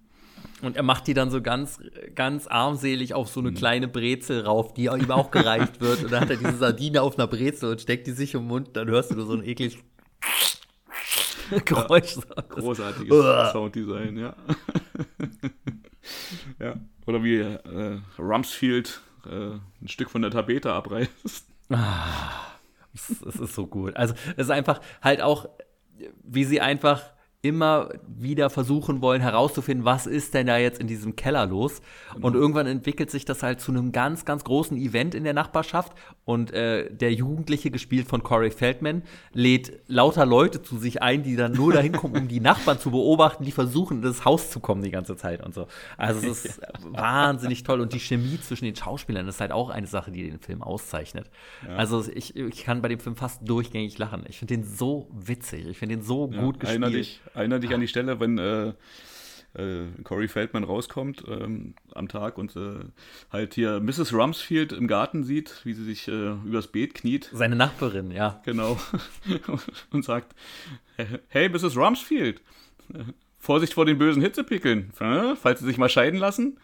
Und 0.61 0.75
er 0.75 0.84
macht 0.84 1.07
die 1.07 1.13
dann 1.13 1.29
so 1.29 1.41
ganz, 1.41 1.79
ganz 2.15 2.47
armselig 2.47 3.13
auf 3.13 3.29
so 3.29 3.39
eine 3.39 3.51
mhm. 3.51 3.55
kleine 3.55 3.88
Brezel 3.88 4.41
rauf, 4.41 4.73
die 4.73 4.86
ihm 4.86 5.11
auch 5.11 5.31
gereicht 5.31 5.81
wird. 5.81 6.03
Und 6.03 6.11
dann 6.11 6.21
hat 6.21 6.29
er 6.29 6.38
diese 6.38 6.57
Sardine 6.57 7.01
auf 7.01 7.17
einer 7.17 7.27
Brezel 7.27 7.71
und 7.71 7.81
steckt 7.81 8.07
die 8.07 8.11
sich 8.11 8.34
im 8.34 8.45
Mund. 8.45 8.69
Dann 8.73 8.89
hörst 8.89 9.11
du 9.11 9.15
nur 9.15 9.25
so 9.25 9.34
ein 9.34 9.43
eklig 9.43 9.79
Geräusch. 11.65 12.15
Ja, 12.15 12.43
großartiges. 12.49 13.51
Sounddesign, 13.51 14.17
ja. 14.17 14.35
ja. 16.59 16.75
Oder 17.05 17.23
wie 17.23 17.37
äh, 17.37 17.99
Rumsfield 18.17 19.01
äh, 19.25 19.51
ein 19.81 19.87
Stück 19.87 20.09
von 20.09 20.21
der 20.21 20.31
Tapete 20.31 20.71
abreißt. 20.71 21.47
Ah, 21.69 22.57
es, 22.93 23.21
es 23.21 23.35
ist 23.35 23.55
so 23.55 23.67
gut. 23.67 23.95
Also 23.95 24.13
es 24.37 24.45
ist 24.45 24.51
einfach 24.51 24.81
halt 25.01 25.21
auch, 25.21 25.47
wie 26.23 26.43
sie 26.43 26.61
einfach 26.61 27.01
immer 27.43 27.89
wieder 28.07 28.49
versuchen 28.49 29.01
wollen 29.01 29.21
herauszufinden, 29.21 29.83
was 29.83 30.07
ist 30.07 30.33
denn 30.33 30.47
da 30.47 30.57
jetzt 30.57 30.79
in 30.79 30.87
diesem 30.87 31.17
Keller 31.17 31.45
los. 31.45 31.81
Genau. 32.13 32.27
Und 32.27 32.35
irgendwann 32.35 32.67
entwickelt 32.67 33.11
sich 33.11 33.25
das 33.25 33.43
halt 33.43 33.59
zu 33.59 33.73
einem 33.73 33.91
ganz, 33.91 34.23
ganz 34.23 34.45
großen 34.45 34.77
Event 34.77 35.13
in 35.13 35.25
der 35.25 35.33
Nachbarschaft. 35.33 35.91
Und 36.23 36.51
äh, 36.53 36.89
der 36.89 37.13
Jugendliche, 37.13 37.69
gespielt 37.69 38.07
von 38.07 38.23
Corey 38.23 38.49
Feldman, 38.49 39.03
lädt 39.33 39.73
lauter 39.87 40.25
Leute 40.25 40.61
zu 40.61 40.77
sich 40.77 41.01
ein, 41.01 41.23
die 41.23 41.35
dann 41.35 41.51
nur 41.51 41.73
dahin 41.73 41.91
kommen, 41.91 42.15
um 42.15 42.27
die 42.29 42.39
Nachbarn 42.39 42.79
zu 42.79 42.91
beobachten, 42.91 43.43
die 43.43 43.51
versuchen, 43.51 43.97
in 43.97 44.03
das 44.03 44.23
Haus 44.23 44.49
zu 44.49 44.61
kommen 44.61 44.81
die 44.81 44.91
ganze 44.91 45.17
Zeit 45.17 45.43
und 45.43 45.53
so. 45.53 45.67
Also 45.97 46.25
es 46.25 46.45
ist 46.45 46.61
wahnsinnig 46.91 47.63
toll. 47.63 47.81
Und 47.81 47.91
die 47.91 47.99
Chemie 47.99 48.39
zwischen 48.39 48.63
den 48.63 48.75
Schauspielern 48.77 49.27
ist 49.27 49.41
halt 49.41 49.51
auch 49.51 49.69
eine 49.69 49.87
Sache, 49.87 50.11
die 50.11 50.23
den 50.23 50.39
Film 50.39 50.61
auszeichnet. 50.61 51.29
Ja. 51.67 51.75
Also 51.75 52.05
ich, 52.15 52.37
ich 52.37 52.63
kann 52.63 52.81
bei 52.81 52.87
dem 52.87 53.01
Film 53.01 53.17
fast 53.17 53.41
durchgängig 53.43 53.97
lachen. 53.97 54.23
Ich 54.29 54.39
finde 54.39 54.55
den 54.55 54.63
so 54.63 55.09
witzig. 55.11 55.67
Ich 55.67 55.77
finde 55.77 55.97
den 55.97 56.05
so 56.05 56.29
ja, 56.31 56.39
gut 56.39 56.61
gespielt. 56.61 57.19
Erinnere 57.34 57.59
dich 57.59 57.73
an 57.73 57.81
die 57.81 57.88
Stelle, 57.88 58.19
wenn 58.19 58.38
äh, 58.38 58.73
äh, 59.55 59.86
Corey 60.03 60.27
Feldman 60.27 60.63
rauskommt 60.63 61.23
ähm, 61.27 61.75
am 61.93 62.07
Tag 62.07 62.38
und 62.38 62.55
äh, 62.55 62.79
halt 63.31 63.53
hier 63.53 63.79
Mrs. 63.79 64.13
Rumsfield 64.13 64.71
im 64.71 64.88
Garten 64.88 65.23
sieht, 65.23 65.61
wie 65.63 65.73
sie 65.73 65.84
sich 65.84 66.07
äh, 66.07 66.31
übers 66.45 66.67
Beet 66.67 66.95
kniet. 66.95 67.29
Seine 67.34 67.55
Nachbarin, 67.55 68.11
ja. 68.11 68.41
Genau. 68.45 68.79
und 69.91 70.03
sagt, 70.05 70.36
hey, 71.27 71.49
Mrs. 71.49 71.77
Rumsfield, 71.77 72.41
Vorsicht 73.38 73.73
vor 73.73 73.86
den 73.86 73.97
bösen 73.97 74.21
Hitzepickeln, 74.21 74.91
falls 74.93 75.59
sie 75.59 75.65
sich 75.65 75.77
mal 75.77 75.89
scheiden 75.89 76.19
lassen. 76.19 76.57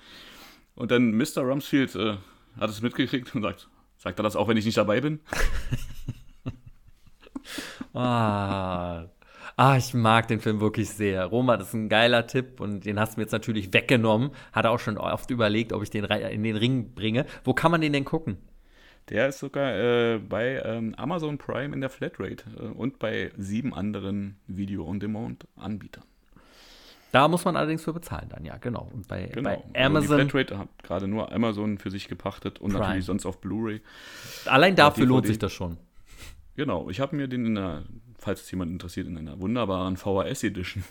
Und 0.75 0.91
dann 0.91 1.11
Mr. 1.11 1.41
Rumsfield 1.41 1.95
äh, 1.95 2.17
hat 2.59 2.69
es 2.69 2.81
mitgekriegt 2.81 3.35
und 3.35 3.41
sagt, 3.41 3.67
sagt 3.97 4.19
er 4.19 4.23
das 4.23 4.35
auch, 4.35 4.47
wenn 4.47 4.57
ich 4.57 4.65
nicht 4.65 4.77
dabei 4.77 5.01
bin? 5.01 5.19
ah, 7.93 9.05
Ah, 9.61 9.75
ich 9.75 9.93
mag 9.93 10.29
den 10.29 10.39
Film 10.39 10.61
wirklich 10.61 10.89
sehr. 10.89 11.25
Roma, 11.25 11.57
das 11.57 11.67
ist 11.67 11.73
ein 11.73 11.89
geiler 11.89 12.25
Tipp 12.27 12.61
und 12.61 12.85
den 12.85 12.97
hast 12.97 13.15
du 13.15 13.19
mir 13.19 13.25
jetzt 13.25 13.33
natürlich 13.33 13.73
weggenommen. 13.73 14.31
Hat 14.53 14.65
auch 14.65 14.79
schon 14.79 14.97
oft 14.97 15.29
überlegt, 15.31 15.73
ob 15.73 15.83
ich 15.83 15.89
den 15.89 16.05
in 16.05 16.43
den 16.43 16.55
Ring 16.55 16.93
bringe. 16.93 17.25
Wo 17.43 17.53
kann 17.53 17.69
man 17.69 17.81
den 17.81 17.91
denn 17.91 18.05
gucken? 18.05 18.37
Der 19.09 19.27
ist 19.27 19.39
sogar 19.39 19.75
äh, 19.75 20.17
bei 20.17 20.61
ähm, 20.63 20.95
Amazon 20.95 21.37
Prime 21.37 21.75
in 21.75 21.81
der 21.81 21.89
Flatrate 21.89 22.45
äh, 22.57 22.67
und 22.67 22.99
bei 22.99 23.33
sieben 23.35 23.73
anderen 23.73 24.37
Video-on-Demand-Anbietern. 24.47 26.05
Da 27.11 27.27
muss 27.27 27.43
man 27.43 27.57
allerdings 27.57 27.83
für 27.83 27.91
bezahlen 27.91 28.29
dann, 28.29 28.45
ja, 28.45 28.55
genau. 28.55 28.89
Und 28.93 29.09
bei, 29.09 29.23
genau. 29.25 29.61
bei 29.73 29.77
Amazon. 29.77 30.13
Also 30.13 30.23
die 30.23 30.29
Flatrate 30.29 30.57
hat 30.57 30.69
gerade 30.83 31.07
nur 31.09 31.33
Amazon 31.33 31.79
für 31.79 31.91
sich 31.91 32.07
gepachtet 32.07 32.59
und 32.59 32.71
Prime. 32.71 32.85
natürlich 32.85 33.03
sonst 33.03 33.25
auf 33.25 33.41
Blu-ray. 33.41 33.81
Allein 34.45 34.77
dafür 34.77 35.05
lohnt 35.05 35.27
sich 35.27 35.37
das 35.37 35.51
schon. 35.51 35.75
Genau, 36.55 36.89
ich 36.89 37.01
habe 37.01 37.17
mir 37.17 37.27
den 37.27 37.45
in 37.45 37.55
der 37.55 37.83
falls 38.19 38.41
es 38.41 38.51
jemand 38.51 38.71
interessiert, 38.71 39.07
in 39.07 39.17
einer 39.17 39.39
wunderbaren 39.39 39.97
VHS 39.97 40.43
Edition 40.43 40.83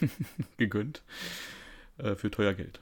gegönnt. 0.56 1.02
Äh, 1.98 2.14
für 2.14 2.30
teuer 2.30 2.54
Geld. 2.54 2.80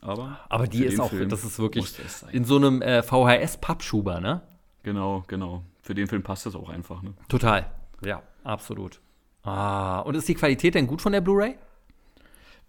Aber, 0.00 0.40
Aber 0.50 0.66
die 0.66 0.84
ist 0.84 1.00
auch, 1.00 1.08
Film 1.08 1.30
das 1.30 1.44
ist 1.44 1.58
wirklich 1.58 1.94
in 2.30 2.44
so 2.44 2.56
einem 2.56 2.82
äh, 2.82 3.02
VHS-Pappschuber, 3.02 4.20
ne? 4.20 4.42
Genau, 4.82 5.24
genau. 5.28 5.64
Für 5.80 5.94
den 5.94 6.08
Film 6.08 6.22
passt 6.22 6.44
das 6.44 6.54
auch 6.54 6.68
einfach, 6.68 7.02
ne? 7.02 7.14
Total. 7.28 7.70
Ja, 8.04 8.22
absolut. 8.42 9.00
Ah, 9.42 10.00
und 10.00 10.14
ist 10.14 10.28
die 10.28 10.34
Qualität 10.34 10.74
denn 10.74 10.86
gut 10.86 11.00
von 11.00 11.12
der 11.12 11.22
Blu-ray? 11.22 11.56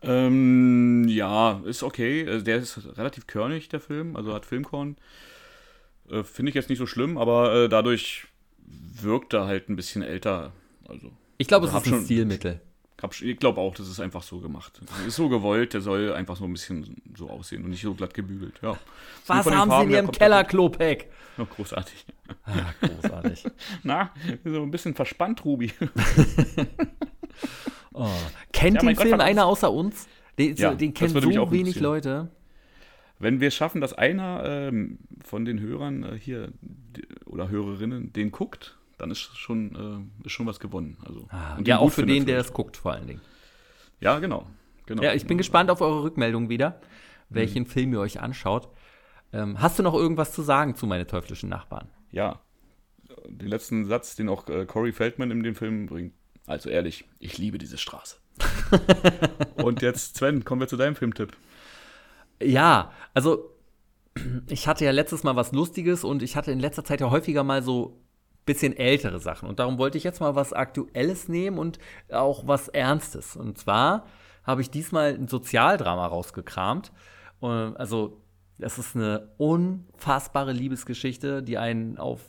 Ähm, 0.01 1.05
ja, 1.09 1.61
ist 1.65 1.83
okay. 1.83 2.25
Also 2.27 2.45
der 2.45 2.57
ist 2.57 2.97
relativ 2.97 3.27
körnig, 3.27 3.67
der 3.67 3.81
Film, 3.81 4.15
also 4.15 4.33
hat 4.33 4.45
Filmkorn. 4.45 4.95
Äh, 6.09 6.23
Finde 6.23 6.49
ich 6.49 6.55
jetzt 6.55 6.69
nicht 6.69 6.79
so 6.79 6.85
schlimm, 6.85 7.17
aber 7.17 7.53
äh, 7.53 7.69
dadurch 7.69 8.27
wirkt 8.65 9.33
er 9.33 9.45
halt 9.45 9.69
ein 9.69 9.75
bisschen 9.75 10.01
älter. 10.01 10.51
Also, 10.87 11.11
ich 11.37 11.47
glaube, 11.47 11.67
es 11.67 11.73
ist 11.73 11.87
ein 11.87 12.03
Stilmittel. 12.03 12.61
Ich 13.21 13.37
glaube 13.37 13.61
auch, 13.61 13.75
das 13.75 13.87
ist 13.87 13.99
einfach 13.99 14.23
so 14.23 14.39
gemacht. 14.39 14.81
Ist 15.05 15.17
so 15.17 15.29
gewollt, 15.29 15.73
der 15.73 15.81
soll 15.81 16.13
einfach 16.13 16.37
so 16.37 16.45
ein 16.45 16.53
bisschen 16.53 17.01
so 17.15 17.29
aussehen 17.29 17.63
und 17.63 17.69
nicht 17.69 17.81
so 17.81 17.93
glatt 17.93 18.13
gebügelt. 18.13 18.55
Ja. 18.63 18.77
Was 19.27 19.45
haben 19.45 19.69
Sie 19.69 19.83
in 19.83 19.91
Ihrem 19.91 20.11
Keller, 20.11 20.43
Klopack? 20.43 21.05
Oh, 21.37 21.45
großartig. 21.45 22.05
Ah, 22.45 22.73
großartig. 22.81 23.43
Na, 23.83 24.11
so 24.43 24.63
ein 24.63 24.71
bisschen 24.71 24.95
verspannt, 24.95 25.43
Ruby. 25.43 25.73
oh. 27.93 28.07
Kennt 28.53 28.77
ja, 28.77 28.81
den 28.81 28.95
Film 28.95 29.11
Gott, 29.11 29.21
einer 29.21 29.45
außer 29.45 29.71
uns? 29.71 30.07
Den, 30.39 30.55
ja, 30.55 30.73
den 30.73 30.93
kennen 30.93 31.21
so 31.21 31.51
wenig 31.51 31.79
Leute. 31.79 32.29
Wenn 33.19 33.39
wir 33.39 33.47
es 33.47 33.55
schaffen, 33.55 33.81
dass 33.81 33.93
einer 33.93 34.43
ähm, 34.45 34.99
von 35.23 35.45
den 35.45 35.59
Hörern 35.59 36.03
äh, 36.03 36.19
hier 36.19 36.51
oder 37.25 37.49
Hörerinnen 37.49 38.11
den 38.11 38.31
guckt, 38.31 38.77
dann 38.97 39.11
ist 39.11 39.37
schon, 39.37 40.09
äh, 40.23 40.25
ist 40.25 40.33
schon 40.33 40.45
was 40.45 40.59
gewonnen. 40.59 40.97
Also, 41.05 41.27
ah, 41.29 41.57
ja, 41.63 41.79
auch 41.79 41.89
für 41.89 42.05
den, 42.05 42.25
der 42.25 42.39
es 42.39 42.53
guckt, 42.53 42.77
vor 42.77 42.93
allen 42.93 43.07
Dingen. 43.07 43.21
Ja, 43.99 44.19
genau. 44.19 44.47
genau 44.85 45.03
ja, 45.03 45.13
ich 45.13 45.25
bin 45.25 45.37
gespannt 45.37 45.69
auf 45.69 45.81
eure 45.81 46.03
Rückmeldung 46.03 46.49
wieder, 46.49 46.79
welchen 47.29 47.63
mhm. 47.63 47.67
Film 47.67 47.93
ihr 47.93 47.99
euch 47.99 48.19
anschaut. 48.19 48.69
Ähm, 49.33 49.61
hast 49.61 49.79
du 49.79 49.83
noch 49.83 49.93
irgendwas 49.93 50.33
zu 50.33 50.41
sagen 50.41 50.75
zu 50.75 50.85
meine 50.87 51.07
teuflischen 51.07 51.49
Nachbarn? 51.49 51.89
Ja. 52.11 52.41
Den 53.27 53.47
letzten 53.47 53.85
Satz, 53.85 54.15
den 54.15 54.29
auch 54.29 54.47
äh, 54.49 54.65
Corey 54.65 54.91
Feldman 54.91 55.31
in 55.31 55.43
dem 55.43 55.55
Film 55.55 55.87
bringt. 55.87 56.13
Also 56.47 56.69
ehrlich, 56.69 57.05
ich 57.19 57.37
liebe 57.37 57.57
diese 57.57 57.77
Straße. 57.77 58.17
Und 59.55 59.81
jetzt, 59.81 60.17
Sven, 60.17 60.45
kommen 60.45 60.61
wir 60.61 60.67
zu 60.67 60.77
deinem 60.77 60.95
Filmtipp. 60.95 61.35
Ja, 62.41 62.91
also 63.13 63.51
ich 64.49 64.67
hatte 64.67 64.85
ja 64.85 64.91
letztes 64.91 65.23
Mal 65.23 65.35
was 65.35 65.51
Lustiges 65.51 66.03
und 66.03 66.23
ich 66.23 66.35
hatte 66.35 66.51
in 66.51 66.59
letzter 66.59 66.83
Zeit 66.83 67.01
ja 67.01 67.09
häufiger 67.09 67.43
mal 67.43 67.61
so 67.61 68.01
bisschen 68.45 68.77
ältere 68.77 69.19
Sachen. 69.19 69.49
Und 69.49 69.59
darum 69.59 69.77
wollte 69.77 69.97
ich 69.97 70.03
jetzt 70.03 70.19
mal 70.19 70.35
was 70.35 70.53
Aktuelles 70.53 71.27
nehmen 71.27 71.57
und 71.57 71.79
auch 72.11 72.47
was 72.47 72.67
Ernstes. 72.67 73.35
Und 73.35 73.57
zwar 73.57 74.05
habe 74.43 74.61
ich 74.61 74.69
diesmal 74.69 75.15
ein 75.15 75.27
Sozialdrama 75.27 76.05
rausgekramt. 76.05 76.91
Also, 77.41 78.21
es 78.59 78.77
ist 78.77 78.95
eine 78.95 79.29
unfassbare 79.37 80.53
Liebesgeschichte, 80.53 81.43
die 81.43 81.57
einen 81.57 81.97
auf 81.97 82.21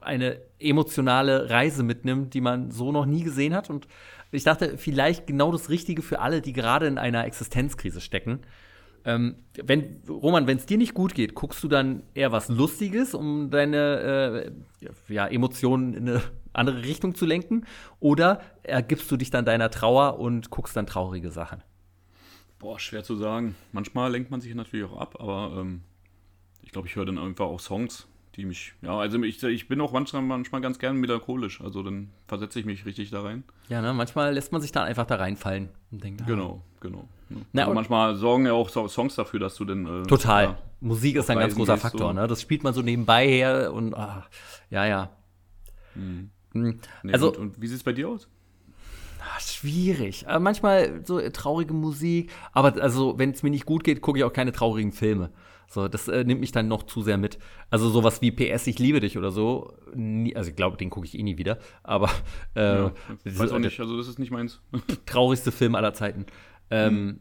eine 0.00 0.40
emotionale 0.58 1.50
Reise 1.50 1.82
mitnimmt, 1.82 2.34
die 2.34 2.40
man 2.40 2.70
so 2.70 2.92
noch 2.92 3.06
nie 3.06 3.22
gesehen 3.22 3.54
hat. 3.54 3.70
Und 3.70 3.88
ich 4.30 4.44
dachte, 4.44 4.76
vielleicht 4.76 5.26
genau 5.26 5.50
das 5.52 5.70
Richtige 5.70 6.02
für 6.02 6.20
alle, 6.20 6.42
die 6.42 6.52
gerade 6.52 6.86
in 6.86 6.98
einer 6.98 7.24
Existenzkrise 7.24 8.00
stecken. 8.00 8.40
Ähm, 9.04 9.36
wenn, 9.62 10.02
Roman, 10.08 10.46
wenn 10.46 10.58
es 10.58 10.66
dir 10.66 10.78
nicht 10.78 10.94
gut 10.94 11.14
geht, 11.14 11.34
guckst 11.34 11.62
du 11.64 11.68
dann 11.68 12.02
eher 12.14 12.32
was 12.32 12.48
Lustiges, 12.48 13.14
um 13.14 13.50
deine 13.50 14.52
äh, 15.08 15.12
ja, 15.12 15.26
Emotionen 15.26 15.94
in 15.94 16.08
eine 16.08 16.22
andere 16.52 16.82
Richtung 16.82 17.14
zu 17.14 17.26
lenken? 17.26 17.64
Oder 17.98 18.40
ergibst 18.62 19.10
du 19.10 19.16
dich 19.16 19.30
dann 19.30 19.44
deiner 19.44 19.70
Trauer 19.70 20.18
und 20.18 20.50
guckst 20.50 20.76
dann 20.76 20.86
traurige 20.86 21.30
Sachen? 21.30 21.62
Boah, 22.58 22.78
schwer 22.78 23.02
zu 23.02 23.16
sagen. 23.16 23.54
Manchmal 23.72 24.12
lenkt 24.12 24.30
man 24.30 24.40
sich 24.40 24.54
natürlich 24.54 24.86
auch 24.86 24.98
ab, 24.98 25.16
aber 25.18 25.56
ähm, 25.58 25.82
ich 26.62 26.72
glaube, 26.72 26.88
ich 26.88 26.96
höre 26.96 27.06
dann 27.06 27.18
einfach 27.18 27.46
auch 27.46 27.60
Songs, 27.60 28.06
die 28.36 28.44
mich, 28.44 28.74
ja, 28.82 28.98
also 28.98 29.22
ich, 29.22 29.42
ich 29.42 29.66
bin 29.66 29.80
auch 29.80 29.92
manchmal, 29.92 30.22
manchmal 30.22 30.60
ganz 30.60 30.78
gern 30.78 30.96
melancholisch, 30.96 31.60
also 31.62 31.82
dann 31.82 32.10
versetze 32.28 32.60
ich 32.60 32.66
mich 32.66 32.84
richtig 32.84 33.10
da 33.10 33.22
rein. 33.22 33.44
Ja, 33.68 33.80
ne, 33.80 33.94
manchmal 33.94 34.34
lässt 34.34 34.52
man 34.52 34.60
sich 34.60 34.72
dann 34.72 34.84
einfach 34.84 35.06
da 35.06 35.16
reinfallen 35.16 35.70
und 35.90 36.04
denkt, 36.04 36.22
ah. 36.22 36.26
Genau, 36.26 36.62
genau. 36.80 37.08
Na, 37.52 37.62
also 37.62 37.74
manchmal 37.74 38.16
sorgen 38.16 38.46
ja 38.46 38.52
auch 38.52 38.68
Songs 38.68 39.14
dafür, 39.14 39.40
dass 39.40 39.54
du 39.54 39.64
denn. 39.64 39.86
Äh, 39.86 40.06
total. 40.06 40.44
Ja, 40.44 40.58
Musik 40.80 41.16
ist 41.16 41.30
ein 41.30 41.38
ganz 41.38 41.54
großer 41.54 41.76
Faktor, 41.76 42.12
ne? 42.12 42.26
Das 42.26 42.40
spielt 42.42 42.64
man 42.64 42.74
so 42.74 42.82
nebenbei 42.82 43.28
her 43.28 43.72
und 43.72 43.94
ah, 43.94 44.26
ja, 44.70 44.86
ja. 44.86 45.10
Hm. 45.94 46.30
Hm. 46.52 46.80
Nee, 47.02 47.12
also, 47.12 47.28
und, 47.28 47.38
und 47.38 47.62
wie 47.62 47.66
sieht 47.66 47.76
es 47.76 47.84
bei 47.84 47.92
dir 47.92 48.08
aus? 48.08 48.28
Ach, 49.22 49.40
schwierig. 49.40 50.26
Aber 50.26 50.40
manchmal 50.40 51.04
so 51.04 51.20
traurige 51.30 51.74
Musik, 51.74 52.30
aber 52.52 52.80
also, 52.82 53.18
wenn 53.18 53.30
es 53.30 53.42
mir 53.42 53.50
nicht 53.50 53.66
gut 53.66 53.84
geht, 53.84 54.00
gucke 54.00 54.18
ich 54.18 54.24
auch 54.24 54.32
keine 54.32 54.52
traurigen 54.52 54.92
Filme. 54.92 55.30
So, 55.72 55.86
das 55.86 56.08
äh, 56.08 56.24
nimmt 56.24 56.40
mich 56.40 56.50
dann 56.50 56.66
noch 56.66 56.82
zu 56.82 57.00
sehr 57.00 57.16
mit. 57.16 57.38
Also 57.70 57.90
sowas 57.90 58.20
wie 58.22 58.32
PS, 58.32 58.66
ich 58.66 58.80
liebe 58.80 58.98
dich 58.98 59.16
oder 59.16 59.30
so. 59.30 59.72
Nie, 59.94 60.34
also 60.34 60.50
ich 60.50 60.56
glaube, 60.56 60.76
den 60.76 60.90
gucke 60.90 61.06
ich 61.06 61.16
eh 61.16 61.22
nie 61.22 61.38
wieder. 61.38 61.58
Aber 61.84 62.10
äh, 62.56 62.76
ja, 62.76 62.92
weiß 63.24 63.52
auch 63.52 63.60
nicht, 63.60 63.78
also 63.78 63.96
das 63.96 64.08
ist 64.08 64.18
nicht 64.18 64.32
meins. 64.32 64.60
traurigste 65.06 65.52
Film 65.52 65.76
aller 65.76 65.94
Zeiten. 65.94 66.26
Ähm, 66.70 67.04
mhm. 67.06 67.20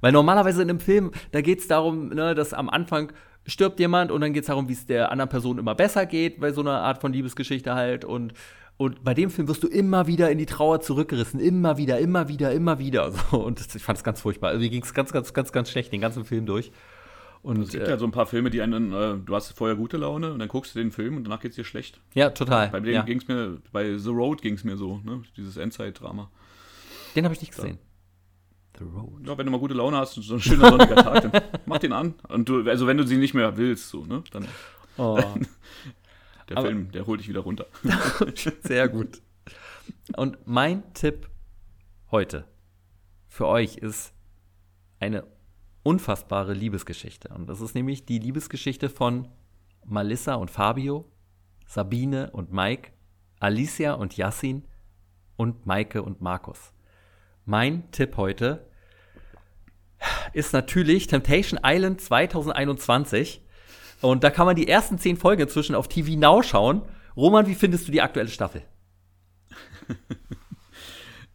Weil 0.00 0.12
normalerweise 0.12 0.62
in 0.62 0.70
einem 0.70 0.80
Film, 0.80 1.12
da 1.30 1.40
geht 1.40 1.60
es 1.60 1.68
darum, 1.68 2.08
ne, 2.08 2.34
dass 2.34 2.52
am 2.52 2.68
Anfang 2.68 3.12
stirbt 3.46 3.80
jemand 3.80 4.10
und 4.10 4.20
dann 4.20 4.32
geht 4.32 4.42
es 4.42 4.48
darum, 4.48 4.68
wie 4.68 4.72
es 4.72 4.86
der 4.86 5.10
anderen 5.10 5.28
Person 5.28 5.58
immer 5.58 5.74
besser 5.74 6.06
geht, 6.06 6.40
bei 6.40 6.52
so 6.52 6.60
einer 6.60 6.82
Art 6.82 7.00
von 7.00 7.12
Liebesgeschichte 7.12 7.74
halt. 7.74 8.04
Und, 8.04 8.34
und 8.76 9.04
bei 9.04 9.14
dem 9.14 9.30
Film 9.30 9.48
wirst 9.48 9.62
du 9.62 9.68
immer 9.68 10.06
wieder 10.06 10.30
in 10.30 10.38
die 10.38 10.46
Trauer 10.46 10.80
zurückgerissen. 10.80 11.40
Immer 11.40 11.76
wieder, 11.76 11.98
immer 11.98 12.28
wieder, 12.28 12.52
immer 12.52 12.78
wieder. 12.78 13.12
So, 13.30 13.44
und 13.44 13.60
das, 13.60 13.74
ich 13.74 13.82
fand 13.82 13.98
es 13.98 14.04
ganz 14.04 14.20
furchtbar. 14.20 14.50
Also 14.50 14.60
mir 14.60 14.70
ging 14.70 14.82
es 14.82 14.94
ganz, 14.94 15.12
ganz, 15.12 15.32
ganz, 15.32 15.52
ganz 15.52 15.70
schlecht 15.70 15.92
den 15.92 16.00
ganzen 16.00 16.24
Film 16.24 16.46
durch. 16.46 16.72
Und, 17.42 17.60
es 17.60 17.70
gibt 17.70 17.88
äh, 17.88 17.90
ja 17.90 17.98
so 17.98 18.04
ein 18.04 18.12
paar 18.12 18.26
Filme, 18.26 18.50
die 18.50 18.62
einen, 18.62 18.92
äh, 18.92 19.16
du 19.16 19.34
hast 19.34 19.50
vorher 19.52 19.76
gute 19.76 19.96
Laune 19.96 20.32
und 20.32 20.38
dann 20.38 20.48
guckst 20.48 20.74
du 20.74 20.78
den 20.78 20.92
Film 20.92 21.16
und 21.16 21.24
danach 21.24 21.40
geht 21.40 21.50
es 21.50 21.56
dir 21.56 21.64
schlecht. 21.64 22.00
Ja, 22.14 22.30
total. 22.30 22.68
Bei 22.68 22.78
dem 22.78 22.92
ja. 22.92 23.02
ging 23.02 23.18
es 23.18 23.26
mir, 23.26 23.58
bei 23.72 23.98
The 23.98 24.10
Road 24.10 24.42
ging 24.42 24.54
es 24.54 24.62
mir 24.62 24.76
so, 24.76 25.00
ne? 25.04 25.22
dieses 25.36 25.56
Endzeit-Drama. 25.56 26.30
Den 27.16 27.24
habe 27.24 27.34
ich 27.34 27.40
nicht 27.40 27.54
gesehen. 27.54 27.78
Da. 27.80 27.91
The 28.82 28.96
road. 28.96 29.26
Ja, 29.26 29.36
wenn 29.38 29.46
du 29.46 29.52
mal 29.52 29.58
gute 29.58 29.74
Laune 29.74 29.96
hast 29.96 30.16
und 30.16 30.22
so 30.22 30.34
ein 30.34 30.40
schöner 30.40 30.70
sonniger 30.70 30.96
Tag, 30.96 31.30
dann 31.30 31.42
mach 31.66 31.78
den 31.78 31.92
an. 31.92 32.14
Und 32.28 32.48
du, 32.48 32.68
also 32.68 32.86
wenn 32.86 32.96
du 32.96 33.06
sie 33.06 33.16
nicht 33.16 33.34
mehr 33.34 33.56
willst, 33.56 33.88
so, 33.88 34.04
ne? 34.04 34.22
Dann. 34.30 34.46
Oh. 34.96 35.16
der 36.48 36.58
Aber, 36.58 36.66
Film, 36.66 36.90
der 36.92 37.06
holt 37.06 37.20
dich 37.20 37.28
wieder 37.28 37.40
runter. 37.40 37.66
Sehr 38.62 38.88
gut. 38.88 39.22
Und 40.16 40.38
mein 40.46 40.92
Tipp 40.94 41.28
heute 42.10 42.44
für 43.28 43.46
euch 43.46 43.76
ist 43.76 44.12
eine 45.00 45.24
unfassbare 45.82 46.52
Liebesgeschichte. 46.52 47.28
Und 47.28 47.48
das 47.48 47.60
ist 47.60 47.74
nämlich 47.74 48.04
die 48.04 48.18
Liebesgeschichte 48.18 48.88
von 48.88 49.28
Malissa 49.84 50.34
und 50.34 50.50
Fabio, 50.50 51.10
Sabine 51.66 52.30
und 52.30 52.52
Mike, 52.52 52.92
Alicia 53.40 53.94
und 53.94 54.16
Yassin 54.16 54.64
und 55.36 55.66
Maike 55.66 56.02
und 56.02 56.20
Markus. 56.20 56.72
Mein 57.44 57.90
Tipp 57.90 58.16
heute 58.16 58.68
ist 60.32 60.52
natürlich 60.52 61.06
Temptation 61.06 61.60
Island 61.64 62.00
2021. 62.00 63.40
Und 64.00 64.24
da 64.24 64.30
kann 64.30 64.46
man 64.46 64.56
die 64.56 64.68
ersten 64.68 64.98
zehn 64.98 65.16
Folgen 65.16 65.42
inzwischen 65.42 65.74
auf 65.74 65.88
TV 65.88 66.18
Now 66.18 66.42
schauen. 66.42 66.82
Roman, 67.16 67.46
wie 67.46 67.54
findest 67.54 67.86
du 67.86 67.92
die 67.92 68.02
aktuelle 68.02 68.30
Staffel? 68.30 68.62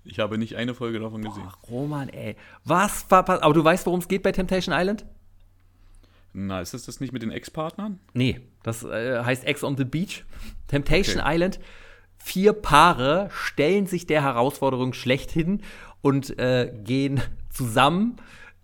Ich 0.10 0.20
habe 0.20 0.38
nicht 0.38 0.56
eine 0.56 0.74
Folge 0.74 1.00
davon 1.00 1.22
gesehen. 1.22 1.44
Boah, 1.44 1.70
Roman, 1.70 2.10
ey. 2.10 2.38
Was? 2.64 3.06
Aber 3.12 3.54
du 3.54 3.64
weißt, 3.64 3.86
worum 3.86 4.00
es 4.00 4.08
geht 4.08 4.24
bei 4.24 4.32
Temptation 4.32 4.74
Island? 4.74 5.06
Na, 6.34 6.62
ist 6.62 6.74
das 6.74 6.86
das 6.86 7.00
nicht 7.00 7.14
mit 7.14 7.24
den 7.24 7.32
Ex-Partnern? 7.32 8.00
Nee, 8.14 8.42
das 8.64 8.84
äh, 8.84 9.24
heißt 9.24 9.44
Ex 9.46 9.64
on 9.64 9.76
the 9.76 9.86
Beach. 9.86 10.24
Temptation 10.68 11.20
okay. 11.20 11.36
Island. 11.36 11.60
Vier 12.18 12.54
Paare 12.54 13.30
stellen 13.32 13.86
sich 13.86 14.08
der 14.08 14.24
Herausforderung 14.24 14.94
schlechthin 14.94 15.62
und 16.02 16.38
äh, 16.40 16.74
gehen 16.84 17.22
zusammen 17.50 18.18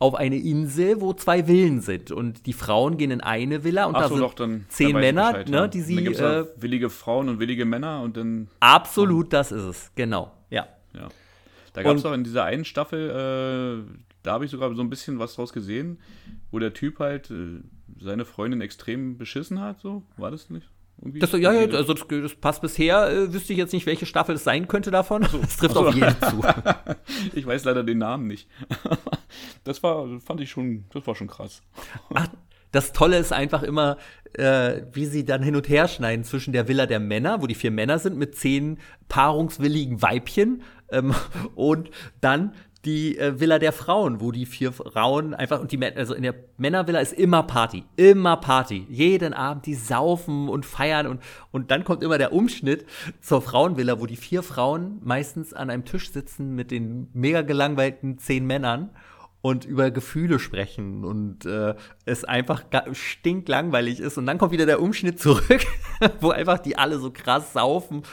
auf 0.03 0.15
eine 0.15 0.35
Insel, 0.35 0.99
wo 0.99 1.13
zwei 1.13 1.45
Villen 1.45 1.79
sind. 1.79 2.11
Und 2.11 2.45
die 2.45 2.51
Frauen 2.51 2.97
gehen 2.97 3.09
in 3.09 3.21
eine 3.21 3.63
Villa 3.63 3.85
und 3.85 3.95
Ach 3.95 4.01
da 4.01 4.07
so, 4.09 4.15
sind 4.15 4.23
doch, 4.23 4.33
dann, 4.33 4.65
zehn 4.67 4.91
Männer, 4.91 5.31
Bescheid, 5.31 5.49
ne, 5.49 5.69
die 5.69 5.79
sie. 5.79 6.03
Dann 6.03 6.43
äh, 6.43 6.45
willige 6.57 6.89
Frauen 6.89 7.29
und 7.29 7.39
willige 7.39 7.63
Männer 7.63 8.01
und 8.01 8.17
dann. 8.17 8.49
Absolut, 8.59 9.31
ja. 9.31 9.39
das 9.39 9.53
ist 9.53 9.63
es, 9.63 9.91
genau. 9.95 10.33
Ja. 10.49 10.67
ja. 10.93 11.07
Da 11.71 11.83
gab 11.83 11.95
es 11.95 12.05
auch 12.05 12.11
in 12.11 12.25
dieser 12.25 12.43
einen 12.43 12.65
Staffel, 12.65 13.85
äh, 13.87 14.01
da 14.23 14.33
habe 14.33 14.43
ich 14.43 14.51
sogar 14.51 14.75
so 14.75 14.81
ein 14.81 14.89
bisschen 14.89 15.19
was 15.19 15.35
draus 15.35 15.53
gesehen, 15.53 15.99
wo 16.51 16.59
der 16.59 16.73
Typ 16.73 16.99
halt 16.99 17.31
äh, 17.31 17.61
seine 18.01 18.25
Freundin 18.25 18.59
extrem 18.59 19.17
beschissen 19.17 19.61
hat, 19.61 19.79
so. 19.79 20.03
War 20.17 20.31
das 20.31 20.49
nicht? 20.49 20.67
Das, 20.97 21.31
ja, 21.33 21.51
ja, 21.51 21.67
also 21.75 21.93
das, 21.93 22.07
das 22.07 22.35
passt 22.35 22.61
bisher, 22.61 23.09
äh, 23.09 23.33
wüsste 23.33 23.53
ich 23.53 23.59
jetzt 23.59 23.73
nicht, 23.73 23.85
welche 23.85 24.05
Staffel 24.05 24.35
es 24.35 24.43
sein 24.43 24.67
könnte 24.67 24.89
davon. 24.89 25.23
So. 25.23 25.37
Das 25.39 25.57
trifft 25.57 25.73
so. 25.73 25.87
auf 25.87 25.95
jeden 25.95 26.15
zu. 26.21 26.41
ich 27.33 27.45
weiß 27.45 27.65
leider 27.65 27.83
den 27.83 27.97
Namen 27.97 28.27
nicht. 28.27 28.47
das 29.63 29.83
war, 29.83 30.07
fand 30.21 30.39
ich 30.39 30.49
schon, 30.49 30.85
das 30.93 31.05
war 31.05 31.15
schon 31.15 31.27
krass. 31.27 31.61
Ach, 32.13 32.27
das 32.71 32.93
Tolle 32.93 33.17
ist 33.17 33.33
einfach 33.33 33.63
immer, 33.63 33.97
äh, 34.33 34.81
wie 34.93 35.05
sie 35.05 35.25
dann 35.25 35.43
hin 35.43 35.55
und 35.55 35.67
her 35.67 35.87
schneiden 35.87 36.23
zwischen 36.23 36.53
der 36.53 36.67
Villa 36.67 36.85
der 36.85 36.99
Männer, 36.99 37.41
wo 37.41 37.47
die 37.47 37.55
vier 37.55 37.71
Männer 37.71 37.99
sind, 37.99 38.17
mit 38.17 38.35
zehn 38.35 38.79
paarungswilligen 39.09 40.01
Weibchen 40.01 40.63
ähm, 40.89 41.13
und 41.55 41.91
dann 42.21 42.53
die 42.85 43.17
äh, 43.17 43.39
Villa 43.39 43.59
der 43.59 43.71
Frauen, 43.71 44.19
wo 44.19 44.31
die 44.31 44.45
vier 44.45 44.71
Frauen 44.73 45.33
einfach 45.33 45.59
und 45.59 45.71
die 45.71 45.83
also 45.83 46.13
in 46.13 46.23
der 46.23 46.35
Männervilla 46.57 46.99
ist 46.99 47.13
immer 47.13 47.43
Party, 47.43 47.85
immer 47.95 48.37
Party. 48.37 48.85
Jeden 48.89 49.33
Abend 49.33 49.65
die 49.65 49.75
saufen 49.75 50.49
und 50.49 50.65
feiern 50.65 51.07
und 51.07 51.21
und 51.51 51.71
dann 51.71 51.83
kommt 51.83 52.03
immer 52.03 52.17
der 52.17 52.33
Umschnitt 52.33 52.85
zur 53.21 53.41
Frauenvilla, 53.41 53.99
wo 53.99 54.05
die 54.05 54.15
vier 54.15 54.43
Frauen 54.43 54.99
meistens 55.03 55.53
an 55.53 55.69
einem 55.69 55.85
Tisch 55.85 56.11
sitzen 56.11 56.55
mit 56.55 56.71
den 56.71 57.09
mega 57.13 57.41
gelangweilten 57.41 58.17
zehn 58.17 58.45
Männern 58.45 58.89
und 59.43 59.65
über 59.65 59.91
Gefühle 59.91 60.39
sprechen 60.39 61.03
und 61.03 61.45
äh, 61.45 61.75
es 62.05 62.23
einfach 62.23 62.63
stinklangweilig 62.93 63.99
ist. 63.99 64.17
Und 64.17 64.25
dann 64.25 64.37
kommt 64.37 64.53
wieder 64.53 64.65
der 64.65 64.81
Umschnitt 64.81 65.19
zurück, 65.19 65.65
wo 66.21 66.29
einfach 66.29 66.59
die 66.59 66.77
alle 66.77 66.97
so 66.97 67.11
krass 67.11 67.51
saufen. 67.51 68.03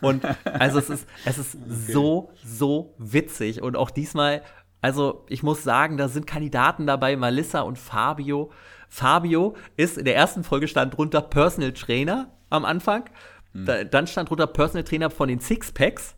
Und 0.00 0.24
also 0.44 0.78
es 0.78 0.88
ist, 0.88 1.08
es 1.24 1.38
ist 1.38 1.54
okay. 1.60 1.92
so, 1.92 2.30
so 2.44 2.94
witzig. 2.98 3.62
Und 3.62 3.76
auch 3.76 3.90
diesmal, 3.90 4.42
also 4.80 5.26
ich 5.28 5.42
muss 5.42 5.64
sagen, 5.64 5.96
da 5.96 6.06
sind 6.06 6.28
Kandidaten 6.28 6.86
dabei, 6.86 7.16
Melissa 7.16 7.62
und 7.62 7.80
Fabio. 7.80 8.52
Fabio 8.88 9.56
ist 9.76 9.98
in 9.98 10.04
der 10.04 10.14
ersten 10.14 10.44
Folge 10.44 10.68
stand 10.68 10.96
drunter 10.96 11.20
Personal 11.20 11.72
Trainer 11.72 12.30
am 12.48 12.64
Anfang. 12.64 13.10
Hm. 13.54 13.64
Da, 13.64 13.82
dann 13.82 14.06
stand 14.06 14.30
drunter 14.30 14.46
Personal 14.46 14.84
Trainer 14.84 15.10
von 15.10 15.28
den 15.28 15.40
Sixpacks. 15.40 16.14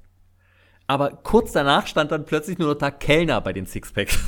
Aber 0.88 1.10
kurz 1.10 1.52
danach 1.52 1.86
stand 1.86 2.10
dann 2.10 2.24
plötzlich 2.24 2.58
nur 2.58 2.68
noch 2.68 2.78
da 2.78 2.90
Kellner 2.90 3.42
bei 3.42 3.52
den 3.52 3.66
Sixpacks. 3.66 4.18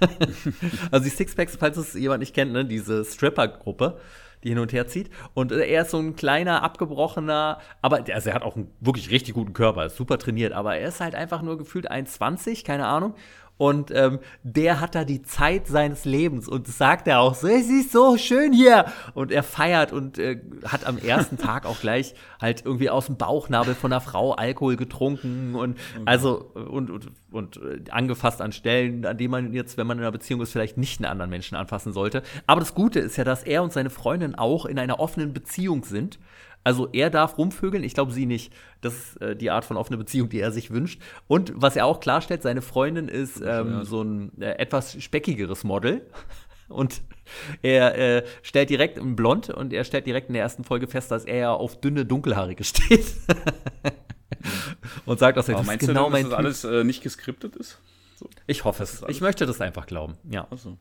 also 0.90 1.04
die 1.04 1.10
Sixpacks, 1.10 1.56
falls 1.56 1.78
es 1.78 1.94
jemand 1.94 2.20
nicht 2.20 2.34
kennt, 2.34 2.52
ne, 2.52 2.66
diese 2.66 3.06
Stripper-Gruppe, 3.06 3.98
die 4.44 4.50
hin 4.50 4.58
und 4.58 4.74
her 4.74 4.86
zieht. 4.86 5.10
Und 5.32 5.50
er 5.50 5.82
ist 5.82 5.90
so 5.90 5.98
ein 5.98 6.16
kleiner, 6.16 6.62
abgebrochener, 6.62 7.58
aber 7.80 8.04
also 8.12 8.28
er 8.28 8.34
hat 8.34 8.42
auch 8.42 8.54
einen 8.54 8.70
wirklich 8.80 9.10
richtig 9.10 9.32
guten 9.32 9.54
Körper, 9.54 9.86
ist 9.86 9.96
super 9.96 10.18
trainiert, 10.18 10.52
aber 10.52 10.76
er 10.76 10.88
ist 10.88 11.00
halt 11.00 11.14
einfach 11.14 11.40
nur 11.40 11.56
gefühlt 11.56 11.90
1,20, 11.90 12.66
keine 12.66 12.86
Ahnung. 12.86 13.14
Und 13.60 13.90
ähm, 13.94 14.20
der 14.42 14.80
hat 14.80 14.94
da 14.94 15.04
die 15.04 15.20
Zeit 15.20 15.66
seines 15.66 16.06
Lebens 16.06 16.48
und 16.48 16.66
sagt 16.66 17.06
er 17.06 17.20
auch 17.20 17.34
so, 17.34 17.46
es 17.46 17.68
ist 17.68 17.92
so 17.92 18.16
schön 18.16 18.54
hier. 18.54 18.86
Und 19.12 19.30
er 19.30 19.42
feiert 19.42 19.92
und 19.92 20.18
äh, 20.18 20.40
hat 20.64 20.86
am 20.86 20.96
ersten 20.96 21.36
Tag 21.38 21.66
auch 21.66 21.78
gleich 21.78 22.14
halt 22.40 22.64
irgendwie 22.64 22.88
aus 22.88 23.04
dem 23.04 23.18
Bauchnabel 23.18 23.74
von 23.74 23.92
einer 23.92 24.00
Frau 24.00 24.32
Alkohol 24.32 24.76
getrunken 24.76 25.54
und 25.56 25.72
okay. 25.72 26.02
also 26.06 26.36
und, 26.54 26.88
und, 26.88 27.08
und 27.30 27.56
äh, 27.58 27.90
angefasst 27.90 28.40
an 28.40 28.52
Stellen, 28.52 29.04
an 29.04 29.18
denen 29.18 29.30
man 29.30 29.52
jetzt, 29.52 29.76
wenn 29.76 29.86
man 29.86 29.98
in 29.98 30.04
einer 30.04 30.12
Beziehung 30.12 30.40
ist, 30.40 30.52
vielleicht 30.52 30.78
nicht 30.78 30.98
einen 30.98 31.12
anderen 31.12 31.30
Menschen 31.30 31.54
anfassen 31.54 31.92
sollte. 31.92 32.22
Aber 32.46 32.60
das 32.60 32.74
Gute 32.74 32.98
ist 33.00 33.18
ja, 33.18 33.24
dass 33.24 33.42
er 33.42 33.62
und 33.62 33.74
seine 33.74 33.90
Freundin 33.90 34.36
auch 34.36 34.64
in 34.64 34.78
einer 34.78 35.00
offenen 35.00 35.34
Beziehung 35.34 35.84
sind. 35.84 36.18
Also 36.70 36.88
er 36.92 37.10
darf 37.10 37.36
rumvögeln, 37.36 37.82
ich 37.82 37.94
glaube 37.94 38.12
sie 38.12 38.26
nicht. 38.26 38.52
Das 38.80 38.94
ist 38.94 39.20
äh, 39.20 39.34
die 39.34 39.50
Art 39.50 39.64
von 39.64 39.76
offene 39.76 39.96
Beziehung, 39.96 40.28
die 40.28 40.38
er 40.38 40.52
sich 40.52 40.70
wünscht. 40.70 41.02
Und 41.26 41.52
was 41.56 41.74
er 41.74 41.84
auch 41.84 41.98
klarstellt, 41.98 42.42
seine 42.42 42.62
Freundin 42.62 43.08
ist 43.08 43.42
ähm, 43.44 43.82
so 43.82 44.02
ein 44.02 44.40
äh, 44.40 44.52
etwas 44.52 45.02
speckigeres 45.02 45.64
Model. 45.64 46.06
Und 46.68 47.02
er 47.62 47.98
äh, 47.98 48.24
stellt 48.42 48.70
direkt 48.70 48.98
im 48.98 49.16
Blond 49.16 49.50
und 49.50 49.72
er 49.72 49.82
stellt 49.82 50.06
direkt 50.06 50.28
in 50.28 50.34
der 50.34 50.42
ersten 50.44 50.62
Folge 50.62 50.86
fest, 50.86 51.10
dass 51.10 51.24
er 51.24 51.36
ja 51.36 51.52
auf 51.52 51.80
dünne, 51.80 52.06
dunkelhaarige 52.06 52.62
steht. 52.64 53.06
und 55.04 55.18
sagt, 55.18 55.36
dass 55.36 55.48
er 55.48 55.56
das 55.56 55.66
meinst 55.66 55.84
genau 55.84 56.10
du 56.10 56.14
denn, 56.14 56.30
dass 56.30 56.30
das 56.30 56.38
alles 56.38 56.64
äh, 56.64 56.84
nicht 56.84 57.02
geskriptet 57.02 57.56
ist? 57.56 57.80
So. 58.14 58.30
Ich 58.46 58.62
hoffe 58.62 58.84
es. 58.84 59.02
Ich 59.08 59.20
möchte 59.20 59.46
das 59.46 59.60
einfach 59.60 59.86
glauben. 59.86 60.16
Ja. 60.30 60.46
Ach 60.48 60.58
so. 60.58 60.78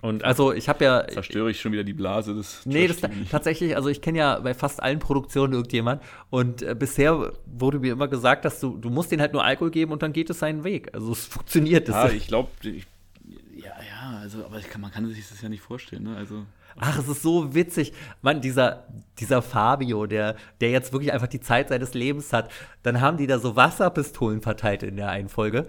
Und 0.00 0.24
also 0.24 0.52
ich 0.52 0.68
habe 0.68 0.84
ja. 0.84 1.06
Zerstöre 1.08 1.50
ich 1.50 1.60
schon 1.60 1.72
wieder 1.72 1.84
die 1.84 1.92
Blase 1.92 2.34
des. 2.34 2.64
Nee, 2.64 2.86
das 2.86 2.98
tatsächlich, 3.30 3.74
also 3.76 3.88
ich 3.88 4.00
kenne 4.00 4.18
ja 4.18 4.38
bei 4.38 4.54
fast 4.54 4.82
allen 4.82 5.00
Produktionen 5.00 5.52
irgendjemand 5.54 6.02
und 6.30 6.62
äh, 6.62 6.76
bisher 6.78 7.32
wurde 7.46 7.80
mir 7.80 7.92
immer 7.92 8.08
gesagt, 8.08 8.44
dass 8.44 8.60
du, 8.60 8.76
du 8.76 8.90
musst 8.90 9.10
denen 9.10 9.20
halt 9.20 9.32
nur 9.32 9.44
Alkohol 9.44 9.70
geben 9.70 9.92
und 9.92 10.02
dann 10.02 10.12
geht 10.12 10.30
es 10.30 10.38
seinen 10.38 10.62
Weg. 10.62 10.94
Also 10.94 11.12
es 11.12 11.26
funktioniert. 11.26 11.88
Ja, 11.88 12.08
ich 12.08 12.28
glaube, 12.28 12.50
ja, 12.62 13.72
ja, 13.82 14.18
also, 14.20 14.44
aber 14.44 14.60
kann, 14.60 14.80
man 14.80 14.90
kann 14.90 15.08
sich 15.08 15.28
das 15.28 15.40
ja 15.42 15.48
nicht 15.48 15.62
vorstellen, 15.62 16.04
ne? 16.04 16.16
Also. 16.16 16.44
Ach, 16.76 16.98
es 16.98 17.06
ist 17.06 17.22
so 17.22 17.54
witzig. 17.54 17.92
Mann, 18.22 18.40
dieser, 18.40 18.86
dieser 19.18 19.42
Fabio, 19.42 20.06
der, 20.06 20.36
der 20.60 20.70
jetzt 20.70 20.92
wirklich 20.92 21.12
einfach 21.12 21.26
die 21.26 21.40
Zeit 21.40 21.68
seines 21.68 21.92
Lebens 21.92 22.32
hat, 22.32 22.50
dann 22.82 23.00
haben 23.00 23.18
die 23.18 23.26
da 23.26 23.38
so 23.38 23.56
Wasserpistolen 23.56 24.40
verteilt 24.40 24.82
in 24.82 24.96
der 24.96 25.10
einen 25.10 25.28
Folge. 25.28 25.66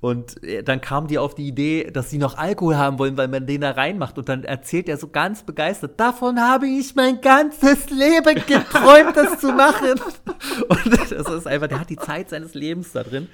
Und 0.00 0.42
äh, 0.42 0.62
dann 0.62 0.80
kam 0.80 1.06
die 1.06 1.18
auf 1.18 1.34
die 1.34 1.48
Idee, 1.48 1.90
dass 1.90 2.10
sie 2.10 2.18
noch 2.18 2.36
Alkohol 2.36 2.76
haben 2.76 2.98
wollen, 2.98 3.16
weil 3.16 3.28
man 3.28 3.46
den 3.46 3.62
da 3.62 3.72
reinmacht. 3.72 4.18
Und 4.18 4.28
dann 4.28 4.44
erzählt 4.44 4.88
er 4.88 4.96
so 4.96 5.08
ganz 5.08 5.42
begeistert, 5.42 5.98
davon 5.98 6.40
habe 6.40 6.66
ich 6.66 6.94
mein 6.94 7.20
ganzes 7.20 7.90
Leben 7.90 8.42
geträumt, 8.46 9.16
das 9.16 9.40
zu 9.40 9.52
machen. 9.52 10.00
Und 10.68 10.98
das 10.98 11.12
ist 11.12 11.46
einfach, 11.46 11.68
der 11.68 11.80
hat 11.80 11.90
die 11.90 11.96
Zeit 11.96 12.30
seines 12.30 12.54
Lebens 12.54 12.92
da 12.92 13.02
drin. 13.02 13.28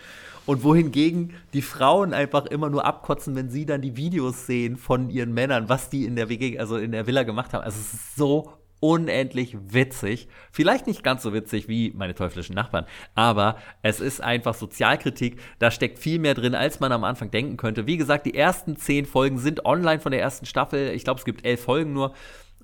Und 0.45 0.65
wohingegen 0.65 1.35
die 1.53 1.63
Frauen 1.63 2.13
einfach 2.13 2.47
immer 2.47 2.69
nur 2.69 2.85
abkotzen, 2.85 3.37
wenn 3.37 3.49
sie 3.49 3.65
dann 3.65 3.81
die 3.81 3.97
Videos 3.97 4.47
sehen 4.47 4.77
von 4.77 5.09
ihren 5.09 5.33
Männern, 5.33 5.69
was 5.69 5.89
die 5.89 6.05
in 6.05 6.17
der 6.17 6.29
WG, 6.29 6.59
also 6.59 6.77
in 6.77 6.91
der 6.91 7.07
Villa 7.07 7.23
gemacht 7.23 7.53
haben. 7.53 7.63
Also 7.63 7.79
es 7.79 7.95
ist 7.95 8.17
so 8.17 8.53
unendlich 8.83 9.57
witzig. 9.69 10.27
Vielleicht 10.51 10.89
nicht 10.89 11.05
ganz 11.05 11.23
so 11.23 11.33
witzig 11.33 11.69
wie 11.69 11.93
meine 11.95 12.17
teuflischen 12.17 12.57
Nachbarn, 12.57 12.85
aber 13.15 13.57
es 13.83 14.01
ist 14.01 14.21
einfach 14.21 14.55
Sozialkritik. 14.55 15.41
Da 15.61 15.71
steckt 15.71 16.01
viel 16.01 16.19
mehr 16.19 16.35
drin, 16.35 16.57
als 16.57 16.81
man 16.81 16.91
am 16.91 17.05
Anfang 17.05 17.31
denken 17.31 17.57
könnte. 17.57 17.87
Wie 17.87 17.97
gesagt, 17.97 18.27
die 18.27 18.35
ersten 18.35 18.77
zehn 18.77 19.07
Folgen 19.07 19.39
sind 19.39 19.65
online 19.65 20.01
von 20.01 20.11
der 20.11 20.21
ersten 20.21 20.47
Staffel. 20.47 20.91
Ich 20.95 21.05
glaube, 21.05 21.21
es 21.21 21.25
gibt 21.25 21.47
elf 21.47 21.63
Folgen 21.63 21.93
nur. 21.93 22.13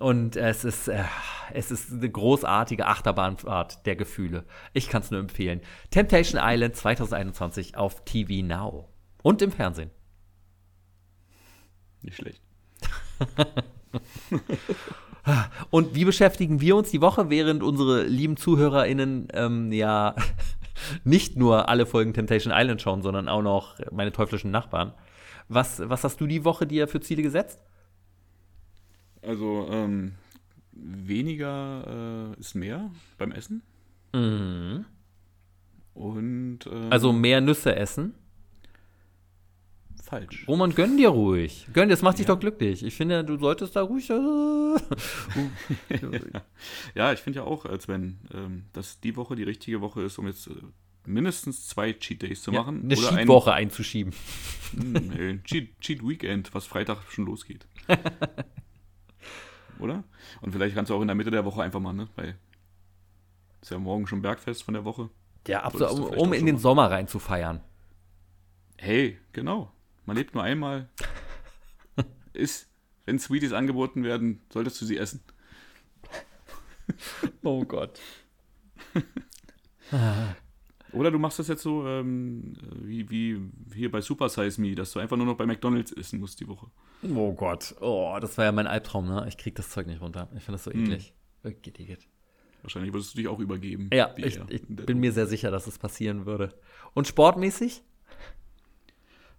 Und 0.00 0.34
es 0.36 0.64
ist, 0.64 0.88
äh, 0.88 1.04
es 1.52 1.70
ist 1.70 1.92
eine 1.92 2.10
großartige 2.10 2.86
Achterbahnfahrt 2.86 3.86
der 3.86 3.94
Gefühle. 3.94 4.44
Ich 4.72 4.88
kann 4.88 5.02
es 5.02 5.12
nur 5.12 5.20
empfehlen. 5.20 5.60
Temptation 5.90 6.40
Island 6.42 6.74
2021 6.74 7.76
auf 7.76 8.04
TV 8.04 8.44
Now. 8.44 8.88
Und 9.22 9.40
im 9.40 9.52
Fernsehen. 9.52 9.90
Nicht 12.02 12.16
schlecht. 12.16 12.42
Und 15.70 15.94
wie 15.94 16.04
beschäftigen 16.04 16.60
wir 16.60 16.76
uns 16.76 16.90
die 16.90 17.00
Woche, 17.00 17.30
während 17.30 17.62
unsere 17.62 18.04
lieben 18.04 18.36
ZuhörerInnen 18.36 19.28
ähm, 19.32 19.72
ja 19.72 20.14
nicht 21.04 21.36
nur 21.36 21.68
alle 21.68 21.86
Folgen 21.86 22.14
Temptation 22.14 22.52
Island 22.56 22.80
schauen, 22.82 23.02
sondern 23.02 23.28
auch 23.28 23.42
noch 23.42 23.78
meine 23.90 24.12
teuflischen 24.12 24.50
Nachbarn? 24.50 24.92
Was, 25.48 25.80
was 25.88 26.04
hast 26.04 26.20
du 26.20 26.26
die 26.26 26.44
Woche 26.44 26.66
dir 26.66 26.88
für 26.88 27.00
Ziele 27.00 27.22
gesetzt? 27.22 27.62
Also, 29.22 29.68
ähm, 29.70 30.12
weniger 30.72 32.34
äh, 32.36 32.40
ist 32.40 32.54
mehr 32.54 32.90
beim 33.16 33.32
Essen. 33.32 33.62
Mhm. 34.12 34.84
Und. 35.94 36.60
ähm, 36.70 36.86
Also 36.90 37.12
mehr 37.12 37.40
Nüsse 37.40 37.74
essen. 37.74 38.14
Falsch. 40.08 40.44
Roman, 40.48 40.74
gönn 40.74 40.96
dir 40.96 41.10
ruhig. 41.10 41.66
Gönn 41.72 41.88
dir, 41.88 41.94
das 41.94 42.02
macht 42.02 42.18
dich 42.18 42.26
Ja. 42.26 42.34
doch 42.34 42.40
glücklich. 42.40 42.82
Ich 42.84 42.94
finde, 42.94 43.24
du 43.24 43.36
solltest 43.38 43.76
da 43.76 43.82
ruhig. 43.82 44.08
Äh, 44.10 44.14
Ja, 46.94 47.12
ich 47.12 47.20
finde 47.20 47.40
ja 47.40 47.44
auch, 47.44 47.64
als 47.64 47.88
wenn 47.88 48.18
ähm, 48.32 48.64
dass 48.72 49.00
die 49.00 49.16
Woche 49.16 49.36
die 49.36 49.42
richtige 49.42 49.80
Woche 49.80 50.02
ist, 50.02 50.18
um 50.18 50.26
jetzt 50.26 50.46
äh, 50.48 50.54
mindestens 51.06 51.66
zwei 51.68 51.92
Cheat 51.92 52.22
Days 52.22 52.42
zu 52.42 52.52
ja, 52.52 52.60
machen. 52.60 52.84
eine 52.84 52.96
oder 52.96 53.10
ein, 53.10 53.16
Cheat-Woche 53.18 53.52
einzuschieben. 53.52 54.12
Hm, 54.76 54.92
nee, 54.92 55.28
ein 55.30 55.42
Cheat, 55.44 55.80
Cheat 55.80 56.06
Weekend, 56.06 56.54
was 56.54 56.66
Freitag 56.66 56.98
schon 57.10 57.24
losgeht. 57.24 57.66
oder? 59.78 60.04
Und 60.42 60.52
vielleicht 60.52 60.74
kannst 60.74 60.90
du 60.90 60.94
auch 60.94 61.00
in 61.00 61.08
der 61.08 61.14
Mitte 61.14 61.30
der 61.30 61.46
Woche 61.46 61.62
einfach 61.62 61.80
mal, 61.80 61.94
ne? 61.94 62.06
Weil 62.16 62.36
ist 63.62 63.70
ja 63.70 63.78
morgen 63.78 64.06
schon 64.06 64.20
Bergfest 64.20 64.62
von 64.62 64.74
der 64.74 64.84
Woche. 64.84 65.08
Ja, 65.46 65.62
absolut, 65.62 66.12
um, 66.12 66.18
um 66.18 66.32
in 66.34 66.44
den 66.44 66.56
machen. 66.56 66.62
Sommer 66.62 66.90
rein 66.90 67.08
zu 67.08 67.18
feiern. 67.18 67.62
Hey, 68.76 69.18
genau. 69.32 69.72
Man 70.08 70.16
lebt 70.16 70.32
nur 70.34 70.42
einmal. 70.42 70.88
Ist, 72.32 72.70
wenn 73.04 73.18
Sweeties 73.18 73.52
angeboten 73.52 74.04
werden, 74.04 74.40
solltest 74.50 74.80
du 74.80 74.86
sie 74.86 74.96
essen. 74.96 75.20
Oh 77.42 77.62
Gott. 77.66 78.00
Oder 80.94 81.10
du 81.10 81.18
machst 81.18 81.38
das 81.38 81.48
jetzt 81.48 81.62
so 81.62 81.86
ähm, 81.86 82.54
wie, 82.80 83.10
wie 83.10 83.38
hier 83.74 83.90
bei 83.90 84.00
Super 84.00 84.30
Size 84.30 84.58
Me, 84.62 84.74
dass 84.74 84.92
du 84.92 84.98
einfach 84.98 85.18
nur 85.18 85.26
noch 85.26 85.36
bei 85.36 85.44
McDonalds 85.44 85.92
essen 85.92 86.20
musst 86.20 86.40
die 86.40 86.48
Woche. 86.48 86.68
Oh 87.14 87.34
Gott. 87.34 87.74
Oh, 87.82 88.16
das 88.18 88.38
war 88.38 88.46
ja 88.46 88.52
mein 88.52 88.66
Albtraum, 88.66 89.06
ne? 89.06 89.26
Ich 89.28 89.36
krieg 89.36 89.56
das 89.56 89.68
Zeug 89.68 89.86
nicht 89.86 90.00
runter. 90.00 90.30
Ich 90.34 90.42
finde 90.42 90.52
das 90.52 90.64
so 90.64 90.72
Hm. 90.72 90.84
eklig. 90.86 91.12
Igitt, 91.44 91.78
igitt. 91.80 92.08
Wahrscheinlich 92.62 92.94
würdest 92.94 93.12
du 93.12 93.18
dich 93.18 93.28
auch 93.28 93.40
übergeben. 93.40 93.90
Ja, 93.92 94.14
ich, 94.16 94.40
ich 94.48 94.62
bin 94.66 95.00
mir 95.00 95.12
sehr 95.12 95.26
sicher, 95.26 95.50
dass 95.50 95.66
es 95.66 95.78
passieren 95.78 96.24
würde. 96.24 96.54
Und 96.94 97.06
sportmäßig? 97.06 97.82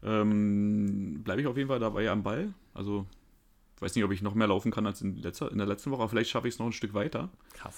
Ähm, 0.04 1.22
Bleibe 1.24 1.42
ich 1.42 1.48
auf 1.48 1.58
jeden 1.58 1.70
Fall 1.70 1.80
dabei 1.80 2.10
am 2.10 2.24
Ball. 2.24 2.54
Also, 2.74 3.06
ich 3.76 3.82
weiß 3.82 3.96
nicht, 3.96 4.04
ob 4.04 4.12
ich 4.12 4.22
noch 4.22 4.34
mehr 4.34 4.48
laufen 4.48 4.72
kann 4.72 4.86
als 4.86 5.02
in, 5.02 5.16
letzter, 5.18 5.52
in 5.52 5.58
der 5.58 5.68
letzten 5.68 5.92
Woche, 5.92 6.02
aber 6.02 6.10
vielleicht 6.10 6.30
schaffe 6.30 6.48
ich 6.48 6.56
es 6.56 6.60
noch 6.60 6.66
ein 6.66 6.74
Stück 6.74 6.94
weiter. 6.94 7.30
Krass. 7.54 7.76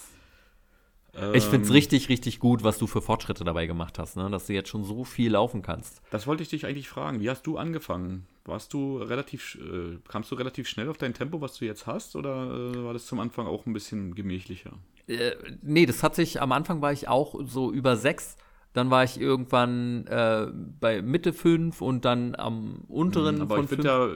Ähm, 1.14 1.34
Ich 1.36 1.44
finde 1.44 1.66
es 1.66 1.74
richtig, 1.74 2.10
richtig 2.10 2.40
gut, 2.40 2.64
was 2.64 2.78
du 2.78 2.88
für 2.88 3.02
Fortschritte 3.02 3.44
dabei 3.44 3.66
gemacht 3.66 4.00
hast, 4.00 4.18
ne? 4.18 4.30
dass 4.30 4.48
du 4.48 4.54
jetzt 4.54 4.70
schon 4.70 4.84
so 4.84 5.04
viel 5.04 5.32
laufen 5.32 5.62
kannst. 5.62 6.02
Das 6.12 6.28
wollte 6.28 6.44
ich 6.44 6.50
dich 6.50 6.66
eigentlich 6.66 6.90
fragen. 6.90 7.20
Wie 7.20 7.30
hast 7.30 7.46
du 7.46 7.58
angefangen? 7.58 8.26
Warst 8.46 8.74
du 8.74 8.98
relativ, 8.98 9.58
äh, 9.62 9.98
kamst 10.08 10.32
du 10.32 10.36
relativ 10.36 10.68
schnell 10.68 10.90
auf 10.90 10.98
dein 10.98 11.14
Tempo, 11.14 11.42
was 11.42 11.58
du 11.58 11.66
jetzt 11.66 11.86
hast, 11.86 12.16
oder 12.16 12.72
äh, 12.74 12.84
war 12.84 12.94
das 12.94 13.06
zum 13.06 13.20
Anfang 13.20 13.46
auch 13.46 13.66
ein 13.66 13.74
bisschen 13.74 14.16
gemächlicher? 14.16 14.72
Äh, 15.08 15.32
nee, 15.62 15.86
das 15.86 16.02
hat 16.02 16.16
sich, 16.16 16.42
am 16.42 16.52
Anfang 16.52 16.82
war 16.82 16.94
ich 16.94 17.08
auch 17.08 17.36
so 17.46 17.72
über 17.72 17.98
sechs. 17.98 18.38
Dann 18.74 18.90
war 18.90 19.04
ich 19.04 19.20
irgendwann 19.20 20.08
äh, 20.08 20.48
bei 20.80 21.02
Mitte 21.02 21.34
fünf 21.34 21.82
und 21.82 22.06
dann 22.06 22.36
am 22.36 22.86
unteren 22.88 23.36
Mhm, 23.36 23.42
Aber 23.42 23.56
von 23.56 23.64
ich 23.66 23.70
finde 23.70 23.88
ja, 23.88 24.10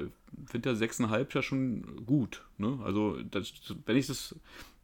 find 0.45 0.65
ja 0.65 0.71
6,5 0.73 1.35
ja 1.35 1.41
schon 1.41 2.05
gut. 2.05 2.43
Ne? 2.57 2.79
Also, 2.83 3.17
das, 3.31 3.51
wenn 3.85 3.97
ich 3.97 4.07
das, 4.07 4.35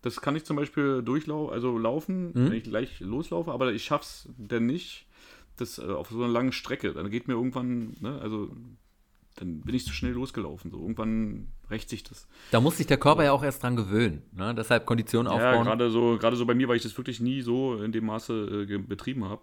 das 0.02 0.20
kann 0.20 0.36
ich 0.36 0.44
zum 0.44 0.58
Beispiel 0.58 1.02
durchlaufen, 1.04 1.54
also 1.54 1.78
laufen, 1.78 2.28
Mhm. 2.34 2.34
wenn 2.34 2.54
ich 2.54 2.64
gleich 2.64 3.00
loslaufe, 3.00 3.52
aber 3.52 3.72
ich 3.72 3.86
schaff's 3.86 4.28
dann 4.38 4.66
nicht, 4.66 5.06
das 5.58 5.78
äh, 5.80 5.84
auf 5.84 6.10
so 6.10 6.18
einer 6.18 6.28
langen 6.32 6.52
Strecke. 6.52 6.94
Dann 6.94 7.10
geht 7.10 7.28
mir 7.28 7.36
irgendwann, 7.36 7.96
ne, 8.02 8.20
also 8.22 8.50
dann 9.36 9.62
bin 9.62 9.74
ich 9.76 9.86
zu 9.86 9.94
schnell 9.94 10.12
losgelaufen. 10.14 10.72
So 10.72 10.80
irgendwann 10.80 11.48
rächt 11.70 11.90
sich 11.90 12.04
das. 12.04 12.28
Da 12.52 12.60
muss 12.60 12.78
sich 12.78 12.88
der 12.88 12.98
Körper 12.98 13.24
ja 13.24 13.32
auch 13.32 13.44
erst 13.44 13.64
dran 13.64 13.76
gewöhnen. 13.76 14.22
Ne? 14.36 14.54
Deshalb 14.56 14.86
Kondition 14.86 15.26
Ja, 15.26 15.32
aufbauen. 15.32 15.66
gerade 15.66 15.90
so, 15.90 16.18
gerade 16.20 16.36
so 16.36 16.46
bei 16.46 16.54
mir, 16.54 16.68
weil 16.68 16.76
ich 16.78 16.84
das 16.84 16.98
wirklich 16.98 17.20
nie 17.20 17.42
so 17.42 17.76
in 17.82 17.92
dem 17.92 18.06
Maße 18.06 18.68
äh, 18.70 18.78
betrieben 18.78 19.26
habe. 19.26 19.42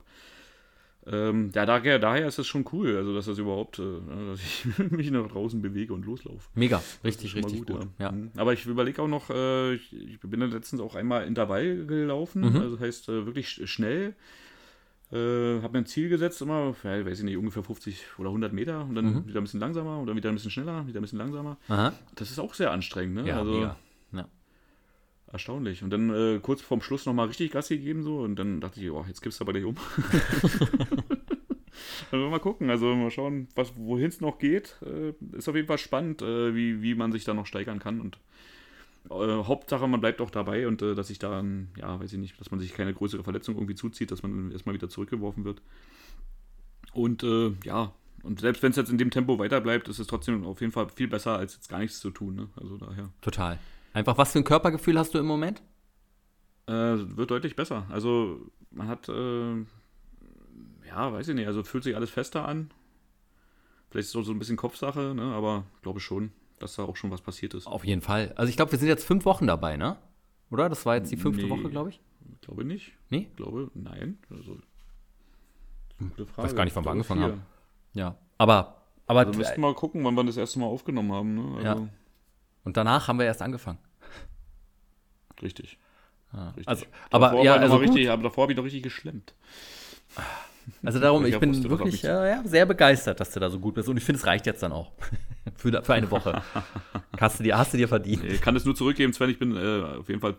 Ähm, 1.07 1.51
ja, 1.55 1.65
daher, 1.65 1.99
daher 1.99 2.27
ist 2.29 2.39
es 2.39 2.47
schon 2.47 2.67
cool, 2.73 2.97
also 2.97 3.15
dass 3.15 3.25
das 3.25 3.39
überhaupt, 3.39 3.79
äh, 3.79 3.83
dass 4.31 4.41
ich 4.41 4.79
mich 4.91 5.11
nach 5.11 5.27
draußen 5.29 5.63
bewege 5.63 5.95
und 5.95 6.05
loslaufe. 6.05 6.49
Mega, 6.55 6.83
richtig, 7.03 7.35
richtig 7.35 7.65
gut. 7.65 7.87
Ja. 7.99 8.13
Mhm. 8.13 8.31
Aber 8.37 8.53
ich 8.53 8.67
überlege 8.67 9.01
auch 9.01 9.09
noch, 9.09 9.31
äh, 9.31 9.75
ich, 9.75 9.95
ich 9.95 10.21
bin 10.21 10.41
dann 10.41 10.51
letztens 10.51 10.83
auch 10.83 10.95
einmal 10.97 11.27
Intervall 11.27 11.87
gelaufen, 11.87 12.43
Mhm. 12.43 12.57
also 12.57 12.77
das 12.77 12.81
heißt 12.85 13.09
äh, 13.09 13.25
wirklich 13.25 13.47
sch- 13.47 13.67
schnell. 13.67 14.15
Äh, 15.11 15.63
habe 15.63 15.73
mir 15.73 15.79
ein 15.79 15.87
Ziel 15.87 16.09
gesetzt, 16.11 16.43
immer, 16.43 16.75
ja, 16.85 17.05
weiß 17.07 17.19
ich 17.21 17.25
nicht, 17.25 17.37
ungefähr 17.39 17.63
50 17.63 18.05
oder 18.19 18.29
100 18.29 18.53
Meter 18.53 18.83
und 18.83 18.95
dann 18.95 19.07
Mhm. 19.07 19.27
wieder 19.27 19.41
ein 19.41 19.45
bisschen 19.45 19.61
langsamer 19.61 20.01
oder 20.03 20.15
wieder 20.15 20.29
ein 20.29 20.35
bisschen 20.35 20.51
schneller, 20.51 20.87
wieder 20.87 21.01
ein 21.01 21.03
bisschen 21.03 21.19
langsamer. 21.19 21.57
Aha. 21.69 21.93
Das 22.17 22.31
ist 22.31 22.39
auch 22.39 22.53
sehr 22.55 22.71
anstrengend, 22.73 23.15
ne? 23.15 23.27
Ja, 23.27 23.39
also 23.39 23.53
mega. 23.53 23.77
Ja. 24.13 24.29
erstaunlich. 25.33 25.83
Und 25.83 25.91
dann 25.91 26.11
äh, 26.11 26.39
kurz 26.41 26.61
vorm 26.61 26.83
Schluss 26.83 27.07
nochmal 27.07 27.27
richtig 27.29 27.53
Gas 27.53 27.69
gegeben 27.69 28.03
so 28.03 28.19
und 28.21 28.37
dann 28.37 28.61
dachte 28.61 28.81
ich, 28.81 28.91
oh, 28.91 29.05
jetzt 29.09 29.23
gibst 29.23 29.41
du 29.41 29.45
aber 29.45 29.53
gleich 29.53 29.65
um. 29.65 29.77
Also 32.11 32.29
mal 32.31 32.41
gucken, 32.41 32.71
also 32.71 32.95
mal 32.95 33.11
schauen, 33.11 33.49
was, 33.55 33.75
wohin 33.77 34.07
es 34.09 34.21
noch 34.21 34.39
geht. 34.39 34.77
Äh, 34.83 35.13
ist 35.37 35.49
auf 35.49 35.55
jeden 35.55 35.69
Fall 35.69 35.79
spannend, 35.79 36.23
äh, 36.23 36.55
wie, 36.55 36.81
wie 36.83 36.95
man 36.95 37.13
sich 37.13 37.25
da 37.25 37.35
noch 37.35 37.47
steigern 37.47 37.79
kann. 37.81 38.01
Und 38.01 38.19
äh, 39.11 39.45
Hauptsache, 39.45 39.87
man 39.87 40.01
bleibt 40.01 40.21
auch 40.21 40.31
dabei 40.31 40.67
und 40.67 40.83
äh, 40.83 40.95
dass 40.95 41.09
sich 41.09 41.19
dann, 41.19 41.69
ja, 41.77 41.99
weiß 42.01 42.13
ich 42.13 42.19
nicht, 42.19 42.41
dass 42.41 42.51
man 42.51 42.61
sich 42.61 42.75
keine 42.75 42.95
größere 42.95 43.25
Verletzung 43.25 43.57
irgendwie 43.57 43.75
zuzieht, 43.75 44.11
dass 44.11 44.23
man 44.23 44.51
erstmal 44.51 44.75
wieder 44.75 44.89
zurückgeworfen 44.89 45.45
wird. 45.45 45.63
Und 46.93 47.23
äh, 47.23 47.53
ja, 47.65 47.93
und 48.23 48.41
selbst 48.41 48.63
wenn 48.63 48.71
es 48.71 48.77
jetzt 48.77 48.91
in 48.91 48.99
dem 48.99 49.11
Tempo 49.11 49.39
weiter 49.39 49.61
bleibt, 49.61 49.89
ist 49.89 49.99
es 49.99 50.07
trotzdem 50.07 50.45
auf 50.45 50.61
jeden 50.61 50.73
Fall 50.73 50.89
viel 50.89 51.09
besser, 51.09 51.37
als 51.37 51.55
jetzt 51.55 51.69
gar 51.69 51.79
nichts 51.79 52.01
zu 52.01 52.11
tun. 52.11 52.35
Ne? 52.35 52.49
Also 52.57 52.77
daher. 52.77 53.11
Total. 53.21 53.59
Einfach, 53.93 54.19
was 54.19 54.33
für 54.33 54.39
ein 54.39 54.45
Körpergefühl 54.45 54.99
hast 54.99 55.15
du 55.15 55.19
im 55.19 55.27
Moment? 55.27 55.63
Äh, 56.67 56.73
wird 56.73 57.31
deutlich 57.31 57.57
besser. 57.57 57.87
Also 57.91 58.51
man 58.71 58.89
hat, 58.89 59.09
äh, 59.09 59.57
ja, 60.87 61.13
weiß 61.13 61.29
ich 61.29 61.35
nicht, 61.35 61.47
also 61.47 61.63
fühlt 61.63 61.85
sich 61.85 61.97
alles 61.97 62.11
fester 62.11 62.47
an. 62.47 62.71
Vielleicht 63.91 64.09
ist 64.09 64.15
es 64.15 64.17
auch 64.21 64.25
so 64.25 64.33
ein 64.33 64.39
bisschen 64.39 64.57
Kopfsache, 64.57 65.15
ne? 65.15 65.23
aber 65.23 65.65
glaube 65.83 66.01
schon, 66.01 66.31
dass 66.63 66.77
da 66.77 66.85
auch 66.85 66.97
schon 66.97 67.11
was 67.11 67.21
passiert 67.23 67.55
ist. 67.55 67.67
Auf 67.67 67.85
jeden 67.85 68.01
Fall. 68.03 68.33
Also 68.37 68.51
ich 68.51 68.57
glaube, 68.57 68.73
wir 68.73 68.79
sind 68.79 68.89
jetzt 68.89 69.05
fünf 69.05 69.25
Wochen 69.25 69.47
dabei, 69.47 69.77
ne? 69.77 69.97
Oder? 70.51 70.69
Das 70.69 70.85
war 70.87 70.97
jetzt 70.97 71.11
die 71.13 71.17
fünfte 71.17 71.45
Nee. 71.45 71.51
Woche, 71.51 71.69
glaube 71.71 71.91
ich. 71.91 72.01
Ich 72.33 72.41
glaube 72.41 72.65
nicht. 72.65 72.93
Nee? 73.11 73.29
Ich 73.31 73.37
glaube, 73.37 73.71
nein. 73.75 74.19
Also, 74.31 74.59
gute 75.99 76.27
Frage. 76.27 76.49
Weiß 76.49 76.57
gar 76.57 76.65
nicht, 76.65 76.75
wann 76.77 76.85
wir 76.85 76.89
Ich 76.89 76.93
angefangen 76.93 77.21
vier. 77.23 77.31
haben. 77.33 77.43
Ja. 77.95 78.17
Aber, 78.39 78.83
aber 79.07 79.21
Also 79.27 79.39
müssten 79.39 79.57
wir 79.61 79.69
mal 79.69 79.75
gucken, 79.75 80.05
wann 80.05 80.15
wir 80.15 80.25
das 80.25 80.37
erste 80.37 80.59
Mal 80.59 80.67
aufgenommen 80.67 81.13
haben. 81.13 81.35
Ne? 81.35 81.57
Also, 81.57 81.83
Ja. 81.83 81.89
und 82.65 82.77
danach 82.77 83.09
haben 83.09 83.19
wir 83.19 83.27
erst 83.27 83.43
angefangen. 83.43 83.79
Richtig. 85.43 85.79
Ja. 86.33 86.49
richtig. 86.51 86.69
Also, 86.69 86.87
aber 87.11 87.27
davor 87.29 87.45
ja, 87.45 87.55
noch 87.57 87.63
also 87.63 87.77
richtig, 87.77 88.11
aber 88.11 88.23
davor 88.25 88.43
habe 88.43 88.53
ich 88.53 88.57
noch 88.57 88.65
richtig 88.65 88.83
geschlemmt. 88.83 89.35
Also 90.83 90.99
darum, 91.01 91.25
Ich 91.27 91.35
ich 91.35 91.41
bin 91.41 91.71
wirklich 91.71 92.05
äh, 92.05 92.09
ja, 92.09 92.43
sehr 92.45 92.67
begeistert, 92.67 93.21
dass 93.21 93.31
du 93.31 93.41
da 93.41 93.51
so 93.51 93.59
gut 93.59 93.75
bist. 93.75 93.89
Und 93.89 93.97
ich 93.97 94.05
finde, 94.05 94.19
es 94.21 94.27
reicht 94.27 94.47
jetzt 94.47 94.63
dann 94.63 94.73
auch. 94.73 94.93
für, 95.57 95.83
für 95.83 95.95
eine 95.95 96.11
Woche. 96.11 96.43
hast, 97.21 97.39
du 97.41 97.45
dir, 97.45 97.57
hast 97.59 97.73
du 97.73 97.77
dir 97.79 97.89
verdient. 97.89 98.25
Ich 98.25 98.41
kann 98.41 98.55
es 98.57 98.65
nur 98.65 98.75
zurückgeben, 98.75 99.13
Sven. 99.13 99.31
Ich 99.31 99.39
bin 99.39 99.57
äh, 99.57 99.83
auf 99.99 100.09
jeden 100.09 100.21
Fall 100.21 100.37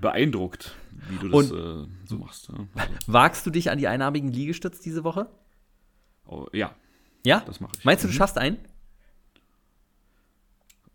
beeindruckt, 0.00 0.74
wie 1.08 1.18
du 1.18 1.28
das 1.28 1.50
äh, 1.50 1.86
so 2.06 2.16
machst. 2.18 2.48
Ja. 2.48 2.54
Also, 2.74 2.90
Wagst 3.06 3.46
du 3.46 3.50
dich 3.50 3.70
an 3.70 3.78
die 3.78 3.88
einarmigen 3.88 4.32
Liegestütz 4.32 4.80
diese 4.80 5.04
Woche? 5.04 5.28
oh, 6.26 6.46
ja, 6.52 6.74
Ja? 7.24 7.40
das 7.46 7.60
mache 7.60 7.72
ich. 7.78 7.84
Meinst 7.84 8.04
du, 8.04 8.08
du 8.08 8.14
schaffst 8.14 8.38
einen? 8.38 8.56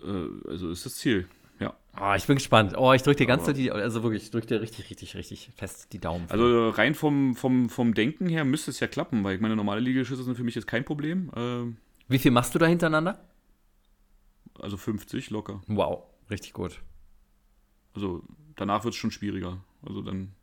Äh, 0.01 0.49
also 0.49 0.69
ist 0.69 0.85
das 0.85 0.95
Ziel. 0.95 1.27
Ja. 1.59 1.75
Oh, 1.99 2.13
ich 2.15 2.25
bin 2.25 2.35
gespannt. 2.35 2.73
Oh, 2.77 2.91
ich 2.93 3.03
drücke 3.03 3.17
dir 3.17 3.25
ganz 3.25 3.45
die, 3.53 3.71
also 3.71 4.03
wirklich, 4.03 4.23
ich 4.23 4.31
drücke 4.31 4.47
dir 4.47 4.61
richtig, 4.61 4.89
richtig, 4.89 5.15
richtig 5.15 5.49
fest 5.55 5.93
die 5.93 5.99
Daumen. 5.99 6.25
Also 6.29 6.69
rein 6.69 6.95
vom, 6.95 7.35
vom, 7.35 7.69
vom 7.69 7.93
Denken 7.93 8.27
her 8.27 8.43
müsste 8.43 8.71
es 8.71 8.79
ja 8.79 8.87
klappen, 8.87 9.23
weil 9.23 9.35
ich 9.35 9.41
meine, 9.41 9.55
normale 9.55 9.79
Liegestütze 9.79 10.23
sind 10.23 10.35
für 10.35 10.43
mich 10.43 10.55
jetzt 10.55 10.67
kein 10.67 10.83
Problem. 10.83 11.31
Ähm, 11.35 11.77
Wie 12.07 12.19
viel 12.19 12.31
machst 12.31 12.53
du 12.53 12.59
da 12.59 12.65
hintereinander? 12.65 13.19
also 14.59 14.77
50 14.77 15.29
locker. 15.29 15.61
Wow, 15.67 16.03
richtig 16.29 16.53
gut. 16.53 16.81
Also 17.93 18.23
danach 18.55 18.83
wird 18.83 18.93
es 18.93 18.99
schon 18.99 19.11
schwieriger. 19.11 19.63
Also 19.85 20.01
dann. 20.01 20.33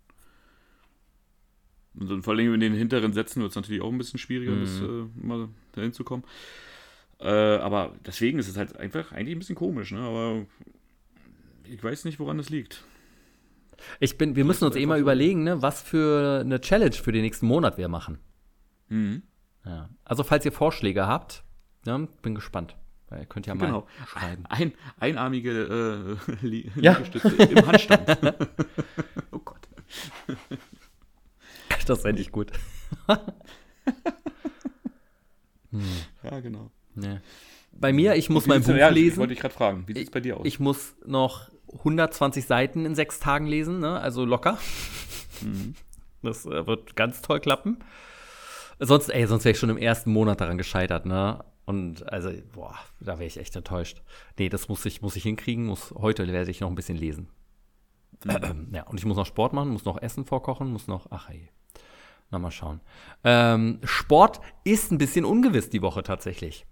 Dann 1.94 2.22
vor 2.22 2.32
allem 2.32 2.54
in 2.54 2.60
den 2.60 2.72
hinteren 2.72 3.12
Sätzen 3.12 3.42
wird 3.42 3.50
es 3.50 3.56
natürlich 3.56 3.82
auch 3.82 3.90
ein 3.90 3.98
bisschen 3.98 4.18
schwieriger, 4.18 4.52
bis 4.54 4.80
äh, 4.80 5.04
mal 5.14 5.50
dahin 5.72 5.92
zu 5.92 6.04
kommen. 6.04 6.24
Äh, 7.20 7.28
aber 7.28 7.94
deswegen 8.06 8.38
ist 8.38 8.48
es 8.48 8.56
halt 8.56 8.78
einfach 8.78 9.12
eigentlich 9.12 9.36
ein 9.36 9.40
bisschen 9.40 9.56
komisch, 9.56 9.92
ne? 9.92 10.00
Aber 10.00 10.46
ich 11.68 11.82
weiß 11.82 12.04
nicht, 12.04 12.18
woran 12.18 12.38
es 12.38 12.50
liegt. 12.50 12.84
Ich 14.00 14.16
bin, 14.18 14.36
wir 14.36 14.44
müssen 14.44 14.64
uns 14.64 14.76
eh 14.76 14.86
mal 14.86 14.98
so. 14.98 15.02
überlegen, 15.02 15.42
ne, 15.42 15.60
was 15.62 15.82
für 15.82 16.40
eine 16.40 16.60
Challenge 16.60 16.92
für 16.94 17.10
den 17.12 17.22
nächsten 17.22 17.46
Monat 17.46 17.78
wir 17.78 17.88
machen. 17.88 18.18
Mhm. 18.88 19.22
Ja. 19.64 19.88
Also, 20.04 20.22
falls 20.24 20.44
ihr 20.44 20.52
Vorschläge 20.52 21.06
habt, 21.06 21.42
ja, 21.86 21.98
bin 22.22 22.34
gespannt. 22.34 22.76
Weil 23.08 23.20
Ihr 23.20 23.26
könnt 23.26 23.46
ja 23.46 23.54
mal 23.54 23.66
Genau. 23.66 23.86
schreiben. 24.06 24.44
Ein, 24.48 24.72
einarmige 24.98 26.18
äh, 26.30 26.32
Li 26.46 26.70
Ja. 26.76 26.92
Liegestütze 26.98 27.42
im 27.42 27.66
Handstand. 27.66 28.08
oh 29.32 29.38
Gott. 29.38 29.68
Das 31.86 31.98
ist 31.98 32.04
endlich 32.04 32.30
gut. 32.30 32.52
hm. 35.70 35.80
Ja, 36.22 36.38
genau. 36.40 36.70
Ja. 36.94 37.20
Bei 37.82 37.92
mir, 37.92 38.14
ich 38.14 38.30
muss 38.30 38.46
mein 38.46 38.62
Buch 38.62 38.76
ja, 38.76 38.88
lesen. 38.90 39.18
Wollte 39.18 39.32
ich 39.32 39.40
gerade 39.40 39.52
fragen. 39.52 39.82
Wie 39.88 39.92
sieht 39.92 40.04
es 40.04 40.10
bei 40.10 40.20
dir 40.20 40.36
aus? 40.36 40.46
Ich 40.46 40.60
muss 40.60 40.94
noch 41.04 41.50
120 41.78 42.46
Seiten 42.46 42.86
in 42.86 42.94
sechs 42.94 43.18
Tagen 43.18 43.46
lesen, 43.46 43.80
ne? 43.80 43.98
also 44.00 44.24
locker. 44.24 44.56
Mhm. 45.40 45.74
Das 46.22 46.46
äh, 46.46 46.64
wird 46.64 46.94
ganz 46.94 47.22
toll 47.22 47.40
klappen. 47.40 47.80
Sonst, 48.78 49.08
ey, 49.08 49.26
sonst 49.26 49.44
wäre 49.44 49.50
ich 49.50 49.58
schon 49.58 49.68
im 49.68 49.78
ersten 49.78 50.12
Monat 50.12 50.40
daran 50.40 50.58
gescheitert, 50.58 51.06
ne? 51.06 51.44
Und 51.64 52.08
also, 52.12 52.30
boah, 52.52 52.78
da 53.00 53.18
wäre 53.18 53.26
ich 53.26 53.36
echt 53.36 53.56
enttäuscht. 53.56 54.02
Nee, 54.38 54.48
das 54.48 54.68
muss 54.68 54.86
ich, 54.86 55.02
muss 55.02 55.16
ich 55.16 55.24
hinkriegen. 55.24 55.66
Muss, 55.66 55.92
heute 55.96 56.26
werde 56.28 56.52
ich 56.52 56.60
noch 56.60 56.68
ein 56.68 56.76
bisschen 56.76 56.96
lesen. 56.96 57.30
ja, 58.24 58.84
und 58.84 58.98
ich 59.00 59.04
muss 59.04 59.16
noch 59.16 59.26
Sport 59.26 59.54
machen, 59.54 59.70
muss 59.70 59.84
noch 59.84 60.00
Essen 60.00 60.24
vorkochen, 60.24 60.70
muss 60.70 60.86
noch, 60.86 61.08
ach 61.10 61.30
ey. 61.30 61.48
Na, 62.30 62.38
mal 62.38 62.52
schauen. 62.52 62.80
Ähm, 63.24 63.80
Sport 63.82 64.40
ist 64.62 64.92
ein 64.92 64.98
bisschen 64.98 65.24
ungewiss 65.24 65.68
die 65.68 65.82
Woche 65.82 66.04
tatsächlich. 66.04 66.64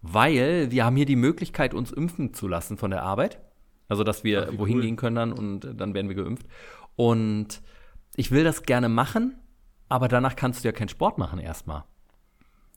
Weil 0.00 0.70
wir 0.70 0.84
haben 0.84 0.96
hier 0.96 1.06
die 1.06 1.16
Möglichkeit, 1.16 1.74
uns 1.74 1.90
impfen 1.90 2.34
zu 2.34 2.46
lassen 2.46 2.78
von 2.78 2.90
der 2.90 3.02
Arbeit. 3.02 3.40
Also, 3.88 4.04
dass 4.04 4.22
wir 4.22 4.50
Ach, 4.52 4.58
wohin 4.58 4.76
cool. 4.76 4.82
gehen 4.82 4.96
können 4.96 5.16
dann 5.16 5.32
und 5.32 5.60
dann 5.60 5.94
werden 5.94 6.08
wir 6.08 6.16
geimpft. 6.16 6.46
Und 6.94 7.62
ich 8.16 8.30
will 8.30 8.44
das 8.44 8.64
gerne 8.64 8.88
machen, 8.88 9.38
aber 9.88 10.08
danach 10.08 10.36
kannst 10.36 10.62
du 10.62 10.68
ja 10.68 10.72
keinen 10.72 10.88
Sport 10.88 11.18
machen 11.18 11.38
erstmal. 11.38 11.84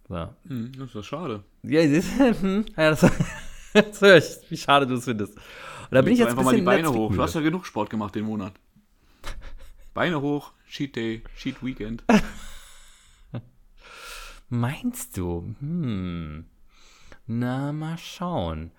So. 0.07 0.29
Hm, 0.47 0.71
das 0.77 0.89
ist 0.89 0.95
ja 0.95 1.03
schade. 1.03 1.43
Ja, 1.63 1.85
das, 1.87 2.05
hm, 2.41 2.65
ja, 2.77 2.89
das, 2.91 3.01
das 3.73 4.01
höre 4.01 4.17
ich, 4.17 4.25
wie 4.49 4.57
schade 4.57 4.87
du 4.87 4.95
es 4.95 5.05
findest. 5.05 5.35
Und 5.35 5.43
da 5.91 6.01
bin 6.01 6.13
ich 6.13 6.19
jetzt 6.19 6.33
doch 6.33 6.37
ein 6.37 6.39
einfach 6.39 6.51
mal 6.51 6.55
die 6.55 6.61
bisschen 6.61 6.77
in 6.77 6.83
der 6.83 6.89
Beine 6.91 7.05
hoch. 7.05 7.13
Du 7.13 7.21
hast 7.21 7.35
ja 7.35 7.41
genug 7.41 7.65
Sport 7.65 7.89
gemacht 7.89 8.15
den 8.15 8.25
Monat. 8.25 8.53
Beine 9.93 10.21
hoch, 10.21 10.53
Cheat 10.69 10.95
Day, 10.95 11.23
Cheat 11.35 11.63
Weekend. 11.63 12.03
Meinst 14.49 15.17
du? 15.17 15.55
Hm. 15.59 16.45
Na, 17.27 17.71
mal 17.71 17.97
schauen. 17.97 18.71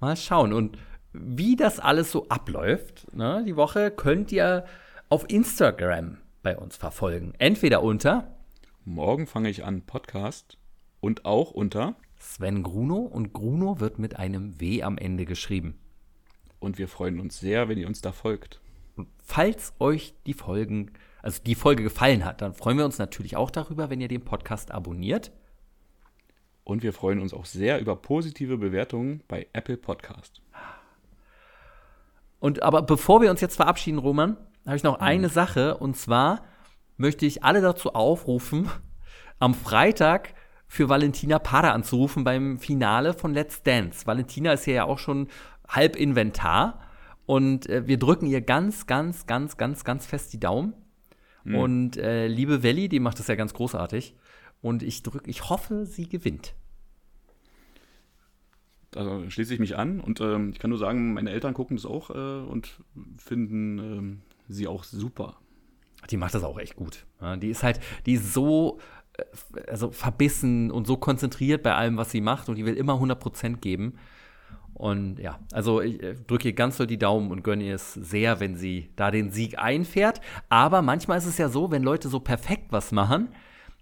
Mal 0.00 0.16
schauen. 0.16 0.52
Und 0.52 0.78
wie 1.12 1.56
das 1.56 1.80
alles 1.80 2.10
so 2.12 2.28
abläuft, 2.28 3.14
ne, 3.14 3.42
die 3.46 3.56
Woche, 3.56 3.90
könnt 3.90 4.32
ihr 4.32 4.64
auf 5.08 5.24
Instagram 5.28 6.18
bei 6.42 6.56
uns 6.56 6.76
verfolgen. 6.76 7.32
Entweder 7.38 7.82
unter 7.82 8.34
Morgen 8.84 9.26
fange 9.26 9.50
ich 9.50 9.64
an 9.64 9.82
Podcast 9.82 10.56
und 11.00 11.26
auch 11.26 11.50
unter 11.50 11.96
Sven 12.18 12.62
Gruno 12.62 12.96
und 12.96 13.34
Gruno 13.34 13.80
wird 13.80 13.98
mit 13.98 14.16
einem 14.16 14.58
W 14.60 14.82
am 14.82 14.96
Ende 14.96 15.26
geschrieben. 15.26 15.78
und 16.60 16.78
wir 16.78 16.88
freuen 16.88 17.20
uns 17.20 17.38
sehr, 17.38 17.68
wenn 17.68 17.78
ihr 17.78 17.86
uns 17.86 18.00
da 18.00 18.12
folgt. 18.12 18.60
Und 18.96 19.08
falls 19.22 19.74
euch 19.78 20.14
die 20.26 20.34
Folgen, 20.34 20.90
also 21.22 21.40
die 21.44 21.54
Folge 21.54 21.82
gefallen 21.84 22.24
hat, 22.24 22.40
dann 22.42 22.54
freuen 22.54 22.78
wir 22.78 22.84
uns 22.84 22.98
natürlich 22.98 23.36
auch 23.36 23.50
darüber, 23.50 23.90
wenn 23.90 24.00
ihr 24.00 24.08
den 24.08 24.24
Podcast 24.24 24.72
abonniert. 24.72 25.30
Und 26.68 26.82
wir 26.82 26.92
freuen 26.92 27.18
uns 27.20 27.32
auch 27.32 27.46
sehr 27.46 27.80
über 27.80 27.96
positive 27.96 28.58
Bewertungen 28.58 29.22
bei 29.26 29.46
Apple 29.54 29.78
Podcast. 29.78 30.42
Und 32.40 32.62
aber 32.62 32.82
bevor 32.82 33.22
wir 33.22 33.30
uns 33.30 33.40
jetzt 33.40 33.56
verabschieden, 33.56 33.96
Roman, 33.96 34.36
habe 34.66 34.76
ich 34.76 34.82
noch 34.82 35.00
eine 35.00 35.30
Sache 35.30 35.78
und 35.78 35.96
zwar 35.96 36.42
möchte 36.98 37.24
ich 37.24 37.42
alle 37.42 37.62
dazu 37.62 37.94
aufrufen, 37.94 38.68
am 39.38 39.54
Freitag 39.54 40.34
für 40.66 40.90
Valentina 40.90 41.38
Pada 41.38 41.72
anzurufen 41.72 42.22
beim 42.22 42.58
Finale 42.58 43.14
von 43.14 43.32
Let's 43.32 43.62
Dance. 43.62 44.06
Valentina 44.06 44.52
ist 44.52 44.64
hier 44.64 44.74
ja 44.74 44.84
auch 44.84 44.98
schon 44.98 45.28
halb 45.66 45.96
Inventar 45.96 46.82
und 47.24 47.66
äh, 47.70 47.86
wir 47.86 47.98
drücken 47.98 48.26
ihr 48.26 48.42
ganz, 48.42 48.86
ganz, 48.86 49.26
ganz, 49.26 49.56
ganz, 49.56 49.84
ganz 49.84 50.04
fest 50.04 50.34
die 50.34 50.40
Daumen. 50.40 50.74
Und 51.46 51.96
äh, 51.96 52.26
liebe 52.26 52.62
Welli, 52.62 52.90
die 52.90 53.00
macht 53.00 53.20
das 53.20 53.28
ja 53.28 53.36
ganz 53.36 53.54
großartig. 53.54 54.14
Und 54.60 54.82
ich 54.82 55.02
drücke, 55.02 55.30
ich 55.30 55.48
hoffe, 55.48 55.86
sie 55.86 56.08
gewinnt. 56.08 56.54
Da 58.90 59.30
schließe 59.30 59.52
ich 59.52 59.60
mich 59.60 59.76
an 59.76 60.00
und 60.00 60.20
ähm, 60.20 60.50
ich 60.50 60.58
kann 60.58 60.70
nur 60.70 60.78
sagen, 60.78 61.12
meine 61.12 61.30
Eltern 61.30 61.52
gucken 61.52 61.76
das 61.76 61.84
auch 61.84 62.10
äh, 62.10 62.14
und 62.48 62.80
finden 63.18 63.78
ähm, 63.78 64.22
sie 64.48 64.66
auch 64.66 64.82
super. 64.82 65.36
Die 66.10 66.16
macht 66.16 66.34
das 66.34 66.42
auch 66.42 66.58
echt 66.58 66.76
gut. 66.76 67.04
Ja, 67.20 67.36
die 67.36 67.50
ist 67.50 67.62
halt, 67.62 67.80
die 68.06 68.14
ist 68.14 68.32
so 68.32 68.78
äh, 69.18 69.60
also 69.68 69.90
verbissen 69.90 70.70
und 70.70 70.86
so 70.86 70.96
konzentriert 70.96 71.62
bei 71.62 71.74
allem, 71.74 71.98
was 71.98 72.10
sie 72.10 72.22
macht 72.22 72.48
und 72.48 72.56
die 72.56 72.64
will 72.64 72.74
immer 72.74 72.94
100% 72.94 73.56
geben. 73.58 73.98
Und 74.72 75.18
ja, 75.18 75.38
also 75.52 75.82
ich 75.82 76.02
äh, 76.02 76.14
drücke 76.14 76.48
ihr 76.48 76.54
ganz 76.54 76.76
doll 76.76 76.86
die 76.86 76.98
Daumen 76.98 77.30
und 77.30 77.42
gönne 77.42 77.64
ihr 77.64 77.74
es 77.74 77.94
sehr, 77.94 78.40
wenn 78.40 78.56
sie 78.56 78.90
da 78.96 79.10
den 79.10 79.30
Sieg 79.32 79.58
einfährt. 79.58 80.20
Aber 80.48 80.82
manchmal 80.82 81.18
ist 81.18 81.26
es 81.26 81.36
ja 81.36 81.48
so, 81.48 81.70
wenn 81.70 81.82
Leute 81.82 82.08
so 82.08 82.20
perfekt 82.20 82.66
was 82.70 82.92
machen, 82.92 83.28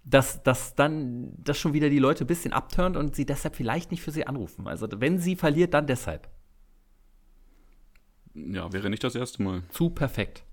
dass, 0.09 0.41
dass 0.43 0.73
dann 0.75 1.33
das 1.37 1.57
schon 1.57 1.73
wieder 1.73 1.89
die 1.89 1.99
Leute 1.99 2.23
ein 2.23 2.27
bisschen 2.27 2.53
abturnt 2.53 2.95
und 2.95 3.15
sie 3.15 3.25
deshalb 3.25 3.55
vielleicht 3.55 3.91
nicht 3.91 4.01
für 4.01 4.11
sie 4.11 4.25
anrufen. 4.25 4.67
Also 4.67 4.87
wenn 4.95 5.19
sie 5.19 5.35
verliert, 5.35 5.73
dann 5.73 5.85
deshalb. 5.87 6.29
Ja, 8.33 8.71
wäre 8.71 8.89
nicht 8.89 9.03
das 9.03 9.15
erste 9.15 9.43
Mal. 9.43 9.63
Zu 9.69 9.89
perfekt. 9.89 10.43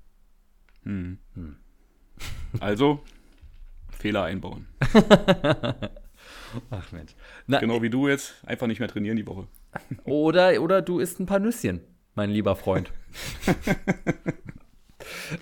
Also, 2.61 3.01
Fehler 3.91 4.23
einbauen. 4.23 4.69
Ach 6.71 6.93
Mensch. 6.93 7.17
Na, 7.49 7.59
Genau 7.59 7.83
wie 7.83 7.91
du 7.91 8.07
jetzt, 8.07 8.35
einfach 8.47 8.69
nicht 8.69 8.79
mehr 8.79 8.89
trainieren 8.89 9.17
die 9.17 9.27
Woche. 9.27 9.49
Oder, 10.05 10.63
oder 10.63 10.81
du 10.83 11.01
isst 11.01 11.19
ein 11.19 11.27
paar 11.27 11.41
Nüsschen, 11.41 11.81
mein 12.15 12.31
lieber 12.31 12.55
Freund. 12.55 12.93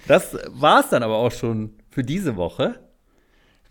das 0.06 0.38
war's 0.48 0.88
dann 0.88 1.02
aber 1.02 1.16
auch 1.16 1.32
schon 1.32 1.74
für 1.90 2.02
diese 2.02 2.36
Woche. 2.36 2.80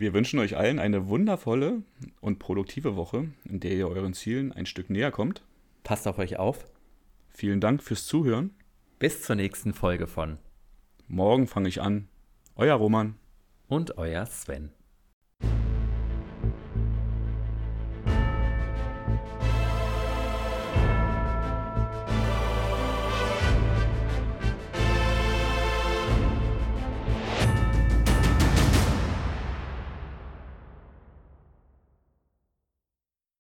Wir 0.02 0.16
wünschen 0.16 0.40
euch 0.40 0.58
allen 0.58 0.80
eine 0.80 1.10
wundervolle 1.10 1.84
und 2.22 2.40
produktive 2.40 2.96
Woche, 2.96 3.28
in 3.46 3.60
der 3.60 3.74
ihr 3.74 3.88
euren 3.88 4.16
Zielen 4.16 4.52
ein 4.52 4.66
Stück 4.66 4.90
näher 4.90 5.12
kommt. 5.12 5.44
Passt 5.84 6.08
auf 6.08 6.18
euch 6.18 6.40
auf. 6.40 6.66
Vielen 7.30 7.62
Dank 7.62 7.84
fürs 7.84 8.08
Zuhören. 8.08 8.50
Bis 8.98 9.22
zur 9.22 9.36
nächsten 9.36 9.76
Folge 9.76 10.08
von 10.08 10.40
Morgen 11.08 11.46
fange 11.46 11.70
ich 11.70 11.84
an. 11.84 12.08
Euer 12.56 12.78
Roman. 12.78 13.14
und 13.68 14.00
euer 14.00 14.26
Sven. 14.26 14.72